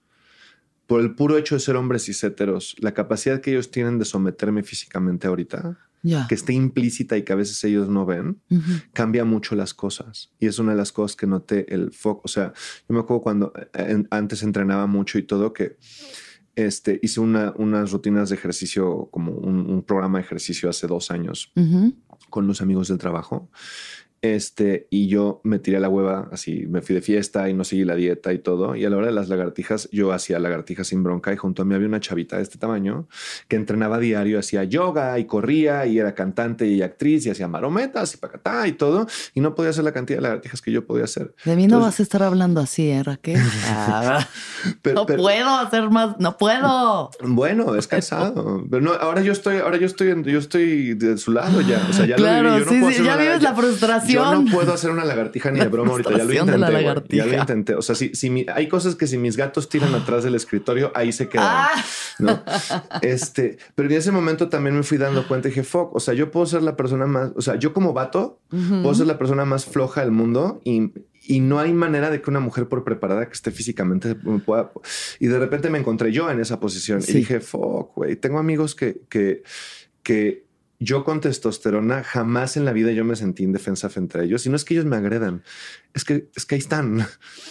por 0.86 1.00
el 1.00 1.14
puro 1.14 1.36
hecho 1.36 1.54
de 1.54 1.60
ser 1.60 1.76
hombres 1.76 2.04
cis 2.04 2.22
heteros, 2.24 2.74
la 2.78 2.94
capacidad 2.94 3.40
que 3.40 3.50
ellos 3.50 3.70
tienen 3.70 3.98
de 3.98 4.04
someterme 4.04 4.62
físicamente 4.62 5.26
ahorita, 5.26 5.78
Ya. 6.02 6.26
que 6.28 6.34
esté 6.34 6.52
implícita 6.52 7.16
y 7.16 7.22
que 7.24 7.32
a 7.32 7.36
veces 7.36 7.62
ellos 7.64 7.88
no 7.88 8.06
ven, 8.06 8.40
cambia 8.92 9.24
mucho 9.24 9.54
las 9.56 9.74
cosas. 9.74 10.30
Y 10.38 10.46
es 10.46 10.58
una 10.58 10.72
de 10.72 10.78
las 10.78 10.92
cosas 10.92 11.16
que 11.16 11.26
noté 11.26 11.74
el 11.74 11.92
foco. 11.92 12.22
O 12.24 12.28
sea, 12.28 12.52
yo 12.88 12.94
me 12.94 13.00
acuerdo 13.00 13.20
cuando 13.22 13.52
en- 13.74 14.06
antes 14.10 14.42
entrenaba 14.42 14.86
mucho 14.86 15.18
y 15.18 15.22
todo, 15.24 15.52
que 15.52 15.76
este, 16.56 16.98
hice 17.02 17.20
una- 17.20 17.52
unas 17.56 17.92
rutinas 17.92 18.30
de 18.30 18.34
ejercicio, 18.36 19.08
como 19.12 19.32
un, 19.32 19.70
un 19.70 19.82
programa 19.82 20.18
de 20.18 20.24
ejercicio 20.24 20.68
hace 20.70 20.86
dos 20.86 21.10
años 21.10 21.52
con 22.30 22.46
los 22.46 22.60
amigos 22.62 22.88
del 22.88 22.98
trabajo. 22.98 23.48
Este, 24.20 24.86
y 24.90 25.06
yo 25.08 25.40
me 25.44 25.58
tiré 25.58 25.76
a 25.76 25.80
la 25.80 25.88
hueva, 25.88 26.28
así 26.32 26.66
me 26.68 26.82
fui 26.82 26.94
de 26.94 27.00
fiesta 27.02 27.48
y 27.48 27.54
no 27.54 27.62
seguí 27.64 27.84
la 27.84 27.94
dieta 27.94 28.32
y 28.32 28.38
todo. 28.38 28.74
Y 28.74 28.84
a 28.84 28.90
la 28.90 28.96
hora 28.96 29.06
de 29.06 29.12
las 29.12 29.28
lagartijas, 29.28 29.88
yo 29.92 30.12
hacía 30.12 30.38
lagartijas 30.38 30.88
sin 30.88 31.02
bronca 31.04 31.32
y 31.32 31.36
junto 31.36 31.62
a 31.62 31.64
mí 31.64 31.74
había 31.74 31.86
una 31.86 32.00
chavita 32.00 32.36
de 32.36 32.42
este 32.42 32.58
tamaño 32.58 33.06
que 33.46 33.56
entrenaba 33.56 33.98
diario, 33.98 34.38
hacía 34.38 34.64
yoga 34.64 35.18
y 35.18 35.26
corría 35.26 35.86
y 35.86 35.98
era 35.98 36.14
cantante 36.14 36.66
y 36.66 36.82
actriz 36.82 37.26
y 37.26 37.30
hacía 37.30 37.46
marometas 37.48 38.14
y 38.14 38.16
pacatá 38.16 38.66
y 38.66 38.72
todo. 38.72 39.06
Y 39.34 39.40
no 39.40 39.54
podía 39.54 39.70
hacer 39.70 39.84
la 39.84 39.92
cantidad 39.92 40.18
de 40.18 40.22
lagartijas 40.22 40.62
que 40.62 40.72
yo 40.72 40.84
podía 40.86 41.04
hacer. 41.04 41.34
De 41.44 41.54
mí 41.54 41.66
no 41.68 41.76
Entonces- 41.76 41.86
vas 41.86 42.00
a 42.00 42.02
estar 42.02 42.22
hablando 42.24 42.60
así, 42.60 42.90
¿eh, 42.90 43.02
Raquel? 43.02 43.38
Ah, 43.70 44.26
Pero- 44.82 44.94
no 44.96 45.06
pero- 45.06 45.22
puedo 45.22 45.48
hacer 45.50 45.90
más, 45.90 46.16
no 46.18 46.36
puedo. 46.36 47.10
Bueno, 47.22 47.74
es 47.76 47.86
cansado. 47.86 48.64
Pero 48.68 48.82
no, 48.82 48.92
ahora 48.92 49.22
yo 49.22 49.32
estoy, 49.32 49.58
ahora 49.58 49.76
yo 49.76 49.86
estoy, 49.86 50.08
yo 50.24 50.38
estoy 50.38 50.94
de 50.94 51.16
su 51.18 51.30
lado 51.32 51.60
ya. 51.60 51.86
O 51.88 51.92
sea, 51.92 52.06
ya 52.06 52.16
Claro, 52.16 52.50
lo 52.50 52.54
viví. 52.56 52.64
Yo 52.64 52.66
no 52.66 52.72
sí, 52.72 52.78
puedo 52.80 52.90
sí, 52.92 52.96
hacer 52.98 53.06
ya 53.06 53.16
vives 53.16 53.42
la 53.42 53.54
frustración. 53.54 54.07
Yo 54.12 54.32
no 54.34 54.44
puedo 54.50 54.72
hacer 54.72 54.90
una 54.90 55.04
lagartija 55.04 55.50
ni 55.50 55.58
La 55.58 55.64
de 55.64 55.70
broma 55.70 55.92
ahorita. 55.92 56.10
Ya 56.16 56.24
lo 56.24 56.32
intenté. 56.32 56.58
la. 56.58 57.02
Ya 57.08 57.26
lo 57.26 57.34
intenté. 57.38 57.74
O 57.74 57.82
sea, 57.82 57.94
si, 57.94 58.14
si 58.14 58.30
mi- 58.30 58.46
hay 58.52 58.68
cosas 58.68 58.94
que 58.94 59.06
si 59.06 59.18
mis 59.18 59.36
gatos 59.36 59.68
tiran 59.68 59.94
atrás 59.94 60.24
del 60.24 60.34
escritorio, 60.34 60.92
ahí 60.94 61.12
se 61.12 61.28
quedan. 61.28 61.46
Ah. 61.48 61.84
¿no? 62.18 62.42
Este, 63.02 63.58
pero 63.74 63.88
en 63.88 63.96
ese 63.96 64.10
momento 64.12 64.48
también 64.48 64.76
me 64.76 64.82
fui 64.82 64.98
dando 64.98 65.26
cuenta 65.28 65.48
y 65.48 65.50
dije, 65.50 65.62
fuck, 65.64 65.94
o 65.94 66.00
sea, 66.00 66.14
yo 66.14 66.30
puedo 66.30 66.46
ser 66.46 66.62
la 66.62 66.76
persona 66.76 67.06
más, 67.06 67.30
o 67.36 67.42
sea, 67.42 67.56
yo 67.56 67.72
como 67.72 67.92
vato, 67.92 68.40
puedo 68.50 68.94
ser 68.94 69.06
la 69.06 69.18
persona 69.18 69.44
más 69.44 69.66
floja 69.66 70.00
del 70.00 70.10
mundo 70.10 70.60
y, 70.64 70.92
y 71.22 71.40
no 71.40 71.58
hay 71.60 71.72
manera 71.72 72.10
de 72.10 72.20
que 72.20 72.30
una 72.30 72.40
mujer 72.40 72.66
por 72.68 72.84
preparada 72.84 73.26
que 73.26 73.32
esté 73.34 73.50
físicamente 73.50 74.16
me 74.22 74.38
pueda. 74.40 74.70
Y 75.20 75.26
de 75.26 75.38
repente 75.38 75.70
me 75.70 75.78
encontré 75.78 76.10
yo 76.12 76.30
en 76.30 76.40
esa 76.40 76.58
posición 76.60 77.02
Sí. 77.02 77.12
y 77.12 77.14
dije, 77.16 77.40
fuck, 77.40 77.94
güey, 77.94 78.16
tengo 78.16 78.38
amigos 78.38 78.74
que, 78.74 79.02
que, 79.08 79.42
que 80.02 80.44
yo 80.80 81.04
con 81.04 81.20
testosterona 81.20 82.04
jamás 82.04 82.56
en 82.56 82.64
la 82.64 82.72
vida 82.72 82.92
yo 82.92 83.04
me 83.04 83.16
sentí 83.16 83.42
indefensa 83.42 83.88
frente 83.88 84.18
a 84.18 84.22
ellos. 84.22 84.46
Y 84.46 84.48
no 84.50 84.54
es 84.56 84.64
que 84.64 84.74
ellos 84.74 84.86
me 84.86 84.96
agredan, 84.96 85.42
es 85.92 86.04
que, 86.04 86.28
es 86.36 86.46
que 86.46 86.54
ahí 86.54 86.60
están. 86.60 87.04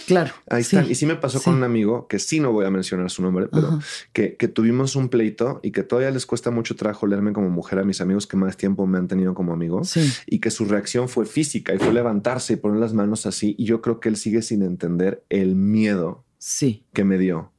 Claro. 0.07 0.33
Ahí 0.49 0.63
sí. 0.63 0.77
están. 0.77 0.89
Y 0.89 0.95
sí 0.95 1.05
me 1.05 1.15
pasó 1.17 1.39
sí. 1.39 1.43
con 1.45 1.55
un 1.55 1.63
amigo 1.63 2.07
que 2.07 2.19
sí 2.19 2.39
no 2.39 2.53
voy 2.53 2.65
a 2.65 2.69
mencionar 2.71 3.09
su 3.11 3.21
nombre, 3.21 3.47
pero 3.51 3.79
que, 4.13 4.37
que 4.37 4.47
tuvimos 4.47 4.95
un 4.95 5.09
pleito 5.09 5.59
y 5.61 5.71
que 5.71 5.83
todavía 5.83 6.11
les 6.11 6.25
cuesta 6.25 6.51
mucho 6.51 6.75
trabajo 6.77 7.05
leerme 7.07 7.33
como 7.33 7.49
mujer 7.49 7.79
a 7.79 7.83
mis 7.83 7.99
amigos 7.99 8.27
que 8.27 8.37
más 8.37 8.55
tiempo 8.55 8.87
me 8.87 8.97
han 8.97 9.07
tenido 9.09 9.33
como 9.33 9.51
amigo 9.51 9.83
Sí. 9.83 10.09
y 10.25 10.39
que 10.39 10.49
su 10.49 10.63
reacción 10.65 11.09
fue 11.09 11.25
física 11.25 11.73
y 11.75 11.79
fue 11.79 11.91
levantarse 11.93 12.53
y 12.53 12.55
poner 12.55 12.79
las 12.79 12.93
manos 12.93 13.25
así. 13.25 13.55
Y 13.57 13.65
yo 13.65 13.81
creo 13.81 13.99
que 13.99 14.07
él 14.09 14.15
sigue 14.15 14.41
sin 14.41 14.61
entender 14.63 15.25
el 15.29 15.55
miedo 15.55 16.23
Sí. 16.37 16.85
que 16.93 17.03
me 17.03 17.17
dio. 17.17 17.51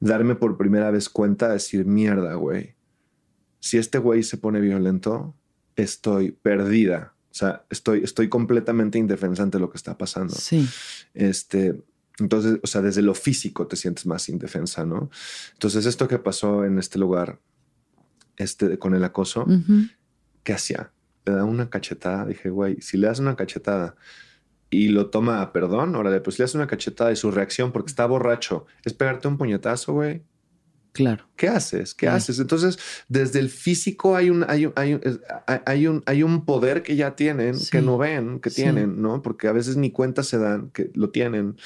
Darme 0.00 0.34
por 0.34 0.56
primera 0.56 0.90
vez 0.90 1.08
cuenta 1.08 1.48
de 1.48 1.54
decir, 1.54 1.84
mierda, 1.86 2.34
güey. 2.34 2.73
Si 3.64 3.78
este 3.78 3.96
güey 3.96 4.22
se 4.22 4.36
pone 4.36 4.60
violento, 4.60 5.34
estoy 5.74 6.32
perdida. 6.32 7.14
O 7.30 7.34
sea, 7.34 7.64
estoy, 7.70 8.04
estoy 8.04 8.28
completamente 8.28 8.98
indefensa 8.98 9.42
ante 9.42 9.58
lo 9.58 9.70
que 9.70 9.78
está 9.78 9.96
pasando. 9.96 10.34
Sí. 10.34 10.68
Este, 11.14 11.82
entonces, 12.18 12.58
o 12.62 12.66
sea, 12.66 12.82
desde 12.82 13.00
lo 13.00 13.14
físico 13.14 13.66
te 13.66 13.76
sientes 13.76 14.04
más 14.04 14.28
indefensa, 14.28 14.84
¿no? 14.84 15.08
Entonces, 15.54 15.86
esto 15.86 16.06
que 16.08 16.18
pasó 16.18 16.66
en 16.66 16.78
este 16.78 16.98
lugar, 16.98 17.40
este, 18.36 18.78
con 18.78 18.94
el 18.94 19.02
acoso, 19.02 19.44
Ujú. 19.44 19.86
¿qué 20.42 20.52
hacía? 20.52 20.92
Le 21.24 21.32
da 21.32 21.44
una 21.44 21.70
cachetada. 21.70 22.26
Dije, 22.26 22.50
güey, 22.50 22.82
si 22.82 22.98
le 22.98 23.06
das 23.06 23.18
una 23.18 23.34
cachetada 23.34 23.96
y 24.68 24.88
lo 24.88 25.08
toma 25.08 25.40
a 25.40 25.54
perdón, 25.54 25.96
órale, 25.96 26.20
pues 26.20 26.38
le 26.38 26.42
das 26.42 26.54
una 26.54 26.66
cachetada 26.66 27.12
y 27.12 27.16
su 27.16 27.30
reacción, 27.30 27.72
porque 27.72 27.88
está 27.88 28.04
borracho, 28.04 28.66
es 28.84 28.92
pegarte 28.92 29.26
un 29.26 29.38
puñetazo, 29.38 29.94
güey. 29.94 30.22
Claro. 30.94 31.28
¿Qué 31.36 31.48
haces? 31.48 31.92
¿Qué 31.92 32.06
Claro. 32.06 32.16
haces? 32.18 32.38
Entonces, 32.38 32.78
desde 33.08 33.40
el 33.40 33.50
físico 33.50 34.14
hay 34.16 34.30
un, 34.30 34.44
hay 34.48 34.66
un, 34.66 34.72
hay 34.76 34.94
un, 34.94 35.00
hay- 35.66 35.86
un, 35.88 36.02
hay 36.06 36.22
un 36.22 36.44
poder 36.46 36.82
que 36.82 36.94
ya 36.96 37.16
tienen, 37.16 37.56
Sí. 37.58 37.70
que 37.70 37.82
no 37.82 37.98
ven, 37.98 38.38
que 38.40 38.48
Sí. 38.50 38.62
tienen, 38.62 39.02
¿no? 39.02 39.20
Porque 39.20 39.48
a 39.48 39.52
veces 39.52 39.76
ni 39.76 39.90
cuenta 39.90 40.22
se 40.22 40.38
dan 40.38 40.70
que 40.70 40.90
lo 40.94 41.10
tienen. 41.10 41.56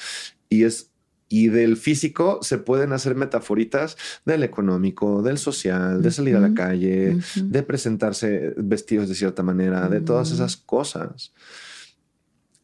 Y 0.49 0.63
es, 0.63 0.89
y 1.29 1.49
del 1.49 1.77
físico 1.77 2.39
se 2.41 2.57
pueden 2.57 2.91
hacer 2.91 3.13
metaforitas 3.13 3.97
del 4.25 4.41
económico, 4.41 5.21
del 5.21 5.37
social, 5.37 6.01
de 6.01 6.09
salir 6.09 6.35
a 6.35 6.39
la 6.39 6.55
calle, 6.55 7.17
de 7.35 7.61
presentarse 7.63 8.55
vestidos 8.57 9.09
de 9.09 9.13
cierta 9.13 9.43
manera, 9.43 9.87
de 9.89 10.01
todas 10.01 10.29
Ujú. 10.29 10.35
esas 10.37 10.57
cosas. 10.57 11.33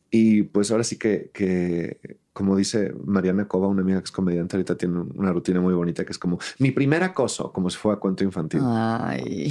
Y 0.10 0.44
pues 0.44 0.72
ahora 0.72 0.84
sí 0.84 0.98
que, 0.98 1.30
que, 1.32 2.18
como 2.36 2.58
dice 2.58 2.94
Mariana 3.06 3.48
Cova, 3.48 3.70
una 3.70 3.82
amiga 3.82 4.00
que 4.00 4.04
es 4.06 4.12
comediante, 4.12 4.58
ahorita 4.58 4.76
tiene 4.76 5.00
una 5.00 5.32
rutina 5.32 5.62
muy 5.62 5.74
bonita 5.74 6.04
que 6.04 6.12
es 6.12 6.20
como 6.20 6.38
mi 6.60 6.72
primer 6.72 7.02
acoso, 7.02 7.54
como 7.54 7.70
si 7.70 7.78
fuera 7.78 7.98
cuento 7.98 8.26
infantil. 8.26 8.60
Ay. 8.62 9.48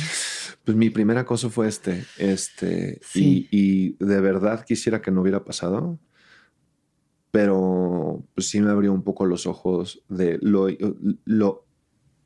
Pues 0.64 0.76
mi 0.76 0.90
primer 0.90 1.16
acoso 1.16 1.48
fue 1.48 1.66
este, 1.66 2.04
este, 2.18 3.00
Sí. 3.02 3.48
y, 3.50 3.96
y 3.96 4.04
de 4.04 4.20
verdad 4.20 4.66
quisiera 4.66 5.00
que 5.00 5.10
no 5.10 5.22
hubiera 5.22 5.42
pasado, 5.46 5.98
pero 7.30 8.22
pues 8.34 8.50
sí 8.50 8.60
me 8.60 8.70
abrió 8.70 8.92
un 8.92 9.02
poco 9.02 9.24
los 9.24 9.46
ojos 9.46 10.02
de 10.10 10.38
lo, 10.42 10.66
lo 11.24 11.64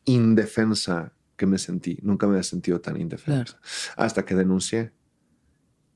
indefensa 0.06 1.12
que 1.36 1.47
me 1.47 1.59
sentí. 1.59 2.01
Nunca 2.02 2.26
me 2.26 2.32
había 2.32 2.43
sentido 2.43 2.80
tan 2.80 3.01
indefensa 3.01 3.60
hasta 3.97 4.24
que 4.24 4.35
denuncié. 4.35 4.90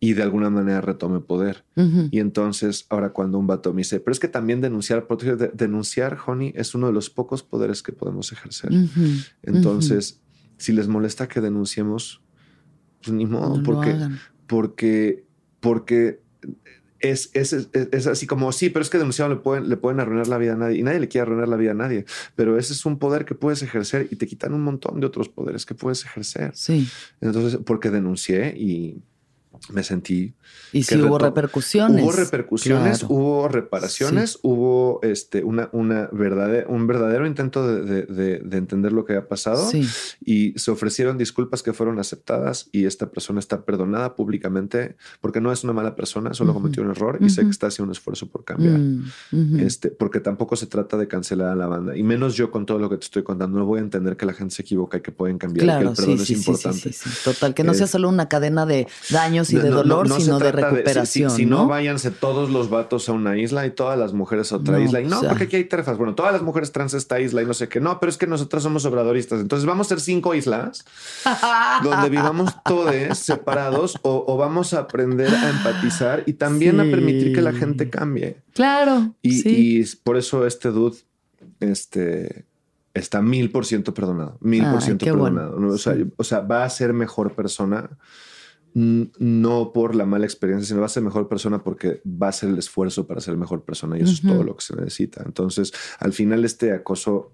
Y 0.05 0.15
de 0.15 0.23
alguna 0.25 0.51
manera 0.51 0.81
retome 0.81 1.21
poder. 1.21 1.65
Y 2.11 2.19
entonces, 2.19 2.87
ahora 2.89 3.11
cuando 3.11 3.39
un 3.39 3.47
vato 3.47 3.73
me 3.73 3.83
dice, 3.83 4.01
pero 4.01 4.11
es 4.11 4.19
que 4.19 4.27
también 4.27 4.61
denunciar, 4.61 5.07
proteger, 5.07 5.37
de- 5.37 5.53
denunciar, 5.55 6.19
honey, 6.27 6.53
es 6.57 6.75
uno 6.75 6.89
de 6.89 6.93
los 6.93 7.09
pocos 7.09 7.45
poderes 7.45 7.85
que 7.85 7.93
podemos 7.93 8.33
ejercer. 8.33 8.73
Entonces, 9.45 10.21
si 10.57 10.73
les 10.73 10.89
molesta 10.89 11.29
que 11.29 11.41
denunciemos, 11.41 12.21
pues 13.01 13.13
ni 13.15 13.27
modo, 13.27 13.59
No 13.59 13.63
porque, 13.63 13.97
porque, 14.49 15.25
porque 15.61 16.21
es, 16.99 17.31
es, 17.33 17.53
es, 17.53 17.69
es 17.73 18.07
así 18.09 18.27
como, 18.27 18.51
sí, 18.51 18.71
pero 18.71 18.83
es 18.83 18.91
que 18.91 18.99
denunciando 18.99 19.37
le 19.37 19.41
pueden, 19.41 19.69
le 19.69 19.77
pueden 19.77 20.01
arruinar 20.01 20.27
la 20.27 20.39
vida 20.39 20.55
a 20.55 20.57
nadie 20.57 20.79
y 20.79 20.83
nadie 20.83 20.99
le 21.01 21.07
quiere 21.07 21.23
arruinar 21.23 21.49
la 21.49 21.57
vida 21.57 21.71
a 21.71 21.75
nadie, 21.75 22.05
pero 22.35 22.59
ese 22.59 22.73
es 22.73 22.85
un 22.87 22.99
poder 22.99 23.25
que 23.25 23.35
puedes 23.37 23.63
ejercer 23.63 24.09
y 24.11 24.17
te 24.17 24.27
quitan 24.27 24.53
un 24.53 24.63
montón 24.63 24.99
de 24.99 25.07
otros 25.07 25.29
poderes 25.29 25.65
que 25.65 25.75
puedes 25.77 26.05
ejercer. 26.05 26.51
Sí. 26.55 26.89
Entonces, 27.21 27.61
porque 27.65 27.91
denuncié 27.91 28.57
y 28.59 29.03
me 29.71 29.85
sentí 29.85 30.35
Y 30.73 30.83
si 30.83 31.01
hubo 31.01 31.19
repercusiones. 31.19 32.03
Hubo 32.03 32.13
repercusiones, 32.13 32.99
Claro. 33.01 33.15
hubo 33.15 33.49
reparaciones, 33.49 34.39
hubo 34.43 34.99
este, 35.03 35.45
una, 35.45 35.69
una 35.73 36.09
verdadera, 36.13 36.67
un 36.69 36.87
verdadero 36.87 37.27
intento 37.27 37.67
de, 37.67 37.83
de- 37.83 38.07
de- 38.07 38.39
de 38.41 38.57
entender 38.57 38.93
lo 38.93 39.05
que 39.05 39.13
había 39.15 39.29
pasado 39.29 39.69
Sí. 39.71 39.87
y 40.25 40.59
se 40.59 40.71
ofrecieron 40.71 41.17
disculpas 41.17 41.63
que 41.63 41.73
fueron 41.73 41.99
aceptadas 42.01 42.69
y 42.73 42.87
esta 42.87 43.11
persona 43.11 43.39
está 43.39 43.65
perdonada 43.65 44.17
públicamente 44.17 44.97
porque 45.21 45.41
no 45.41 45.53
es 45.53 45.63
una 45.65 45.73
mala 45.73 45.95
persona, 45.95 46.35
solo 46.35 46.51
Ujú. 46.53 46.61
cometió 46.63 46.83
un 46.83 46.91
error 46.91 47.19
y 47.21 47.31
sé 47.31 47.43
que 47.45 47.51
está 47.51 47.69
haciendo 47.69 47.91
un 47.91 47.93
esfuerzo 47.93 48.27
por 48.29 48.45
cambiar. 48.45 48.79
Mm, 48.79 49.05
ujú. 49.33 49.59
Este, 49.59 49.91
porque 49.91 50.21
tampoco 50.21 50.57
se 50.57 50.67
trata 50.67 50.97
de 50.97 51.07
cancelar 51.07 51.49
a 51.51 51.55
la 51.55 51.67
banda 51.67 51.97
y 51.97 52.03
menos 52.03 52.35
yo 52.35 52.51
con 52.51 52.67
todo 52.67 52.79
lo 52.79 52.91
que 52.91 52.97
te 52.97 53.05
estoy 53.05 53.23
contando. 53.23 53.59
No 53.59 53.65
voy 53.67 53.79
a 53.79 53.83
entender 53.83 54.17
que 54.17 54.27
la 54.27 54.33
gente 54.35 54.55
se 54.55 54.63
equivoca 54.63 54.99
y 54.99 55.01
que 55.03 55.13
pueden 55.13 55.39
cambiar, 55.39 55.65
y 55.65 55.69
que 55.69 55.73
Claro, 55.73 55.91
el 55.91 55.97
perdón 55.97 56.17
sí, 56.19 56.23
es 56.23 56.29
sí, 56.29 56.35
sí, 56.35 56.43
sí, 56.43 56.51
importante. 56.51 56.93
sí, 56.93 56.93
sí. 56.93 57.11
Total, 57.25 57.55
que 57.55 57.63
no 57.65 57.75
sea 57.75 57.85
Es- 57.85 57.91
solo 57.91 58.09
una 58.09 58.29
cadena 58.29 58.67
de 58.67 58.87
daños 59.11 59.52
y 59.53 59.57
de 59.59 59.69
dolor, 59.71 60.09
sino 60.11 60.39
de 60.39 60.51
trata 60.53 60.71
si- 60.71 60.75
recuperación. 60.77 61.31
Si, 61.31 61.37
si 61.37 61.47
no, 61.47 61.67
váyanse 61.67 62.11
todos 62.11 62.51
los 62.51 62.71
vatos 62.71 63.09
a 63.09 63.13
una 63.13 63.37
isla 63.39 63.67
y 63.67 63.71
todas 63.71 63.99
las 63.99 64.13
mujeres 64.13 64.53
a 64.53 64.57
otra 64.57 64.81
isla. 64.81 65.01
Y 65.01 65.07
no, 65.07 65.19
o 65.19 65.21
sea. 65.21 65.29
porque 65.31 65.45
aquí 65.45 65.57
hay 65.57 65.65
trefas. 65.65 65.99
Bueno, 65.99 66.15
todas 66.15 66.33
las 66.33 66.43
mujeres 66.43 66.73
trans 66.73 66.95
a 66.95 66.97
esta 66.97 67.21
isla 67.21 67.43
y 67.43 67.47
no 67.47 67.55
sé 67.55 67.69
qué. 67.69 67.81
No, 67.81 68.01
pero 68.01 68.11
es 68.11 68.17
que 68.19 68.27
nosotros 68.27 68.63
somos 68.63 68.85
obradoristas. 68.85 69.41
Entonces 69.41 69.67
vamos 69.67 69.87
a 69.87 69.89
ser 69.91 70.01
cinco 70.01 70.35
islas 70.35 70.85
donde 71.83 72.09
vivamos 72.09 72.55
todos 72.65 72.95
separados 73.19 73.99
o, 74.03 74.25
o 74.27 74.37
vamos 74.37 74.75
a 74.75 74.81
aprender 74.81 75.35
a 75.35 75.51
empatizar 75.51 76.23
y 76.27 76.35
también 76.35 76.81
a 76.81 76.85
permitir 76.85 77.35
que 77.35 77.41
la 77.43 77.53
Sí. 77.53 77.59
gente 77.59 77.91
cambie. 77.91 78.37
Claro. 78.55 79.15
Y, 79.23 79.33
sí. 79.41 79.81
y 79.81 79.97
por 80.03 80.17
eso 80.17 80.47
este 80.47 80.71
dude 80.71 80.97
este, 81.61 82.45
está 82.95 83.23
mil 83.23 83.51
por 83.51 83.67
ciento 83.67 83.95
perdonado. 83.95 84.37
Mil 84.41 84.65
por 84.65 84.83
ciento 84.83 85.05
bueno. 85.07 85.25
perdonado. 85.25 85.59
¿no? 85.61 85.69
O, 85.75 85.79
sea, 85.79 85.95
Sí. 85.95 86.05
o 86.17 86.25
sea, 86.25 86.41
va 86.41 86.65
a 86.65 86.71
ser 86.71 86.93
mejor 86.93 87.33
persona. 87.35 87.91
No 88.75 89.73
por 89.73 89.95
la 89.95 90.07
mala 90.07 90.25
experiencia, 90.25 90.67
sino 90.69 90.81
va 90.81 90.87
a 90.87 90.89
ser 90.91 91.03
mejor 91.03 91.29
persona 91.29 91.63
porque 91.63 92.01
va 92.07 92.27
a 92.27 92.31
hacer 92.31 92.49
el 92.49 92.59
esfuerzo 92.59 93.07
para 93.07 93.21
ser 93.21 93.37
mejor 93.37 93.65
persona 93.65 93.99
y 93.99 94.03
eso 94.03 94.13
es 94.13 94.23
todo 94.23 94.43
lo 94.45 94.57
que 94.57 94.65
se 94.65 94.75
necesita. 94.77 95.23
Entonces, 95.27 95.73
al 95.99 96.13
final, 96.13 96.45
este 96.45 96.73
acoso 96.73 97.33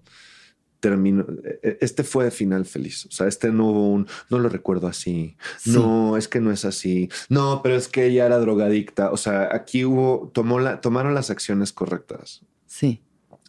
terminó. 0.81 1.27
e- 1.63 1.79
Este 1.81 2.03
fue 2.05 2.25
de 2.25 2.31
final 2.31 2.65
feliz. 2.65 3.07
O 3.07 3.11
sea, 3.11 3.27
este 3.27 3.51
no 3.53 3.67
hubo 3.71 3.89
un 3.91 4.07
no 4.31 4.39
lo 4.39 4.49
recuerdo 4.49 4.87
así. 4.87 5.37
Sí. 5.59 5.71
No, 5.71 6.17
es 6.17 6.29
que 6.29 6.41
no 6.41 6.51
es 6.51 6.65
así. 6.65 7.09
No, 7.29 7.61
pero 7.63 7.77
es 7.77 7.89
que 7.89 8.07
ella 8.07 8.27
era 8.27 8.39
drogadicta. 8.39 9.11
O 9.13 9.17
sea, 9.17 9.49
aquí 9.55 9.85
hubo, 9.85 10.31
tomó 10.35 10.59
la, 10.61 10.81
tomaron 10.81 11.15
las 11.15 11.31
acciones 11.31 11.73
correctas. 11.73 12.45
Sí. 12.67 13.03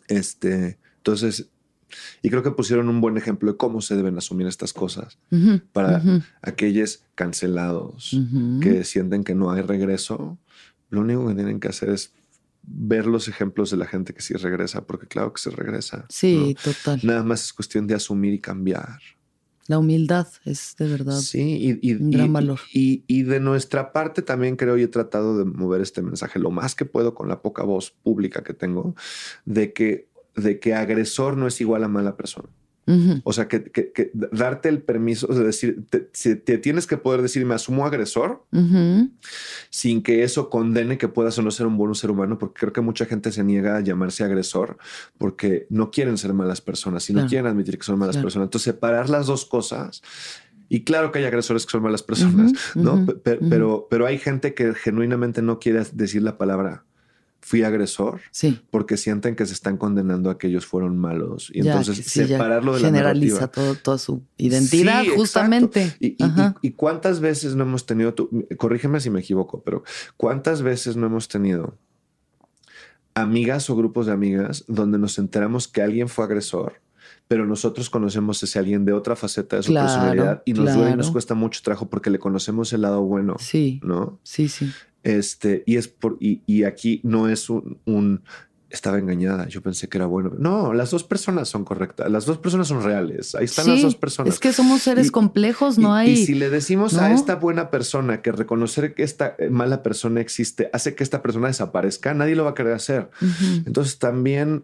Este, 0.07 0.79
entonces, 0.97 1.49
y 2.21 2.29
creo 2.29 2.43
que 2.43 2.51
pusieron 2.51 2.89
un 2.89 3.01
buen 3.01 3.17
ejemplo 3.17 3.51
de 3.51 3.57
cómo 3.57 3.81
se 3.81 3.95
deben 3.95 4.17
asumir 4.17 4.47
estas 4.47 4.73
cosas 4.73 5.17
Ujú, 5.31 5.61
para 5.73 5.97
ujú, 5.97 6.21
aquellos 6.41 7.03
cancelados 7.15 8.13
ujú. 8.13 8.59
que 8.61 8.83
sienten 8.83 9.23
que 9.23 9.35
no 9.35 9.51
hay 9.51 9.61
regreso. 9.61 10.37
Lo 10.89 11.01
único 11.01 11.27
que 11.27 11.35
tienen 11.35 11.59
que 11.59 11.67
hacer 11.67 11.89
es 11.89 12.13
ver 12.63 13.05
los 13.07 13.27
ejemplos 13.27 13.71
de 13.71 13.77
la 13.77 13.85
gente 13.85 14.13
que 14.13 14.21
sí 14.21 14.33
regresa, 14.33 14.85
porque 14.85 15.07
claro 15.07 15.33
que 15.33 15.41
se 15.41 15.49
regresa. 15.49 16.05
Sí, 16.09 16.55
total. 16.63 16.99
¿no? 17.03 17.11
Nada 17.13 17.23
más 17.23 17.43
es 17.45 17.53
cuestión 17.53 17.87
de 17.87 17.95
asumir 17.95 18.33
y 18.33 18.39
cambiar. 18.39 18.99
La 19.67 19.77
humildad 19.77 20.27
es 20.45 20.75
de 20.79 20.87
verdad. 20.87 21.19
Sí, 21.19 21.77
y, 21.81 21.91
y- 21.91 21.93
un 21.93 22.09
gran 22.09 22.29
y- 22.29 22.33
valor. 22.33 22.59
Y, 22.73 23.03
y 23.05 23.21
de 23.21 23.39
nuestra 23.39 23.93
parte 23.93 24.23
también 24.23 24.55
creo 24.55 24.77
y 24.79 24.81
he 24.83 24.87
tratado 24.87 25.37
de 25.37 25.45
mover 25.45 25.81
este 25.81 26.01
mensaje 26.01 26.39
lo 26.39 26.49
más 26.49 26.73
que 26.73 26.85
puedo 26.85 27.13
con 27.13 27.27
la 27.29 27.41
poca 27.43 27.61
voz 27.63 27.91
pública 27.91 28.43
que 28.43 28.55
tengo, 28.55 28.95
de 29.45 29.71
que, 29.71 30.08
de 30.43 30.59
que 30.59 30.73
agresor 30.73 31.37
no 31.37 31.47
es 31.47 31.59
igual 31.61 31.83
a 31.83 31.87
mala 31.87 32.15
persona. 32.17 32.49
O 33.23 33.33
sea, 33.33 33.47
que, 33.47 33.65
que- 33.65 33.91
que 33.91 34.09
darte 34.13 34.67
el 34.67 34.81
permiso 34.81 35.27
de 35.27 35.43
decir, 35.43 35.85
te, 35.91 36.09
si 36.11 36.35
te 36.35 36.57
tienes 36.57 36.87
que 36.87 36.97
poder 36.97 37.21
decir, 37.21 37.45
me 37.45 37.53
asumo 37.53 37.85
agresor, 37.85 38.43
sin 39.69 40.01
que 40.01 40.23
eso 40.23 40.49
condene 40.49 40.97
que 40.97 41.07
puedas 41.07 41.37
o 41.37 41.41
no 41.41 41.51
ser 41.51 41.67
un 41.67 41.77
buen 41.77 41.93
ser 41.95 42.09
humano, 42.11 42.37
porque 42.39 42.59
creo 42.61 42.73
que 42.73 42.81
mucha 42.81 43.05
gente 43.05 43.31
se 43.31 43.43
niega 43.43 43.77
a 43.77 43.81
llamarse 43.81 44.23
agresor 44.23 44.77
porque 45.17 45.67
no 45.69 45.91
quieren 45.91 46.17
ser 46.17 46.33
malas 46.33 46.61
personas 46.61 47.07
y 47.09 47.13
no 47.13 47.19
Claro. 47.19 47.29
quieren 47.29 47.47
admitir 47.47 47.77
que 47.77 47.83
son 47.85 47.99
malas 47.99 48.15
Claro. 48.15 48.25
personas. 48.25 48.45
Entonces, 48.47 48.65
separar 48.73 49.09
las 49.09 49.27
dos 49.27 49.45
cosas. 49.45 50.01
Y 50.67 50.83
claro 50.83 51.11
que 51.11 51.19
hay 51.19 51.25
agresores 51.25 51.65
que 51.65 51.71
son 51.71 51.81
malas 51.83 52.03
personas, 52.03 52.53
¿no? 52.75 52.93
ujú, 52.93 53.05
Pe- 53.05 53.13
pe- 53.15 53.37
ujú. 53.39 53.49
pero, 53.49 53.87
pero 53.89 54.05
hay 54.05 54.17
gente 54.19 54.53
que 54.53 54.73
genuinamente 54.75 55.41
no 55.41 55.59
quiere 55.59 55.83
decir 55.93 56.21
la 56.21 56.37
palabra 56.37 56.85
fui 57.41 57.63
agresor 57.63 58.21
Sí. 58.31 58.59
porque 58.69 58.97
sienten 58.97 59.35
que 59.35 59.45
se 59.45 59.53
están 59.53 59.77
condenando 59.77 60.29
a 60.29 60.37
que 60.37 60.47
ellos 60.47 60.65
fueron 60.65 60.97
malos. 60.97 61.49
Y 61.53 61.63
ya, 61.63 61.71
entonces 61.71 62.05
sí, 62.05 62.25
separarlo 62.27 62.73
de 62.73 62.81
la 62.81 62.87
generaliza 62.87 63.47
todo, 63.47 63.75
toda 63.75 63.97
su 63.97 64.21
identidad, 64.37 65.03
Sí, 65.03 65.09
justamente. 65.15 65.95
Y, 65.99 66.71
cuántas 66.71 67.19
veces 67.21 67.55
no 67.55 67.63
hemos 67.63 67.85
tenido, 67.85 68.13
tú- 68.13 68.45
corrígeme 68.57 68.99
si 68.99 69.09
me 69.09 69.21
equivoco, 69.21 69.61
pero 69.63 69.83
cuántas 70.17 70.61
veces 70.61 70.95
no 70.97 71.05
hemos 71.07 71.27
tenido 71.27 71.77
amigas 73.15 73.69
o 73.69 73.75
grupos 73.75 74.05
de 74.05 74.13
amigas 74.13 74.63
donde 74.67 74.97
nos 74.97 75.17
enteramos 75.19 75.67
que 75.67 75.81
alguien 75.81 76.07
fue 76.07 76.25
agresor, 76.25 76.81
pero 77.29 77.45
nosotros 77.45 77.89
conocemos 77.89 78.41
a 78.43 78.45
ese 78.47 78.57
alguien 78.59 78.83
de 78.83 78.91
otra 78.91 79.15
faceta 79.15 79.55
de 79.55 79.63
su 79.63 79.71
Claro, 79.71 79.87
personalidad 79.87 80.43
y 80.45 80.53
nos 80.53 80.73
duele 80.73 80.91
y 80.91 80.95
nos 80.95 81.05
claro. 81.05 81.13
cuesta 81.13 81.35
mucho 81.35 81.61
trabajo 81.63 81.87
porque 81.87 82.09
le 82.09 82.17
conocemos 82.19 82.73
el 82.73 82.81
lado 82.81 83.03
bueno, 83.03 83.35
Sí, 83.39 83.79
¿no? 83.83 84.19
sí, 84.23 84.49
sí. 84.49 84.69
Este, 85.03 85.63
y 85.65 85.77
es 85.77 85.87
por, 85.87 86.17
y, 86.19 86.41
y 86.47 86.63
aquí 86.63 86.99
no 87.03 87.29
es 87.29 87.49
un, 87.49 87.77
un- 87.85 88.21
estaba 88.71 88.99
engañada, 88.99 89.47
yo 89.47 89.61
pensé 89.63 89.87
que 89.89 89.97
era 89.97 90.05
bueno. 90.07 90.31
No, 90.37 90.73
las 90.73 90.91
dos 90.91 91.03
personas 91.03 91.49
son 91.49 91.65
correctas, 91.65 92.11
las 92.11 92.25
dos 92.25 92.37
personas 92.39 92.67
son 92.67 92.83
reales, 92.83 93.33
ahí 93.35 93.45
están 93.45 93.67
las 93.67 93.81
dos 93.81 93.95
personas. 93.95 94.33
Es 94.33 94.39
que 94.39 94.51
somos 94.51 94.81
seres 94.81 95.07
Y- 95.07 95.09
complejos, 95.11 95.77
Y- 95.77 95.81
no 95.81 95.93
hay. 95.93 96.11
Y, 96.11 96.25
si 96.25 96.33
le 96.35 96.49
decimos 96.49 96.95
a 96.97 97.11
esta 97.13 97.35
buena 97.35 97.69
persona 97.71 98.21
que 98.23 98.31
reconocer 98.31 98.93
que 98.95 99.03
esta 99.03 99.35
eh, 99.39 99.49
mala 99.49 99.81
persona 99.83 100.19
existe 100.21 100.69
hace 100.73 100.93
que 100.95 101.03
esta 101.03 101.21
persona 101.21 101.47
desaparezca, 101.47 102.13
nadie 102.15 102.35
lo 102.35 102.43
va 102.43 102.51
a 102.51 102.53
querer 102.55 102.73
hacer. 102.73 103.09
Entonces 103.65 103.97
también, 103.99 104.63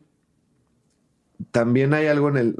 también 1.51 1.93
hay 1.93 2.07
algo 2.07 2.29
en 2.29 2.37
el 2.37 2.55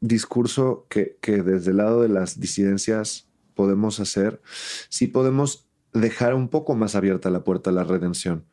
discurso 0.00 0.86
que, 0.88 1.16
que 1.20 1.42
desde 1.42 1.70
el 1.72 1.76
lado 1.78 2.02
de 2.02 2.08
las 2.08 2.40
disidencias 2.40 3.28
podemos 3.54 4.00
hacer. 4.00 4.40
Si 4.88 5.06
podemos 5.06 5.66
dejar 5.92 6.34
un 6.34 6.48
poco 6.48 6.74
más 6.74 6.94
abierta 6.94 7.30
la 7.30 7.44
puerta 7.44 7.70
a 7.70 7.72
la 7.72 7.84
redención. 7.84 8.44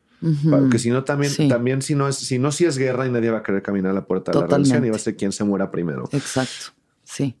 Porque 0.50 0.80
si 0.80 0.90
no, 0.90 1.04
también, 1.04 1.32
Sí. 1.32 1.46
también 1.48 1.80
si 1.80 1.94
no 1.94 2.08
es, 2.08 2.16
si 2.16 2.40
no, 2.40 2.50
si 2.50 2.64
es 2.64 2.76
guerra 2.76 3.06
y 3.06 3.10
nadie 3.10 3.30
va 3.30 3.38
a 3.38 3.42
querer 3.44 3.62
caminar 3.62 3.92
a 3.92 3.94
la 3.94 4.04
puerta 4.04 4.32
de 4.32 4.40
la 4.40 4.46
redención 4.48 4.84
y 4.84 4.90
va 4.90 4.96
a 4.96 4.98
ser 4.98 5.14
quien 5.16 5.30
se 5.30 5.44
muera 5.44 5.70
primero. 5.70 6.08
Exacto. 6.12 6.72
Sí. 7.04 7.36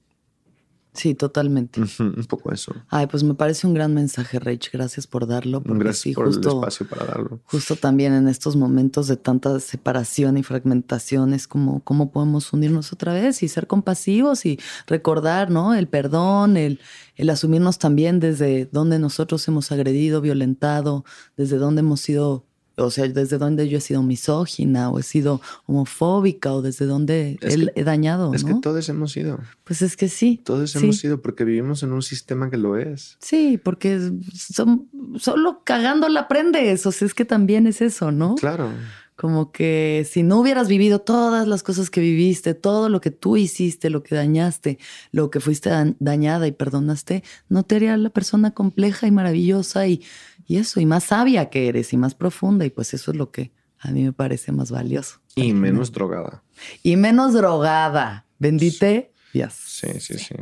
Sí, 0.98 1.14
totalmente. 1.14 1.80
Un 2.00 2.26
poco 2.28 2.52
eso. 2.52 2.74
Ay, 2.88 3.06
pues 3.06 3.22
me 3.22 3.34
parece 3.34 3.68
un 3.68 3.74
gran 3.74 3.94
mensaje, 3.94 4.40
Rach. 4.40 4.68
Gracias 4.72 5.06
por 5.06 5.28
darlo. 5.28 5.62
Porque 5.62 5.84
Gracias 5.84 6.02
sí, 6.02 6.12
por 6.12 6.26
el 6.26 6.40
espacio 6.40 6.88
para 6.88 7.06
darlo. 7.06 7.40
justo 7.44 7.76
también 7.76 8.12
en 8.14 8.26
estos 8.26 8.56
momentos 8.56 9.06
de 9.06 9.16
tanta 9.16 9.60
separación 9.60 10.36
y 10.38 10.42
fragmentación 10.42 11.34
es 11.34 11.46
como 11.46 11.84
cómo 11.84 12.10
podemos 12.10 12.52
unirnos 12.52 12.92
otra 12.92 13.12
vez 13.12 13.44
y 13.44 13.48
ser 13.48 13.68
compasivos 13.68 14.44
y 14.44 14.58
recordar, 14.88 15.50
¿no? 15.52 15.72
El 15.74 15.86
perdón, 15.86 16.56
el, 16.56 16.80
el 17.14 17.30
asumirnos 17.30 17.78
también 17.78 18.18
desde 18.18 18.66
donde 18.72 18.98
nosotros 18.98 19.46
hemos 19.46 19.70
agredido, 19.70 20.20
violentado, 20.20 21.04
desde 21.36 21.58
donde 21.58 21.80
hemos 21.80 22.00
sido, 22.00 22.44
o 22.78 22.90
sea, 22.90 23.06
desde 23.08 23.38
donde 23.38 23.68
yo 23.68 23.78
he 23.78 23.80
sido 23.80 24.02
misógina 24.02 24.90
o 24.90 24.98
he 24.98 25.02
sido 25.02 25.40
homofóbica 25.66 26.52
o 26.54 26.62
desde 26.62 26.86
donde 26.86 27.38
Es 27.40 27.54
él 27.54 27.72
he 27.74 27.84
dañado, 27.84 28.32
Es 28.34 28.44
¿no? 28.44 28.54
que 28.56 28.60
todos 28.62 28.88
hemos 28.88 29.12
sido. 29.12 29.40
Pues 29.64 29.82
es 29.82 29.96
que 29.96 30.08
sí. 30.08 30.40
Todos 30.44 30.70
sí. 30.72 30.78
hemos 30.78 30.96
sido 30.98 31.20
porque 31.20 31.44
vivimos 31.44 31.82
en 31.82 31.92
un 31.92 32.02
sistema 32.02 32.50
que 32.50 32.56
lo 32.56 32.76
es. 32.76 33.16
Sí, 33.20 33.60
porque 33.62 34.10
son, 34.34 34.88
solo 35.18 35.62
cagándola 35.64 36.20
aprendes. 36.20 36.86
O 36.86 36.92
sea, 36.92 37.06
es 37.06 37.14
que 37.14 37.24
también 37.24 37.66
es 37.66 37.80
eso, 37.82 38.10
¿no? 38.12 38.34
Claro. 38.36 38.70
Como 39.16 39.50
que 39.50 40.06
si 40.08 40.22
no 40.22 40.38
hubieras 40.38 40.68
vivido 40.68 41.00
todas 41.00 41.48
las 41.48 41.64
cosas 41.64 41.90
que 41.90 42.00
viviste, 42.00 42.54
todo 42.54 42.88
lo 42.88 43.00
que 43.00 43.10
tú 43.10 43.36
hiciste, 43.36 43.90
lo 43.90 44.04
que 44.04 44.14
dañaste, 44.14 44.78
lo 45.10 45.28
que 45.30 45.40
fuiste 45.40 45.70
da- 45.70 45.92
dañada 45.98 46.46
y 46.46 46.52
perdonaste, 46.52 47.24
no 47.48 47.64
te 47.64 47.74
haría 47.74 47.96
la 47.96 48.10
persona 48.10 48.52
compleja 48.52 49.08
y 49.08 49.10
maravillosa 49.10 49.88
y, 49.88 50.02
y 50.48 50.56
eso, 50.56 50.80
y 50.80 50.86
más 50.86 51.04
sabia 51.04 51.50
que 51.50 51.68
eres 51.68 51.92
y 51.92 51.98
más 51.98 52.14
profunda. 52.14 52.64
Y 52.64 52.70
pues 52.70 52.94
eso 52.94 53.10
es 53.10 53.16
lo 53.18 53.30
que 53.30 53.52
a 53.78 53.90
mí 53.90 54.02
me 54.02 54.14
parece 54.14 54.50
más 54.50 54.70
valioso. 54.70 55.20
Y 55.36 55.52
menos 55.52 55.92
drogada. 55.92 56.42
Y 56.82 56.96
menos 56.96 57.34
drogada. 57.34 58.26
Bendite 58.38 59.12
Dios. 59.34 59.52
Sí, 59.52 60.00
sí, 60.00 60.18
sí. 60.18 60.34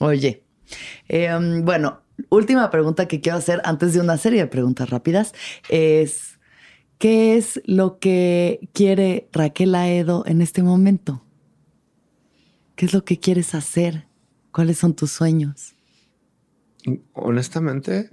Oye, 0.00 0.42
eh, 1.08 1.32
um, 1.32 1.64
bueno, 1.64 2.02
última 2.28 2.68
pregunta 2.70 3.06
que 3.06 3.20
quiero 3.20 3.38
hacer 3.38 3.62
antes 3.64 3.94
de 3.94 4.00
una 4.00 4.18
serie 4.18 4.40
de 4.40 4.46
preguntas 4.48 4.90
rápidas 4.90 5.32
es, 5.68 6.40
¿qué 6.98 7.36
es 7.36 7.62
lo 7.66 8.00
que 8.00 8.68
quiere 8.72 9.28
Raquel 9.32 9.76
Aedo 9.76 10.24
en 10.26 10.42
este 10.42 10.64
momento? 10.64 11.22
¿Qué 12.74 12.86
es 12.86 12.92
lo 12.92 13.04
que 13.04 13.20
quieres 13.20 13.54
hacer? 13.54 14.08
¿Cuáles 14.50 14.78
son 14.78 14.94
tus 14.94 15.12
sueños? 15.12 15.76
Honestamente, 17.12 18.10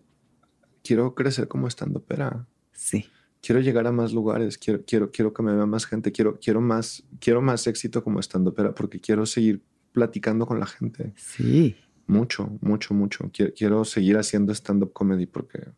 quiero 0.83 1.15
crecer 1.15 1.47
como 1.47 1.67
estando 1.67 2.01
pera. 2.01 2.47
Sí. 2.71 3.05
Quiero 3.41 3.59
llegar 3.59 3.87
a 3.87 3.91
más 3.91 4.13
lugares, 4.13 4.57
quiero, 4.57 4.83
quiero, 4.85 5.11
quiero 5.11 5.33
que 5.33 5.41
me 5.41 5.53
vea 5.53 5.65
más 5.65 5.85
gente, 5.85 6.11
quiero, 6.11 6.37
quiero, 6.39 6.61
más, 6.61 7.03
quiero 7.19 7.41
más 7.41 7.65
éxito 7.65 8.03
como 8.03 8.19
estando 8.19 8.53
pera 8.53 8.73
porque 8.75 8.99
quiero 8.99 9.25
seguir 9.25 9.63
platicando 9.91 10.45
con 10.45 10.59
la 10.59 10.67
gente. 10.67 11.13
Sí. 11.17 11.75
Mucho, 12.07 12.57
mucho, 12.61 12.93
mucho. 12.93 13.29
Quiero, 13.33 13.53
quiero 13.55 13.85
seguir 13.85 14.17
haciendo 14.17 14.53
stand-up 14.53 14.93
comedy 14.93 15.25
porque, 15.25 15.69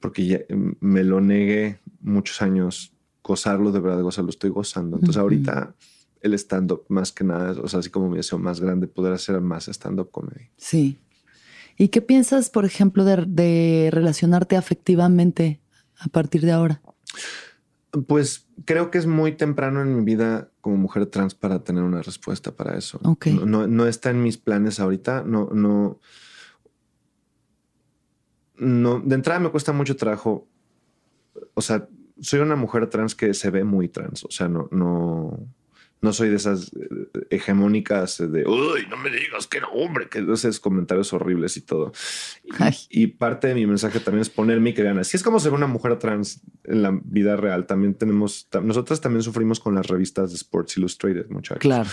porque 0.00 0.26
ya 0.26 0.40
me 0.80 1.04
lo 1.04 1.20
negué 1.20 1.80
muchos 2.00 2.42
años. 2.42 2.92
Gozarlo 3.22 3.72
de 3.72 3.80
verdad, 3.80 4.02
gozarlo, 4.02 4.30
estoy 4.30 4.50
gozando. 4.50 4.96
Entonces, 4.96 5.16
ahorita 5.16 5.74
el 6.20 6.34
stand-up 6.34 6.84
más 6.88 7.12
que 7.12 7.22
nada, 7.22 7.52
o 7.60 7.68
sea, 7.68 7.80
así 7.80 7.90
como 7.90 8.08
mi 8.08 8.16
deseo 8.16 8.38
más 8.38 8.60
grande, 8.60 8.86
poder 8.86 9.12
hacer 9.12 9.40
más 9.40 9.68
stand-up 9.68 10.10
comedy. 10.10 10.48
Sí. 10.56 10.98
¿Y 11.76 11.88
qué 11.88 12.00
piensas, 12.02 12.50
por 12.50 12.64
ejemplo, 12.64 13.04
de, 13.04 13.24
de 13.26 13.90
relacionarte 13.92 14.56
afectivamente 14.56 15.60
a 15.98 16.08
partir 16.08 16.42
de 16.42 16.52
ahora? 16.52 16.82
Pues 18.06 18.48
creo 18.64 18.90
que 18.90 18.98
es 18.98 19.06
muy 19.06 19.32
temprano 19.32 19.82
en 19.82 19.96
mi 19.96 20.04
vida 20.04 20.50
como 20.60 20.76
mujer 20.76 21.06
trans 21.06 21.34
para 21.34 21.62
tener 21.62 21.82
una 21.82 22.02
respuesta 22.02 22.52
para 22.56 22.76
eso. 22.76 22.98
Ok. 23.04 23.26
No, 23.26 23.66
no 23.66 23.86
está 23.86 24.10
en 24.10 24.22
mis 24.22 24.38
planes 24.38 24.80
ahorita. 24.80 25.22
No, 25.24 25.50
no. 25.52 26.00
No, 28.56 29.00
de 29.00 29.14
entrada 29.14 29.40
me 29.40 29.50
cuesta 29.50 29.72
mucho 29.72 29.96
trabajo. 29.96 30.48
O 31.54 31.60
sea, 31.60 31.88
soy 32.20 32.40
una 32.40 32.56
mujer 32.56 32.88
trans 32.88 33.14
que 33.14 33.34
se 33.34 33.50
ve 33.50 33.64
muy 33.64 33.88
trans. 33.88 34.24
O 34.24 34.30
sea, 34.30 34.48
no, 34.48 34.68
no, 34.70 35.38
no 36.04 36.12
soy 36.12 36.28
de 36.28 36.36
esas 36.36 36.70
eh, 36.74 37.26
hegemónicas 37.30 38.18
de, 38.18 38.46
uy, 38.46 38.86
no 38.88 38.96
me 38.96 39.10
digas 39.10 39.46
que 39.46 39.58
era 39.58 39.68
hombre, 39.68 40.08
que 40.08 40.20
esos 40.20 40.60
comentarios 40.60 41.12
horribles 41.12 41.56
y 41.56 41.62
todo. 41.62 41.92
Y, 42.44 43.02
y 43.02 43.06
parte 43.08 43.48
de 43.48 43.54
mi 43.54 43.66
mensaje 43.66 43.98
también 44.00 44.22
es 44.22 44.30
ponerme 44.30 44.70
y 44.70 44.74
que 44.74 44.82
vean, 44.82 44.98
así 44.98 45.16
es 45.16 45.22
como 45.22 45.40
ser 45.40 45.52
una 45.52 45.66
mujer 45.66 45.98
trans 45.98 46.42
en 46.64 46.82
la 46.82 46.98
vida 47.02 47.36
real. 47.36 47.66
También 47.66 47.94
tenemos, 47.94 48.48
nosotras 48.62 49.00
también 49.00 49.22
sufrimos 49.22 49.58
con 49.58 49.74
las 49.74 49.86
revistas 49.88 50.30
de 50.30 50.36
Sports 50.36 50.76
Illustrated, 50.76 51.28
muchachos. 51.30 51.60
Claro. 51.60 51.90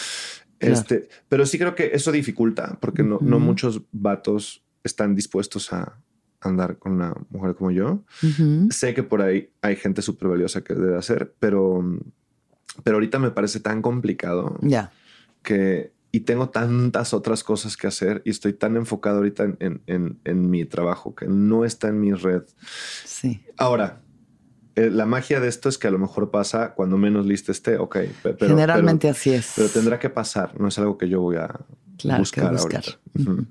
claro. 0.59 0.75
Este, 0.75 1.09
pero 1.27 1.45
sí 1.45 1.57
creo 1.57 1.73
que 1.73 1.91
eso 1.93 2.11
dificulta 2.11 2.77
porque 2.79 3.01
no, 3.01 3.17
no 3.21 3.39
muchos 3.39 3.81
vatos 3.91 4.63
están 4.83 5.15
dispuestos 5.15 5.73
a 5.73 5.97
andar 6.41 6.77
con 6.77 6.93
una 6.93 7.13
mujer 7.29 7.55
como 7.55 7.71
yo. 7.71 8.03
Sé 8.69 8.93
que 8.93 9.03
por 9.03 9.21
ahí 9.21 9.49
hay 9.61 9.75
gente 9.75 10.01
súper 10.01 10.29
valiosa 10.29 10.63
que 10.63 10.73
debe 10.73 10.97
hacer, 10.97 11.33
pero, 11.39 11.83
pero 12.83 12.97
ahorita 12.97 13.19
me 13.19 13.31
parece 13.31 13.59
tan 13.59 13.81
complicado 13.81 14.57
Ya. 14.61 14.91
que 15.43 15.91
y 16.13 16.21
tengo 16.21 16.49
tantas 16.49 17.13
otras 17.13 17.43
cosas 17.43 17.77
que 17.77 17.87
hacer 17.87 18.21
y 18.25 18.31
estoy 18.31 18.51
tan 18.53 18.75
enfocado 18.75 19.17
ahorita 19.17 19.43
en, 19.45 19.57
en- 19.61 19.81
en- 19.87 20.19
en 20.25 20.49
mi 20.49 20.65
trabajo 20.65 21.15
que 21.15 21.25
no 21.27 21.63
está 21.63 21.87
en 21.87 22.01
mi 22.01 22.11
red. 22.13 22.43
Sí. 23.05 23.41
Ahora, 23.57 24.01
eh, 24.75 24.89
la 24.89 25.05
magia 25.05 25.39
de 25.39 25.47
esto 25.47 25.69
es 25.69 25.77
que 25.77 25.87
a 25.87 25.91
lo 25.91 25.99
mejor 25.99 26.29
pasa 26.31 26.73
cuando 26.73 26.97
menos 26.97 27.25
lista 27.25 27.51
esté, 27.53 27.77
ok. 27.77 27.95
pe- 28.23 28.33
Pero, 28.33 28.47
Generalmente 28.55 29.07
pero- 29.07 29.11
así 29.17 29.31
es. 29.33 29.53
pero 29.55 29.69
tendrá 29.69 29.99
que 29.99 30.09
pasar, 30.09 30.59
no 30.59 30.67
es 30.67 30.77
algo 30.79 30.97
que 30.97 31.07
yo 31.07 31.21
voy 31.21 31.37
a 31.37 31.59
Claro, 31.97 32.19
buscar, 32.19 32.51
buscar. 32.51 32.83
ahorita. 33.15 33.47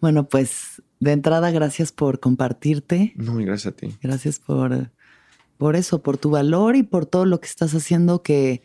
Bueno, 0.00 0.28
pues 0.28 0.82
de 0.98 1.12
entrada, 1.12 1.50
gracias 1.50 1.92
por 1.92 2.20
compartirte. 2.20 3.12
No, 3.16 3.40
y 3.40 3.44
gracias 3.44 3.72
a 3.74 3.76
ti. 3.76 3.96
Gracias 4.02 4.38
por, 4.38 4.90
por 5.60 5.76
eso, 5.76 6.00
por 6.00 6.16
tu 6.16 6.30
valor 6.30 6.74
y 6.74 6.82
por 6.82 7.04
todo 7.04 7.26
lo 7.26 7.38
que 7.38 7.46
estás 7.46 7.74
haciendo 7.74 8.22
que, 8.22 8.62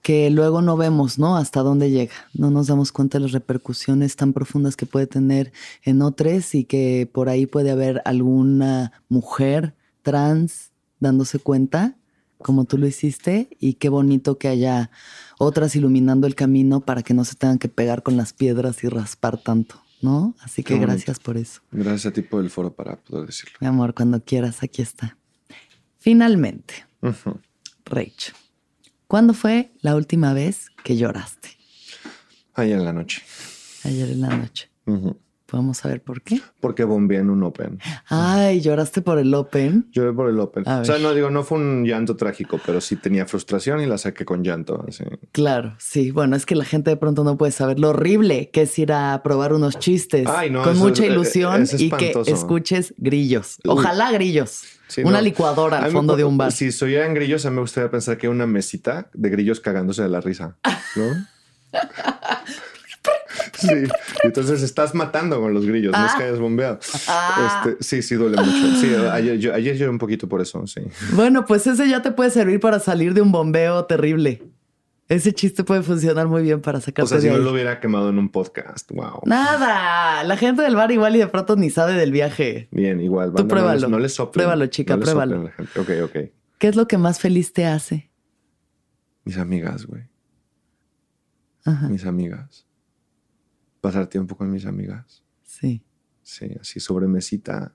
que 0.00 0.30
luego 0.30 0.62
no 0.62 0.78
vemos, 0.78 1.18
¿no? 1.18 1.36
Hasta 1.36 1.60
dónde 1.60 1.90
llega. 1.90 2.14
No 2.32 2.50
nos 2.50 2.68
damos 2.68 2.90
cuenta 2.90 3.18
de 3.18 3.24
las 3.24 3.32
repercusiones 3.32 4.16
tan 4.16 4.32
profundas 4.32 4.74
que 4.74 4.86
puede 4.86 5.06
tener 5.06 5.52
en 5.82 6.00
otros 6.00 6.54
y 6.54 6.64
que 6.64 7.06
por 7.12 7.28
ahí 7.28 7.44
puede 7.44 7.70
haber 7.70 8.00
alguna 8.06 9.02
mujer 9.10 9.74
trans 10.00 10.70
dándose 11.00 11.38
cuenta, 11.38 11.98
como 12.38 12.64
tú 12.64 12.78
lo 12.78 12.86
hiciste, 12.86 13.50
y 13.60 13.74
qué 13.74 13.90
bonito 13.90 14.38
que 14.38 14.48
haya 14.48 14.90
otras 15.38 15.76
iluminando 15.76 16.26
el 16.26 16.34
camino 16.34 16.80
para 16.80 17.02
que 17.02 17.12
no 17.12 17.26
se 17.26 17.34
tengan 17.34 17.58
que 17.58 17.68
pegar 17.68 18.02
con 18.02 18.16
las 18.16 18.32
piedras 18.32 18.82
y 18.82 18.88
raspar 18.88 19.36
tanto, 19.36 19.82
¿no? 20.00 20.34
Así 20.40 20.62
que 20.62 20.78
gracias 20.78 21.20
por 21.20 21.36
eso. 21.36 21.60
Gracias 21.72 22.06
a 22.06 22.10
ti 22.10 22.22
por 22.22 22.42
el 22.42 22.48
foro 22.48 22.72
para 22.72 22.96
poder 22.96 23.26
decirlo. 23.26 23.58
Mi 23.60 23.66
amor, 23.66 23.92
cuando 23.92 24.24
quieras, 24.24 24.62
aquí 24.62 24.80
está. 24.80 25.18
Finalmente, 26.02 26.84
Ujú. 27.00 27.38
Rach, 27.84 28.32
¿cuándo 29.06 29.34
fue 29.34 29.70
la 29.82 29.94
última 29.94 30.34
vez 30.34 30.66
que 30.82 30.96
lloraste? 30.96 31.50
Ahí 32.54 32.72
en 32.72 32.84
la 32.84 32.92
noche. 32.92 33.22
Ayer 33.84 34.10
en 34.10 34.20
la 34.20 34.36
noche. 34.36 34.68
¿Podemos 35.52 35.76
saber 35.76 36.00
por 36.02 36.22
qué? 36.22 36.40
Porque 36.60 36.82
bombeé 36.84 37.18
en 37.18 37.28
un 37.28 37.42
Open. 37.42 37.78
Ay, 38.08 38.62
lloraste 38.62 39.02
por 39.02 39.18
el 39.18 39.34
Open. 39.34 39.86
Lloré 39.92 40.10
por 40.14 40.30
el 40.30 40.40
Open. 40.40 40.66
A 40.66 40.78
O 40.80 40.84
sea, 40.86 40.94
ver. 40.94 41.02
no 41.02 41.12
digo, 41.12 41.28
no 41.28 41.42
fue 41.44 41.58
un 41.58 41.84
llanto 41.84 42.16
trágico, 42.16 42.58
pero 42.64 42.80
sí 42.80 42.96
tenía 42.96 43.26
frustración 43.26 43.82
y 43.82 43.86
la 43.86 43.98
saqué 43.98 44.24
con 44.24 44.42
llanto. 44.42 44.82
así. 44.88 45.04
Claro, 45.30 45.74
sí. 45.78 46.10
Bueno, 46.10 46.36
es 46.36 46.46
que 46.46 46.54
la 46.56 46.64
gente 46.64 46.88
de 46.88 46.96
pronto 46.96 47.22
no 47.22 47.36
puede 47.36 47.52
saber 47.52 47.78
lo 47.78 47.90
horrible 47.90 48.48
que 48.50 48.62
es 48.62 48.78
ir 48.78 48.94
a 48.94 49.20
probar 49.22 49.52
unos 49.52 49.78
chistes 49.78 50.26
Ay, 50.26 50.48
no, 50.48 50.62
con 50.62 50.78
mucha 50.78 51.02
es- 51.04 51.10
eh, 51.10 51.12
ilusión 51.12 51.62
es 51.64 51.78
y 51.78 51.90
que 51.90 52.14
escuches 52.28 52.94
grillos. 52.96 53.58
Ojalá 53.66 54.10
grillos. 54.10 54.62
Sí, 54.88 55.02
Una 55.04 55.18
no. 55.18 55.24
licuadora 55.24 55.84
al 55.84 55.90
fondo 55.92 56.16
de 56.16 56.24
un 56.24 56.38
bar. 56.38 56.50
Si 56.50 56.72
soy 56.72 56.96
en 56.96 57.12
grillos, 57.12 57.44
a 57.44 57.50
mí 57.50 57.56
me 57.56 57.60
gustaría 57.60 57.90
pensar 57.90 58.16
que 58.16 58.26
una 58.30 58.46
mesita 58.46 59.10
de 59.12 59.28
grillos 59.28 59.60
cagándose 59.60 60.02
de 60.02 60.08
la 60.08 60.22
risa, 60.22 60.56
¿no? 60.96 61.26
Sí, 63.54 63.68
y 64.22 64.26
entonces 64.26 64.62
estás 64.62 64.94
matando 64.94 65.40
con 65.40 65.54
los 65.54 65.66
grillos, 65.66 65.92
no 65.92 66.06
es 66.06 66.14
que 66.14 66.24
hayas 66.24 66.38
bombeado. 66.38 66.78
Ah. 67.08 67.64
Este, 67.66 67.82
sí, 67.82 68.02
sí, 68.02 68.14
duele 68.14 68.36
mucho. 68.36 68.80
Sí, 68.80 68.94
ayer, 69.10 69.38
yo, 69.38 69.54
ayer 69.54 69.76
lloré 69.76 69.90
un 69.90 69.98
poquito 69.98 70.28
por 70.28 70.40
eso, 70.40 70.66
sí. 70.66 70.80
Bueno, 71.12 71.44
pues 71.44 71.66
ese 71.66 71.88
ya 71.88 72.02
te 72.02 72.12
puede 72.12 72.30
servir 72.30 72.60
para 72.60 72.78
salir 72.78 73.14
de 73.14 73.20
un 73.20 73.32
bombeo 73.32 73.84
terrible. 73.86 74.42
Ese 75.08 75.34
chiste 75.34 75.62
puede 75.62 75.82
funcionar 75.82 76.26
muy 76.26 76.42
bien 76.42 76.62
para 76.62 76.80
sacarte 76.80 77.02
O 77.02 77.06
sea, 77.06 77.20
si 77.20 77.28
no 77.28 77.36
lo 77.36 77.52
hubiera 77.52 77.80
quemado 77.80 78.08
en 78.08 78.18
un 78.18 78.30
podcast, 78.30 78.90
wow. 78.92 79.20
Nada, 79.26 80.24
la 80.24 80.36
gente 80.36 80.62
del 80.62 80.74
bar 80.74 80.90
igual 80.90 81.16
y 81.16 81.18
de 81.18 81.26
pronto 81.26 81.54
ni 81.56 81.68
sabe 81.68 81.92
del 81.94 82.12
viaje. 82.12 82.68
Bien, 82.70 82.98
igual. 83.00 83.32
Tú 83.34 83.46
pruébalo. 83.46 83.88
No 83.88 83.98
les, 83.98 84.18
no 84.18 84.24
les. 84.24 84.32
Pruébalo, 84.32 84.66
chica, 84.68 84.96
No 84.96 85.02
pruébalo. 85.02 85.50
Ok, 85.78 85.90
ok. 86.04 86.16
¿Qué 86.58 86.68
es 86.68 86.76
lo 86.76 86.88
que 86.88 86.96
más 86.96 87.20
feliz 87.20 87.52
te 87.52 87.66
hace? 87.66 88.10
Mis 89.24 89.36
amigas, 89.36 89.84
güey. 89.86 90.04
Ajá, 91.64 91.88
Mis 91.88 92.06
amigas. 92.06 92.66
Pasar 93.82 94.06
tiempo 94.06 94.34
con 94.36 94.50
mis 94.50 94.64
amigas. 94.64 95.22
sí, 95.42 95.82
Sí, 96.22 96.46
así 96.58 96.78
sobre 96.80 97.06
mesita. 97.08 97.74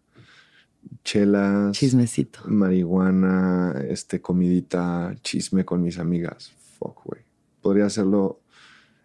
Chelas. 1.03 1.77
chismecito. 1.77 2.39
marihuana, 2.47 3.75
este, 3.89 4.21
comidita, 4.21 5.15
chisme 5.21 5.65
con 5.65 5.81
mis 5.81 5.99
amigas. 5.99 6.53
Fuck, 6.79 7.03
güey. 7.03 7.21
Podría 7.61 7.85
hacerlo. 7.87 8.41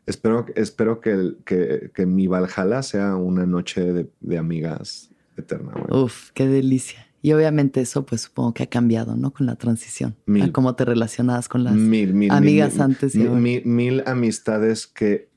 Espero, 0.07 0.47
espero 0.55 1.01
que, 1.01 1.11
el- 1.11 1.39
que, 1.45 1.91
que 1.95 2.07
mi 2.07 2.29
Valhalla 2.29 2.83
sea 2.85 3.17
una 3.17 3.47
noche 3.47 3.93
de, 3.93 4.11
de 4.21 4.39
amigas 4.39 5.11
eterna, 5.37 5.73
güey. 5.73 6.03
Uf, 6.05 6.31
qué 6.35 6.47
delicia. 6.47 7.07
Y 7.21 7.33
obviamente 7.33 7.81
eso 7.81 8.07
pues 8.07 8.23
supongo 8.23 8.55
que 8.55 8.63
ha 8.65 8.69
cambiado, 8.69 9.17
¿no? 9.17 9.33
Con 9.33 9.47
la 9.47 9.57
transición. 9.57 10.15
Mil. 10.27 10.43
A 10.45 10.53
cómo 10.53 10.75
te 10.77 10.85
relacionabas 10.85 11.49
con 11.49 11.65
las... 11.65 11.75
mil, 11.75 12.15
mil, 12.15 12.31
amigas 12.31 12.79
antes 12.81 13.15
y 13.17 13.19
mil- 13.21 13.65
mil 13.65 14.03
amistades 14.07 14.87
que, 14.87 15.31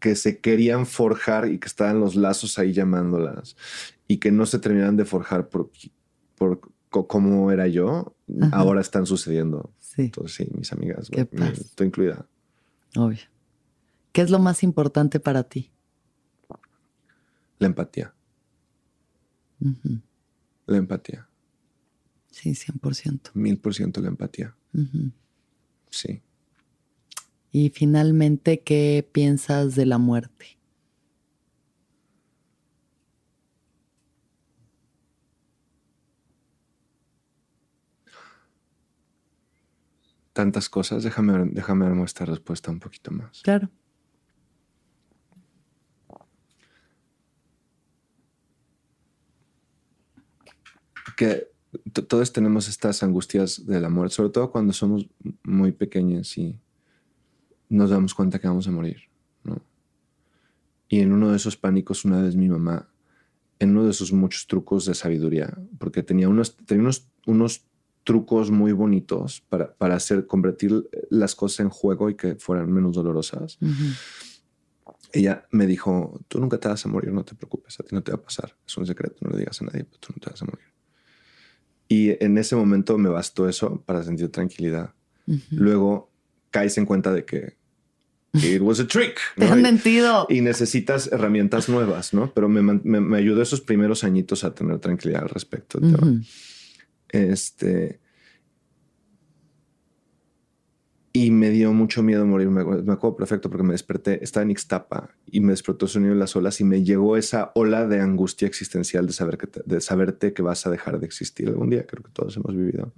que 0.00 0.14
se 0.14 0.38
querían 0.40 0.86
forjar 0.86 1.48
y 1.50 1.58
que 1.58 1.66
estaban 1.68 2.00
los 2.00 2.14
lazos 2.16 2.58
ahí 2.58 2.72
llamándolas 2.72 3.56
y 4.06 4.18
que 4.18 4.30
no 4.30 4.46
se 4.46 4.58
terminaban 4.58 4.96
de 4.96 5.04
forjar 5.04 5.48
por, 5.48 5.70
por 6.36 6.60
cómo 6.90 7.50
era 7.52 7.66
yo, 7.68 8.14
Ajá. 8.40 8.56
ahora 8.56 8.80
están 8.80 9.06
sucediendo. 9.06 9.72
Sí, 9.78 10.02
Entonces, 10.02 10.34
sí, 10.34 10.48
mis 10.56 10.72
amigas, 10.72 11.08
Qué 11.10 11.24
paz. 11.26 11.72
tú 11.74 11.84
incluida. 11.84 12.26
obvio. 12.96 13.18
¿Qué 14.12 14.22
es 14.22 14.30
lo 14.30 14.38
más 14.38 14.62
importante 14.62 15.20
para 15.20 15.42
ti? 15.44 15.70
La 17.58 17.66
empatía, 17.66 18.14
la 20.66 20.76
empatía, 20.76 21.28
Sí, 22.30 22.50
100%. 22.54 23.30
mil 23.34 23.58
por 23.58 23.74
ciento 23.74 24.00
la 24.00 24.08
empatía. 24.08 24.54
Sí. 25.90 26.22
Y 27.50 27.70
finalmente, 27.70 28.60
¿qué 28.60 29.08
piensas 29.12 29.74
de 29.74 29.86
la 29.86 29.98
muerte? 29.98 30.58
Tantas 40.32 40.68
cosas, 40.68 41.02
déjame, 41.02 41.50
déjame 41.52 41.88
ver 41.88 42.04
esta 42.04 42.24
respuesta 42.24 42.70
un 42.70 42.78
poquito 42.78 43.10
más. 43.10 43.42
Claro. 43.42 43.68
que 51.18 51.48
todos 52.06 52.32
tenemos 52.32 52.68
estas 52.68 53.02
angustias 53.02 53.66
de 53.66 53.80
la 53.80 53.88
muerte, 53.88 54.14
sobre 54.14 54.30
todo 54.30 54.52
cuando 54.52 54.72
somos 54.72 55.08
muy 55.42 55.72
pequeños 55.72 56.38
y 56.38 56.60
nos 57.68 57.90
damos 57.90 58.14
cuenta 58.14 58.38
que 58.38 58.48
vamos 58.48 58.66
a 58.68 58.70
morir, 58.70 59.02
¿no? 59.44 59.62
Y 60.88 61.00
en 61.00 61.12
uno 61.12 61.30
de 61.30 61.36
esos 61.36 61.56
pánicos, 61.56 62.04
una 62.04 62.22
vez 62.22 62.34
mi 62.34 62.48
mamá, 62.48 62.88
en 63.58 63.70
uno 63.70 63.84
de 63.84 63.92
sus 63.92 64.12
muchos 64.12 64.46
trucos 64.46 64.86
de 64.86 64.94
sabiduría, 64.94 65.58
porque 65.78 66.02
tenía 66.02 66.28
unos, 66.28 66.56
tenía 66.56 66.82
unos, 66.82 67.08
unos 67.26 67.64
trucos 68.04 68.50
muy 68.50 68.72
bonitos 68.72 69.42
para, 69.50 69.74
para 69.74 69.96
hacer, 69.96 70.26
convertir 70.26 70.88
las 71.10 71.34
cosas 71.34 71.60
en 71.60 71.68
juego 71.68 72.08
y 72.08 72.14
que 72.14 72.36
fueran 72.36 72.72
menos 72.72 72.94
dolorosas. 72.94 73.58
Ella 75.12 75.46
me 75.50 75.66
dijo, 75.66 76.18
tú 76.28 76.40
nunca 76.40 76.58
te 76.58 76.68
vas 76.68 76.86
a 76.86 76.88
morir, 76.88 77.12
no 77.12 77.22
te 77.22 77.34
preocupes, 77.34 77.78
a 77.78 77.82
ti 77.82 77.94
no 77.94 78.02
te 78.02 78.12
va 78.12 78.16
a 78.16 78.22
pasar. 78.22 78.56
Es 78.66 78.74
un 78.78 78.86
secreto, 78.86 79.16
no 79.20 79.30
le 79.30 79.38
digas 79.38 79.60
a 79.60 79.66
nadie, 79.66 79.84
pero 79.84 79.98
tú 79.98 80.14
no 80.14 80.20
te 80.20 80.30
vas 80.30 80.40
a 80.40 80.46
morir. 80.46 80.64
Y 81.86 82.24
en 82.24 82.38
ese 82.38 82.56
momento 82.56 82.96
me 82.96 83.10
bastó 83.10 83.46
eso 83.46 83.82
para 83.84 84.02
sentir 84.02 84.30
tranquilidad. 84.30 84.94
Luego 85.50 86.10
caes 86.50 86.78
en 86.78 86.86
cuenta 86.86 87.12
de 87.12 87.26
que 87.26 87.57
it 88.34 88.60
was 88.60 88.78
a 88.80 88.86
trick. 88.86 89.18
Te 89.36 89.46
¿no? 89.46 89.52
han 89.52 89.60
Y- 89.60 89.62
mentido. 89.62 90.26
y 90.28 90.40
necesitas 90.40 91.10
herramientas 91.12 91.68
nuevas, 91.68 92.12
¿no? 92.14 92.32
Pero 92.34 92.48
me, 92.48 92.62
me- 92.62 93.00
me 93.00 93.16
ayudó 93.18 93.42
esos 93.42 93.60
primeros 93.60 94.04
añitos 94.04 94.44
a 94.44 94.54
tener 94.54 94.78
tranquilidad 94.78 95.22
al 95.22 95.28
respecto. 95.30 95.80
tema. 95.80 95.98
Ujú. 95.98 96.20
Este. 97.10 98.00
Y 101.12 101.30
me 101.30 101.48
dio 101.50 101.72
mucho 101.72 102.02
miedo 102.02 102.26
morir. 102.26 102.48
Me, 102.50 102.60
acuerdo- 102.60 102.84
me 102.84 102.92
acuerdo 102.92 103.16
perfecto 103.16 103.48
porque 103.48 103.64
me 103.64 103.72
desperté, 103.72 104.22
estaba 104.22 104.44
en 104.44 104.50
Ixtapa 104.50 105.10
y 105.26 105.40
me 105.40 105.52
despertó 105.52 105.86
el 105.86 105.90
sonido 105.90 106.12
de 106.12 106.18
las 106.20 106.36
olas 106.36 106.60
y 106.60 106.64
me 106.64 106.84
llegó 106.84 107.16
esa 107.16 107.50
ola 107.54 107.86
de 107.86 108.00
angustia 108.00 108.46
existencial 108.46 109.06
de, 109.06 109.12
saber 109.14 109.38
que 109.38 109.46
te- 109.46 109.62
de 109.64 109.80
saberte 109.80 110.32
que 110.34 110.42
vas 110.42 110.66
a 110.66 110.70
dejar 110.70 111.00
de 111.00 111.06
existir 111.06 111.48
algún 111.48 111.70
día. 111.70 111.86
Creo 111.86 112.02
que 112.04 112.10
todos 112.12 112.36
hemos 112.36 112.54
vivido. 112.54 112.92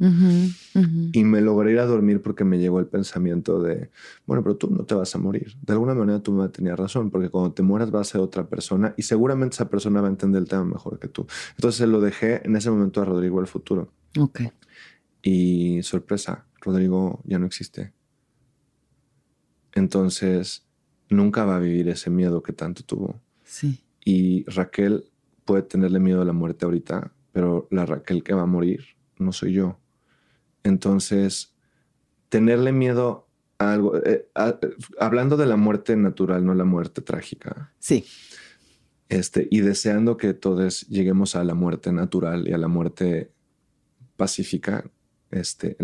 Y 1.13 1.25
me 1.25 1.41
logré 1.41 1.73
ir 1.73 1.79
a 1.79 1.87
dormir 1.87 2.21
porque 2.21 2.45
me 2.45 2.59
llegó 2.59 2.81
el 2.81 2.87
pensamiento 2.87 3.63
de, 3.63 3.91
bueno, 4.27 4.43
pero 4.43 4.57
tú 4.57 4.69
no 4.71 4.85
te 4.85 4.95
vas 4.95 5.15
a 5.15 5.19
morir. 5.19 5.55
De 5.63 5.73
alguna 5.73 5.95
manera 5.95 6.21
tu 6.21 6.33
mamá 6.33 6.51
tenía 6.51 6.75
razón, 6.77 7.11
porque 7.11 7.29
cuando 7.31 7.53
te 7.53 7.63
mueras 7.63 7.91
vas 7.93 8.09
a 8.09 8.13
ser 8.13 8.21
otra 8.21 8.49
persona 8.49 8.93
y 8.97 9.03
seguramente 9.03 9.55
esa 9.55 9.71
persona 9.71 10.01
va 10.01 10.09
a 10.09 10.11
entender 10.11 10.43
el 10.43 10.49
tema 10.49 10.65
mejor 10.65 10.99
que 10.99 11.09
tú. 11.09 11.27
Entonces 11.57 11.89
lo 11.89 12.01
dejé 12.01 12.45
en 12.45 12.57
ese 12.57 12.71
momento 12.71 13.01
a 13.01 13.05
Rodrigo 13.05 13.41
el 13.41 13.47
futuro. 13.47 13.93
Ok. 14.19 14.41
Y 15.23 15.83
sorpresa, 15.83 16.47
Rodrigo 16.61 17.21
ya 17.25 17.39
no 17.39 17.47
existe. 17.47 17.93
Entonces 19.81 20.67
nunca 21.09 21.45
va 21.47 21.57
a 21.57 21.59
vivir 21.59 21.89
ese 21.89 22.11
miedo 22.11 22.43
que 22.43 22.53
tanto 22.53 22.83
tuvo. 22.85 23.19
Sí. 23.45 23.81
Y 24.05 24.45
Raquel 24.45 25.11
puede 25.47 25.63
tenerle 25.63 25.99
miedo 26.01 26.21
a 26.21 26.25
la 26.27 26.35
muerte 26.35 26.67
ahorita, 26.67 27.13
pero 27.33 27.67
la 27.71 27.87
Raquel 27.87 28.23
que 28.23 28.35
va 28.35 28.43
a 28.43 28.47
morir 28.47 28.85
no 29.19 29.33
soy 29.33 29.55
yo. 29.55 29.79
Entonces, 30.65 31.55
tenerle 32.29 32.73
miedo 32.73 33.27
a 33.59 33.73
algo, 33.73 33.97
eh, 34.05 34.29
a- 34.35 34.59
hablando 34.99 35.37
de 35.39 35.47
la 35.47 35.57
muerte 35.57 35.97
natural, 35.97 36.45
no 36.45 36.55
la 36.55 36.65
muerte 36.65 37.01
trágica, 37.01 37.73
Sí. 37.79 38.05
este, 39.09 39.49
y 39.51 39.61
deseando 39.61 40.17
que 40.19 40.35
todos 40.35 40.87
lleguemos 40.89 41.37
a 41.37 41.45
la 41.45 41.55
muerte 41.55 41.91
natural 41.93 42.47
y 42.49 42.53
a 42.53 42.59
la 42.59 42.69
muerte 42.69 43.33
pacífica, 44.17 44.85
este, 45.31 45.77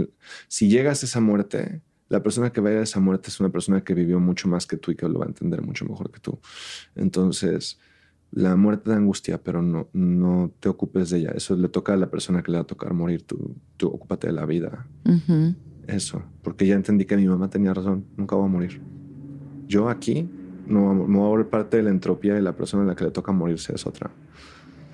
si 0.49 0.69
llegas 0.69 1.03
a 1.03 1.07
esa 1.07 1.21
muerte, 1.21 1.81
la 2.09 2.23
persona 2.23 2.53
que 2.53 2.61
va 2.61 2.71
a 2.71 2.73
ir 2.73 2.79
a 2.79 2.83
esa 2.83 3.01
muerte 3.01 3.31
es 3.31 3.41
una 3.41 3.51
persona 3.51 3.83
que 3.83 3.95
vivió 3.95 4.21
mucho 4.21 4.49
más 4.49 4.67
que 4.67 4.77
tú 4.77 4.91
y 4.91 4.97
que 4.97 5.09
lo 5.09 5.19
va 5.19 5.27
a 5.27 5.29
entender 5.29 5.63
mucho 5.63 5.85
mejor 5.85 6.11
que 6.11 6.21
tú. 6.21 6.39
Entonces, 6.95 7.79
la 8.31 8.57
muerte 8.57 8.91
da 8.91 8.97
angustia, 8.97 9.43
pero 9.43 9.63
no, 9.63 9.89
no 9.93 10.53
te 10.61 10.69
ocupes 10.69 11.11
de 11.11 11.19
ella. 11.19 11.33
Eso 11.35 11.57
le 11.57 11.69
toca 11.69 11.95
a 11.95 11.97
la 11.97 12.11
persona 12.11 12.43
que 12.43 12.53
le 12.53 12.59
va 12.59 12.63
a 12.63 12.67
tocar 12.67 12.93
morir. 12.95 13.23
Tú, 13.23 13.57
tú 13.77 13.89
ocúpate 13.89 14.29
de 14.29 14.33
la 14.33 14.47
vida. 14.47 14.87
Eso, 15.87 16.23
porque 16.43 16.67
ya 16.67 16.75
entendí 16.75 17.05
que 17.05 17.17
mi 17.17 17.27
mamá 17.27 17.51
tenía 17.51 17.75
razón. 17.75 18.05
Nunca 18.17 18.37
voy 18.37 18.47
a 18.47 18.49
morir. 18.49 18.81
Yo 19.67 19.89
aquí 19.89 20.29
no, 20.67 20.95
no 20.95 21.07
voy 21.07 21.27
a 21.27 21.29
volver 21.29 21.49
parte 21.49 21.77
de 21.79 21.85
la 21.85 21.91
entropía 21.91 22.39
y 22.39 22.43
la 22.43 22.57
persona 22.57 22.85
a 22.85 22.87
la 22.87 22.95
que 22.95 23.05
le 23.05 23.11
toca 23.11 23.33
morirse 23.33 23.75
es 23.75 23.87
otra. 23.87 24.11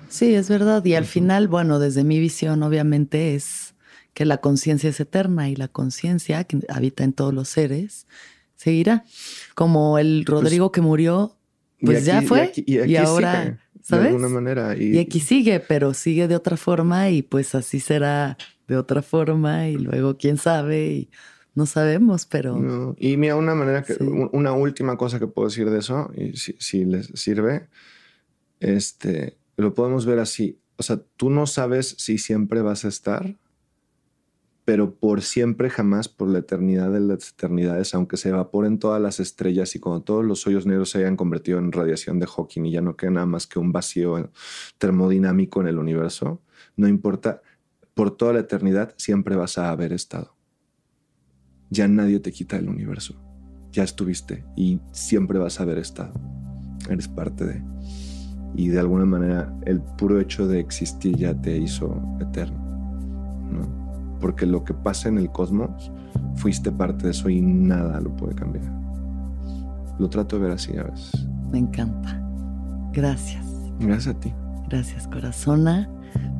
Sí, 0.09 0.35
es 0.35 0.47
verdad. 0.47 0.85
Y 0.85 0.93
al 0.93 1.05
final, 1.05 1.47
bueno, 1.47 1.79
desde 1.79 2.03
mi 2.03 2.19
visión, 2.19 2.61
obviamente, 2.61 3.35
es 3.35 3.72
que 4.13 4.25
la 4.25 4.37
conciencia 4.37 4.89
es 4.89 4.99
eterna 4.99 5.49
y 5.49 5.55
la 5.55 5.67
conciencia 5.67 6.43
que 6.43 6.59
habita 6.69 7.03
en 7.03 7.13
todos 7.13 7.33
los 7.33 7.49
seres 7.49 8.07
seguirá. 8.55 9.05
Como 9.55 9.97
el 9.97 10.25
Rodrigo 10.25 10.71
que 10.71 10.81
murió, 10.81 11.35
pues 11.81 12.05
ya 12.05 12.21
fue. 12.21 12.39
Y, 12.39 12.43
aquí- 12.49 12.63
y 12.67 12.77
aquí 12.79 12.95
ahora, 12.97 13.43
sigue, 13.43 13.57
¿sabes? 13.81 14.03
De 14.03 14.09
alguna 14.09 14.29
manera. 14.29 14.77
Y, 14.77 14.95
Y 14.95 14.99
aquí 14.99 15.19
sigue, 15.19 15.59
pero 15.59 15.93
sigue 15.93 16.27
de 16.27 16.35
otra 16.35 16.55
forma 16.57 17.09
y 17.09 17.21
pues 17.23 17.55
así 17.55 17.79
será 17.79 18.37
de 18.67 18.77
otra 18.77 19.01
forma 19.01 19.67
y 19.67 19.75
luego 19.75 20.17
quién 20.17 20.37
sabe 20.37 20.85
y 20.91 21.09
no 21.55 21.65
sabemos, 21.65 22.25
pero 22.25 22.57
No, 22.57 22.95
y 22.97 23.17
mira, 23.17 23.35
una 23.35 23.53
manera 23.55 23.83
que, 23.83 23.93
Sí. 23.95 23.99
una 24.31 24.53
última 24.53 24.97
cosa 24.97 25.19
que 25.19 25.27
puedo 25.27 25.49
decir 25.49 25.69
de 25.69 25.79
eso, 25.79 26.09
y 26.15 26.35
si, 26.37 26.55
si 26.59 26.85
les 26.85 27.07
sirve, 27.13 27.67
este, 28.59 29.37
lo 29.57 29.73
podemos 29.73 30.05
ver 30.05 30.19
así. 30.19 30.59
O 30.77 30.83
sea, 30.83 30.99
tú 31.17 31.29
no 31.29 31.45
sabes 31.45 31.95
si 31.99 32.17
siempre 32.17 32.61
vas 32.61 32.85
a 32.85 32.87
estar, 32.87 33.35
pero 34.65 34.95
por 34.95 35.21
siempre 35.21 35.69
jamás, 35.69 36.07
por 36.07 36.29
la 36.29 36.39
eternidad 36.39 36.91
de 36.91 36.99
las 37.01 37.31
eternidades, 37.31 37.93
aunque 37.93 38.17
se 38.17 38.29
evaporen 38.29 38.79
todas 38.79 39.01
las 39.01 39.19
estrellas 39.19 39.75
y 39.75 39.79
cuando 39.79 40.03
todos 40.03 40.25
los 40.25 40.47
hoyos 40.47 40.65
negros 40.65 40.91
se 40.91 40.99
hayan 40.99 41.17
convertido 41.17 41.59
en 41.59 41.71
radiación 41.71 42.19
de 42.19 42.27
Hawking 42.27 42.65
y 42.65 42.71
ya 42.71 42.81
no 42.81 42.95
queda 42.95 43.11
nada 43.11 43.25
más 43.25 43.47
que 43.47 43.59
un 43.59 43.71
vacío 43.71 44.31
termodinámico 44.77 45.61
en 45.61 45.67
el 45.67 45.77
universo, 45.77 46.41
no 46.75 46.87
importa, 46.87 47.41
por 47.93 48.15
toda 48.15 48.33
la 48.33 48.39
eternidad 48.39 48.93
siempre 48.97 49.35
vas 49.35 49.57
a 49.57 49.69
haber 49.69 49.93
estado 49.93 50.33
ya 51.73 51.87
nadie 51.87 52.19
te 52.19 52.31
quita 52.31 52.55
el 52.57 52.69
universo. 52.69 53.15
Ya 53.71 53.83
estuviste 53.83 54.45
y 54.55 54.79
siempre 54.91 55.39
vas 55.39 55.59
a 55.59 55.63
haber 55.63 55.79
estado. 55.79 56.13
Eres 56.89 57.07
parte 57.07 57.45
de. 57.45 57.63
Y 58.55 58.67
de 58.67 58.79
alguna 58.79 59.05
manera 59.05 59.53
el 59.65 59.81
puro 59.81 60.19
hecho 60.19 60.47
de 60.47 60.59
existir 60.59 61.17
ya 61.17 61.33
te 61.33 61.57
hizo 61.57 61.99
eterno. 62.21 62.59
¿no? 63.51 63.82
Porque 64.23 64.45
lo 64.45 64.63
que 64.63 64.73
pasa 64.73 65.09
en 65.09 65.17
el 65.17 65.29
cosmos, 65.29 65.91
fuiste 66.35 66.71
parte 66.71 67.07
de 67.07 67.11
eso 67.11 67.27
y 67.27 67.41
nada 67.41 67.99
lo 67.99 68.15
puede 68.15 68.33
cambiar. 68.35 68.63
Lo 69.99 70.07
trato 70.09 70.37
de 70.37 70.43
ver 70.43 70.53
así 70.53 70.77
a 70.77 70.83
veces. 70.83 71.27
me 71.51 71.59
encanta. 71.59 72.25
Gracias. 72.93 73.45
Gracias 73.81 74.15
a 74.15 74.19
ti. 74.21 74.33
Gracias, 74.69 75.09
corazona. 75.09 75.89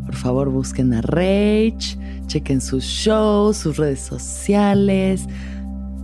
Por 0.05 0.15
favor, 0.15 0.49
busquen 0.49 0.93
a 0.93 1.01
Rage, 1.01 1.97
chequen 2.27 2.61
sus 2.61 2.85
shows, 2.85 3.57
sus 3.57 3.75
redes 3.75 3.99
sociales. 3.99 5.27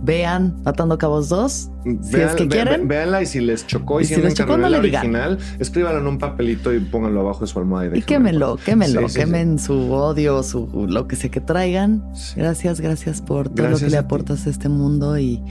Vean 0.02 0.56
Atando 0.64 0.96
Cabos 0.96 1.28
2. 1.28 1.70
Si 2.02 2.16
es 2.16 2.34
que 2.34 2.48
quieren. 2.48 2.88
ve- 2.88 2.96
véanla 2.96 3.22
y 3.22 3.26
si 3.26 3.40
les 3.40 3.66
chocó 3.66 4.00
y, 4.00 4.04
Y 4.04 4.06
si 4.06 4.16
les 4.16 4.34
chocó, 4.34 4.56
no 4.56 4.68
le 4.68 4.80
digan. 4.80 5.00
original, 5.06 5.38
escríbanlo 5.58 6.00
en 6.00 6.06
un 6.06 6.18
papelito 6.18 6.72
y 6.72 6.80
pónganlo 6.80 7.20
abajo 7.20 7.40
de 7.40 7.46
su 7.48 7.58
almohada. 7.58 7.94
Y, 7.94 7.98
Y 7.98 8.02
quémenlo, 8.02 8.56
quémenlo, 8.64 9.00
Sí, 9.02 9.06
sí, 9.08 9.12
sí. 9.14 9.18
quemen 9.20 9.58
su 9.58 9.92
odio, 9.92 10.42
su 10.42 10.86
lo 10.88 11.06
que 11.06 11.16
sea 11.16 11.30
que 11.30 11.40
traigan. 11.40 12.02
Gracias, 12.36 12.80
gracias 12.80 13.20
por 13.20 13.48
todo 13.50 13.68
lo 13.68 13.78
que 13.78 13.88
le 13.90 13.98
aportas 13.98 14.46
a 14.46 14.50
este 14.50 14.68
mundo 14.70 15.18
y, 15.18 15.42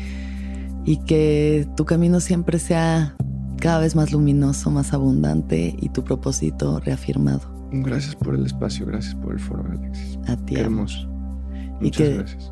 y 0.86 0.98
que 0.98 1.68
tu 1.78 1.86
camino 1.86 2.20
siempre 2.20 2.58
sea 2.58 3.16
cada 3.60 3.80
vez 3.80 3.96
más 3.96 4.12
luminoso, 4.12 4.72
más 4.72 4.94
abundante 4.94 5.76
y 5.80 5.90
tu 5.90 6.04
propósito 6.04 6.80
reafirmado. 6.80 7.42
Gracias 7.72 8.16
por 8.16 8.34
el 8.34 8.46
espacio, 8.48 8.86
gracias 8.88 9.14
por 9.14 9.34
el 9.34 9.40
foro, 9.40 9.64
Alexis. 9.70 10.18
A 10.28 10.36
ti. 10.38 10.56
Hermoso. 10.56 11.08
Y 11.82 11.86
Muchas 11.86 12.08
que- 12.08 12.14
gracias. 12.18 12.52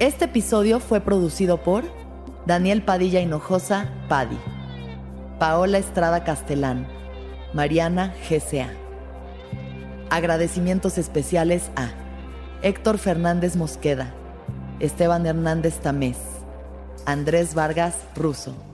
Este 0.00 0.24
episodio 0.24 0.80
fue 0.80 1.00
producido 1.00 1.62
por 1.62 1.84
Daniel 2.46 2.82
Padilla 2.82 3.20
Hinojosa, 3.20 3.92
Padi, 4.08 4.36
Paola 5.38 5.78
Estrada 5.78 6.24
Castelán, 6.24 6.88
Mariana 7.52 8.12
GCA. 8.28 8.70
Agradecimientos 10.10 10.98
especiales 10.98 11.70
a 11.76 11.90
Héctor 12.62 12.98
Fernández 12.98 13.54
Mosqueda, 13.54 14.12
Esteban 14.80 15.26
Hernández 15.26 15.78
Tamés, 15.78 16.18
Andrés 17.06 17.54
Vargas 17.54 17.94
Russo. 18.16 18.73